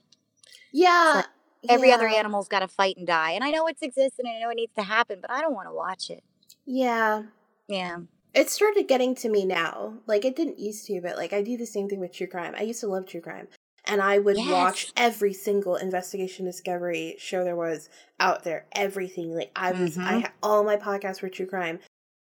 Yeah. 0.71 1.13
Like 1.15 1.25
every 1.69 1.89
yeah. 1.89 1.95
other 1.95 2.07
animal's 2.07 2.47
got 2.47 2.59
to 2.59 2.67
fight 2.67 2.97
and 2.97 3.05
die. 3.05 3.31
And 3.31 3.43
I 3.43 3.51
know 3.51 3.67
it's 3.67 3.81
exists 3.81 4.17
and 4.17 4.27
I 4.27 4.39
know 4.39 4.49
it 4.49 4.55
needs 4.55 4.73
to 4.75 4.83
happen, 4.83 5.19
but 5.21 5.29
I 5.29 5.41
don't 5.41 5.53
want 5.53 5.67
to 5.67 5.73
watch 5.73 6.09
it. 6.09 6.23
Yeah. 6.65 7.23
Yeah 7.67 7.97
it 8.37 8.51
started 8.51 8.87
getting 8.87 9.15
to 9.15 9.29
me 9.29 9.45
now. 9.45 9.95
Like 10.05 10.23
it 10.23 10.35
didn't 10.35 10.59
used 10.59 10.85
to, 10.87 11.01
but 11.01 11.17
like 11.17 11.33
I 11.33 11.41
do 11.41 11.57
the 11.57 11.65
same 11.65 11.89
thing 11.89 11.99
with 11.99 12.13
true 12.13 12.27
crime. 12.27 12.53
I 12.55 12.61
used 12.61 12.81
to 12.81 12.87
love 12.87 13.07
true 13.07 13.21
crime. 13.21 13.47
And 13.85 14.01
I 14.01 14.19
would 14.19 14.37
yes. 14.37 14.51
watch 14.51 14.91
every 14.95 15.33
single 15.33 15.75
investigation 15.75 16.45
discovery 16.45 17.15
show 17.17 17.43
there 17.43 17.55
was 17.55 17.89
out 18.19 18.43
there. 18.43 18.65
Everything. 18.73 19.33
Like 19.35 19.51
I 19.55 19.71
was 19.71 19.97
mm-hmm. 19.97 20.25
I 20.25 20.31
all 20.43 20.63
my 20.63 20.75
podcasts 20.75 21.21
were 21.21 21.29
true 21.29 21.47
crime. 21.47 21.79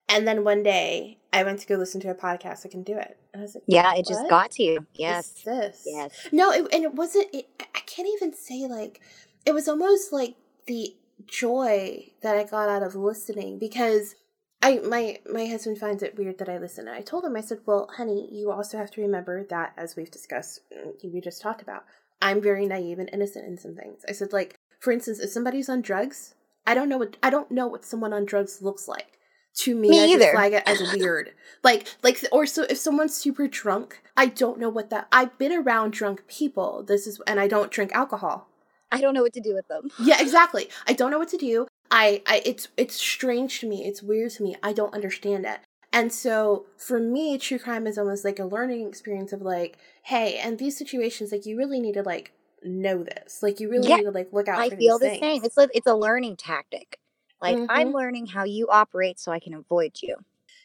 And 0.09 0.27
then 0.27 0.45
one 0.45 0.63
day 0.63 1.19
I 1.31 1.43
went 1.43 1.61
to 1.61 1.67
go 1.67 1.75
listen 1.75 2.01
to 2.03 2.11
a 2.11 2.15
podcast. 2.15 2.65
I 2.65 2.71
can 2.71 2.85
do 2.85 2.97
it. 2.97 3.19
And 3.35 3.41
I 3.41 3.43
was 3.43 3.55
like, 3.55 3.65
Yeah, 3.67 3.95
it 3.95 4.07
just 4.07 4.31
got 4.31 4.53
to 4.53 4.63
you. 4.63 4.87
Yes. 4.95 5.43
this? 5.45 5.83
Yes. 5.85 6.29
No, 6.33 6.53
it, 6.53 6.67
and 6.73 6.85
it 6.85 6.95
wasn't 6.95 7.27
it, 7.35 7.49
I 7.75 7.81
can't 7.81 8.09
even 8.17 8.33
say 8.33 8.67
like 8.67 9.03
it 9.45 9.53
was 9.53 9.69
almost 9.69 10.11
like 10.11 10.37
the 10.67 10.97
joy 11.27 12.13
that 12.23 12.37
I 12.37 12.45
got 12.45 12.71
out 12.71 12.83
of 12.83 12.95
listening 12.95 13.59
because 13.59 14.15
I 14.61 14.79
my 14.79 15.19
my 15.31 15.47
husband 15.47 15.79
finds 15.79 16.03
it 16.03 16.17
weird 16.19 16.39
that 16.39 16.49
I 16.49 16.59
listen. 16.59 16.89
And 16.89 16.97
I 16.97 17.01
told 17.01 17.25
him 17.25 17.37
I 17.37 17.41
said, 17.41 17.61
"Well, 17.67 17.89
honey, 17.97 18.29
you 18.33 18.51
also 18.51 18.77
have 18.77 18.91
to 18.93 19.01
remember 19.01 19.45
that 19.51 19.73
as 19.77 19.95
we've 19.97 20.11
discussed, 20.11 20.61
mm, 20.73 21.13
we 21.13 21.21
just 21.21 21.41
talked 21.41 21.63
about, 21.63 21.85
I'm 22.21 22.41
very 22.41 22.67
naive 22.67 22.99
and 22.99 23.09
innocent 23.13 23.47
in 23.47 23.57
some 23.57 23.77
things." 23.77 24.05
I 24.09 24.13
said, 24.13 24.33
like 24.33 24.59
for 24.81 24.93
instance, 24.93 25.21
if 25.21 25.31
somebody's 25.31 25.69
on 25.69 25.81
drugs, 25.81 26.35
I 26.67 26.75
don't 26.75 26.89
know 26.89 26.99
what 26.99 27.17
I 27.23 27.31
don't 27.31 27.51
know 27.53 27.69
what 27.69 27.85
someone 27.85 28.13
on 28.13 28.25
drugs 28.25 28.61
looks 28.61 28.89
like. 28.89 29.19
To 29.61 29.75
me, 29.75 29.91
Me 29.91 30.01
I 30.01 30.07
either. 30.07 30.19
just 30.25 30.33
flag 30.33 30.53
it 30.53 30.63
as 30.67 30.81
weird. 30.93 31.33
like 31.65 31.87
like 32.03 32.23
or 32.33 32.45
so 32.47 32.65
if 32.69 32.79
someone's 32.79 33.15
super 33.15 33.47
drunk, 33.47 34.03
I 34.17 34.27
don't 34.27 34.59
know 34.59 34.69
what 34.69 34.91
that. 34.91 35.07
I've 35.13 35.39
been 35.39 35.53
around 35.53 35.93
drunk 35.93 36.27
people. 36.27 36.83
This 36.83 37.07
is 37.07 37.21
and 37.29 37.39
I 37.39 37.47
don't 37.47 37.71
drink 37.71 37.93
alcohol. 37.93 38.49
I 38.91 39.01
don't 39.01 39.15
know 39.15 39.23
what 39.23 39.35
to 39.35 39.41
do 39.41 39.55
with 39.55 39.69
them. 39.69 39.91
Yeah, 40.01 40.21
exactly. 40.21 40.69
I 40.87 40.95
don't 40.95 41.11
know 41.13 41.19
what 41.19 41.29
to 41.29 41.37
do. 41.37 41.68
I, 41.91 42.23
I 42.27 42.43
it's 42.45 42.69
it's 42.77 42.95
strange 42.97 43.61
to 43.61 43.69
me. 43.69 43.87
It's 43.87 44.03
weird 44.03 44.31
to 44.33 44.43
me. 44.43 44.57
I 44.63 44.73
don't 44.73 44.95
understand 44.95 45.47
it. 45.47 45.61
And 45.93 46.13
so 46.13 46.67
for 46.77 47.01
me, 47.01 47.39
true 47.39 47.59
crime 47.59 47.87
is 47.87 47.97
almost 47.99 48.25
like 48.25 48.39
a 48.39 48.45
learning 48.45 48.87
experience 48.87 49.33
of 49.33 49.41
like, 49.43 49.79
hey, 50.03 50.39
and 50.39 50.59
these 50.59 50.77
situations, 50.77 51.33
like 51.33 51.47
you 51.47 51.57
really 51.57 51.81
need 51.81 51.95
to 51.95 52.03
like 52.03 52.33
know 52.63 53.03
this. 53.03 53.43
Like 53.43 53.59
you 53.61 53.71
really 53.71 53.89
Yeah, 53.89 53.97
need 53.97 54.05
to 54.05 54.11
like 54.11 54.33
look 54.33 54.49
out 54.49 54.61
I 54.61 54.69
for 54.69 54.77
feel 54.77 54.99
these 54.99 55.01
the 55.01 55.07
things. 55.09 55.21
same. 55.21 55.45
It's 55.45 55.57
a, 55.57 55.69
it's 55.73 55.87
a 55.87 55.95
learning 55.95 56.37
tactic. 56.37 56.99
Like 57.41 57.59
I'm 57.69 57.89
Mhm. 57.89 57.95
learning 57.95 58.27
how 58.27 58.45
you 58.45 58.69
operate 58.69 59.19
so 59.19 59.33
I 59.33 59.41
can 59.41 59.55
avoid 59.55 59.99
you. 60.03 60.17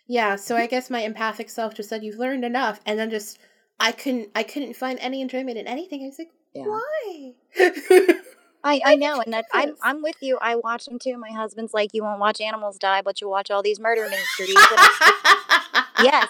Yeah, 0.07 0.35
so 0.35 0.55
I 0.55 0.67
guess 0.67 0.89
my 0.89 1.01
empathic 1.01 1.49
self 1.49 1.73
just 1.75 1.89
said 1.89 2.03
you've 2.03 2.17
learned 2.19 2.43
enough 2.45 2.79
and 2.85 2.97
then 2.99 3.09
just 3.09 3.39
I 3.79 3.91
couldn't 3.91 4.29
I 4.35 4.43
couldn't 4.43 4.75
find 4.75 4.99
any 4.99 5.21
enjoyment 5.21 5.57
in 5.57 5.67
anything. 5.67 6.03
I 6.03 6.07
was 6.07 6.19
like, 6.19 6.31
Yeah. 6.53 6.65
why? 6.65 7.33
I, 8.63 8.81
I 8.85 8.95
know, 8.95 9.21
and 9.21 9.33
that 9.33 9.45
I'm 9.53 9.75
I'm 9.81 10.01
with 10.01 10.15
you. 10.21 10.37
I 10.41 10.55
watch 10.55 10.85
them 10.85 10.97
too. 10.99 11.17
My 11.17 11.31
husband's 11.31 11.73
like, 11.73 11.89
you 11.93 12.03
won't 12.03 12.19
watch 12.19 12.39
animals 12.39 12.77
die, 12.77 13.01
but 13.01 13.19
you 13.21 13.27
watch 13.29 13.51
all 13.51 13.61
these 13.61 13.79
murder 13.79 14.07
mysteries. 14.09 14.57
Yes, 15.99 16.29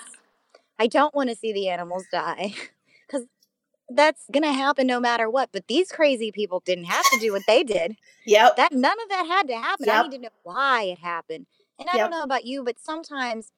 I 0.80 0.88
don't 0.88 1.16
want 1.16 1.30
to 1.30 1.36
see 1.36 1.54
the 1.54 1.70
animals 1.70 2.06
die 2.12 2.54
because 3.08 3.26
that's 3.90 4.26
gonna 4.32 4.54
happen 4.54 4.88
no 4.88 5.00
matter 5.00 5.30
what. 5.30 5.50
But 5.52 5.68
these 5.68 5.92
crazy 5.92 6.32
people 6.32 6.62
didn't 6.66 6.86
have 6.86 7.06
to 7.06 7.20
do 7.20 7.32
what 7.32 7.44
they 7.48 7.64
did. 7.64 7.96
Yep. 8.26 8.56
That 8.58 8.72
none 8.74 9.00
of 9.02 9.10
that 9.10 9.26
had 9.28 9.48
to 9.48 9.58
happen. 9.58 9.90
I 9.90 10.04
need 10.04 10.12
to 10.12 10.18
know 10.20 10.30
why 10.44 10.84
it 10.84 11.00
happened. 11.00 11.48
And 11.80 11.90
I 11.90 11.94
Yep. 11.98 12.02
don't 12.04 12.12
know 12.12 12.24
about 12.24 12.46
you, 12.46 12.64
but 12.64 12.80
sometimes, 12.80 13.52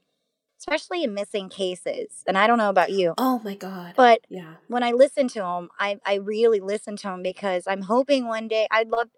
especially 0.59 1.03
in 1.03 1.13
missing 1.13 1.49
cases, 1.49 2.23
and 2.27 2.37
I 2.37 2.47
don't 2.47 2.57
know 2.57 2.69
about 2.69 2.91
you, 2.91 3.13
Oh 3.17 3.39
my 3.43 3.55
god. 3.55 3.93
but 3.95 4.21
yeah. 4.29 4.55
when 4.67 4.83
I 4.83 4.91
listen 4.91 5.27
to 5.29 5.39
them, 5.39 5.69
I, 5.79 5.99
I 6.05 6.15
really 6.15 6.59
listen 6.59 6.95
to 6.97 7.03
them 7.07 7.21
because 7.23 7.63
I'm 7.67 7.81
hoping 7.83 8.27
one 8.27 8.47
day 8.47 8.67
I'd 8.71 8.89
love 8.89 9.09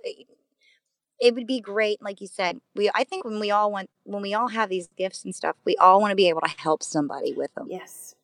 it 1.19 1.33
would 1.33 1.47
be 1.47 1.59
great 1.59 2.01
like 2.01 2.21
you 2.21 2.27
said 2.27 2.59
we 2.75 2.89
I 2.93 3.03
think 3.03 3.25
when 3.25 3.39
we 3.39 3.49
all 3.51 3.71
want 3.71 3.89
when 4.03 4.21
we 4.21 4.33
all 4.33 4.49
have 4.49 4.69
these 4.69 4.87
gifts 4.97 5.25
and 5.25 5.33
stuff 5.33 5.55
we 5.65 5.75
all 5.77 5.99
want 5.99 6.11
to 6.11 6.15
be 6.15 6.29
able 6.29 6.41
to 6.41 6.53
help 6.57 6.83
somebody 6.83 7.33
with 7.33 7.53
them 7.55 7.67
Yes. 7.69 8.15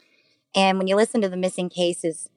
and 0.56 0.78
when 0.78 0.88
you 0.88 0.96
listen 0.96 1.22
to 1.22 1.30
the 1.30 1.38
missing 1.38 1.70
cases 1.70 2.30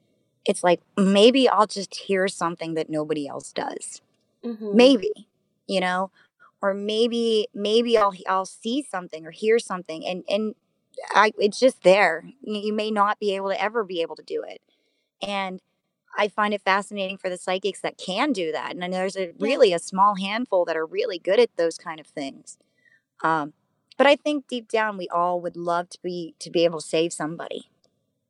it's 0.45 0.63
like 0.63 0.81
maybe 0.97 1.47
I'll 1.47 1.67
just 1.67 1.93
hear 1.95 2.27
something 2.27 2.73
that 2.73 2.89
nobody 2.89 3.27
else 3.27 3.53
does 3.53 4.01
Mhm. 4.43 4.73
maybe 4.73 5.11
you 5.67 5.79
know 5.79 6.09
or 6.61 6.73
maybe 6.73 7.47
maybe 7.53 7.95
I'll 7.97 8.13
I'll 8.27 8.45
see 8.45 8.81
something 8.81 9.25
or 9.27 9.31
hear 9.31 9.59
something 9.59 10.05
and 10.07 10.23
and 10.27 10.55
I 11.11 11.31
it's 11.39 11.59
just 11.59 11.83
there. 11.83 12.25
You, 12.41 12.73
may 12.73 12.91
not 12.91 13.19
be 13.19 13.35
able 13.35 13.49
to 13.49 13.61
ever 13.61 13.83
be 13.83 14.01
able 14.01 14.15
to 14.17 14.23
do 14.23 14.43
it. 14.47 14.61
And 15.21 15.61
I 16.17 16.27
find 16.29 16.53
it 16.53 16.61
fascinating 16.61 17.17
for 17.17 17.29
the 17.29 17.37
psychics 17.37 17.81
that 17.81 17.97
can 17.97 18.33
do 18.33 18.51
that 18.51 18.75
and 18.75 18.93
there's 18.93 19.17
a 19.17 19.33
really 19.39 19.73
a 19.73 19.79
small 19.79 20.15
handful 20.15 20.65
that 20.65 20.77
are 20.77 20.85
really 20.85 21.19
good 21.19 21.39
at 21.39 21.55
those 21.57 21.77
kind 21.77 21.99
of 21.99 22.07
things. 22.07 22.57
Um 23.23 23.53
but 23.97 24.07
I 24.07 24.15
think 24.15 24.47
deep 24.47 24.69
down 24.69 24.97
we 24.97 25.07
all 25.09 25.41
would 25.41 25.57
love 25.57 25.89
to 25.89 25.99
be 26.03 26.35
to 26.39 26.49
be 26.51 26.65
able 26.65 26.79
to 26.81 26.87
save 26.87 27.13
somebody 27.13 27.69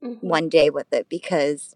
Mhm. 0.03 0.23
one 0.23 0.49
day 0.49 0.69
with 0.69 0.93
it 0.93 1.09
because 1.09 1.75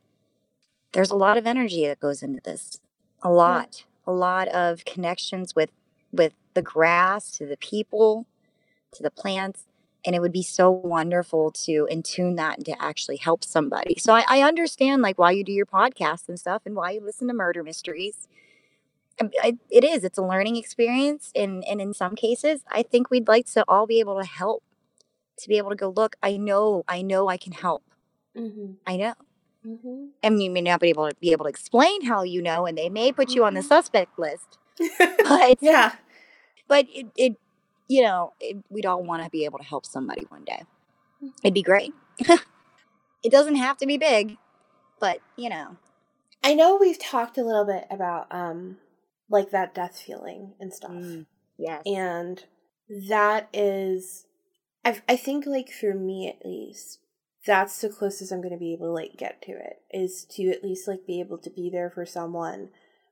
there's 0.93 1.11
a 1.11 1.15
lot 1.15 1.37
of 1.37 1.47
energy 1.47 1.87
that 1.87 1.99
goes 1.99 2.23
into 2.23 2.41
this 2.43 2.79
a 3.23 3.31
lot 3.31 3.85
a 4.07 4.11
lot 4.11 4.47
of 4.49 4.85
connections 4.85 5.55
with 5.55 5.71
with 6.11 6.33
the 6.53 6.61
grass 6.61 7.31
to 7.31 7.45
the 7.45 7.57
people 7.57 8.25
to 8.93 9.03
the 9.03 9.11
plants 9.11 9.65
and 10.05 10.15
it 10.15 10.19
would 10.21 10.31
be 10.31 10.43
so 10.43 10.71
wonderful 10.71 11.51
to 11.51 11.87
intune 11.91 12.35
that 12.37 12.57
and 12.57 12.65
to 12.65 12.81
actually 12.81 13.17
help 13.17 13.43
somebody 13.43 13.95
so 13.97 14.13
I, 14.13 14.23
I 14.27 14.41
understand 14.41 15.01
like 15.01 15.17
why 15.19 15.31
you 15.31 15.43
do 15.43 15.51
your 15.51 15.65
podcast 15.65 16.27
and 16.29 16.39
stuff 16.39 16.63
and 16.65 16.75
why 16.75 16.91
you 16.91 17.01
listen 17.01 17.27
to 17.27 17.33
murder 17.33 17.63
mysteries 17.63 18.27
Um, 19.19 19.29
I- 19.43 19.57
it 19.69 19.83
is 19.83 20.03
it's 20.03 20.17
a 20.17 20.23
learning 20.23 20.55
experience 20.55 21.31
and 21.35 21.63
and 21.65 21.79
in 21.81 21.93
some 21.93 22.15
cases 22.15 22.63
i 22.71 22.81
think 22.83 23.09
we'd 23.11 23.27
like 23.27 23.45
to 23.53 23.63
all 23.67 23.85
be 23.85 23.99
able 23.99 24.19
to 24.19 24.25
help 24.25 24.63
to 25.37 25.47
be 25.49 25.57
able 25.57 25.69
to 25.69 25.75
go 25.75 25.89
look 25.89 26.15
i 26.23 26.37
know 26.37 26.83
i 26.87 27.01
know 27.01 27.27
i 27.27 27.37
can 27.37 27.53
help 27.53 27.83
Mhm. 28.35 28.75
i 28.87 28.95
know 28.97 29.13
Mhm. 29.65 30.09
and 30.23 30.41
you 30.41 30.49
may 30.49 30.61
not 30.61 30.79
be 30.79 30.89
able 30.89 31.07
to 31.09 31.15
be 31.15 31.31
able 31.33 31.45
to 31.45 31.49
explain 31.49 32.05
how 32.05 32.23
you 32.23 32.41
know 32.41 32.65
and 32.65 32.77
they 32.77 32.89
may 32.89 33.11
put 33.11 33.29
you 33.35 33.43
on 33.43 33.53
the 33.53 33.61
Mhm. 33.61 33.67
suspect 33.73 34.17
list 34.17 34.57
but 35.27 35.57
yeah. 35.61 35.95
but 36.67 36.85
it, 36.93 37.07
it 37.15 37.35
you 37.91 38.01
know 38.01 38.33
it, 38.39 38.57
we'd 38.69 38.85
all 38.85 39.03
want 39.03 39.23
to 39.23 39.29
be 39.29 39.43
able 39.45 39.59
to 39.59 39.65
help 39.65 39.85
somebody 39.85 40.25
one 40.29 40.43
day 40.45 40.63
Mm. 41.23 41.33
it'd 41.43 41.53
be 41.53 41.61
great 41.61 41.93
it 43.23 43.31
doesn't 43.31 43.57
have 43.65 43.77
to 43.77 43.85
be 43.85 43.97
big 43.97 44.37
but 44.99 45.19
you 45.35 45.49
know 45.49 45.77
I 46.43 46.55
know 46.55 46.75
we've 46.77 46.97
talked 46.97 47.37
a 47.37 47.43
little 47.43 47.65
bit 47.65 47.85
about 47.91 48.25
um 48.31 48.77
like 49.29 49.51
that 49.51 49.75
death 49.75 49.99
feeling 50.05 50.53
and 50.59 50.73
stuff. 50.73 50.91
Mm. 50.91 51.25
yes 51.59 51.83
And 51.85 52.43
that 53.09 53.49
is 53.53 54.25
I 54.83 54.99
I 55.07 55.15
think 55.15 55.45
like 55.45 55.69
for 55.71 55.93
me 55.93 56.27
at 56.27 56.43
least 56.45 56.99
that's 57.45 57.79
the 57.81 57.89
closest 57.89 58.31
I'm 58.31 58.41
going 58.41 58.53
to 58.53 58.57
be 58.65 58.73
able 58.73 58.87
to 58.87 58.93
like 58.93 59.15
get 59.17 59.41
to 59.43 59.51
it 59.51 59.77
is 59.91 60.25
to 60.35 60.49
at 60.49 60.63
least 60.63 60.87
like 60.87 61.05
be 61.05 61.19
able 61.19 61.37
to 61.39 61.49
be 61.49 61.69
there 61.69 61.89
for 61.91 62.05
someone 62.05 62.69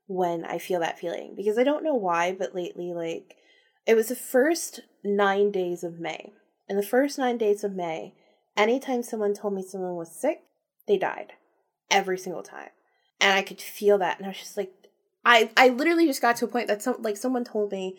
when 0.08 0.46
I 0.46 0.58
feel 0.58 0.80
that 0.80 1.00
feeling 1.00 1.34
because 1.36 1.58
I 1.60 1.64
don't 1.64 1.84
know 1.84 1.96
why 1.96 2.32
but 2.32 2.56
lately 2.56 2.94
like 2.94 3.36
it 3.90 3.96
was 3.96 4.10
the 4.10 4.16
first 4.16 4.82
9 5.04 5.52
days 5.52 5.84
of 5.84 6.00
May. 6.00 6.32
In 6.70 6.78
the 6.78 6.84
first 6.84 7.18
9 7.18 7.40
days 7.40 7.64
of 7.64 7.76
May, 7.76 8.14
anytime 8.56 9.02
someone 9.02 9.34
told 9.34 9.56
me 9.56 9.64
someone 9.64 9.96
was 9.96 10.12
sick, 10.12 10.44
they 10.88 10.96
died 10.96 11.34
every 11.90 12.20
single 12.20 12.44
time. 12.44 12.70
And 13.20 13.34
I 13.34 13.42
could 13.42 13.60
feel 13.60 13.98
that 13.98 14.20
and 14.20 14.28
I 14.28 14.30
was 14.30 14.38
just 14.38 14.58
like 14.58 14.72
I 15.26 15.50
I 15.58 15.70
literally 15.70 16.06
just 16.06 16.22
got 16.22 16.36
to 16.38 16.46
a 16.46 16.48
point 16.48 16.68
that 16.68 16.84
some 16.84 17.02
like 17.02 17.18
someone 17.18 17.44
told 17.44 17.72
me 17.72 17.98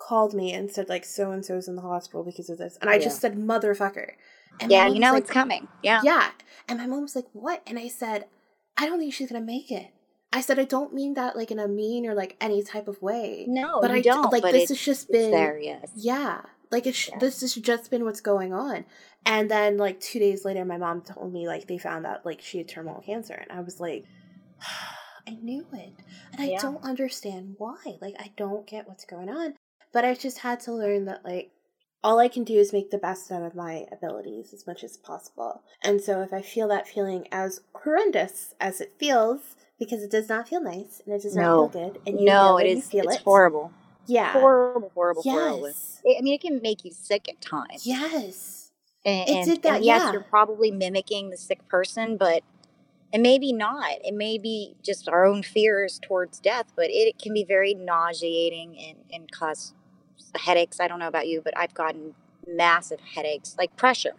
called 0.00 0.34
me 0.34 0.52
and 0.52 0.72
said 0.72 0.88
like 0.88 1.04
so 1.04 1.30
and 1.30 1.44
so's 1.44 1.68
in 1.68 1.76
the 1.76 1.82
hospital 1.82 2.24
because 2.24 2.50
of 2.50 2.58
this 2.58 2.76
and 2.80 2.90
I 2.90 2.98
just 2.98 3.20
said 3.20 3.36
motherfucker. 3.36 4.14
And 4.60 4.72
yeah 4.72 4.88
you 4.88 4.98
know 4.98 5.12
like, 5.12 5.22
it's 5.22 5.30
coming 5.30 5.68
yeah 5.84 6.00
yeah. 6.02 6.30
And 6.66 6.80
my 6.80 6.86
mom 6.86 7.02
was 7.02 7.14
like, 7.14 7.28
What? 7.32 7.62
And 7.64 7.78
I 7.78 7.86
said, 7.86 8.26
I 8.76 8.86
don't 8.86 8.98
think 8.98 9.14
she's 9.14 9.30
gonna 9.30 9.44
make 9.44 9.70
it. 9.70 9.92
I 10.32 10.40
said 10.42 10.58
I 10.58 10.64
don't 10.64 10.92
mean 10.94 11.14
that 11.14 11.36
like 11.36 11.50
in 11.50 11.58
a 11.58 11.68
mean 11.68 12.06
or 12.06 12.14
like 12.14 12.36
any 12.40 12.62
type 12.62 12.88
of 12.88 13.00
way. 13.00 13.46
no 13.48 13.80
but 13.80 13.90
I 13.90 14.00
don't 14.00 14.30
like 14.30 14.42
but 14.42 14.52
this 14.52 14.68
has 14.68 14.80
just 14.80 15.10
been 15.10 15.30
there 15.30 15.58
yes 15.58 15.90
yeah. 15.94 16.42
Like 16.70 16.86
it's 16.86 17.08
Yeah. 17.08 17.18
this 17.18 17.40
has 17.40 17.54
just 17.54 17.90
been 17.90 18.04
what's 18.04 18.20
going 18.20 18.52
on. 18.52 18.84
And 19.24 19.50
then 19.50 19.78
like 19.78 20.00
two 20.00 20.18
days 20.18 20.44
later 20.44 20.64
my 20.64 20.76
mom 20.76 21.00
told 21.02 21.32
me 21.32 21.46
like 21.46 21.66
they 21.66 21.78
found 21.78 22.06
out 22.06 22.26
like 22.26 22.40
she 22.42 22.58
had 22.58 22.68
terminal 22.68 23.00
cancer 23.00 23.34
and 23.34 23.50
I 23.58 23.62
was 23.62 23.80
like 23.80 24.04
I 25.26 25.32
knew 25.42 25.66
it. 25.72 25.92
And 26.32 26.42
I 26.42 26.46
Yeah. 26.46 26.60
don't 26.60 26.82
understand 26.82 27.54
why. 27.58 27.76
Like 28.00 28.14
I 28.18 28.32
don't 28.36 28.66
get 28.66 28.86
what's 28.88 29.04
going 29.04 29.28
on. 29.28 29.54
But 29.92 30.04
I 30.04 30.14
just 30.14 30.38
had 30.38 30.60
to 30.60 30.72
learn 30.72 31.06
that 31.06 31.24
like 31.24 31.52
all 32.04 32.18
I 32.18 32.28
can 32.28 32.44
do 32.44 32.54
is 32.54 32.72
make 32.72 32.90
the 32.90 32.98
best 32.98 33.30
out 33.32 33.42
of 33.42 33.54
my 33.54 33.84
abilities 33.90 34.52
as 34.54 34.66
much 34.66 34.84
as 34.84 34.96
possible. 34.96 35.62
And 35.82 36.00
so 36.00 36.20
if 36.22 36.32
I 36.32 36.42
feel 36.42 36.68
that 36.68 36.86
feeling 36.86 37.26
as 37.32 37.60
horrendous 37.74 38.54
as 38.60 38.80
it 38.80 38.94
feels, 38.98 39.56
because 39.78 40.02
it 40.02 40.10
does 40.10 40.28
not 40.28 40.48
feel 40.48 40.60
nice 40.60 41.00
and 41.04 41.14
it 41.14 41.22
does 41.22 41.34
No. 41.34 41.62
not 41.64 41.72
feel 41.72 41.82
good, 41.90 42.00
and 42.06 42.18
you 42.20 42.26
no 42.26 42.52
know 42.52 42.56
it 42.58 42.66
is 42.66 42.86
feel 42.88 43.04
it's 43.06 43.16
it. 43.16 43.22
horrible 43.22 43.72
Yeah. 44.06 44.32
horrible 44.32 44.90
horrible 44.94 45.22
horrible 45.22 45.66
Yes. 45.66 46.02
I 46.06 46.16
I 46.18 46.22
mean, 46.22 46.34
it 46.34 46.40
can 46.40 46.60
make 46.62 46.84
you 46.84 46.92
sick 46.92 47.28
at 47.28 47.40
times. 47.40 47.86
Yes. 47.86 48.70
And, 49.04 49.28
It 49.30 49.44
did 49.44 49.62
that, 49.62 49.76
and 49.76 49.84
yes, 49.84 50.02
yeah. 50.04 50.12
you're 50.12 50.20
probably 50.22 50.70
mimicking 50.70 51.30
the 51.30 51.36
sick 51.36 51.66
person, 51.68 52.16
but 52.16 52.42
and 53.12 53.22
maybe 53.22 53.52
not. 53.52 53.92
It 54.04 54.14
may 54.14 54.36
be 54.36 54.76
just 54.82 55.08
our 55.08 55.24
own 55.24 55.42
fears 55.42 55.98
towards 56.02 56.40
death, 56.40 56.66
but 56.76 56.86
it 56.90 57.18
can 57.18 57.32
be 57.32 57.42
very 57.44 57.72
nauseating 57.74 58.76
and, 58.78 58.98
and 59.10 59.30
cause 59.32 59.72
headaches. 60.36 60.78
I 60.78 60.88
don't 60.88 60.98
know 60.98 61.08
about 61.08 61.26
you, 61.26 61.40
but 61.40 61.56
I've 61.56 61.72
gotten 61.72 62.14
massive 62.46 63.00
headaches, 63.00 63.54
like 63.58 63.74
pressure. 63.76 64.14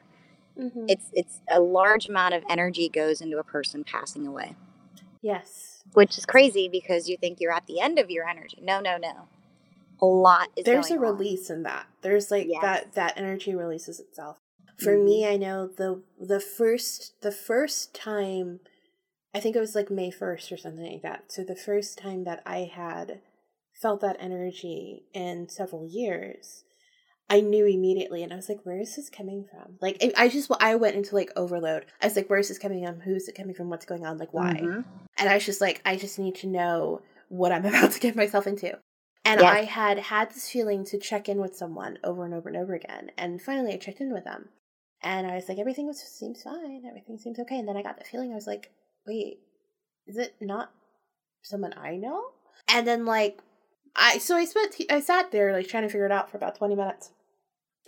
hmm 0.57 0.85
It's 0.87 1.05
it's 1.13 1.41
a 1.49 1.59
large 1.59 2.07
amount 2.09 2.33
of 2.33 2.43
energy 2.49 2.89
goes 2.89 3.21
into 3.21 3.37
a 3.37 3.43
person 3.43 3.83
passing 3.83 4.25
away, 4.25 4.55
Yes. 5.21 5.83
which 5.93 6.17
is 6.17 6.25
crazy 6.25 6.69
because 6.69 7.09
you 7.09 7.17
think 7.17 7.39
you're 7.39 7.51
at 7.53 7.65
the 7.65 7.79
end 7.81 7.97
of 7.99 8.09
your 8.11 8.27
energy. 8.27 8.59
No, 8.61 8.79
no, 8.79 8.97
no. 8.97 9.27
A 10.01 10.05
lot 10.05 10.49
is 10.55 10.63
There's 10.65 10.91
a 10.91 10.95
on. 10.95 10.99
release 11.01 11.49
in 11.49 11.63
that. 11.63 11.87
There's 12.01 12.29
like 12.31 12.47
Yes. 12.47 12.61
that 12.61 12.93
that 12.93 13.17
energy 13.17 13.55
releases 13.55 13.99
itself. 13.99 14.37
For 14.77 14.95
Mhm. 14.95 15.03
me, 15.05 15.27
I 15.27 15.35
know 15.37 15.67
the 15.67 16.03
the 16.19 16.39
first 16.39 17.19
the 17.21 17.31
first 17.31 17.93
time 17.93 18.59
I 19.33 19.39
think 19.39 19.55
it 19.55 19.59
was 19.59 19.75
like 19.75 19.91
May 19.91 20.09
1st 20.09 20.51
or 20.51 20.57
something 20.57 20.85
like 20.91 21.01
that. 21.03 21.31
So 21.31 21.43
the 21.43 21.55
first 21.55 21.97
time 21.99 22.23
that 22.23 22.41
I 22.45 22.59
had 22.63 23.21
felt 23.81 24.01
that 24.01 24.17
energy 24.19 25.05
in 25.13 25.49
several 25.49 25.85
years, 25.85 26.63
I 27.29 27.41
knew 27.41 27.65
immediately 27.65 28.23
and 28.23 28.33
I 28.33 28.35
was 28.35 28.49
like, 28.49 28.61
where 28.63 28.79
is 28.79 28.95
this 28.95 29.09
coming 29.09 29.45
from? 29.49 29.75
Like, 29.81 30.03
I 30.17 30.29
just, 30.29 30.51
I 30.59 30.75
went 30.75 30.95
into 30.95 31.13
like 31.15 31.31
overload. 31.35 31.85
I 32.01 32.07
was 32.07 32.15
like, 32.15 32.29
where 32.29 32.39
is 32.39 32.47
this 32.47 32.57
coming 32.57 32.83
from? 32.83 33.01
Who's 33.01 33.27
it 33.27 33.35
coming 33.35 33.53
from? 33.53 33.69
What's 33.69 33.85
going 33.85 34.05
on? 34.05 34.17
Like, 34.17 34.33
why? 34.33 34.53
Mhm. 34.53 34.83
And 35.17 35.29
I 35.29 35.35
was 35.35 35.45
just 35.45 35.61
like, 35.61 35.81
I 35.85 35.95
just 35.95 36.17
need 36.17 36.35
to 36.35 36.47
know 36.47 37.01
what 37.27 37.51
I'm 37.51 37.65
about 37.65 37.91
to 37.91 37.99
get 37.99 38.15
myself 38.15 38.47
into. 38.47 38.77
And. 39.25 39.41
I 39.41 39.63
had 39.63 39.99
had 39.99 40.31
this 40.31 40.49
feeling 40.49 40.85
to 40.85 40.97
check 40.97 41.29
in 41.29 41.39
with 41.39 41.55
someone 41.55 41.99
over 42.03 42.25
and 42.25 42.33
over 42.33 42.49
and 42.49 42.57
over 42.57 42.73
again. 42.73 43.11
And 43.17 43.41
finally, 43.41 43.73
I 43.73 43.77
checked 43.77 44.01
in 44.01 44.11
with 44.11 44.23
them. 44.23 44.49
And 45.03 45.27
I 45.27 45.35
was 45.35 45.47
like, 45.47 45.59
everything 45.59 45.87
was 45.87 45.99
seems 46.01 46.41
fine. 46.41 46.83
Everything 46.87 47.17
seems 47.19 47.37
okay. 47.39 47.59
And 47.59 47.67
then 47.67 47.77
I 47.77 47.83
got 47.83 47.97
the 47.99 48.05
feeling 48.05 48.31
I 48.31 48.35
was 48.35 48.47
like, 48.47 48.71
wait, 49.05 49.39
is 50.07 50.17
it 50.17 50.35
not 50.41 50.71
someone 51.43 51.73
I 51.77 51.95
know? 51.95 52.23
And 52.67 52.87
then 52.87 53.05
like, 53.05 53.39
I 53.95 54.17
so 54.17 54.35
I 54.35 54.45
spent 54.45 54.75
I 54.89 54.99
sat 54.99 55.31
there 55.31 55.53
like 55.53 55.67
trying 55.67 55.83
to 55.83 55.89
figure 55.89 56.05
it 56.05 56.11
out 56.11 56.29
for 56.29 56.37
about 56.37 56.55
twenty 56.55 56.75
minutes, 56.75 57.11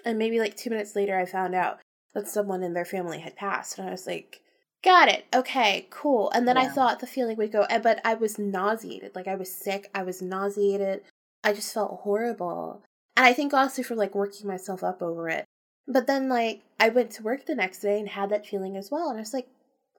and 0.06 0.18
maybe 0.18 0.40
like 0.40 0.56
two 0.56 0.70
minutes 0.70 0.96
later, 0.96 1.18
I 1.18 1.26
found 1.26 1.56
out 1.56 1.80
that 2.14 2.28
someone 2.28 2.64
in 2.64 2.74
their 2.74 2.86
family 2.86 3.20
had 3.20 3.36
passed, 3.36 3.78
and 3.78 3.88
I 3.88 3.92
was 3.92 4.08
like, 4.08 4.42
got 4.84 5.08
it, 5.08 5.26
okay, 5.34 5.88
cool. 5.90 6.32
And 6.32 6.48
then 6.48 6.58
I 6.58 6.68
thought 6.68 7.00
the 7.00 7.08
feeling 7.08 7.38
would 7.38 7.52
go, 7.52 7.66
but 7.84 8.00
I 8.04 8.16
was 8.16 8.40
nauseated, 8.40 9.16
like 9.16 9.28
I 9.28 9.36
was 9.36 9.54
sick, 9.54 9.90
I 9.94 10.04
was 10.04 10.22
nauseated, 10.22 11.02
I 11.44 11.54
just 11.54 11.74
felt 11.74 12.02
horrible, 12.02 12.84
and 13.16 13.26
I 13.26 13.34
think 13.34 13.54
also 13.54 13.84
for 13.84 13.96
like 13.96 14.16
working 14.16 14.48
myself 14.48 14.84
up 14.84 15.02
over 15.02 15.30
it. 15.30 15.46
But 15.88 16.08
then 16.08 16.30
like 16.30 16.64
I 16.80 16.90
went 16.90 17.12
to 17.12 17.24
work 17.24 17.46
the 17.46 17.56
next 17.56 17.80
day 17.80 18.00
and 18.00 18.10
had 18.10 18.30
that 18.30 18.48
feeling 18.48 18.76
as 18.78 18.90
well, 18.92 19.10
and 19.10 19.18
I 19.18 19.22
was 19.22 19.34
like, 19.34 19.48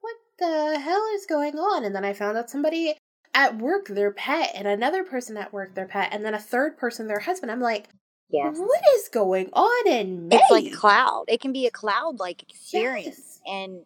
what 0.00 0.16
the 0.38 0.78
hell 0.80 1.06
is 1.14 1.26
going 1.26 1.58
on? 1.58 1.84
And 1.84 1.94
then 1.94 2.04
I 2.04 2.12
found 2.12 2.36
out 2.36 2.50
somebody 2.50 2.96
at 3.34 3.58
work 3.58 3.86
their 3.88 4.10
pet 4.10 4.50
and 4.54 4.68
another 4.68 5.04
person 5.04 5.36
at 5.36 5.52
work 5.52 5.74
their 5.74 5.86
pet 5.86 6.10
and 6.12 6.24
then 6.24 6.34
a 6.34 6.38
third 6.38 6.76
person 6.76 7.06
their 7.06 7.20
husband. 7.20 7.50
I'm 7.50 7.60
like, 7.60 7.88
Yes. 8.32 8.56
what 8.58 8.80
is 8.96 9.08
going 9.08 9.50
on 9.52 9.88
in 9.92 10.28
May? 10.28 10.36
It's 10.36 10.50
like 10.50 10.72
cloud. 10.72 11.24
It 11.28 11.40
can 11.40 11.52
be 11.52 11.66
a 11.66 11.70
cloud 11.70 12.18
like 12.18 12.42
experience. 12.42 13.06
Yes. 13.16 13.40
And 13.46 13.80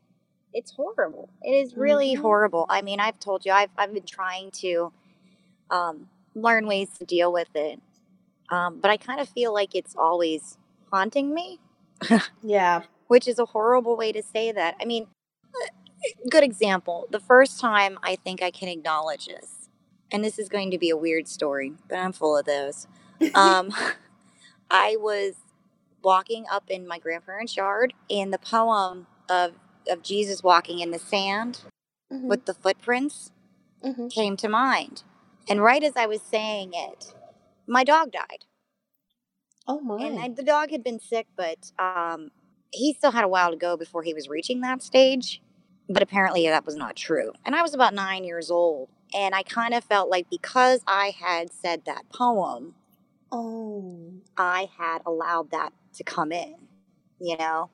it's 0.55 0.73
horrible. 0.73 1.29
It 1.43 1.51
is 1.51 1.77
really 1.77 2.15
Mhm. 2.15 2.21
horrible. 2.21 2.67
I 2.69 2.81
mean, 2.83 3.01
I've 3.01 3.19
told 3.19 3.45
you, 3.45 3.53
I've, 3.53 3.71
I've 3.77 3.93
been 3.93 4.07
trying 4.07 4.51
to 4.63 4.93
um, 5.71 6.09
learn 6.35 6.67
ways 6.67 6.91
to 6.99 7.05
deal 7.05 7.33
with 7.33 7.49
it. 7.57 7.81
Um, 8.51 8.79
but 8.81 8.91
I 8.91 8.97
kind 8.97 9.19
of 9.21 9.29
feel 9.29 9.53
like 9.53 9.75
it's 9.75 9.97
always 9.97 10.59
haunting 10.93 11.35
me, 11.35 11.59
Yeah. 12.45 12.83
which 13.09 13.27
is 13.27 13.41
a 13.41 13.47
horrible 13.47 13.97
way 13.97 14.13
to 14.13 14.23
say 14.23 14.53
that. 14.53 14.77
I 14.81 14.85
mean, 14.85 15.09
uh, 15.55 15.67
good 16.31 16.45
example. 16.45 17.09
The 17.11 17.19
first 17.19 17.59
time 17.61 17.99
I 18.03 18.15
think 18.15 18.43
I 18.43 18.53
can 18.53 18.69
acknowledge 18.69 19.27
this, 19.27 19.69
and 20.13 20.23
this 20.25 20.39
is 20.39 20.49
going 20.49 20.71
to 20.71 20.79
be 20.79 20.89
a 20.91 20.97
weird 20.97 21.27
story, 21.27 21.73
but 21.89 21.97
I'm 21.99 22.13
full 22.13 22.37
of 22.37 22.47
those. 22.47 22.87
Um, 23.35 23.73
I 24.71 24.97
was 24.99 25.35
walking 26.03 26.47
up 26.51 26.71
in 26.71 26.87
my 26.87 26.99
grandparents' 26.99 27.57
yard, 27.57 27.95
and 28.11 28.33
the 28.33 28.39
poem 28.39 29.07
of 29.29 29.55
of 29.91 30.03
Jesus 30.03 30.43
walking 30.43 30.81
in 30.81 30.91
the 30.91 30.99
sand 30.99 31.63
Mhm, 32.13 32.29
with 32.29 32.47
the 32.47 32.55
footprints 32.55 33.33
mhm. 33.85 34.13
came 34.13 34.37
to 34.39 34.49
mind. 34.49 35.05
And 35.49 35.63
right 35.63 35.83
as 35.85 35.97
I 35.97 36.07
was 36.07 36.23
saying 36.23 36.73
it, 36.75 37.15
my 37.67 37.85
dog 37.85 38.13
died. 38.13 38.47
Oh 39.67 39.81
my. 39.81 40.03
And 40.05 40.19
I, 40.19 40.29
the 40.29 40.43
dog 40.45 40.71
had 40.71 40.85
been 40.85 41.01
sick, 41.01 41.27
but 41.37 41.73
um, 41.79 42.31
he 42.73 42.95
still 42.95 43.13
had 43.13 43.25
a 43.25 43.29
while 43.29 43.51
to 43.51 43.57
go 43.57 43.77
before 43.77 44.03
he 44.03 44.15
was 44.15 44.29
reaching 44.29 44.61
that 44.63 44.83
stage. 44.83 45.43
But 45.89 46.03
apparently 46.03 46.47
that 46.49 46.67
was 46.67 46.77
not 46.77 46.97
true. 46.97 47.33
And 47.45 47.55
I 47.55 47.63
was 47.63 47.75
about 47.75 47.95
nine 47.95 48.25
years 48.25 48.51
old. 48.51 48.89
And 49.15 49.35
I 49.35 49.43
kind 49.43 49.75
of 49.75 49.85
felt 49.85 50.11
like 50.11 50.29
because 50.31 50.81
I 50.87 51.15
had 51.19 51.53
said 51.53 51.83
that 51.87 52.09
poem, 52.11 52.75
oh. 53.33 54.13
I 54.37 54.69
had 54.79 55.03
allowed 55.07 55.51
that 55.53 55.73
to 55.95 56.05
come 56.05 56.33
in, 56.33 56.55
you 57.21 57.37
know? 57.37 57.71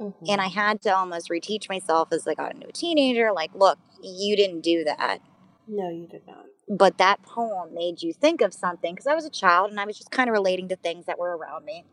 Mhm. 0.00 0.14
And 0.28 0.40
I 0.40 0.46
had 0.48 0.80
to 0.82 0.96
almost 0.96 1.28
reteach 1.30 1.68
myself 1.68 2.08
as 2.12 2.26
I 2.26 2.34
got 2.34 2.54
into 2.54 2.68
a 2.68 2.72
teenager 2.72 3.32
like, 3.32 3.50
look, 3.54 3.78
you 4.02 4.36
didn't 4.36 4.62
do 4.62 4.84
that. 4.84 5.20
no, 5.68 5.88
you 5.90 6.06
did 6.08 6.26
not. 6.26 6.46
But 6.68 6.98
that 6.98 7.22
poem 7.22 7.74
made 7.74 8.02
you 8.02 8.12
think 8.12 8.40
of 8.40 8.52
something 8.54 8.94
because 8.94 9.06
I 9.06 9.14
was 9.14 9.24
a 9.24 9.30
child 9.30 9.70
and 9.70 9.80
I 9.80 9.84
was 9.84 9.96
just 9.98 10.10
kind 10.10 10.28
of 10.28 10.32
relating 10.32 10.68
to 10.68 10.76
things 10.76 11.06
that 11.06 11.18
were 11.18 11.36
around 11.36 11.64
me. 11.64 11.84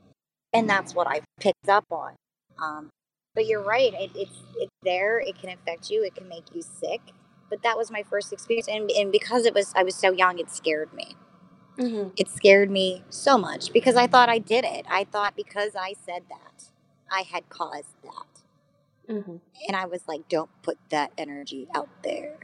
And 0.53 0.69
that's 0.69 0.95
what 0.95 1.07
I 1.07 1.21
picked 1.39 1.69
up 1.69 1.85
on. 1.91 2.15
Um, 2.61 2.89
but 3.35 3.45
you're 3.45 3.61
right. 3.63 3.93
It, 3.93 4.11
it's, 4.15 4.39
it's 4.57 4.71
there. 4.83 5.19
It 5.19 5.37
can 5.39 5.49
affect 5.51 5.89
you. 5.91 6.03
It 6.03 6.15
can 6.15 6.27
make 6.27 6.55
you 6.55 6.61
sick. 6.63 7.01
But 7.49 7.61
that 7.63 7.77
was 7.77 7.91
my 7.91 8.03
first 8.03 8.33
experience. 8.33 8.67
And, 8.67 8.89
and 8.91 9.11
because 9.11 9.45
it 9.45 9.53
was, 9.53 9.73
I 9.75 9.83
was 9.83 9.95
so 9.95 10.11
young, 10.11 10.39
it 10.39 10.49
scared 10.49 10.91
me. 10.93 11.15
Mm-hmm. 11.77 12.09
It 12.17 12.27
scared 12.29 12.71
me 12.71 13.03
so 13.09 13.37
much 13.37 13.71
because 13.71 13.95
I 13.95 14.07
thought 14.07 14.29
I 14.29 14.39
did 14.39 14.65
it. 14.65 14.85
I 14.89 15.03
thought 15.03 15.35
because 15.35 15.75
I 15.75 15.93
said 16.05 16.23
that, 16.29 16.65
I 17.11 17.21
had 17.21 17.49
caused 17.49 17.95
that. 18.03 19.13
Mm-hmm. 19.13 19.37
And 19.67 19.75
I 19.77 19.85
was 19.85 20.01
like, 20.07 20.27
don't 20.27 20.49
put 20.63 20.77
that 20.89 21.11
energy 21.17 21.67
out 21.75 21.89
there. 22.03 22.37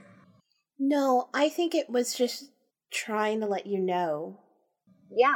No, 0.79 1.29
I 1.33 1.49
think 1.49 1.75
it 1.75 1.89
was 1.89 2.15
just 2.15 2.51
trying 2.91 3.39
to 3.41 3.47
let 3.47 3.65
you 3.65 3.79
know. 3.79 4.39
Yeah. 5.11 5.35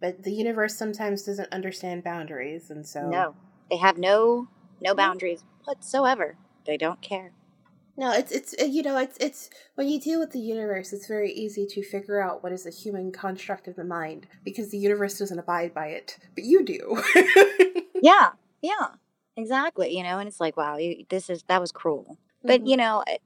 But 0.00 0.22
the 0.22 0.32
universe 0.32 0.76
sometimes 0.76 1.24
doesn't 1.24 1.52
understand 1.52 2.04
boundaries, 2.04 2.70
and 2.70 2.86
so 2.86 3.08
No. 3.08 3.34
They 3.70 3.76
have 3.76 3.98
no 3.98 4.48
no 4.80 4.94
boundaries 4.94 5.44
whatsoever. 5.64 6.36
They 6.66 6.76
don't 6.76 7.00
care. 7.00 7.32
No, 7.96 8.12
it's 8.12 8.32
it's 8.32 8.54
uh, 8.60 8.64
you 8.64 8.82
know 8.82 8.96
it's 8.96 9.16
it's 9.18 9.50
when 9.74 9.88
you 9.88 10.00
deal 10.00 10.20
with 10.20 10.30
the 10.32 10.38
universe, 10.40 10.92
it's 10.92 11.06
very 11.06 11.32
easy 11.32 11.66
to 11.66 11.82
figure 11.82 12.20
out 12.20 12.42
what 12.42 12.52
is 12.52 12.64
a 12.66 12.70
human 12.70 13.12
construct 13.12 13.68
of 13.68 13.76
the 13.76 13.84
mind 13.84 14.26
because 14.44 14.70
the 14.70 14.78
universe 14.78 15.18
doesn't 15.18 15.38
abide 15.38 15.74
by 15.74 15.88
it, 15.88 16.18
but 16.34 16.44
you 16.44 16.64
do. 16.64 17.02
Yeah. 18.02 18.30
Yeah. 18.62 18.88
Exactly. 19.36 19.94
You 19.94 20.02
know, 20.02 20.18
and 20.18 20.26
it's 20.26 20.40
like, 20.40 20.56
wow, 20.56 20.78
you, 20.78 21.04
this 21.10 21.28
is 21.28 21.42
that 21.48 21.60
was 21.60 21.70
cruel. 21.72 22.16
But 22.42 22.62
Mhm. 22.62 22.68
you 22.68 22.76
know, 22.78 23.04
it, 23.06 23.20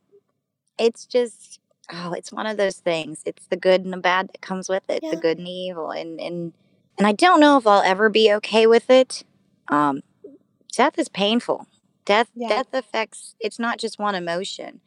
it's 0.79 1.07
just 1.07 1.61
oh, 1.93 2.13
it's 2.13 2.33
one 2.33 2.47
of 2.47 2.57
those 2.57 2.79
things. 2.79 3.23
It's 3.25 3.47
the 3.47 3.57
good 3.57 3.85
and 3.85 3.93
the 3.93 3.99
bad 3.99 4.29
that 4.29 4.41
comes 4.41 4.69
with 4.69 4.91
it, 4.91 5.05
the 5.09 5.17
good 5.17 5.39
and 5.39 5.47
the 5.47 5.51
evil, 5.53 5.91
and 5.93 6.19
and 6.21 6.53
and 6.99 7.07
I 7.07 7.13
don't 7.13 7.39
know 7.39 7.57
if 7.57 7.67
I'll 7.69 7.83
ever 7.83 8.09
be 8.09 8.33
okay 8.35 8.67
with 8.67 8.91
it. 8.91 9.23
Um, 9.69 10.03
death 10.73 10.99
is 10.99 11.09
painful. 11.09 11.69
Death 12.05 12.31
Yeah. 12.35 12.49
death 12.49 12.75
affects. 12.75 13.35
It's 13.41 13.59
not 13.59 13.79
just 13.79 13.99
one 13.99 14.15
emotion. 14.15 14.81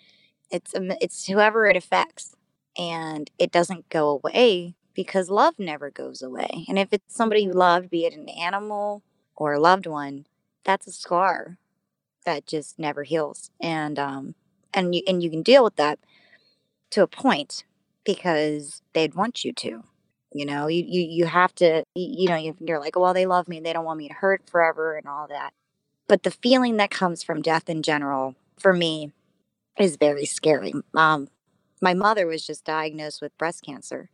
It's 0.52 0.74
it's 0.76 1.28
whoever 1.28 1.68
it 1.68 1.76
affects, 1.78 2.36
and 2.78 3.30
it 3.40 3.52
doesn't 3.52 3.90
go 3.90 4.10
away 4.10 4.76
because 4.94 5.30
love 5.30 5.60
never 5.60 5.92
goes 5.92 6.22
away. 6.22 6.66
And 6.70 6.80
if 6.80 6.90
it's 6.94 7.16
somebody 7.16 7.44
you 7.44 7.54
loved, 7.54 7.90
be 7.90 8.06
it 8.06 8.14
an 8.14 8.30
animal 8.30 9.04
or 9.36 9.54
a 9.54 9.60
loved 9.60 9.88
one, 9.88 10.28
that's 10.64 10.88
a 10.88 10.92
scar 10.92 11.58
that 12.26 12.46
just 12.48 12.80
never 12.80 13.04
heals. 13.04 13.52
And 13.62 14.00
um, 14.00 14.36
and 14.74 14.96
you 14.96 15.04
and 15.08 15.24
you 15.24 15.30
can 15.30 15.44
deal 15.44 15.64
with 15.64 15.76
that 15.78 16.00
to 16.92 17.04
a 17.04 17.08
point 17.08 17.64
because 18.06 18.82
they'd 18.94 19.16
want 19.16 19.44
you 19.46 19.54
to. 19.54 19.84
You 20.34 20.46
know, 20.46 20.68
you 20.68 20.84
you, 20.88 21.02
you 21.02 21.26
have 21.26 21.56
to. 21.56 21.84
You, 21.96 22.30
know, 22.30 22.36
you- 22.36 22.58
you're 22.60 22.80
like, 22.80 22.98
well, 22.98 23.14
they 23.14 23.26
love 23.26 23.48
me. 23.48 23.58
and 23.58 23.66
They 23.66 23.74
don't 23.74 23.86
want 23.86 23.98
me 24.00 24.08
to 24.10 24.14
hurt 24.14 24.50
forever 24.50 24.96
and 24.96 25.08
all 25.08 25.28
that. 25.30 25.52
But 26.08 26.24
the 26.24 26.32
feeling 26.32 26.78
that 26.78 26.90
comes 26.90 27.24
from 27.24 27.42
death 27.42 27.70
in 27.70 27.82
general, 27.84 28.36
for 28.58 28.74
me, 28.74 29.12
is 29.78 29.98
very 29.98 30.26
scary. 30.26 30.74
Um, 30.96 31.30
my 31.82 31.94
mother 31.94 32.26
was 32.28 32.46
just 32.46 32.66
diagnosed 32.66 33.22
with 33.22 33.38
breast 33.38 33.64
cancer. 33.64 34.10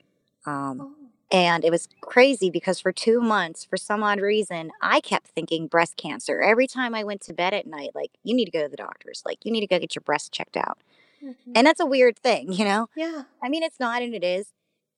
Um, 0.45 0.81
Oh. 0.81 0.95
and 1.31 1.63
it 1.63 1.71
was 1.71 1.87
crazy 2.01 2.49
because 2.49 2.79
for 2.79 2.91
two 2.91 3.21
months, 3.21 3.63
for 3.65 3.77
some 3.77 4.03
odd 4.03 4.19
reason, 4.19 4.71
I 4.81 4.99
kept 4.99 5.27
thinking 5.27 5.67
breast 5.67 5.95
cancer. 5.97 6.41
Every 6.41 6.67
time 6.67 6.93
I 6.93 7.03
went 7.03 7.21
to 7.21 7.33
bed 7.33 7.53
at 7.53 7.65
night, 7.65 7.91
like, 7.95 8.11
you 8.23 8.35
need 8.35 8.45
to 8.45 8.51
go 8.51 8.63
to 8.63 8.69
the 8.69 8.75
doctors. 8.77 9.23
Like, 9.25 9.45
you 9.45 9.51
need 9.51 9.61
to 9.61 9.67
go 9.67 9.79
get 9.79 9.95
your 9.95 10.01
breast 10.03 10.31
checked 10.33 10.57
out. 10.57 10.79
Mhm. 11.23 11.35
And 11.55 11.65
that's 11.65 11.79
a 11.79 11.85
weird 11.85 12.17
thing, 12.19 12.51
you 12.53 12.65
know? 12.65 12.89
yeah, 12.95 13.23
I 13.41 13.49
mean, 13.49 13.63
it's 13.63 13.79
not, 13.79 14.01
and 14.01 14.13
it 14.13 14.23
is. 14.23 14.51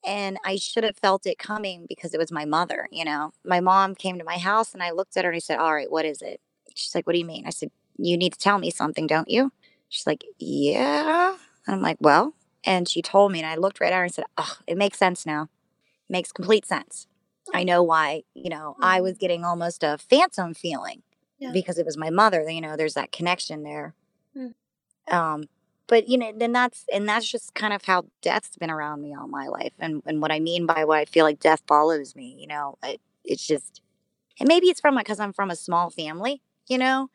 And 0.04 0.38
I 0.44 0.56
should 0.58 0.84
have 0.84 0.98
felt 0.98 1.26
it 1.26 1.38
coming 1.40 1.86
because 1.88 2.14
it 2.14 2.18
was 2.20 2.32
my 2.32 2.46
mother, 2.46 2.88
you 2.92 3.06
know? 3.06 3.32
My 3.44 3.60
mom 3.60 3.96
came 3.96 4.18
to 4.20 4.24
my 4.26 4.38
house 4.38 4.74
and 4.74 4.82
I 4.84 4.92
looked 4.92 5.18
at 5.18 5.26
her 5.26 5.32
and 5.32 5.36
I 5.36 5.40
said, 5.40 5.58
All 5.60 5.74
right, 5.74 5.92
what 5.92 6.06
is 6.06 6.22
it? 6.22 6.42
She's 6.76 6.94
like, 6.94 7.08
What 7.08 7.14
do 7.14 7.20
you 7.20 7.26
mean? 7.26 7.48
I 7.48 7.50
said, 7.50 7.72
You 7.98 8.18
need 8.18 8.34
to 8.34 8.40
tell 8.40 8.60
me 8.60 8.70
something, 8.70 9.08
don't 9.08 9.30
you? 9.30 9.52
She's 9.90 10.06
like, 10.06 10.24
Yeah. 10.38 11.36
And 11.66 11.76
I'm 11.76 11.82
like, 11.82 11.98
Well, 12.00 12.36
and 12.64 12.88
she 12.88 13.02
told 13.02 13.32
me, 13.32 13.40
and 13.40 13.48
I 13.48 13.56
looked 13.56 13.80
right 13.80 13.92
at 13.92 13.98
her 13.98 14.04
and 14.04 14.14
said, 14.14 14.26
Oh, 14.38 14.58
it 14.68 14.78
makes 14.78 15.00
sense 15.00 15.26
now. 15.26 15.44
It 15.44 16.14
makes 16.14 16.32
complete 16.32 16.66
sense. 16.68 17.08
I 17.54 17.64
know 17.64 17.82
why, 17.84 18.24
you 18.34 18.50
know, 18.50 18.76
I 18.82 19.02
was 19.02 19.18
getting 19.18 19.44
almost 19.46 19.84
a 19.84 19.98
phantom 19.98 20.54
feeling 20.54 21.04
Yeah. 21.40 21.52
because 21.52 21.78
it 21.78 21.86
was 21.86 21.98
my 21.98 22.10
mother. 22.10 22.48
You 22.50 22.62
know, 22.62 22.76
there's 22.76 22.96
that 22.96 23.12
connection 23.12 23.64
there. 23.64 23.94
Mm. 24.36 24.54
Um, 25.12 25.44
but 25.88 26.08
you 26.10 26.18
know, 26.18 26.32
then 26.36 26.52
that's 26.52 26.86
and 26.92 27.08
that's 27.08 27.30
just 27.30 27.54
kind 27.54 27.72
of 27.74 27.86
how 27.86 28.06
death's 28.24 28.58
been 28.58 28.72
around 28.72 29.02
me 29.02 29.14
all 29.14 29.28
my 29.28 29.48
life. 29.48 29.74
And 29.80 30.02
and 30.08 30.22
what 30.22 30.32
I 30.32 30.40
mean 30.40 30.66
by 30.66 30.84
what 30.86 30.98
I 30.98 31.06
feel 31.06 31.24
like 31.26 31.40
death 31.40 31.62
follows 31.68 32.16
me, 32.16 32.36
you 32.40 32.48
know, 32.48 32.78
it, 32.84 33.00
it's 33.24 33.46
just, 33.46 33.82
and 34.40 34.48
maybe 34.48 34.68
it's 34.68 34.80
from 34.82 34.98
because 34.98 35.20
I'm 35.20 35.34
from 35.34 35.52
a 35.52 35.56
small 35.56 35.90
family, 35.92 36.42
you 36.68 36.78
know. 36.78 37.10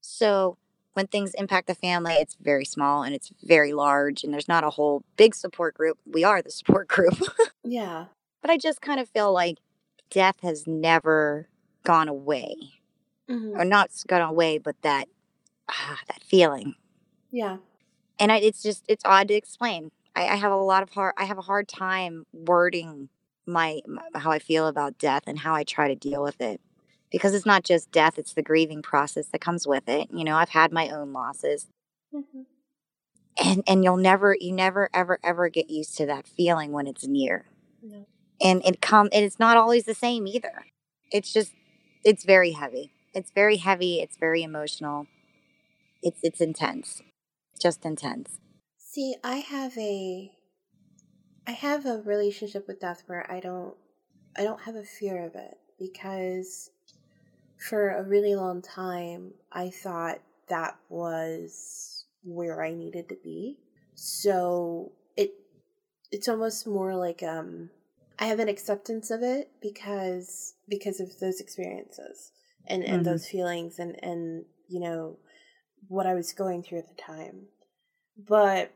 So 0.00 0.56
when 0.94 1.06
things 1.06 1.34
impact 1.34 1.66
the 1.66 1.74
family, 1.74 2.14
it's 2.14 2.36
very 2.40 2.64
small 2.64 3.02
and 3.02 3.14
it's 3.14 3.30
very 3.42 3.72
large, 3.72 4.24
and 4.24 4.32
there's 4.32 4.48
not 4.48 4.64
a 4.64 4.70
whole 4.70 5.04
big 5.16 5.34
support 5.34 5.74
group. 5.74 5.98
We 6.06 6.24
are 6.24 6.42
the 6.42 6.50
support 6.60 6.88
group. 6.88 7.14
Yeah. 7.64 8.06
but 8.40 8.50
I 8.50 8.56
just 8.56 8.80
kind 8.80 8.98
of 9.00 9.08
feel 9.08 9.32
like 9.32 9.58
death 10.10 10.36
has 10.42 10.66
never 10.66 11.48
gone 11.84 12.08
away, 12.08 12.54
hmm 13.28 13.52
or 13.56 13.64
not 13.64 13.90
gone 14.06 14.22
away, 14.22 14.58
but 14.58 14.80
that 14.82 15.08
ah, 15.68 16.00
that 16.08 16.22
feeling. 16.22 16.74
Yeah. 17.30 17.58
And 18.18 18.32
I, 18.32 18.38
it's 18.38 18.62
just 18.62 18.84
it's 18.88 19.04
odd 19.04 19.28
to 19.28 19.34
explain. 19.34 19.90
I, 20.16 20.28
I 20.28 20.36
have 20.36 20.50
a 20.50 20.56
lot 20.56 20.82
of 20.82 20.90
hard. 20.90 21.14
I 21.16 21.24
have 21.24 21.38
a 21.38 21.42
hard 21.42 21.68
time 21.68 22.26
wording 22.32 23.08
my, 23.46 23.80
my 23.86 24.02
how 24.14 24.30
I 24.30 24.38
feel 24.38 24.66
about 24.66 24.98
death 24.98 25.24
and 25.26 25.38
how 25.38 25.54
I 25.54 25.64
try 25.64 25.88
to 25.88 25.94
deal 25.94 26.22
with 26.22 26.40
it 26.40 26.60
because 27.10 27.34
it's 27.34 27.46
not 27.46 27.64
just 27.64 27.90
death; 27.92 28.18
it's 28.18 28.34
the 28.34 28.42
grieving 28.42 28.82
process 28.82 29.26
that 29.28 29.40
comes 29.40 29.66
with 29.66 29.88
it. 29.88 30.08
You 30.12 30.24
know, 30.24 30.36
I've 30.36 30.50
had 30.50 30.72
my 30.72 30.88
own 30.90 31.12
losses. 31.12 31.66
hmm 32.12 32.42
and 33.42 33.62
and 33.66 33.84
you'll 33.84 33.96
never 33.96 34.36
you 34.40 34.52
never 34.52 34.88
ever 34.92 35.18
ever 35.22 35.48
get 35.48 35.70
used 35.70 35.96
to 35.96 36.06
that 36.06 36.26
feeling 36.26 36.72
when 36.72 36.86
it's 36.86 37.06
near 37.06 37.46
No. 37.82 38.06
and 38.40 38.62
it 38.64 38.80
come 38.80 39.08
and 39.12 39.24
it's 39.24 39.38
not 39.38 39.56
always 39.56 39.84
the 39.84 39.94
same 39.94 40.26
either 40.26 40.66
it's 41.10 41.32
just 41.32 41.52
it's 42.04 42.24
very 42.24 42.52
heavy 42.52 42.90
it's 43.14 43.30
very 43.30 43.56
heavy 43.58 44.00
it's 44.00 44.16
very 44.16 44.42
emotional 44.42 45.06
it's 46.02 46.20
it's 46.22 46.40
intense 46.40 47.02
just 47.60 47.84
intense 47.84 48.38
See, 48.78 49.14
I 49.22 49.36
have 49.36 49.76
a 49.78 50.32
I 51.46 51.50
have 51.52 51.86
a 51.86 52.02
relationship 52.02 52.66
with 52.66 52.80
death 52.80 53.02
where 53.06 53.30
I 53.30 53.40
don't 53.40 53.74
I 54.36 54.44
don't 54.44 54.62
have 54.62 54.76
a 54.76 54.84
fear 54.84 55.24
of 55.26 55.34
it 55.34 55.56
because 55.78 56.70
for 57.58 57.90
a 57.90 58.02
really 58.02 58.34
long 58.34 58.62
time 58.62 59.32
I 59.52 59.70
thought 59.70 60.20
that 60.48 60.76
was 60.88 62.04
where 62.22 62.62
I 62.62 62.72
needed 62.72 63.08
to 63.08 63.16
be. 63.22 63.58
So 63.94 64.92
it 65.16 65.32
it's 66.10 66.28
almost 66.28 66.66
more 66.66 66.94
like 66.94 67.22
um 67.22 67.70
I 68.18 68.26
have 68.26 68.40
an 68.40 68.48
acceptance 68.48 69.10
of 69.10 69.22
it 69.22 69.50
because 69.60 70.54
because 70.68 71.00
of 71.00 71.18
those 71.20 71.40
experiences 71.40 72.32
and 72.66 72.84
and 72.84 73.02
Mhm. 73.02 73.04
those 73.04 73.28
feelings 73.28 73.78
and 73.78 74.02
and 74.02 74.44
you 74.68 74.80
know 74.80 75.18
what 75.88 76.06
I 76.06 76.14
was 76.14 76.32
going 76.32 76.62
through 76.62 76.78
at 76.78 76.88
the 76.88 77.02
time. 77.02 77.46
But 78.16 78.72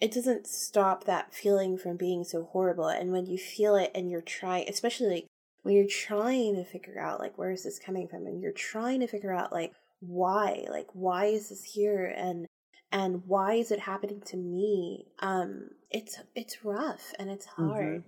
it 0.00 0.12
doesn't 0.12 0.46
stop 0.46 1.04
that 1.04 1.32
feeling 1.32 1.78
from 1.78 1.96
being 1.96 2.24
so 2.24 2.44
horrible 2.44 2.88
and 2.88 3.12
when 3.12 3.26
you 3.26 3.38
feel 3.38 3.76
it 3.76 3.90
and 3.94 4.10
you're 4.10 4.20
trying 4.20 4.68
especially 4.68 5.08
like 5.08 5.26
when 5.66 5.74
you're 5.74 5.84
trying 5.88 6.54
to 6.54 6.64
figure 6.64 7.00
out 7.00 7.18
like 7.18 7.36
where 7.36 7.50
is 7.50 7.64
this 7.64 7.80
coming 7.80 8.06
from 8.06 8.24
and 8.24 8.40
you're 8.40 8.52
trying 8.52 9.00
to 9.00 9.08
figure 9.08 9.32
out 9.32 9.50
like 9.52 9.72
why 9.98 10.64
like 10.70 10.86
why 10.92 11.24
is 11.24 11.48
this 11.48 11.64
here 11.64 12.06
and 12.16 12.46
and 12.92 13.22
why 13.26 13.54
is 13.54 13.72
it 13.72 13.80
happening 13.80 14.22
to 14.26 14.36
me? 14.36 15.06
Um 15.18 15.70
it's 15.90 16.20
it's 16.36 16.64
rough 16.64 17.12
and 17.18 17.28
it's 17.28 17.46
hard. 17.46 18.04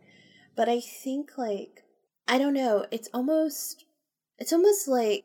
But 0.55 0.69
i 0.69 0.81
think 0.81 1.37
like 1.37 1.83
i 2.29 2.39
don't 2.39 2.55
know 2.55 2.87
it's 2.93 3.09
almost 3.13 3.85
it's 4.39 4.53
almost 4.53 4.87
like 4.87 5.25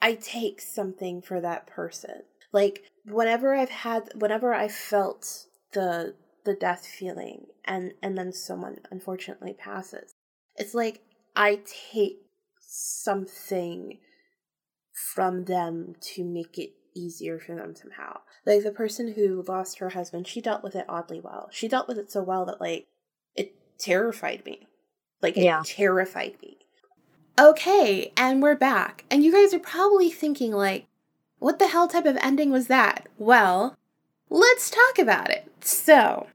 i 0.00 0.14
take 0.14 0.60
something 0.60 1.22
for 1.22 1.40
that 1.40 1.66
person. 1.66 2.22
Like 2.52 2.84
whenever 3.04 3.52
i've 3.52 3.70
had 3.70 4.10
whenever 4.14 4.54
i 4.54 4.68
felt 4.68 5.46
the 5.72 6.14
the 6.44 6.54
death 6.54 6.86
feeling 6.86 7.46
and 7.64 7.94
and 8.00 8.16
then 8.16 8.32
someone 8.32 8.76
unfortunately 8.92 9.54
passes 9.54 10.14
it's 10.56 10.74
like 10.74 11.00
i 11.36 11.60
take 11.92 12.18
something 12.60 13.98
from 15.14 15.44
them 15.44 15.94
to 16.00 16.24
make 16.24 16.58
it 16.58 16.72
easier 16.94 17.38
for 17.38 17.54
them 17.54 17.74
somehow. 17.74 18.20
Like 18.46 18.62
the 18.62 18.70
person 18.70 19.14
who 19.14 19.44
lost 19.46 19.78
her 19.78 19.90
husband 19.90 20.26
she 20.26 20.40
dealt 20.40 20.62
with 20.62 20.76
it 20.76 20.86
oddly 20.88 21.20
well. 21.20 21.48
She 21.50 21.68
dealt 21.68 21.88
with 21.88 21.98
it 21.98 22.10
so 22.10 22.22
well 22.22 22.44
that 22.46 22.60
like 22.60 22.86
it 23.34 23.54
terrified 23.78 24.44
me. 24.44 24.66
Like 25.20 25.36
it 25.36 25.44
Yeah. 25.44 25.62
terrified 25.64 26.36
me. 26.42 26.58
Okay 27.38 28.12
and 28.16 28.42
we're 28.42 28.54
back. 28.54 29.04
And 29.10 29.24
you 29.24 29.32
guys 29.32 29.52
are 29.52 29.58
probably 29.58 30.10
thinking 30.10 30.52
like 30.52 30.86
what 31.38 31.58
the 31.58 31.68
hell 31.68 31.88
type 31.88 32.06
of 32.06 32.16
ending 32.20 32.50
was 32.50 32.68
that? 32.68 33.08
Well 33.18 33.76
let's 34.30 34.70
talk 34.70 34.98
about 34.98 35.30
it. 35.30 35.50
So 35.60 36.28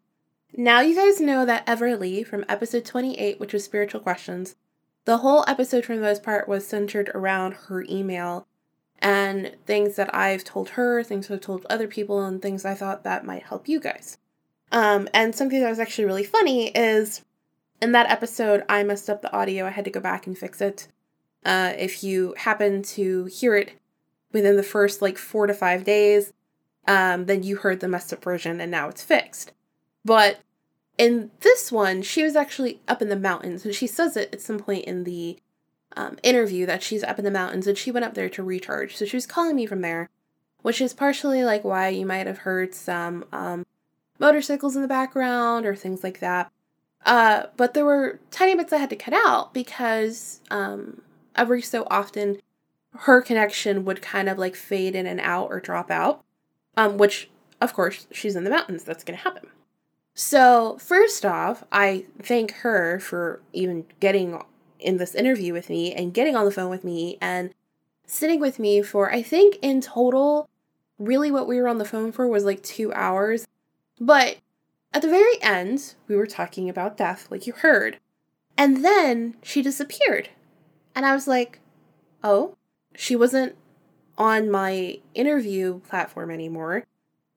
now 0.56 0.82
you 0.82 0.96
guys 0.96 1.22
know 1.22 1.46
that 1.46 1.66
everly 1.66 2.26
from 2.26 2.44
episode 2.50 2.86
28 2.86 3.40
which 3.40 3.54
was 3.54 3.64
spiritual 3.64 4.02
questions 4.02 4.56
the 5.10 5.18
whole 5.18 5.44
episode 5.48 5.84
for 5.84 5.96
the 5.96 6.02
most 6.04 6.22
part 6.22 6.48
was 6.48 6.68
centered 6.68 7.10
around 7.16 7.56
her 7.66 7.84
email 7.90 8.46
and 9.00 9.56
things 9.66 9.96
that 9.96 10.14
I've 10.14 10.44
told 10.44 10.70
her, 10.70 11.02
things 11.02 11.32
I've 11.32 11.42
told 11.42 11.66
other 11.68 11.88
people, 11.88 12.24
and 12.24 12.40
things 12.40 12.64
I 12.64 12.76
thought 12.76 13.04
that 13.06 13.26
might 13.26 13.42
help 13.42 13.68
you 13.68 13.80
guys. 13.80 14.20
Um, 14.72 15.10
and 15.12 15.34
something 15.34 15.60
that 15.62 15.70
was 15.70 15.80
actually 15.80 16.06
really 16.06 16.24
funny 16.24 16.68
is 16.68 17.26
in 17.82 17.92
that 17.94 18.12
episode, 18.12 18.64
I 18.70 18.84
messed 18.84 19.10
up 19.10 19.24
the 19.24 19.34
audio. 19.36 19.66
I 19.66 19.72
had 19.72 19.86
to 19.86 19.90
go 19.90 20.00
back 20.00 20.28
and 20.28 20.38
fix 20.38 20.62
it. 20.62 20.88
Uh, 21.44 21.74
if 21.76 22.04
you 22.04 22.36
happen 22.38 22.84
to 22.84 23.26
hear 23.26 23.56
it 23.56 23.72
within 24.32 24.58
the 24.58 24.62
first 24.62 25.02
like 25.02 25.18
four 25.18 25.48
to 25.48 25.56
five 25.56 25.84
days, 25.84 26.34
um, 26.88 27.26
then 27.26 27.42
you 27.42 27.56
heard 27.56 27.80
the 27.80 27.88
messed 27.88 28.14
up 28.14 28.24
version 28.24 28.62
and 28.62 28.70
now 28.70 28.90
it's 28.90 29.04
fixed. 29.04 29.54
But 30.06 30.38
in 31.00 31.32
this 31.40 31.72
one, 31.72 32.04
she 32.04 32.24
was 32.24 32.36
actually 32.36 32.82
up 32.88 33.02
in 33.02 33.10
the 33.10 33.16
mountains, 33.16 33.66
and 33.66 33.74
she 33.74 33.88
says 33.88 34.16
it 34.16 34.32
at 34.34 34.42
some 34.42 34.60
point 34.60 34.86
in 34.86 35.06
the 35.06 35.40
um, 35.96 36.18
interview 36.24 36.66
that 36.66 36.84
she's 36.84 37.04
up 37.04 37.18
in 37.18 37.26
the 37.26 37.32
mountains 37.32 37.68
and 37.68 37.78
she 37.78 37.92
went 37.92 38.06
up 38.06 38.14
there 38.14 38.30
to 38.30 38.44
recharge. 38.44 38.96
So 38.96 39.06
she 39.06 39.18
was 39.18 39.26
calling 39.26 39.56
me 39.56 39.66
from 39.66 39.82
there, 39.82 40.10
which 40.62 40.82
is 40.82 40.94
partially 40.94 41.44
like 41.44 41.64
why 41.64 41.88
you 41.90 42.06
might 42.06 42.28
have 42.28 42.40
heard 42.40 42.76
some 42.76 43.26
um, 43.32 43.66
motorcycles 44.20 44.76
in 44.76 44.82
the 44.82 44.88
background 44.88 45.66
or 45.66 45.76
things 45.76 46.04
like 46.04 46.20
that. 46.20 46.52
Uh, 47.06 47.44
but 47.56 47.74
there 47.74 47.86
were 47.86 48.20
tiny 48.30 48.56
bits 48.56 48.74
I 48.74 48.78
had 48.78 48.90
to 48.90 48.96
cut 48.96 49.14
out 49.14 49.54
because 49.54 50.42
um, 50.52 51.02
every 51.36 51.62
so 51.62 51.88
often 51.90 52.40
her 52.94 53.22
connection 53.22 53.86
would 53.86 54.02
kind 54.02 54.28
of 54.28 54.38
like 54.38 54.56
fade 54.56 54.96
in 54.96 55.08
and 55.08 55.22
out 55.22 55.48
or 55.50 55.60
drop 55.60 55.90
out, 55.90 56.24
um, 56.76 56.98
which 56.98 57.30
of 57.62 57.74
course 57.74 58.06
she's 58.12 58.36
in 58.36 58.44
the 58.44 58.50
mountains. 58.50 58.84
That's 58.84 59.04
going 59.04 59.18
to 59.18 59.24
happen. 59.24 59.48
So, 60.22 60.78
first 60.80 61.26
off, 61.26 61.64
I 61.72 62.04
thank 62.22 62.52
her 62.56 63.00
for 63.00 63.40
even 63.54 63.86
getting 64.02 64.38
in 64.78 64.98
this 64.98 65.16
interview 65.16 65.54
with 65.54 65.70
me 65.70 65.94
and 65.94 66.14
getting 66.14 66.36
on 66.36 66.44
the 66.44 66.52
phone 66.52 66.70
with 66.70 66.84
me 66.84 67.18
and 67.22 67.54
sitting 68.06 68.42
with 68.42 68.60
me 68.60 68.82
for, 68.82 69.10
I 69.10 69.22
think 69.22 69.58
in 69.62 69.80
total, 69.80 70.50
really 70.98 71.32
what 71.32 71.48
we 71.48 71.62
were 71.62 71.70
on 71.70 71.78
the 71.78 71.86
phone 71.86 72.12
for 72.12 72.28
was 72.28 72.44
like 72.44 72.62
two 72.62 72.92
hours. 72.92 73.48
But 73.98 74.40
at 74.94 75.04
the 75.04 75.08
very 75.08 75.42
end, 75.42 75.96
we 76.10 76.18
were 76.18 76.28
talking 76.28 76.68
about 76.68 76.98
death, 76.98 77.30
like 77.32 77.48
you 77.48 77.54
heard. 77.54 77.98
And 78.58 78.84
then 78.84 79.36
she 79.42 79.62
disappeared. 79.62 80.32
And 80.96 81.06
I 81.06 81.14
was 81.14 81.30
like, 81.30 81.62
oh, 82.26 82.58
she 82.94 83.16
wasn't 83.16 83.56
on 84.18 84.52
my 84.52 85.00
interview 85.16 85.80
platform 85.80 86.30
anymore. 86.30 86.84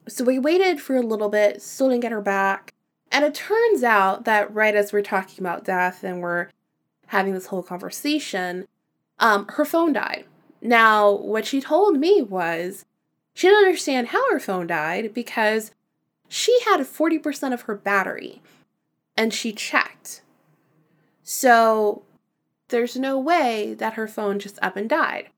So 0.08 0.24
we 0.24 0.40
waited 0.40 0.80
for 0.80 0.96
a 0.96 1.00
little 1.00 1.28
bit, 1.28 1.62
still 1.62 1.88
didn't 1.88 2.02
get 2.02 2.10
her 2.10 2.20
back. 2.20 2.71
And 3.12 3.26
it 3.26 3.34
turns 3.34 3.84
out 3.84 4.24
that 4.24 4.52
right 4.52 4.74
as 4.74 4.92
we're 4.92 5.02
talking 5.02 5.44
about 5.44 5.64
death 5.64 6.02
and 6.02 6.22
we're 6.22 6.48
having 7.08 7.34
this 7.34 7.46
whole 7.46 7.62
conversation, 7.62 8.66
um, 9.18 9.46
her 9.50 9.66
phone 9.66 9.92
died. 9.92 10.24
Now, 10.62 11.10
what 11.10 11.44
she 11.44 11.60
told 11.60 11.98
me 11.98 12.22
was 12.22 12.86
she 13.34 13.48
didn't 13.48 13.66
understand 13.66 14.08
how 14.08 14.32
her 14.32 14.40
phone 14.40 14.66
died 14.66 15.12
because 15.12 15.72
she 16.26 16.58
had 16.64 16.80
40% 16.80 17.52
of 17.52 17.62
her 17.62 17.74
battery 17.74 18.40
and 19.14 19.34
she 19.34 19.52
checked. 19.52 20.22
So 21.22 22.02
there's 22.68 22.96
no 22.96 23.18
way 23.18 23.74
that 23.74 23.94
her 23.94 24.08
phone 24.08 24.38
just 24.38 24.58
up 24.62 24.76
and 24.76 24.88
died. 24.88 25.28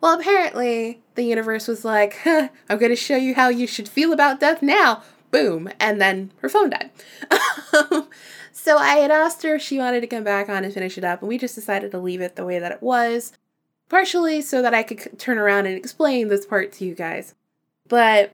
Well, 0.00 0.20
apparently, 0.20 1.02
the 1.16 1.24
universe 1.24 1.66
was 1.66 1.84
like, 1.84 2.18
huh, 2.22 2.50
I'm 2.68 2.78
going 2.78 2.90
to 2.90 2.96
show 2.96 3.16
you 3.16 3.34
how 3.34 3.48
you 3.48 3.66
should 3.66 3.88
feel 3.88 4.12
about 4.12 4.38
death 4.38 4.62
now. 4.62 5.02
Boom. 5.36 5.68
And 5.78 6.00
then 6.00 6.32
her 6.40 6.48
phone 6.48 6.70
died. 6.70 6.90
so 8.52 8.78
I 8.78 8.94
had 8.94 9.10
asked 9.10 9.42
her 9.42 9.56
if 9.56 9.62
she 9.62 9.78
wanted 9.78 10.00
to 10.00 10.06
come 10.06 10.24
back 10.24 10.48
on 10.48 10.64
and 10.64 10.72
finish 10.72 10.96
it 10.96 11.04
up, 11.04 11.20
and 11.20 11.28
we 11.28 11.36
just 11.36 11.54
decided 11.54 11.90
to 11.90 11.98
leave 11.98 12.22
it 12.22 12.36
the 12.36 12.46
way 12.46 12.58
that 12.58 12.72
it 12.72 12.82
was, 12.82 13.34
partially 13.90 14.40
so 14.40 14.62
that 14.62 14.72
I 14.72 14.82
could 14.82 15.18
turn 15.18 15.36
around 15.36 15.66
and 15.66 15.76
explain 15.76 16.28
this 16.28 16.46
part 16.46 16.72
to 16.72 16.86
you 16.86 16.94
guys. 16.94 17.34
But 17.86 18.32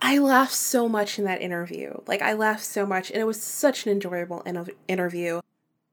I 0.00 0.18
laughed 0.18 0.54
so 0.54 0.88
much 0.88 1.16
in 1.16 1.24
that 1.26 1.40
interview. 1.40 2.00
Like, 2.08 2.22
I 2.22 2.32
laughed 2.32 2.64
so 2.64 2.84
much, 2.84 3.12
and 3.12 3.20
it 3.20 3.24
was 3.24 3.40
such 3.40 3.86
an 3.86 3.92
enjoyable 3.92 4.40
in- 4.40 4.66
interview. 4.88 5.42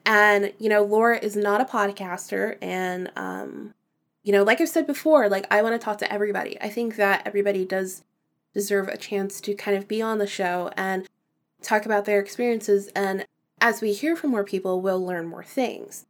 And, 0.03 0.51
you 0.57 0.69
know, 0.69 0.81
Laura 0.81 1.19
is 1.19 1.35
not 1.35 1.61
a 1.61 1.65
podcaster, 1.65 2.57
and, 2.59 3.11
um, 3.15 3.75
you 4.23 4.31
know, 4.31 4.41
like 4.41 4.61
I've 4.61 4.69
said 4.69 4.87
before, 4.87 5.29
like 5.29 5.45
I 5.51 5.61
want 5.61 5.79
to 5.79 5.85
talk 5.85 5.99
to 5.99 6.11
everybody. 6.11 6.59
I 6.59 6.69
think 6.69 6.95
that 6.95 7.21
everybody 7.27 7.65
does 7.65 8.03
deserve 8.53 8.87
a 8.87 8.97
chance 8.97 9.39
to 9.41 9.53
kind 9.53 9.77
of 9.77 9.87
be 9.87 10.01
on 10.01 10.17
the 10.17 10.27
show 10.27 10.71
and 10.75 11.07
talk 11.61 11.85
about 11.85 12.05
their 12.05 12.19
experiences. 12.19 12.87
And 12.95 13.25
as 13.61 13.81
we 13.81 13.93
hear 13.93 14.15
from 14.15 14.31
more 14.31 14.43
people, 14.43 14.81
we'll 14.81 15.03
learn 15.03 15.27
more 15.27 15.43
things 15.43 16.05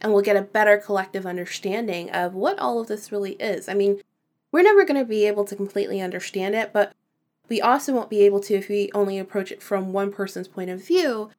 and 0.00 0.12
we'll 0.12 0.22
get 0.22 0.36
a 0.36 0.42
better 0.42 0.78
collective 0.78 1.26
understanding 1.26 2.10
of 2.10 2.34
what 2.34 2.58
all 2.58 2.80
of 2.80 2.88
this 2.88 3.12
really 3.12 3.32
is. 3.32 3.68
I 3.68 3.74
mean, 3.74 4.00
we're 4.52 4.62
never 4.62 4.84
going 4.84 5.00
to 5.00 5.04
be 5.04 5.26
able 5.26 5.44
to 5.44 5.56
completely 5.56 6.00
understand 6.00 6.54
it, 6.54 6.72
but 6.72 6.92
we 7.48 7.60
also 7.60 7.92
won't 7.92 8.10
be 8.10 8.20
able 8.22 8.40
to 8.40 8.54
if 8.54 8.68
we 8.68 8.90
only 8.94 9.18
approach 9.18 9.52
it 9.52 9.62
from 9.62 9.92
one 9.92 10.12
person's 10.12 10.48
point 10.48 10.70
of 10.70 10.84
view 10.84 11.30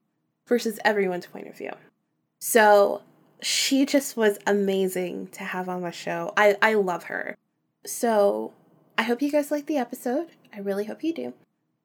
versus 0.45 0.79
everyone's 0.83 1.25
point 1.25 1.47
of 1.47 1.57
view. 1.57 1.71
So 2.39 3.01
she 3.41 3.85
just 3.85 4.15
was 4.15 4.37
amazing 4.45 5.27
to 5.27 5.43
have 5.43 5.69
on 5.69 5.81
the 5.81 5.91
show. 5.91 6.33
I, 6.37 6.57
I 6.61 6.73
love 6.75 7.05
her. 7.05 7.37
So 7.85 8.53
I 8.97 9.03
hope 9.03 9.22
you 9.22 9.31
guys 9.31 9.51
like 9.51 9.65
the 9.65 9.77
episode. 9.77 10.27
I 10.53 10.59
really 10.59 10.85
hope 10.85 11.03
you 11.03 11.13
do. 11.13 11.34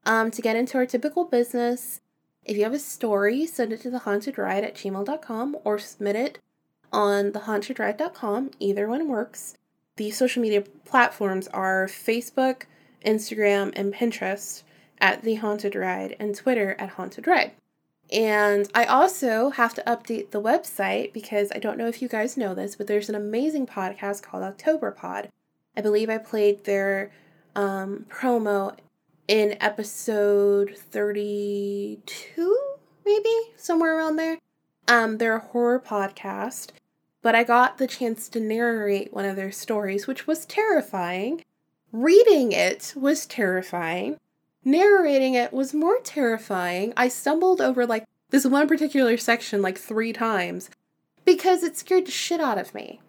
Um, 0.05 0.31
to 0.31 0.43
get 0.43 0.57
into 0.57 0.79
our 0.79 0.87
typical 0.87 1.25
business, 1.25 2.01
if 2.45 2.57
you 2.57 2.63
have 2.65 2.73
a 2.73 2.79
story, 2.79 3.47
send 3.47 3.73
it 3.73 3.81
to 3.83 3.91
thehauntedride 3.91 4.63
at 4.63 4.77
gmail.com 4.77 5.57
or 5.65 5.79
submit 5.79 6.17
it 6.17 6.39
on 6.93 7.33
thehauntedride.com. 7.33 8.53
Either 8.61 8.89
one 8.89 9.09
works. 9.09 9.57
The 9.97 10.11
social 10.11 10.43
media 10.43 10.63
platforms 10.85 11.49
are 11.49 11.87
Facebook, 11.87 12.63
Instagram, 13.05 13.73
and 13.75 13.93
Pinterest 13.93 14.63
at 15.01 15.23
The 15.23 15.37
Haunted 15.37 15.75
Ride 15.75 16.17
and 16.21 16.35
Twitter 16.35 16.77
at 16.79 16.91
Haunted 16.91 17.27
Ride. 17.27 17.53
And 18.13 18.71
I 18.75 18.85
also 18.85 19.51
have 19.51 19.75
to 19.75 19.83
update 19.87 20.31
the 20.31 20.41
website 20.41 21.13
because 21.13 21.51
I 21.55 21.59
don't 21.59 21.79
know 21.79 21.89
if 21.89 22.01
you 22.01 22.09
guys 22.09 22.37
know 22.37 22.55
this, 22.55 22.77
but 22.77 22.87
there's 22.87 23.09
an 23.09 23.15
amazing 23.15 23.67
podcast 23.67 24.23
called 24.23 24.45
Octoberpod. 24.45 25.31
I 25.77 25.83
believe 25.83 26.09
I 26.09 26.19
played 26.19 26.65
their 26.65 27.11
um, 27.55 28.07
promo 28.09 28.77
in 29.29 29.57
episode 29.61 30.77
32, 30.77 32.59
maybe 33.05 33.35
somewhere 33.57 33.99
around 33.99 34.17
there. 34.17 34.39
Um, 34.89 35.19
they're 35.19 35.37
a 35.37 35.41
horror 35.41 35.81
podcast, 35.81 36.69
but 37.23 37.35
I 37.35 37.43
got 37.43 37.79
the 37.79 37.87
chance 37.87 38.29
to 38.31 38.41
narrate 38.41 39.13
one 39.13 39.25
of 39.25 39.37
their 39.37 39.53
stories, 39.53 40.07
which 40.07 40.27
was 40.27 40.47
terrifying. 40.47 41.45
Reading 41.93 42.53
it 42.53 42.95
was 42.97 43.27
terrifying. 43.27 44.19
Narrating 44.65 45.35
it 45.35 45.53
was 45.53 45.75
more 45.75 45.99
terrifying. 46.03 46.93
I 46.97 47.09
stumbled 47.09 47.61
over 47.61 47.87
like 47.87 48.05
this 48.31 48.47
one 48.47 48.69
particular 48.69 49.17
section 49.17 49.63
like 49.63 49.79
three 49.79 50.13
times 50.13 50.71
because 51.25 51.63
it 51.63 51.77
scared 51.77 52.07
the 52.07 52.11
shit 52.11 52.41
out 52.41 52.59
of 52.59 52.75
me. 52.75 53.01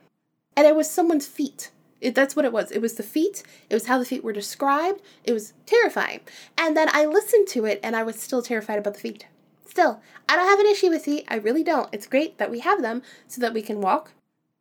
And 0.55 0.65
it 0.65 0.75
was 0.75 0.89
someone's 0.89 1.27
feet. 1.27 1.71
It, 1.99 2.15
that's 2.15 2.35
what 2.35 2.45
it 2.45 2.53
was. 2.53 2.71
It 2.71 2.81
was 2.81 2.93
the 2.93 3.03
feet. 3.03 3.43
It 3.69 3.73
was 3.73 3.87
how 3.87 3.97
the 3.97 4.05
feet 4.05 4.23
were 4.23 4.33
described. 4.33 5.01
It 5.23 5.33
was 5.33 5.53
terrifying. 5.65 6.21
And 6.57 6.77
then 6.77 6.89
I 6.91 7.05
listened 7.05 7.47
to 7.49 7.65
it 7.65 7.79
and 7.83 7.95
I 7.95 8.03
was 8.03 8.19
still 8.19 8.41
terrified 8.41 8.77
about 8.77 8.93
the 8.93 8.99
feet. 8.99 9.25
Still, 9.65 10.01
I 10.29 10.35
don't 10.35 10.47
have 10.47 10.59
an 10.59 10.67
issue 10.67 10.89
with 10.89 11.05
feet. 11.05 11.25
I 11.27 11.35
really 11.35 11.63
don't. 11.63 11.89
It's 11.91 12.07
great 12.07 12.37
that 12.37 12.51
we 12.51 12.59
have 12.59 12.81
them 12.81 13.01
so 13.27 13.41
that 13.41 13.53
we 13.53 13.61
can 13.61 13.81
walk. 13.81 14.11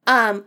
Um, 0.07 0.45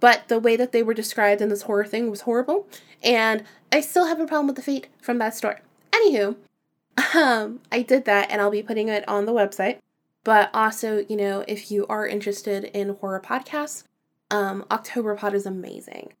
but 0.00 0.28
the 0.28 0.38
way 0.38 0.56
that 0.56 0.72
they 0.72 0.82
were 0.82 0.94
described 0.94 1.40
in 1.40 1.48
this 1.48 1.62
horror 1.62 1.84
thing 1.84 2.10
was 2.10 2.22
horrible. 2.22 2.66
And 3.02 3.44
I 3.70 3.80
still 3.80 4.06
have 4.06 4.20
a 4.20 4.26
problem 4.26 4.48
with 4.48 4.56
the 4.56 4.62
feet 4.62 4.88
from 5.00 5.18
that 5.18 5.34
story. 5.34 5.56
Anywho, 5.92 6.36
um, 7.14 7.60
I 7.70 7.82
did 7.82 8.04
that 8.06 8.30
and 8.30 8.40
I'll 8.40 8.50
be 8.50 8.62
putting 8.62 8.88
it 8.88 9.06
on 9.08 9.26
the 9.26 9.32
website. 9.32 9.78
But 10.24 10.50
also, 10.54 11.04
you 11.08 11.16
know, 11.16 11.44
if 11.48 11.70
you 11.70 11.86
are 11.88 12.06
interested 12.06 12.64
in 12.64 12.96
horror 12.96 13.20
podcasts, 13.20 13.84
um, 14.30 14.64
Octoberpod 14.70 15.34
is 15.34 15.46
amazing. 15.46 16.12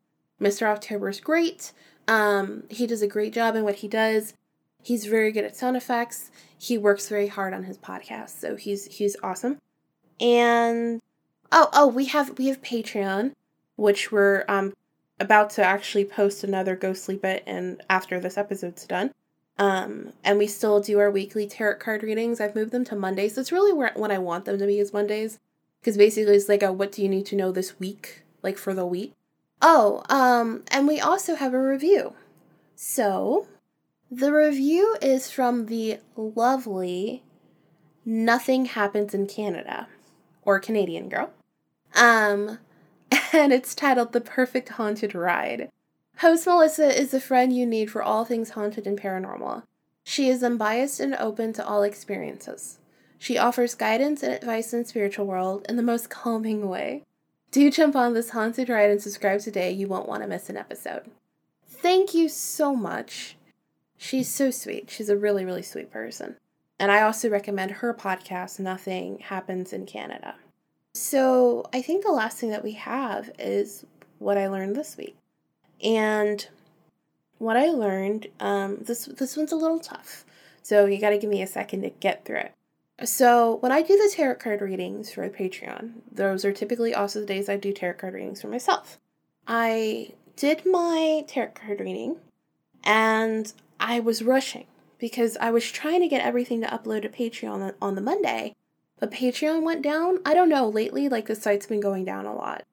Mr. 0.42 0.66
October 0.66 1.08
is 1.08 1.20
great. 1.20 1.72
Um, 2.08 2.64
he 2.68 2.86
does 2.86 3.02
a 3.02 3.06
great 3.06 3.32
job 3.32 3.54
in 3.54 3.64
what 3.64 3.76
he 3.76 3.88
does. 3.88 4.34
He's 4.82 5.06
very 5.06 5.30
good 5.30 5.44
at 5.44 5.56
sound 5.56 5.76
effects. 5.76 6.30
He 6.58 6.76
works 6.76 7.08
very 7.08 7.28
hard 7.28 7.54
on 7.54 7.64
his 7.64 7.78
podcast, 7.78 8.40
so 8.40 8.56
he's 8.56 8.86
he's 8.86 9.16
awesome. 9.22 9.58
And 10.20 11.00
oh 11.52 11.68
oh, 11.72 11.86
we 11.86 12.06
have 12.06 12.36
we 12.38 12.48
have 12.48 12.60
Patreon, 12.62 13.32
which 13.76 14.10
we're 14.10 14.44
um 14.48 14.74
about 15.20 15.50
to 15.50 15.62
actually 15.62 16.04
post 16.04 16.42
another 16.42 16.74
ghostly 16.74 17.16
bit 17.16 17.44
and 17.46 17.80
after 17.88 18.18
this 18.18 18.36
episode's 18.36 18.84
done. 18.84 19.12
Um, 19.58 20.12
and 20.24 20.38
we 20.38 20.48
still 20.48 20.80
do 20.80 20.98
our 20.98 21.10
weekly 21.10 21.46
tarot 21.46 21.76
card 21.76 22.02
readings. 22.02 22.40
I've 22.40 22.56
moved 22.56 22.72
them 22.72 22.84
to 22.86 22.96
Mondays. 22.96 23.36
That's 23.36 23.52
really 23.52 23.72
where 23.72 23.92
what 23.94 24.10
I 24.10 24.18
want 24.18 24.44
them 24.44 24.58
to 24.58 24.66
be 24.66 24.80
is 24.80 24.92
Mondays. 24.92 25.38
Because 25.80 25.96
basically 25.96 26.34
it's 26.34 26.48
like 26.48 26.62
a 26.62 26.72
what 26.72 26.90
do 26.90 27.02
you 27.02 27.08
need 27.08 27.26
to 27.26 27.36
know 27.36 27.52
this 27.52 27.78
week? 27.78 28.22
Like 28.42 28.58
for 28.58 28.74
the 28.74 28.86
week. 28.86 29.12
Oh, 29.64 30.02
um, 30.08 30.64
and 30.72 30.88
we 30.88 31.00
also 31.00 31.36
have 31.36 31.54
a 31.54 31.62
review. 31.62 32.14
So 32.74 33.46
the 34.10 34.32
review 34.32 34.96
is 35.00 35.30
from 35.30 35.66
the 35.66 36.00
lovely 36.16 37.22
Nothing 38.04 38.66
Happens 38.66 39.14
in 39.14 39.28
Canada 39.28 39.86
or 40.42 40.58
Canadian 40.58 41.08
girl. 41.08 41.30
Um, 41.94 42.58
and 43.32 43.52
it's 43.52 43.76
titled 43.76 44.12
The 44.12 44.20
Perfect 44.20 44.70
Haunted 44.70 45.14
Ride. 45.14 45.70
Host 46.18 46.46
Melissa 46.46 47.00
is 47.00 47.12
the 47.12 47.20
friend 47.20 47.56
you 47.56 47.64
need 47.64 47.90
for 47.90 48.02
all 48.02 48.24
things 48.24 48.50
haunted 48.50 48.86
and 48.86 49.00
paranormal. 49.00 49.62
She 50.04 50.28
is 50.28 50.42
unbiased 50.42 50.98
and 50.98 51.14
open 51.14 51.52
to 51.52 51.66
all 51.66 51.84
experiences. 51.84 52.78
She 53.18 53.38
offers 53.38 53.76
guidance 53.76 54.24
and 54.24 54.32
advice 54.32 54.72
in 54.72 54.80
the 54.80 54.88
spiritual 54.88 55.26
world 55.26 55.64
in 55.68 55.76
the 55.76 55.82
most 55.82 56.10
calming 56.10 56.68
way. 56.68 57.04
Do 57.52 57.70
jump 57.70 57.94
on 57.94 58.14
this 58.14 58.30
haunted 58.30 58.70
ride 58.70 58.88
and 58.88 59.00
subscribe 59.00 59.40
today. 59.40 59.70
You 59.70 59.86
won't 59.86 60.08
want 60.08 60.22
to 60.22 60.28
miss 60.28 60.48
an 60.48 60.56
episode. 60.56 61.02
Thank 61.68 62.14
you 62.14 62.30
so 62.30 62.74
much. 62.74 63.36
She's 63.98 64.28
so 64.28 64.50
sweet. 64.50 64.88
She's 64.88 65.10
a 65.10 65.18
really, 65.18 65.44
really 65.44 65.62
sweet 65.62 65.92
person. 65.92 66.36
And 66.78 66.90
I 66.90 67.02
also 67.02 67.28
recommend 67.28 67.70
her 67.70 67.92
podcast, 67.92 68.58
Nothing 68.58 69.18
Happens 69.18 69.74
in 69.74 69.84
Canada. 69.84 70.36
So 70.94 71.66
I 71.74 71.82
think 71.82 72.02
the 72.02 72.10
last 72.10 72.38
thing 72.38 72.48
that 72.50 72.64
we 72.64 72.72
have 72.72 73.30
is 73.38 73.84
what 74.18 74.38
I 74.38 74.48
learned 74.48 74.74
this 74.74 74.96
week. 74.96 75.16
And 75.84 76.48
what 77.36 77.58
I 77.58 77.66
learned, 77.66 78.28
um, 78.40 78.78
this 78.80 79.04
this 79.04 79.36
one's 79.36 79.52
a 79.52 79.56
little 79.56 79.78
tough. 79.78 80.24
So 80.62 80.86
you 80.86 80.98
gotta 80.98 81.18
give 81.18 81.28
me 81.28 81.42
a 81.42 81.46
second 81.46 81.82
to 81.82 81.90
get 81.90 82.24
through 82.24 82.38
it. 82.38 82.52
So 83.04 83.56
when 83.56 83.72
I 83.72 83.82
do 83.82 83.96
the 83.96 84.12
tarot 84.14 84.36
card 84.36 84.60
readings 84.60 85.12
for 85.12 85.28
Patreon, 85.28 85.92
those 86.10 86.44
are 86.44 86.52
typically 86.52 86.94
also 86.94 87.20
the 87.20 87.26
days 87.26 87.48
I 87.48 87.56
do 87.56 87.72
tarot 87.72 87.94
card 87.94 88.14
readings 88.14 88.40
for 88.40 88.48
myself. 88.48 88.98
I 89.46 90.12
did 90.36 90.64
my 90.64 91.24
tarot 91.26 91.52
card 91.54 91.80
reading 91.80 92.16
and 92.84 93.52
I 93.80 94.00
was 94.00 94.22
rushing 94.22 94.66
because 94.98 95.36
I 95.38 95.50
was 95.50 95.70
trying 95.70 96.00
to 96.00 96.08
get 96.08 96.24
everything 96.24 96.60
to 96.60 96.68
upload 96.68 97.02
to 97.02 97.08
Patreon 97.08 97.74
on 97.82 97.94
the 97.96 98.00
Monday, 98.00 98.54
but 99.00 99.10
Patreon 99.10 99.62
went 99.62 99.82
down. 99.82 100.18
I 100.24 100.34
don't 100.34 100.48
know, 100.48 100.68
lately 100.68 101.08
like 101.08 101.26
the 101.26 101.34
site's 101.34 101.66
been 101.66 101.80
going 101.80 102.04
down 102.04 102.26
a 102.26 102.34
lot. 102.34 102.64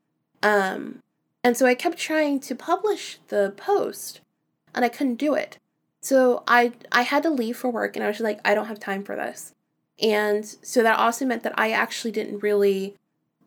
Um 0.44 1.02
and 1.44 1.58
so 1.58 1.66
I 1.66 1.74
kept 1.74 1.98
trying 1.98 2.40
to 2.42 2.56
publish 2.56 3.20
the 3.30 3.54
post 3.58 4.22
and 4.76 4.86
I 4.86 4.90
couldn't 4.90 5.16
do 5.16 5.34
it. 5.34 5.58
So 6.02 6.44
I 6.48 6.74
I 6.92 7.02
had 7.02 7.24
to 7.24 7.30
leave 7.30 7.58
for 7.58 7.70
work 7.72 7.96
and 7.96 8.06
I 8.06 8.10
was 8.10 8.20
like 8.20 8.40
I 8.46 8.54
don't 8.54 8.68
have 8.68 8.80
time 8.80 9.04
for 9.04 9.16
this. 9.16 9.56
And 10.02 10.46
so 10.46 10.82
that 10.84 11.00
also 11.00 11.26
meant 11.26 11.44
that 11.44 11.58
I 11.58 11.72
actually 11.72 12.12
didn't 12.12 12.44
really 12.44 12.96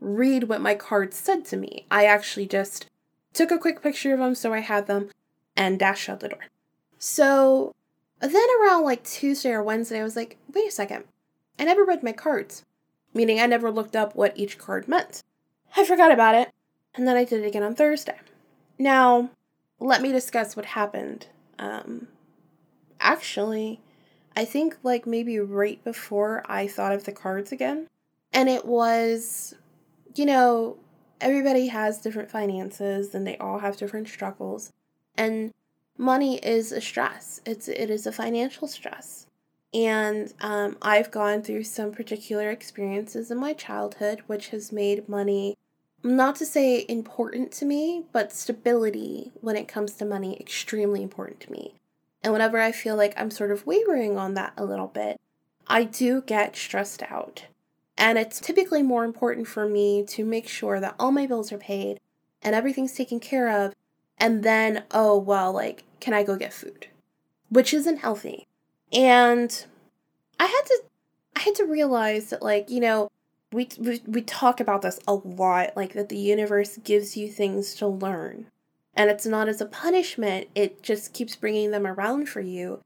read 0.01 0.45
what 0.45 0.61
my 0.61 0.75
cards 0.75 1.17
said 1.17 1.45
to 1.47 1.57
me. 1.57 1.87
I 1.91 2.05
actually 2.05 2.47
just 2.47 2.87
took 3.33 3.51
a 3.51 3.59
quick 3.59 3.83
picture 3.83 4.13
of 4.13 4.21
them 4.21 4.35
so 4.35 4.53
I 4.53 4.61
had 4.61 4.87
them 4.87 5.11
and 5.57 5.79
dashed 5.79 6.09
out 6.09 6.21
the 6.21 6.29
door. 6.29 6.47
So 6.99 7.73
then 8.21 8.47
around 8.61 8.85
like 8.85 9.05
Tuesday 9.05 9.51
or 9.51 9.63
Wednesday, 9.63 10.01
I 10.01 10.05
was 10.05 10.17
like, 10.17 10.39
wait 10.53 10.69
a 10.69 10.71
second. 10.71 11.05
I 11.59 11.65
never 11.65 11.85
read 11.85 12.03
my 12.03 12.13
cards, 12.13 12.65
meaning 13.15 13.41
I 13.41 13.47
never 13.47 13.71
looked 13.71 13.97
up 13.97 14.15
what 14.15 14.37
each 14.37 14.59
card 14.59 14.89
meant. 14.89 15.23
I 15.77 15.85
forgot 15.85 16.13
about 16.13 16.35
it, 16.35 16.51
and 16.95 17.07
then 17.07 17.17
I 17.17 17.25
did 17.25 17.43
it 17.43 17.47
again 17.47 17.63
on 17.63 17.75
Thursday. 17.75 18.19
Now, 18.79 19.31
let 19.79 20.03
me 20.03 20.13
discuss 20.13 20.57
what 20.57 20.67
happened. 20.67 21.27
Um, 21.59 22.09
actually, 23.01 23.81
I 24.37 24.45
think 24.45 24.77
like 24.83 25.07
maybe 25.07 25.39
right 25.39 25.83
before 25.85 26.43
I 26.47 26.67
thought 26.67 26.93
of 26.93 27.05
the 27.05 27.13
cards 27.13 27.53
again. 27.53 27.89
And 28.33 28.49
it 28.49 28.65
was, 28.65 29.55
you 30.15 30.25
know, 30.25 30.79
everybody 31.21 31.69
has 31.69 32.01
different 32.01 32.31
finances 32.31 33.15
and 33.15 33.27
they 33.27 33.37
all 33.37 33.59
have 33.59 33.77
different 33.77 34.09
struggles. 34.09 34.73
And 35.17 35.53
money 35.99 36.39
is 36.39 36.73
a 36.73 36.81
stress. 36.81 37.41
It's 37.45 37.69
it 37.69 37.91
is 37.91 38.07
a 38.07 38.13
financial 38.13 38.69
stress. 38.69 39.27
And 39.75 40.33
um, 40.41 40.77
I've 40.83 41.11
gone 41.11 41.43
through 41.43 41.65
some 41.65 41.93
particular 41.93 42.51
experiences 42.51 43.31
in 43.31 43.39
my 43.39 43.53
childhood 43.55 44.23
which 44.27 44.49
has 44.49 44.73
made 44.73 45.09
money 45.09 45.57
not 46.05 46.37
to 46.37 46.47
say 46.47 46.85
important 46.89 47.53
to 47.53 47.65
me, 47.65 48.05
but 48.13 48.33
stability 48.33 49.31
when 49.41 49.57
it 49.57 49.69
comes 49.69 49.93
to 49.95 50.05
money 50.05 50.37
extremely 50.41 51.03
important 51.03 51.41
to 51.41 51.53
me. 51.53 51.75
And 52.23 52.33
whenever 52.33 52.61
I 52.61 52.73
feel 52.73 52.97
like 52.97 53.15
I'm 53.17 53.31
sort 53.31 53.51
of 53.51 53.67
wavering 53.67 54.17
on 54.17 54.35
that 54.35 54.53
a 54.57 54.65
little 54.65 54.87
bit, 54.87 55.21
I 55.67 55.85
do 55.85 56.23
get 56.23 56.57
stressed 56.57 57.03
out. 57.05 57.47
And 57.97 58.19
it's 58.19 58.41
typically 58.41 58.83
more 58.83 59.05
important 59.05 59.49
for 59.49 59.69
me 59.69 60.05
to 60.09 60.25
make 60.25 60.49
sure 60.49 60.81
that 60.81 60.95
all 60.99 61.13
my 61.13 61.27
bills 61.27 61.53
are 61.53 61.59
paid 61.59 62.01
and 62.43 62.55
everything's 62.55 62.95
taken 62.95 63.21
care 63.21 63.49
of. 63.49 63.75
And 64.19 64.43
then, 64.43 64.85
oh, 64.93 65.19
well, 65.19 65.53
like, 65.53 65.85
can 66.01 66.15
I 66.15 66.23
go 66.23 66.37
get 66.37 66.53
food? 66.53 66.87
Which 67.49 67.75
isn't 67.75 67.99
healthy. 67.99 68.47
And 68.93 69.65
I 70.39 70.47
had 70.47 70.63
to 70.67 70.83
I 71.37 71.41
had 71.41 71.55
to 71.57 71.65
realize 71.65 72.31
that 72.31 72.43
like, 72.43 72.69
you 72.71 72.81
know, 72.81 73.11
we, 73.53 73.69
we 73.79 74.01
we 74.07 74.23
talk 74.23 74.61
about 74.61 74.83
this 74.83 74.99
a 75.07 75.15
lot 75.15 75.77
like 75.77 75.93
that 75.95 76.09
the 76.09 76.19
universe 76.19 76.79
gives 76.79 77.17
you 77.17 77.29
things 77.31 77.75
to 77.77 77.87
learn 77.87 78.47
and 78.95 79.11
it's 79.11 79.27
not 79.27 79.49
as 79.49 79.61
a 79.61 79.67
punishment, 79.67 80.49
it 80.55 80.83
just 80.83 81.13
keeps 81.13 81.37
bringing 81.37 81.71
them 81.71 81.87
around 81.87 82.29
for 82.29 82.41
you 82.41 82.81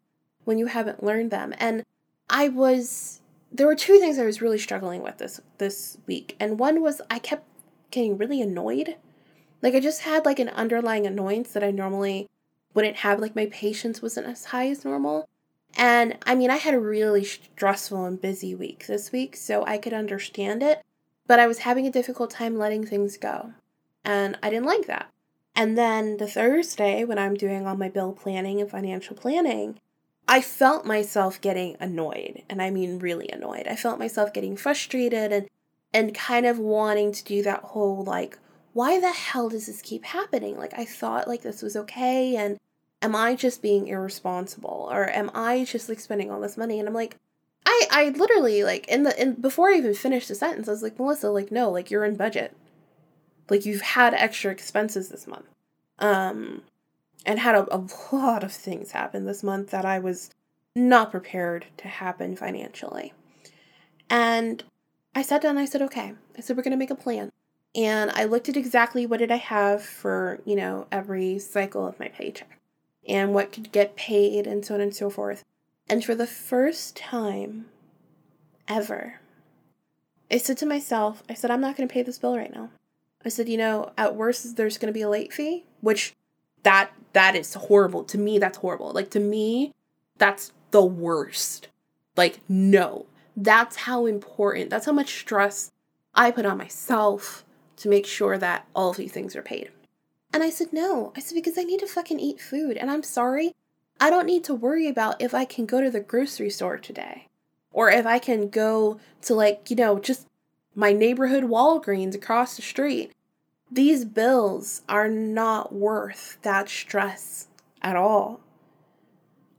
when 0.45 0.59
you 0.59 0.67
haven't 0.67 1.03
learned 1.03 1.31
them. 1.31 1.53
And 1.59 1.85
I 2.31 2.49
was 2.49 3.21
there 3.53 3.67
were 3.67 3.75
two 3.75 3.99
things 3.99 4.19
I 4.19 4.27
was 4.27 4.43
really 4.43 4.59
struggling 4.59 5.03
with 5.03 5.19
this 5.19 5.41
this 5.59 5.99
week. 6.07 6.37
And 6.39 6.59
one 6.59 6.81
was 6.83 7.01
I 7.11 7.19
kept 7.19 7.45
getting 7.91 8.19
really 8.19 8.41
annoyed. 8.41 8.97
Like 9.63 9.75
I 9.75 9.81
just 9.81 10.03
had 10.03 10.25
like 10.25 10.39
an 10.39 10.49
underlying 10.51 11.07
annoyance 11.07 11.53
that 11.53 11.65
I 11.65 11.71
normally 11.71 12.29
wouldn't 12.75 12.97
have 12.97 13.21
like 13.21 13.35
my 13.35 13.47
patience 13.47 14.03
wasn't 14.03 14.27
as 14.27 14.47
high 14.47 14.69
as 14.69 14.85
normal. 14.85 15.29
And 15.77 16.17
I 16.25 16.35
mean, 16.35 16.51
I 16.51 16.57
had 16.57 16.75
a 16.75 16.81
really 16.81 17.25
stressful 17.25 18.05
and 18.05 18.21
busy 18.21 18.55
week 18.55 18.87
this 18.87 19.13
week, 19.13 19.37
so 19.37 19.65
I 19.67 19.77
could 19.77 19.93
understand 19.93 20.63
it, 20.63 20.83
but 21.27 21.39
I 21.39 21.47
was 21.47 21.59
having 21.59 21.87
a 21.87 21.91
difficult 21.91 22.31
time 22.31 22.57
letting 22.57 22.87
things 22.87 23.19
go. 23.19 23.53
And 24.05 24.39
I 24.43 24.49
didn't 24.49 24.67
like 24.67 24.87
that. 24.87 25.11
And 25.57 25.77
then 25.77 26.19
the 26.19 26.29
Thursday, 26.29 27.03
when 27.03 27.19
I'm 27.19 27.35
doing 27.35 27.67
all 27.67 27.77
my 27.77 27.89
bill 27.89 28.13
planning 28.13 28.61
and 28.61 28.71
financial 28.71 29.17
planning, 29.17 29.81
I 30.29 30.43
felt 30.43 30.85
myself 30.85 31.41
getting 31.41 31.77
annoyed, 31.81 32.43
and 32.51 32.61
I 32.61 32.71
mean 32.71 32.99
really 32.99 33.29
annoyed. 33.29 33.67
I 33.67 33.77
felt 33.77 33.99
myself 33.99 34.33
getting 34.33 34.57
frustrated 34.57 35.33
and 35.33 35.49
and 35.95 36.15
kind 36.15 36.45
of 36.45 36.59
wanting 36.59 37.13
to 37.13 37.25
do 37.25 37.43
that 37.43 37.63
whole 37.63 38.05
like 38.05 38.39
why 38.75 39.01
the 39.01 39.13
hell 39.13 39.49
does 39.49 39.67
this 39.67 39.81
keep 39.81 40.05
happening? 40.05 40.59
Like 40.59 40.75
I 40.79 40.85
thought 40.85 41.29
like 41.29 41.43
this 41.43 41.63
was 41.63 41.77
okay 41.77 42.37
and 42.37 42.59
am 43.01 43.17
I 43.17 43.35
just 43.35 43.63
being 43.63 43.87
irresponsible 43.89 44.89
or 44.91 45.09
am 45.09 45.31
I 45.35 45.65
just 45.65 45.89
like 45.89 46.01
spending 46.01 46.31
all 46.31 46.41
this 46.41 46.59
money? 46.59 46.79
And 46.79 46.87
I'm 46.87 46.95
like 46.95 47.17
I 47.65 47.87
I 47.91 48.09
literally 48.11 48.65
like 48.65 48.87
in 48.89 49.05
the 49.05 49.21
in 49.21 49.35
before 49.35 49.71
I 49.71 49.79
even 49.79 49.95
finished 49.95 50.29
the 50.29 50.35
sentence, 50.35 50.69
I 50.69 50.73
was 50.73 50.83
like, 50.83 50.99
Melissa, 50.99 51.31
like 51.31 51.51
no, 51.51 51.71
like 51.71 51.91
you're 51.91 52.05
in 52.05 52.17
budget. 52.17 52.55
Like 53.49 53.65
you've 53.65 53.83
had 53.83 54.15
extra 54.15 54.51
expenses 54.51 55.09
this 55.09 55.27
month. 55.27 55.47
Um 55.99 56.63
and 57.25 57.41
had 57.41 57.57
a, 57.57 57.67
a 57.75 57.83
lot 58.13 58.45
of 58.45 58.53
things 58.53 58.93
happen 58.93 59.25
this 59.25 59.43
month 59.43 59.71
that 59.71 59.85
I 59.85 59.99
was 59.99 60.31
not 60.77 61.11
prepared 61.11 61.67
to 61.79 61.89
happen 61.89 62.37
financially. 62.37 63.13
And 64.09 64.63
I 65.15 65.23
sat 65.23 65.43
down 65.43 65.53
and 65.53 65.59
I 65.59 65.65
said, 65.65 65.83
okay. 65.83 66.13
I 66.37 66.41
said, 66.41 66.57
we're 66.57 66.63
going 66.63 66.73
to 66.73 66.77
make 66.77 66.91
a 66.91 66.95
plan. 66.95 67.33
And 67.75 68.11
I 68.13 68.25
looked 68.25 68.49
at 68.49 68.57
exactly 68.57 69.07
what 69.07 69.19
did 69.19 69.31
I 69.31 69.37
have 69.37 69.83
for, 69.83 70.41
you 70.45 70.55
know, 70.55 70.87
every 70.93 71.39
cycle 71.39 71.87
of 71.87 71.99
my 71.99 72.09
paycheck 72.09 72.59
and 73.09 73.35
what 73.35 73.53
could 73.53 73.73
get 73.73 73.97
paid 73.97 74.47
and 74.47 74.65
so 74.65 74.75
on 74.75 74.81
and 74.81 74.95
so 74.95 75.11
forth. 75.11 75.45
And 75.89 76.05
for 76.05 76.15
the 76.15 76.27
first 76.27 76.97
time 76.97 77.67
ever, 78.69 79.21
I 80.31 80.39
said 80.39 80.59
to 80.59 80.67
myself, 80.67 81.23
I 81.29 81.35
said, 81.35 81.51
I'm 81.51 81.61
not 81.61 81.77
going 81.77 81.89
to 81.89 81.93
pay 81.93 82.03
this 82.03 82.19
bill 82.19 82.37
right 82.37 82.55
now. 82.55 82.71
I 83.27 83.31
said, 83.31 83.49
you 83.49 83.59
know, 83.59 83.93
at 83.99 84.15
worst, 84.15 84.57
there's 84.57 84.79
going 84.79 84.93
to 84.93 84.97
be 84.97 85.03
a 85.03 85.09
late 85.09 85.33
fee, 85.33 85.65
which 85.81 86.15
that 86.63 86.93
that 87.13 87.35
is 87.35 87.55
horrible. 87.55 88.05
To 88.05 88.19
me, 88.19 88.39
that's 88.39 88.59
horrible. 88.59 88.93
Like 88.93 89.11
to 89.11 89.21
me, 89.21 89.73
that's 90.19 90.53
the 90.71 90.85
worst. 90.85 91.69
Like, 92.17 92.41
no. 92.49 93.07
That's 93.37 93.77
how 93.77 94.07
important, 94.07 94.71
that's 94.71 94.87
how 94.87 94.93
much 94.93 95.19
stress 95.19 95.71
I 96.15 96.31
put 96.31 96.47
on 96.47 96.57
myself 96.57 97.45
to 97.79 97.89
make 97.89 98.07
sure 98.07 98.39
that 98.39 98.67
all 98.75 98.91
of 98.91 98.97
these 98.97 99.13
things 99.13 99.37
are 99.37 99.43
paid. 99.43 99.71
And 100.33 100.43
I 100.43 100.51
said, 100.51 100.73
no. 100.73 101.13
I 101.17 101.21
said, 101.21 101.35
because 101.35 101.59
I 101.59 101.63
need 101.63 101.81
to 101.81 101.87
fucking 101.87 102.21
eat 102.21 102.41
food. 102.41 102.77
And 102.77 102.91
I'm 102.91 103.03
sorry, 103.03 103.55
I 104.01 104.09
don't 104.09 104.27
need 104.27 104.45
to 104.45 104.55
worry 104.55 104.89
about 104.89 105.21
if 105.21 105.35
I 105.35 105.45
can 105.45 105.67
go 105.67 105.81
to 105.81 105.91
the 105.91 106.01
grocery 106.01 106.51
store 106.51 106.79
today. 106.79 107.29
Or 107.73 107.91
if 107.91 108.07
I 108.07 108.19
can 108.19 108.49
go 108.49 108.99
to, 109.23 109.35
like, 109.35 109.69
you 109.69 109.77
know, 109.77 109.99
just 109.99 110.27
my 110.75 110.93
neighborhood 110.93 111.45
Walgreens 111.45 112.15
across 112.15 112.57
the 112.57 112.63
street 112.63 113.13
these 113.71 114.05
bills 114.05 114.83
are 114.89 115.09
not 115.09 115.73
worth 115.73 116.39
that 116.43 116.69
stress 116.69 117.49
at 117.83 117.97
all. 117.97 118.41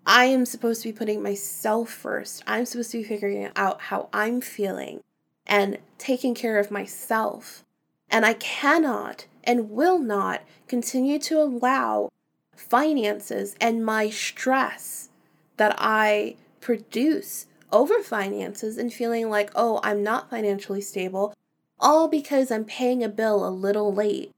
I 0.05 0.25
am 0.25 0.45
supposed 0.45 0.81
to 0.84 0.89
be 0.89 0.97
putting 0.97 1.21
myself 1.21 1.89
first. 1.89 2.41
I'm 2.47 2.65
supposed 2.65 2.91
to 2.91 2.99
be 2.99 3.03
figuring 3.03 3.49
out 3.55 3.81
how 3.81 4.07
I'm 4.13 4.39
feeling 4.39 5.01
and 5.45 5.79
taking 5.97 6.34
care 6.34 6.59
of 6.59 6.71
myself. 6.71 7.65
And 8.09 8.25
I 8.25 8.34
cannot 8.34 9.25
and 9.43 9.69
will 9.69 9.99
not 9.99 10.43
continue 10.67 11.19
to 11.19 11.41
allow 11.41 12.09
finances 12.55 13.55
and 13.59 13.85
my 13.85 14.09
stress 14.09 15.09
that 15.57 15.75
I 15.77 16.38
produce 16.61 17.47
over 17.71 18.01
finances 18.01 18.77
and 18.77 18.93
feeling 18.93 19.29
like, 19.29 19.51
oh, 19.55 19.81
I'm 19.84 20.03
not 20.03 20.29
financially 20.29 20.81
stable 20.81 21.34
all 21.80 22.08
because 22.08 22.52
I'm 22.52 22.66
paying 22.66 23.04
a 23.04 23.10
bill 23.10 23.48
a 23.48 23.49
little 23.49 23.94
late. 23.94 24.32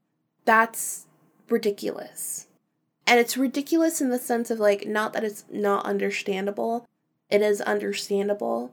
That's 0.44 1.06
ridiculous. 1.48 2.46
And 3.06 3.18
it's 3.18 3.36
ridiculous 3.36 4.00
in 4.00 4.10
the 4.10 4.18
sense 4.18 4.50
of 4.50 4.60
like, 4.60 4.86
not 4.86 5.12
that 5.12 5.24
it's 5.24 5.44
not 5.50 5.84
understandable, 5.84 6.86
it 7.28 7.42
is 7.42 7.60
understandable. 7.60 8.72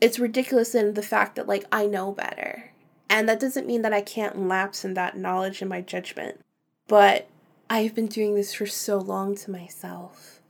It's 0.00 0.18
ridiculous 0.18 0.74
in 0.74 0.94
the 0.94 1.02
fact 1.02 1.36
that 1.36 1.46
like 1.46 1.64
I 1.70 1.86
know 1.86 2.12
better. 2.12 2.72
And 3.08 3.28
that 3.28 3.40
doesn't 3.40 3.66
mean 3.66 3.82
that 3.82 3.92
I 3.92 4.00
can't 4.00 4.48
lapse 4.48 4.84
in 4.84 4.94
that 4.94 5.16
knowledge 5.16 5.62
and 5.62 5.68
my 5.68 5.80
judgment. 5.80 6.40
But 6.88 7.28
I've 7.70 7.94
been 7.94 8.06
doing 8.06 8.34
this 8.34 8.54
for 8.54 8.66
so 8.66 8.98
long 8.98 9.36
to 9.36 9.50
myself. 9.50 10.40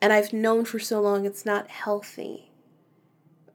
And 0.00 0.12
I've 0.12 0.32
known 0.32 0.64
for 0.64 0.78
so 0.78 1.00
long 1.00 1.24
it's 1.24 1.46
not 1.46 1.68
healthy. 1.68 2.50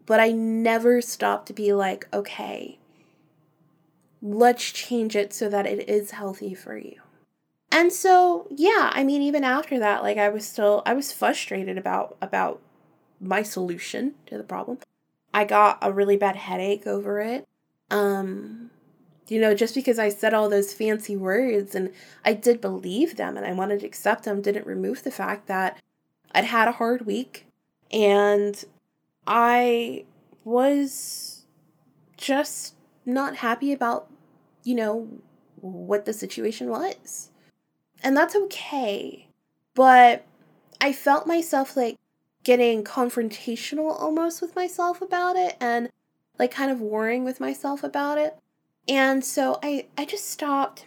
But 0.06 0.20
I 0.20 0.32
never 0.32 1.02
stop 1.02 1.46
to 1.46 1.54
be 1.54 1.74
like, 1.74 2.08
okay, 2.12 2.79
let's 4.22 4.72
change 4.72 5.16
it 5.16 5.34
so 5.34 5.50
that 5.50 5.66
it 5.66 5.88
is 5.90 6.12
healthy 6.12 6.54
for 6.54 6.78
you. 6.78 6.96
And 7.72 7.94
so, 7.94 8.48
yeah, 8.50 8.90
I 8.94 9.04
mean 9.04 9.22
even 9.22 9.44
after 9.44 9.80
that 9.80 10.04
like 10.04 10.18
I 10.18 10.30
was 10.30 10.46
still 10.46 10.82
I 10.86 10.94
was 10.94 11.12
frustrated 11.12 11.78
about 11.78 12.18
about 12.22 12.62
my 13.20 13.44
solution 13.44 14.16
to 14.26 14.38
the 14.38 14.44
problem. 14.44 14.80
I 15.34 15.46
got 15.46 15.78
a 15.82 15.92
really 15.92 16.18
bad 16.18 16.36
headache 16.36 16.88
over 16.88 17.20
it. 17.20 17.48
Um 17.92 18.72
you 19.28 19.40
know, 19.40 19.54
just 19.54 19.76
because 19.76 20.00
I 20.00 20.10
said 20.10 20.34
all 20.34 20.50
those 20.50 20.74
fancy 20.74 21.16
words 21.16 21.76
and 21.76 21.94
I 22.26 22.34
did 22.34 22.60
believe 22.60 23.16
them 23.16 23.38
and 23.38 23.46
I 23.46 23.54
wanted 23.54 23.82
to 23.82 23.86
accept 23.86 24.24
them 24.24 24.42
didn't 24.42 24.66
remove 24.66 25.04
the 25.04 25.12
fact 25.12 25.48
that 25.48 25.78
I'd 26.32 26.46
had 26.46 26.68
a 26.68 26.74
hard 26.74 27.06
week 27.06 27.46
and 27.92 28.64
I 29.28 30.06
was 30.44 31.46
just 32.18 32.74
not 33.14 33.38
happy 33.38 33.72
about, 33.72 34.10
you 34.64 34.76
know, 34.76 35.08
what 35.62 36.06
the 36.06 36.14
situation 36.14 36.70
was. 36.70 37.32
And 38.04 38.16
that's 38.16 38.36
okay. 38.36 39.28
But 39.74 40.26
I 40.82 40.94
felt 40.94 41.28
myself 41.28 41.76
like 41.76 41.98
getting 42.44 42.84
confrontational 42.84 44.00
almost 44.00 44.42
with 44.42 44.56
myself 44.56 45.02
about 45.02 45.36
it 45.36 45.58
and 45.60 45.90
like 46.38 46.52
kind 46.52 46.72
of 46.72 46.82
warring 46.82 47.24
with 47.24 47.40
myself 47.40 47.84
about 47.84 48.18
it. 48.18 48.38
And 48.88 49.24
so 49.24 49.60
I 49.62 49.88
I 49.98 50.06
just 50.06 50.30
stopped 50.30 50.86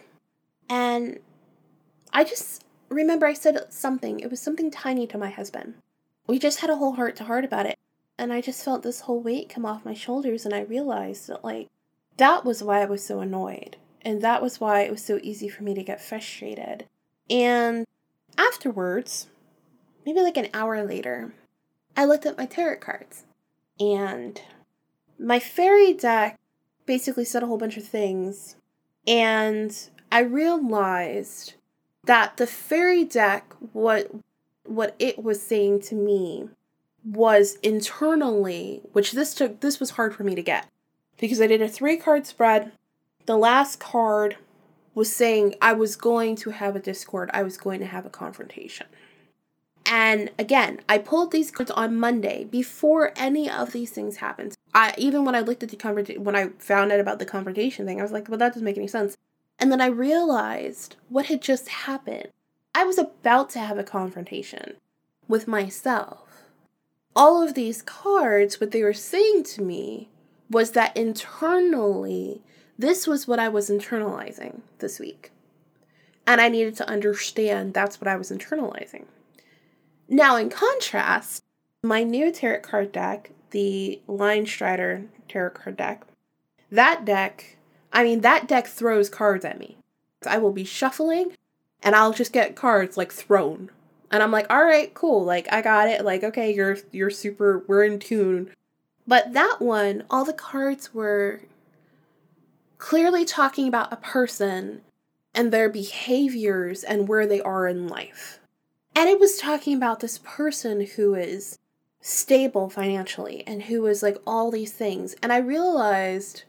and 0.69 1.19
I 2.11 2.23
just 2.23 2.63
remember 2.89 3.25
I 3.25 3.33
said 3.33 3.57
something. 3.69 4.19
It 4.19 4.29
was 4.29 4.41
something 4.41 4.71
tiny 4.71 5.07
to 5.07 5.17
my 5.17 5.29
husband. 5.29 5.75
We 6.27 6.39
just 6.39 6.59
had 6.59 6.69
a 6.69 6.75
whole 6.75 6.93
heart 6.93 7.15
to 7.17 7.25
heart 7.25 7.45
about 7.45 7.65
it. 7.65 7.77
And 8.17 8.31
I 8.31 8.41
just 8.41 8.63
felt 8.63 8.83
this 8.83 9.01
whole 9.01 9.21
weight 9.21 9.49
come 9.49 9.65
off 9.65 9.85
my 9.85 9.93
shoulders 9.93 10.45
and 10.45 10.53
I 10.53 10.61
realized 10.61 11.27
that 11.27 11.43
like 11.43 11.69
that 12.17 12.45
was 12.45 12.63
why 12.63 12.81
I 12.81 12.85
was 12.85 13.05
so 13.05 13.19
annoyed. 13.19 13.77
And 14.01 14.21
that 14.21 14.41
was 14.41 14.59
why 14.59 14.81
it 14.81 14.91
was 14.91 15.03
so 15.03 15.19
easy 15.23 15.47
for 15.47 15.63
me 15.63 15.73
to 15.73 15.83
get 15.83 16.01
frustrated. 16.01 16.87
And 17.29 17.85
afterwards, 18.37 19.27
maybe 20.05 20.19
like 20.21 20.37
an 20.37 20.49
hour 20.53 20.85
later, 20.85 21.33
I 21.95 22.05
looked 22.05 22.25
at 22.25 22.37
my 22.37 22.45
tarot 22.45 22.77
cards. 22.77 23.23
And 23.79 24.41
my 25.17 25.39
fairy 25.39 25.93
deck 25.93 26.39
basically 26.85 27.25
said 27.25 27.43
a 27.43 27.47
whole 27.47 27.57
bunch 27.57 27.77
of 27.77 27.85
things. 27.85 28.55
And 29.07 29.75
I 30.11 30.19
realized 30.19 31.53
that 32.05 32.37
the 32.37 32.47
fairy 32.47 33.03
deck, 33.03 33.53
what 33.71 34.11
what 34.65 34.95
it 34.97 35.21
was 35.21 35.41
saying 35.41 35.81
to 35.81 35.95
me 35.95 36.49
was 37.03 37.55
internally, 37.63 38.81
which 38.93 39.11
this 39.11 39.33
took 39.33 39.59
this 39.61 39.79
was 39.79 39.91
hard 39.91 40.15
for 40.15 40.23
me 40.23 40.35
to 40.35 40.43
get 40.43 40.67
because 41.17 41.41
I 41.41 41.47
did 41.47 41.61
a 41.61 41.67
three 41.67 41.97
card 41.97 42.25
spread. 42.25 42.71
The 43.25 43.37
last 43.37 43.79
card 43.79 44.37
was 44.95 45.13
saying 45.13 45.55
I 45.61 45.73
was 45.73 45.95
going 45.95 46.35
to 46.37 46.51
have 46.51 46.75
a 46.75 46.79
discord, 46.79 47.29
I 47.33 47.43
was 47.43 47.57
going 47.57 47.79
to 47.79 47.85
have 47.85 48.05
a 48.05 48.09
confrontation. 48.09 48.87
And 49.85 50.31
again, 50.39 50.79
I 50.87 50.97
pulled 50.97 51.31
these 51.31 51.51
cards 51.51 51.71
on 51.71 51.99
Monday 51.99 52.45
before 52.45 53.11
any 53.15 53.49
of 53.49 53.73
these 53.73 53.91
things 53.91 54.17
happened. 54.17 54.55
I 54.73 54.93
even 54.97 55.25
when 55.25 55.35
I 55.35 55.41
looked 55.41 55.63
at 55.63 55.69
the 55.69 55.75
conversation 55.75 56.23
when 56.23 56.35
I 56.35 56.49
found 56.59 56.91
out 56.91 56.99
about 56.99 57.19
the 57.19 57.25
confrontation 57.25 57.85
thing, 57.85 57.99
I 57.99 58.03
was 58.03 58.11
like, 58.11 58.29
well 58.29 58.37
that 58.37 58.49
doesn't 58.49 58.63
make 58.63 58.77
any 58.77 58.87
sense. 58.87 59.17
And 59.59 59.71
then 59.71 59.81
I 59.81 59.87
realized 59.87 60.95
what 61.09 61.27
had 61.27 61.41
just 61.41 61.67
happened. 61.69 62.29
I 62.75 62.85
was 62.85 62.97
about 62.97 63.49
to 63.51 63.59
have 63.59 63.77
a 63.77 63.83
confrontation 63.83 64.75
with 65.27 65.47
myself. 65.47 66.27
All 67.15 67.43
of 67.43 67.53
these 67.53 67.81
cards, 67.81 68.59
what 68.59 68.71
they 68.71 68.83
were 68.83 68.93
saying 68.93 69.43
to 69.43 69.61
me 69.61 70.09
was 70.49 70.71
that 70.71 70.95
internally, 70.95 72.41
this 72.77 73.07
was 73.07 73.27
what 73.27 73.39
I 73.39 73.49
was 73.49 73.69
internalizing 73.69 74.61
this 74.79 74.99
week. 74.99 75.31
And 76.25 76.39
I 76.39 76.49
needed 76.49 76.75
to 76.77 76.89
understand 76.89 77.73
that's 77.73 77.99
what 77.99 78.07
I 78.07 78.15
was 78.15 78.31
internalizing. 78.31 79.05
Now, 80.07 80.37
in 80.37 80.49
contrast, 80.49 81.43
my 81.83 82.03
new 82.03 82.31
tarot 82.31 82.61
card 82.61 82.91
deck, 82.91 83.31
the 83.51 84.01
Linestrider 84.07 85.07
tarot 85.27 85.51
card 85.51 85.77
deck, 85.77 86.05
that 86.71 87.05
deck, 87.05 87.57
I 87.91 88.03
mean, 88.03 88.21
that 88.21 88.47
deck 88.47 88.67
throws 88.67 89.09
cards 89.09 89.45
at 89.45 89.59
me. 89.59 89.77
I 90.25 90.37
will 90.37 90.51
be 90.51 90.63
shuffling 90.63 91.33
and 91.81 91.95
I'll 91.95 92.13
just 92.13 92.31
get 92.31 92.55
cards 92.55 92.95
like 92.97 93.11
thrown. 93.11 93.69
And 94.11 94.23
I'm 94.23 94.31
like, 94.31 94.45
all 94.49 94.63
right, 94.63 94.93
cool. 94.93 95.23
Like, 95.25 95.51
I 95.51 95.61
got 95.61 95.87
it. 95.87 96.05
Like, 96.05 96.23
okay, 96.23 96.53
you're, 96.53 96.77
you're 96.91 97.09
super, 97.09 97.63
we're 97.67 97.83
in 97.83 97.99
tune. 97.99 98.51
But 99.07 99.33
that 99.33 99.57
one, 99.59 100.03
all 100.09 100.25
the 100.25 100.33
cards 100.33 100.93
were 100.93 101.41
clearly 102.77 103.25
talking 103.25 103.67
about 103.67 103.91
a 103.91 103.97
person 103.97 104.81
and 105.33 105.51
their 105.51 105.69
behaviors 105.69 106.83
and 106.83 107.07
where 107.07 107.25
they 107.25 107.41
are 107.41 107.67
in 107.67 107.87
life. 107.87 108.39
And 108.95 109.09
it 109.09 109.19
was 109.19 109.37
talking 109.37 109.75
about 109.75 109.99
this 109.99 110.19
person 110.19 110.85
who 110.95 111.15
is 111.15 111.57
stable 111.99 112.69
financially 112.69 113.43
and 113.47 113.63
who 113.63 113.85
is 113.87 114.03
like 114.03 114.17
all 114.27 114.51
these 114.51 114.71
things. 114.71 115.15
And 115.23 115.33
I 115.33 115.37
realized 115.37 116.43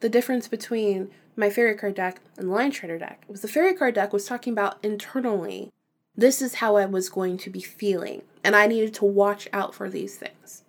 the 0.00 0.08
difference 0.08 0.48
between 0.48 1.10
my 1.36 1.50
fairy 1.50 1.74
card 1.74 1.94
deck 1.94 2.20
and 2.36 2.48
the 2.48 2.52
Linestrider 2.52 2.98
deck 2.98 3.24
was 3.28 3.40
the 3.40 3.48
fairy 3.48 3.74
card 3.74 3.94
deck 3.94 4.12
was 4.12 4.26
talking 4.26 4.52
about 4.52 4.78
internally 4.82 5.70
this 6.16 6.40
is 6.40 6.54
how 6.54 6.76
I 6.76 6.86
was 6.86 7.08
going 7.08 7.38
to 7.38 7.50
be 7.50 7.60
feeling, 7.60 8.22
and 8.44 8.54
I 8.54 8.66
needed 8.66 8.94
to 8.94 9.04
watch 9.04 9.48
out 9.52 9.74
for 9.74 9.90
these 9.90 10.16
things. 10.16 10.62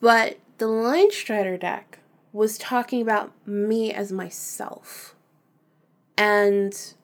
But 0.00 0.38
the 0.58 0.66
Linestrider 0.66 1.58
deck 1.58 1.98
was 2.32 2.58
talking 2.58 3.00
about 3.00 3.32
me 3.46 3.92
as 3.92 4.12
myself 4.12 5.14
and 6.16 6.94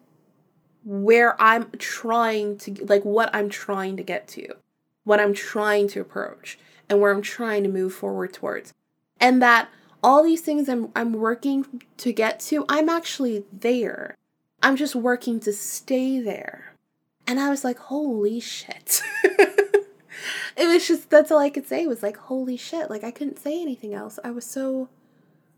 where 0.84 1.40
I'm 1.40 1.70
trying 1.78 2.58
to, 2.58 2.84
like, 2.84 3.04
what 3.04 3.34
I'm 3.34 3.48
trying 3.48 3.96
to 3.96 4.02
get 4.02 4.28
to, 4.28 4.48
what 5.04 5.20
I'm 5.20 5.32
trying 5.32 5.88
to 5.88 6.00
approach, 6.00 6.58
and 6.90 7.00
where 7.00 7.12
I'm 7.12 7.22
trying 7.22 7.62
to 7.62 7.68
move 7.68 7.94
forward 7.94 8.34
towards. 8.34 8.74
And 9.18 9.40
that 9.40 9.68
all 10.02 10.22
these 10.22 10.42
things 10.42 10.68
I'm, 10.68 10.90
I'm 10.94 11.14
working 11.14 11.82
to 11.96 12.12
get 12.12 12.40
to, 12.40 12.66
I'm 12.68 12.88
actually 12.88 13.44
there. 13.50 14.16
I'm 14.62 14.76
just 14.76 14.94
working 14.94 15.40
to 15.40 15.52
stay 15.52 16.20
there. 16.20 16.74
And 17.26 17.40
I 17.40 17.48
was 17.48 17.64
like, 17.64 17.78
holy 17.78 18.40
shit. 18.40 19.00
it 20.56 20.66
was 20.66 20.86
just, 20.86 21.10
that's 21.10 21.30
all 21.30 21.38
I 21.38 21.50
could 21.50 21.66
say 21.66 21.86
was 21.86 22.02
like, 22.02 22.16
holy 22.16 22.56
shit. 22.56 22.90
Like, 22.90 23.04
I 23.04 23.10
couldn't 23.10 23.38
say 23.38 23.60
anything 23.60 23.94
else. 23.94 24.18
I 24.24 24.30
was 24.30 24.44
so 24.44 24.88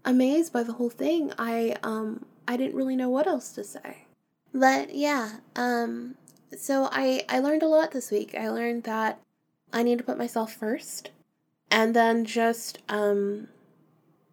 amazed 0.05 0.53
by 0.53 0.63
the 0.63 0.75
whole 0.75 0.91
thing. 0.91 1.33
I, 1.39 1.77
um, 1.83 2.25
I 2.47 2.57
didn't 2.57 2.77
really 2.77 2.97
know 2.97 3.11
what 3.11 3.27
else 3.27 3.53
to 3.53 3.65
say. 3.65 4.05
But 4.53 4.95
yeah, 4.95 5.39
um, 5.55 6.15
so 6.57 6.89
I, 6.93 7.25
I 7.29 7.41
learned 7.41 7.63
a 7.63 7.69
lot 7.69 7.91
this 7.91 8.11
week. 8.11 8.35
I 8.35 8.49
learned 8.49 8.85
that 8.85 9.21
I 9.73 9.83
need 9.83 9.99
to 9.99 10.05
put 10.05 10.19
myself 10.19 10.53
first 10.53 11.11
and 11.71 11.95
then 11.95 12.25
just, 12.25 12.79
um, 12.89 13.49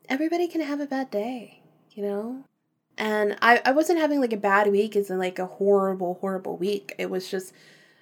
everybody 0.08 0.48
can 0.48 0.62
have 0.62 0.80
a 0.80 0.86
bad 0.86 1.10
day, 1.10 1.62
you 1.92 2.04
know? 2.04 2.44
And 2.98 3.38
I, 3.42 3.62
I 3.66 3.72
wasn't 3.72 4.00
having 4.00 4.22
like 4.22 4.34
a 4.34 4.38
bad 4.38 4.72
week 4.72 4.96
in 4.96 5.06
like 5.18 5.40
a 5.40 5.48
horrible, 5.48 6.20
horrible 6.22 6.58
week. 6.58 6.94
It 6.98 7.10
was 7.10 7.30
just 7.30 7.52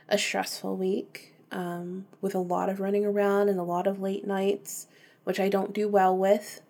a 0.10 0.18
stressful 0.18 0.76
week 0.76 1.32
um, 1.52 2.06
with 2.22 2.36
a 2.36 2.40
lot 2.40 2.69
of 2.69 2.80
running 2.80 3.06
around 3.06 3.49
and 3.49 3.60
a 3.60 3.64
lot 3.64 3.88
of 3.88 4.02
late 4.02 4.26
nights, 4.26 4.88
which 5.23 5.40
I 5.40 5.49
don't 5.49 5.73
do 5.73 5.88
well 5.88 6.15
with. 6.15 6.61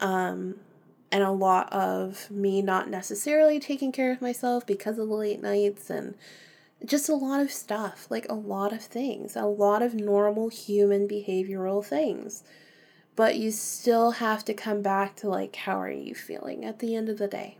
Um, 0.00 0.56
and 1.12 1.22
a 1.22 1.30
lot 1.30 1.72
of 1.72 2.30
me 2.30 2.62
not 2.62 2.88
necessarily 2.88 3.58
taking 3.58 3.92
care 3.92 4.12
of 4.12 4.22
myself 4.22 4.66
because 4.66 4.98
of 4.98 5.08
the 5.08 5.14
late 5.14 5.42
nights 5.42 5.90
and 5.90 6.14
just 6.84 7.08
a 7.08 7.14
lot 7.14 7.40
of 7.40 7.50
stuff, 7.50 8.06
like 8.08 8.26
a 8.28 8.34
lot 8.34 8.72
of 8.72 8.82
things, 8.82 9.36
a 9.36 9.44
lot 9.44 9.82
of 9.82 9.94
normal 9.94 10.48
human 10.48 11.06
behavioral 11.06 11.84
things. 11.84 12.42
But 13.16 13.36
you 13.36 13.50
still 13.50 14.12
have 14.12 14.44
to 14.46 14.54
come 14.54 14.80
back 14.80 15.16
to 15.16 15.28
like, 15.28 15.54
how 15.56 15.78
are 15.80 15.90
you 15.90 16.14
feeling 16.14 16.64
at 16.64 16.78
the 16.78 16.94
end 16.94 17.08
of 17.08 17.18
the 17.18 17.28
day? 17.28 17.58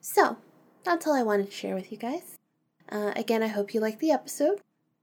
So, 0.00 0.38
that's 0.82 1.06
all 1.06 1.14
I 1.14 1.22
wanted 1.22 1.46
to 1.46 1.52
share 1.56 1.76
with 1.76 1.92
you 1.92 1.98
guys. 1.98 2.38
Uh, 2.90 3.12
again, 3.14 3.42
I 3.42 3.46
hope 3.48 3.74
you 3.74 3.80
liked 3.80 4.00
the 4.00 4.10
episode. 4.10 4.60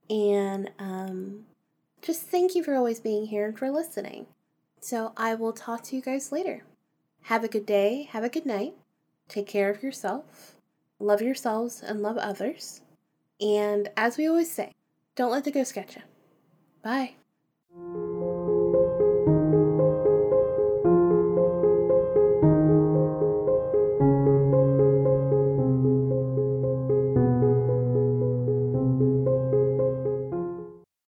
And 0.10 0.72
um, 0.80 1.46
just 2.02 2.24
thank 2.24 2.56
you 2.56 2.64
for 2.64 2.76
always 2.76 3.00
being 3.00 3.28
here 3.28 3.46
and 3.46 3.58
for 3.58 3.70
listening. 3.70 4.28
So, 4.82 5.12
I 5.18 5.36
will 5.36 5.52
talk 5.52 5.84
to 5.84 5.96
you 5.96 6.02
guys 6.02 6.32
later. 6.32 6.64
Have 7.24 7.44
a 7.44 7.50
good 7.50 7.66
day, 7.66 8.04
have 8.12 8.24
a 8.24 8.30
good 8.30 8.46
night. 8.46 8.74
Take 9.28 9.46
care 9.46 9.70
of 9.70 9.84
yourself, 9.84 10.56
love 11.00 11.22
yourselves, 11.22 11.84
and 11.86 12.02
love 12.02 12.18
others. 12.18 12.82
And 13.42 13.90
as 13.96 14.18
we 14.18 14.28
always 14.28 14.52
say, 14.52 14.74
don't 15.16 15.32
let 15.32 15.44
the 15.44 15.52
ghost 15.52 15.76
get 15.76 15.96
you. 15.96 16.02
Bye. 16.82 18.09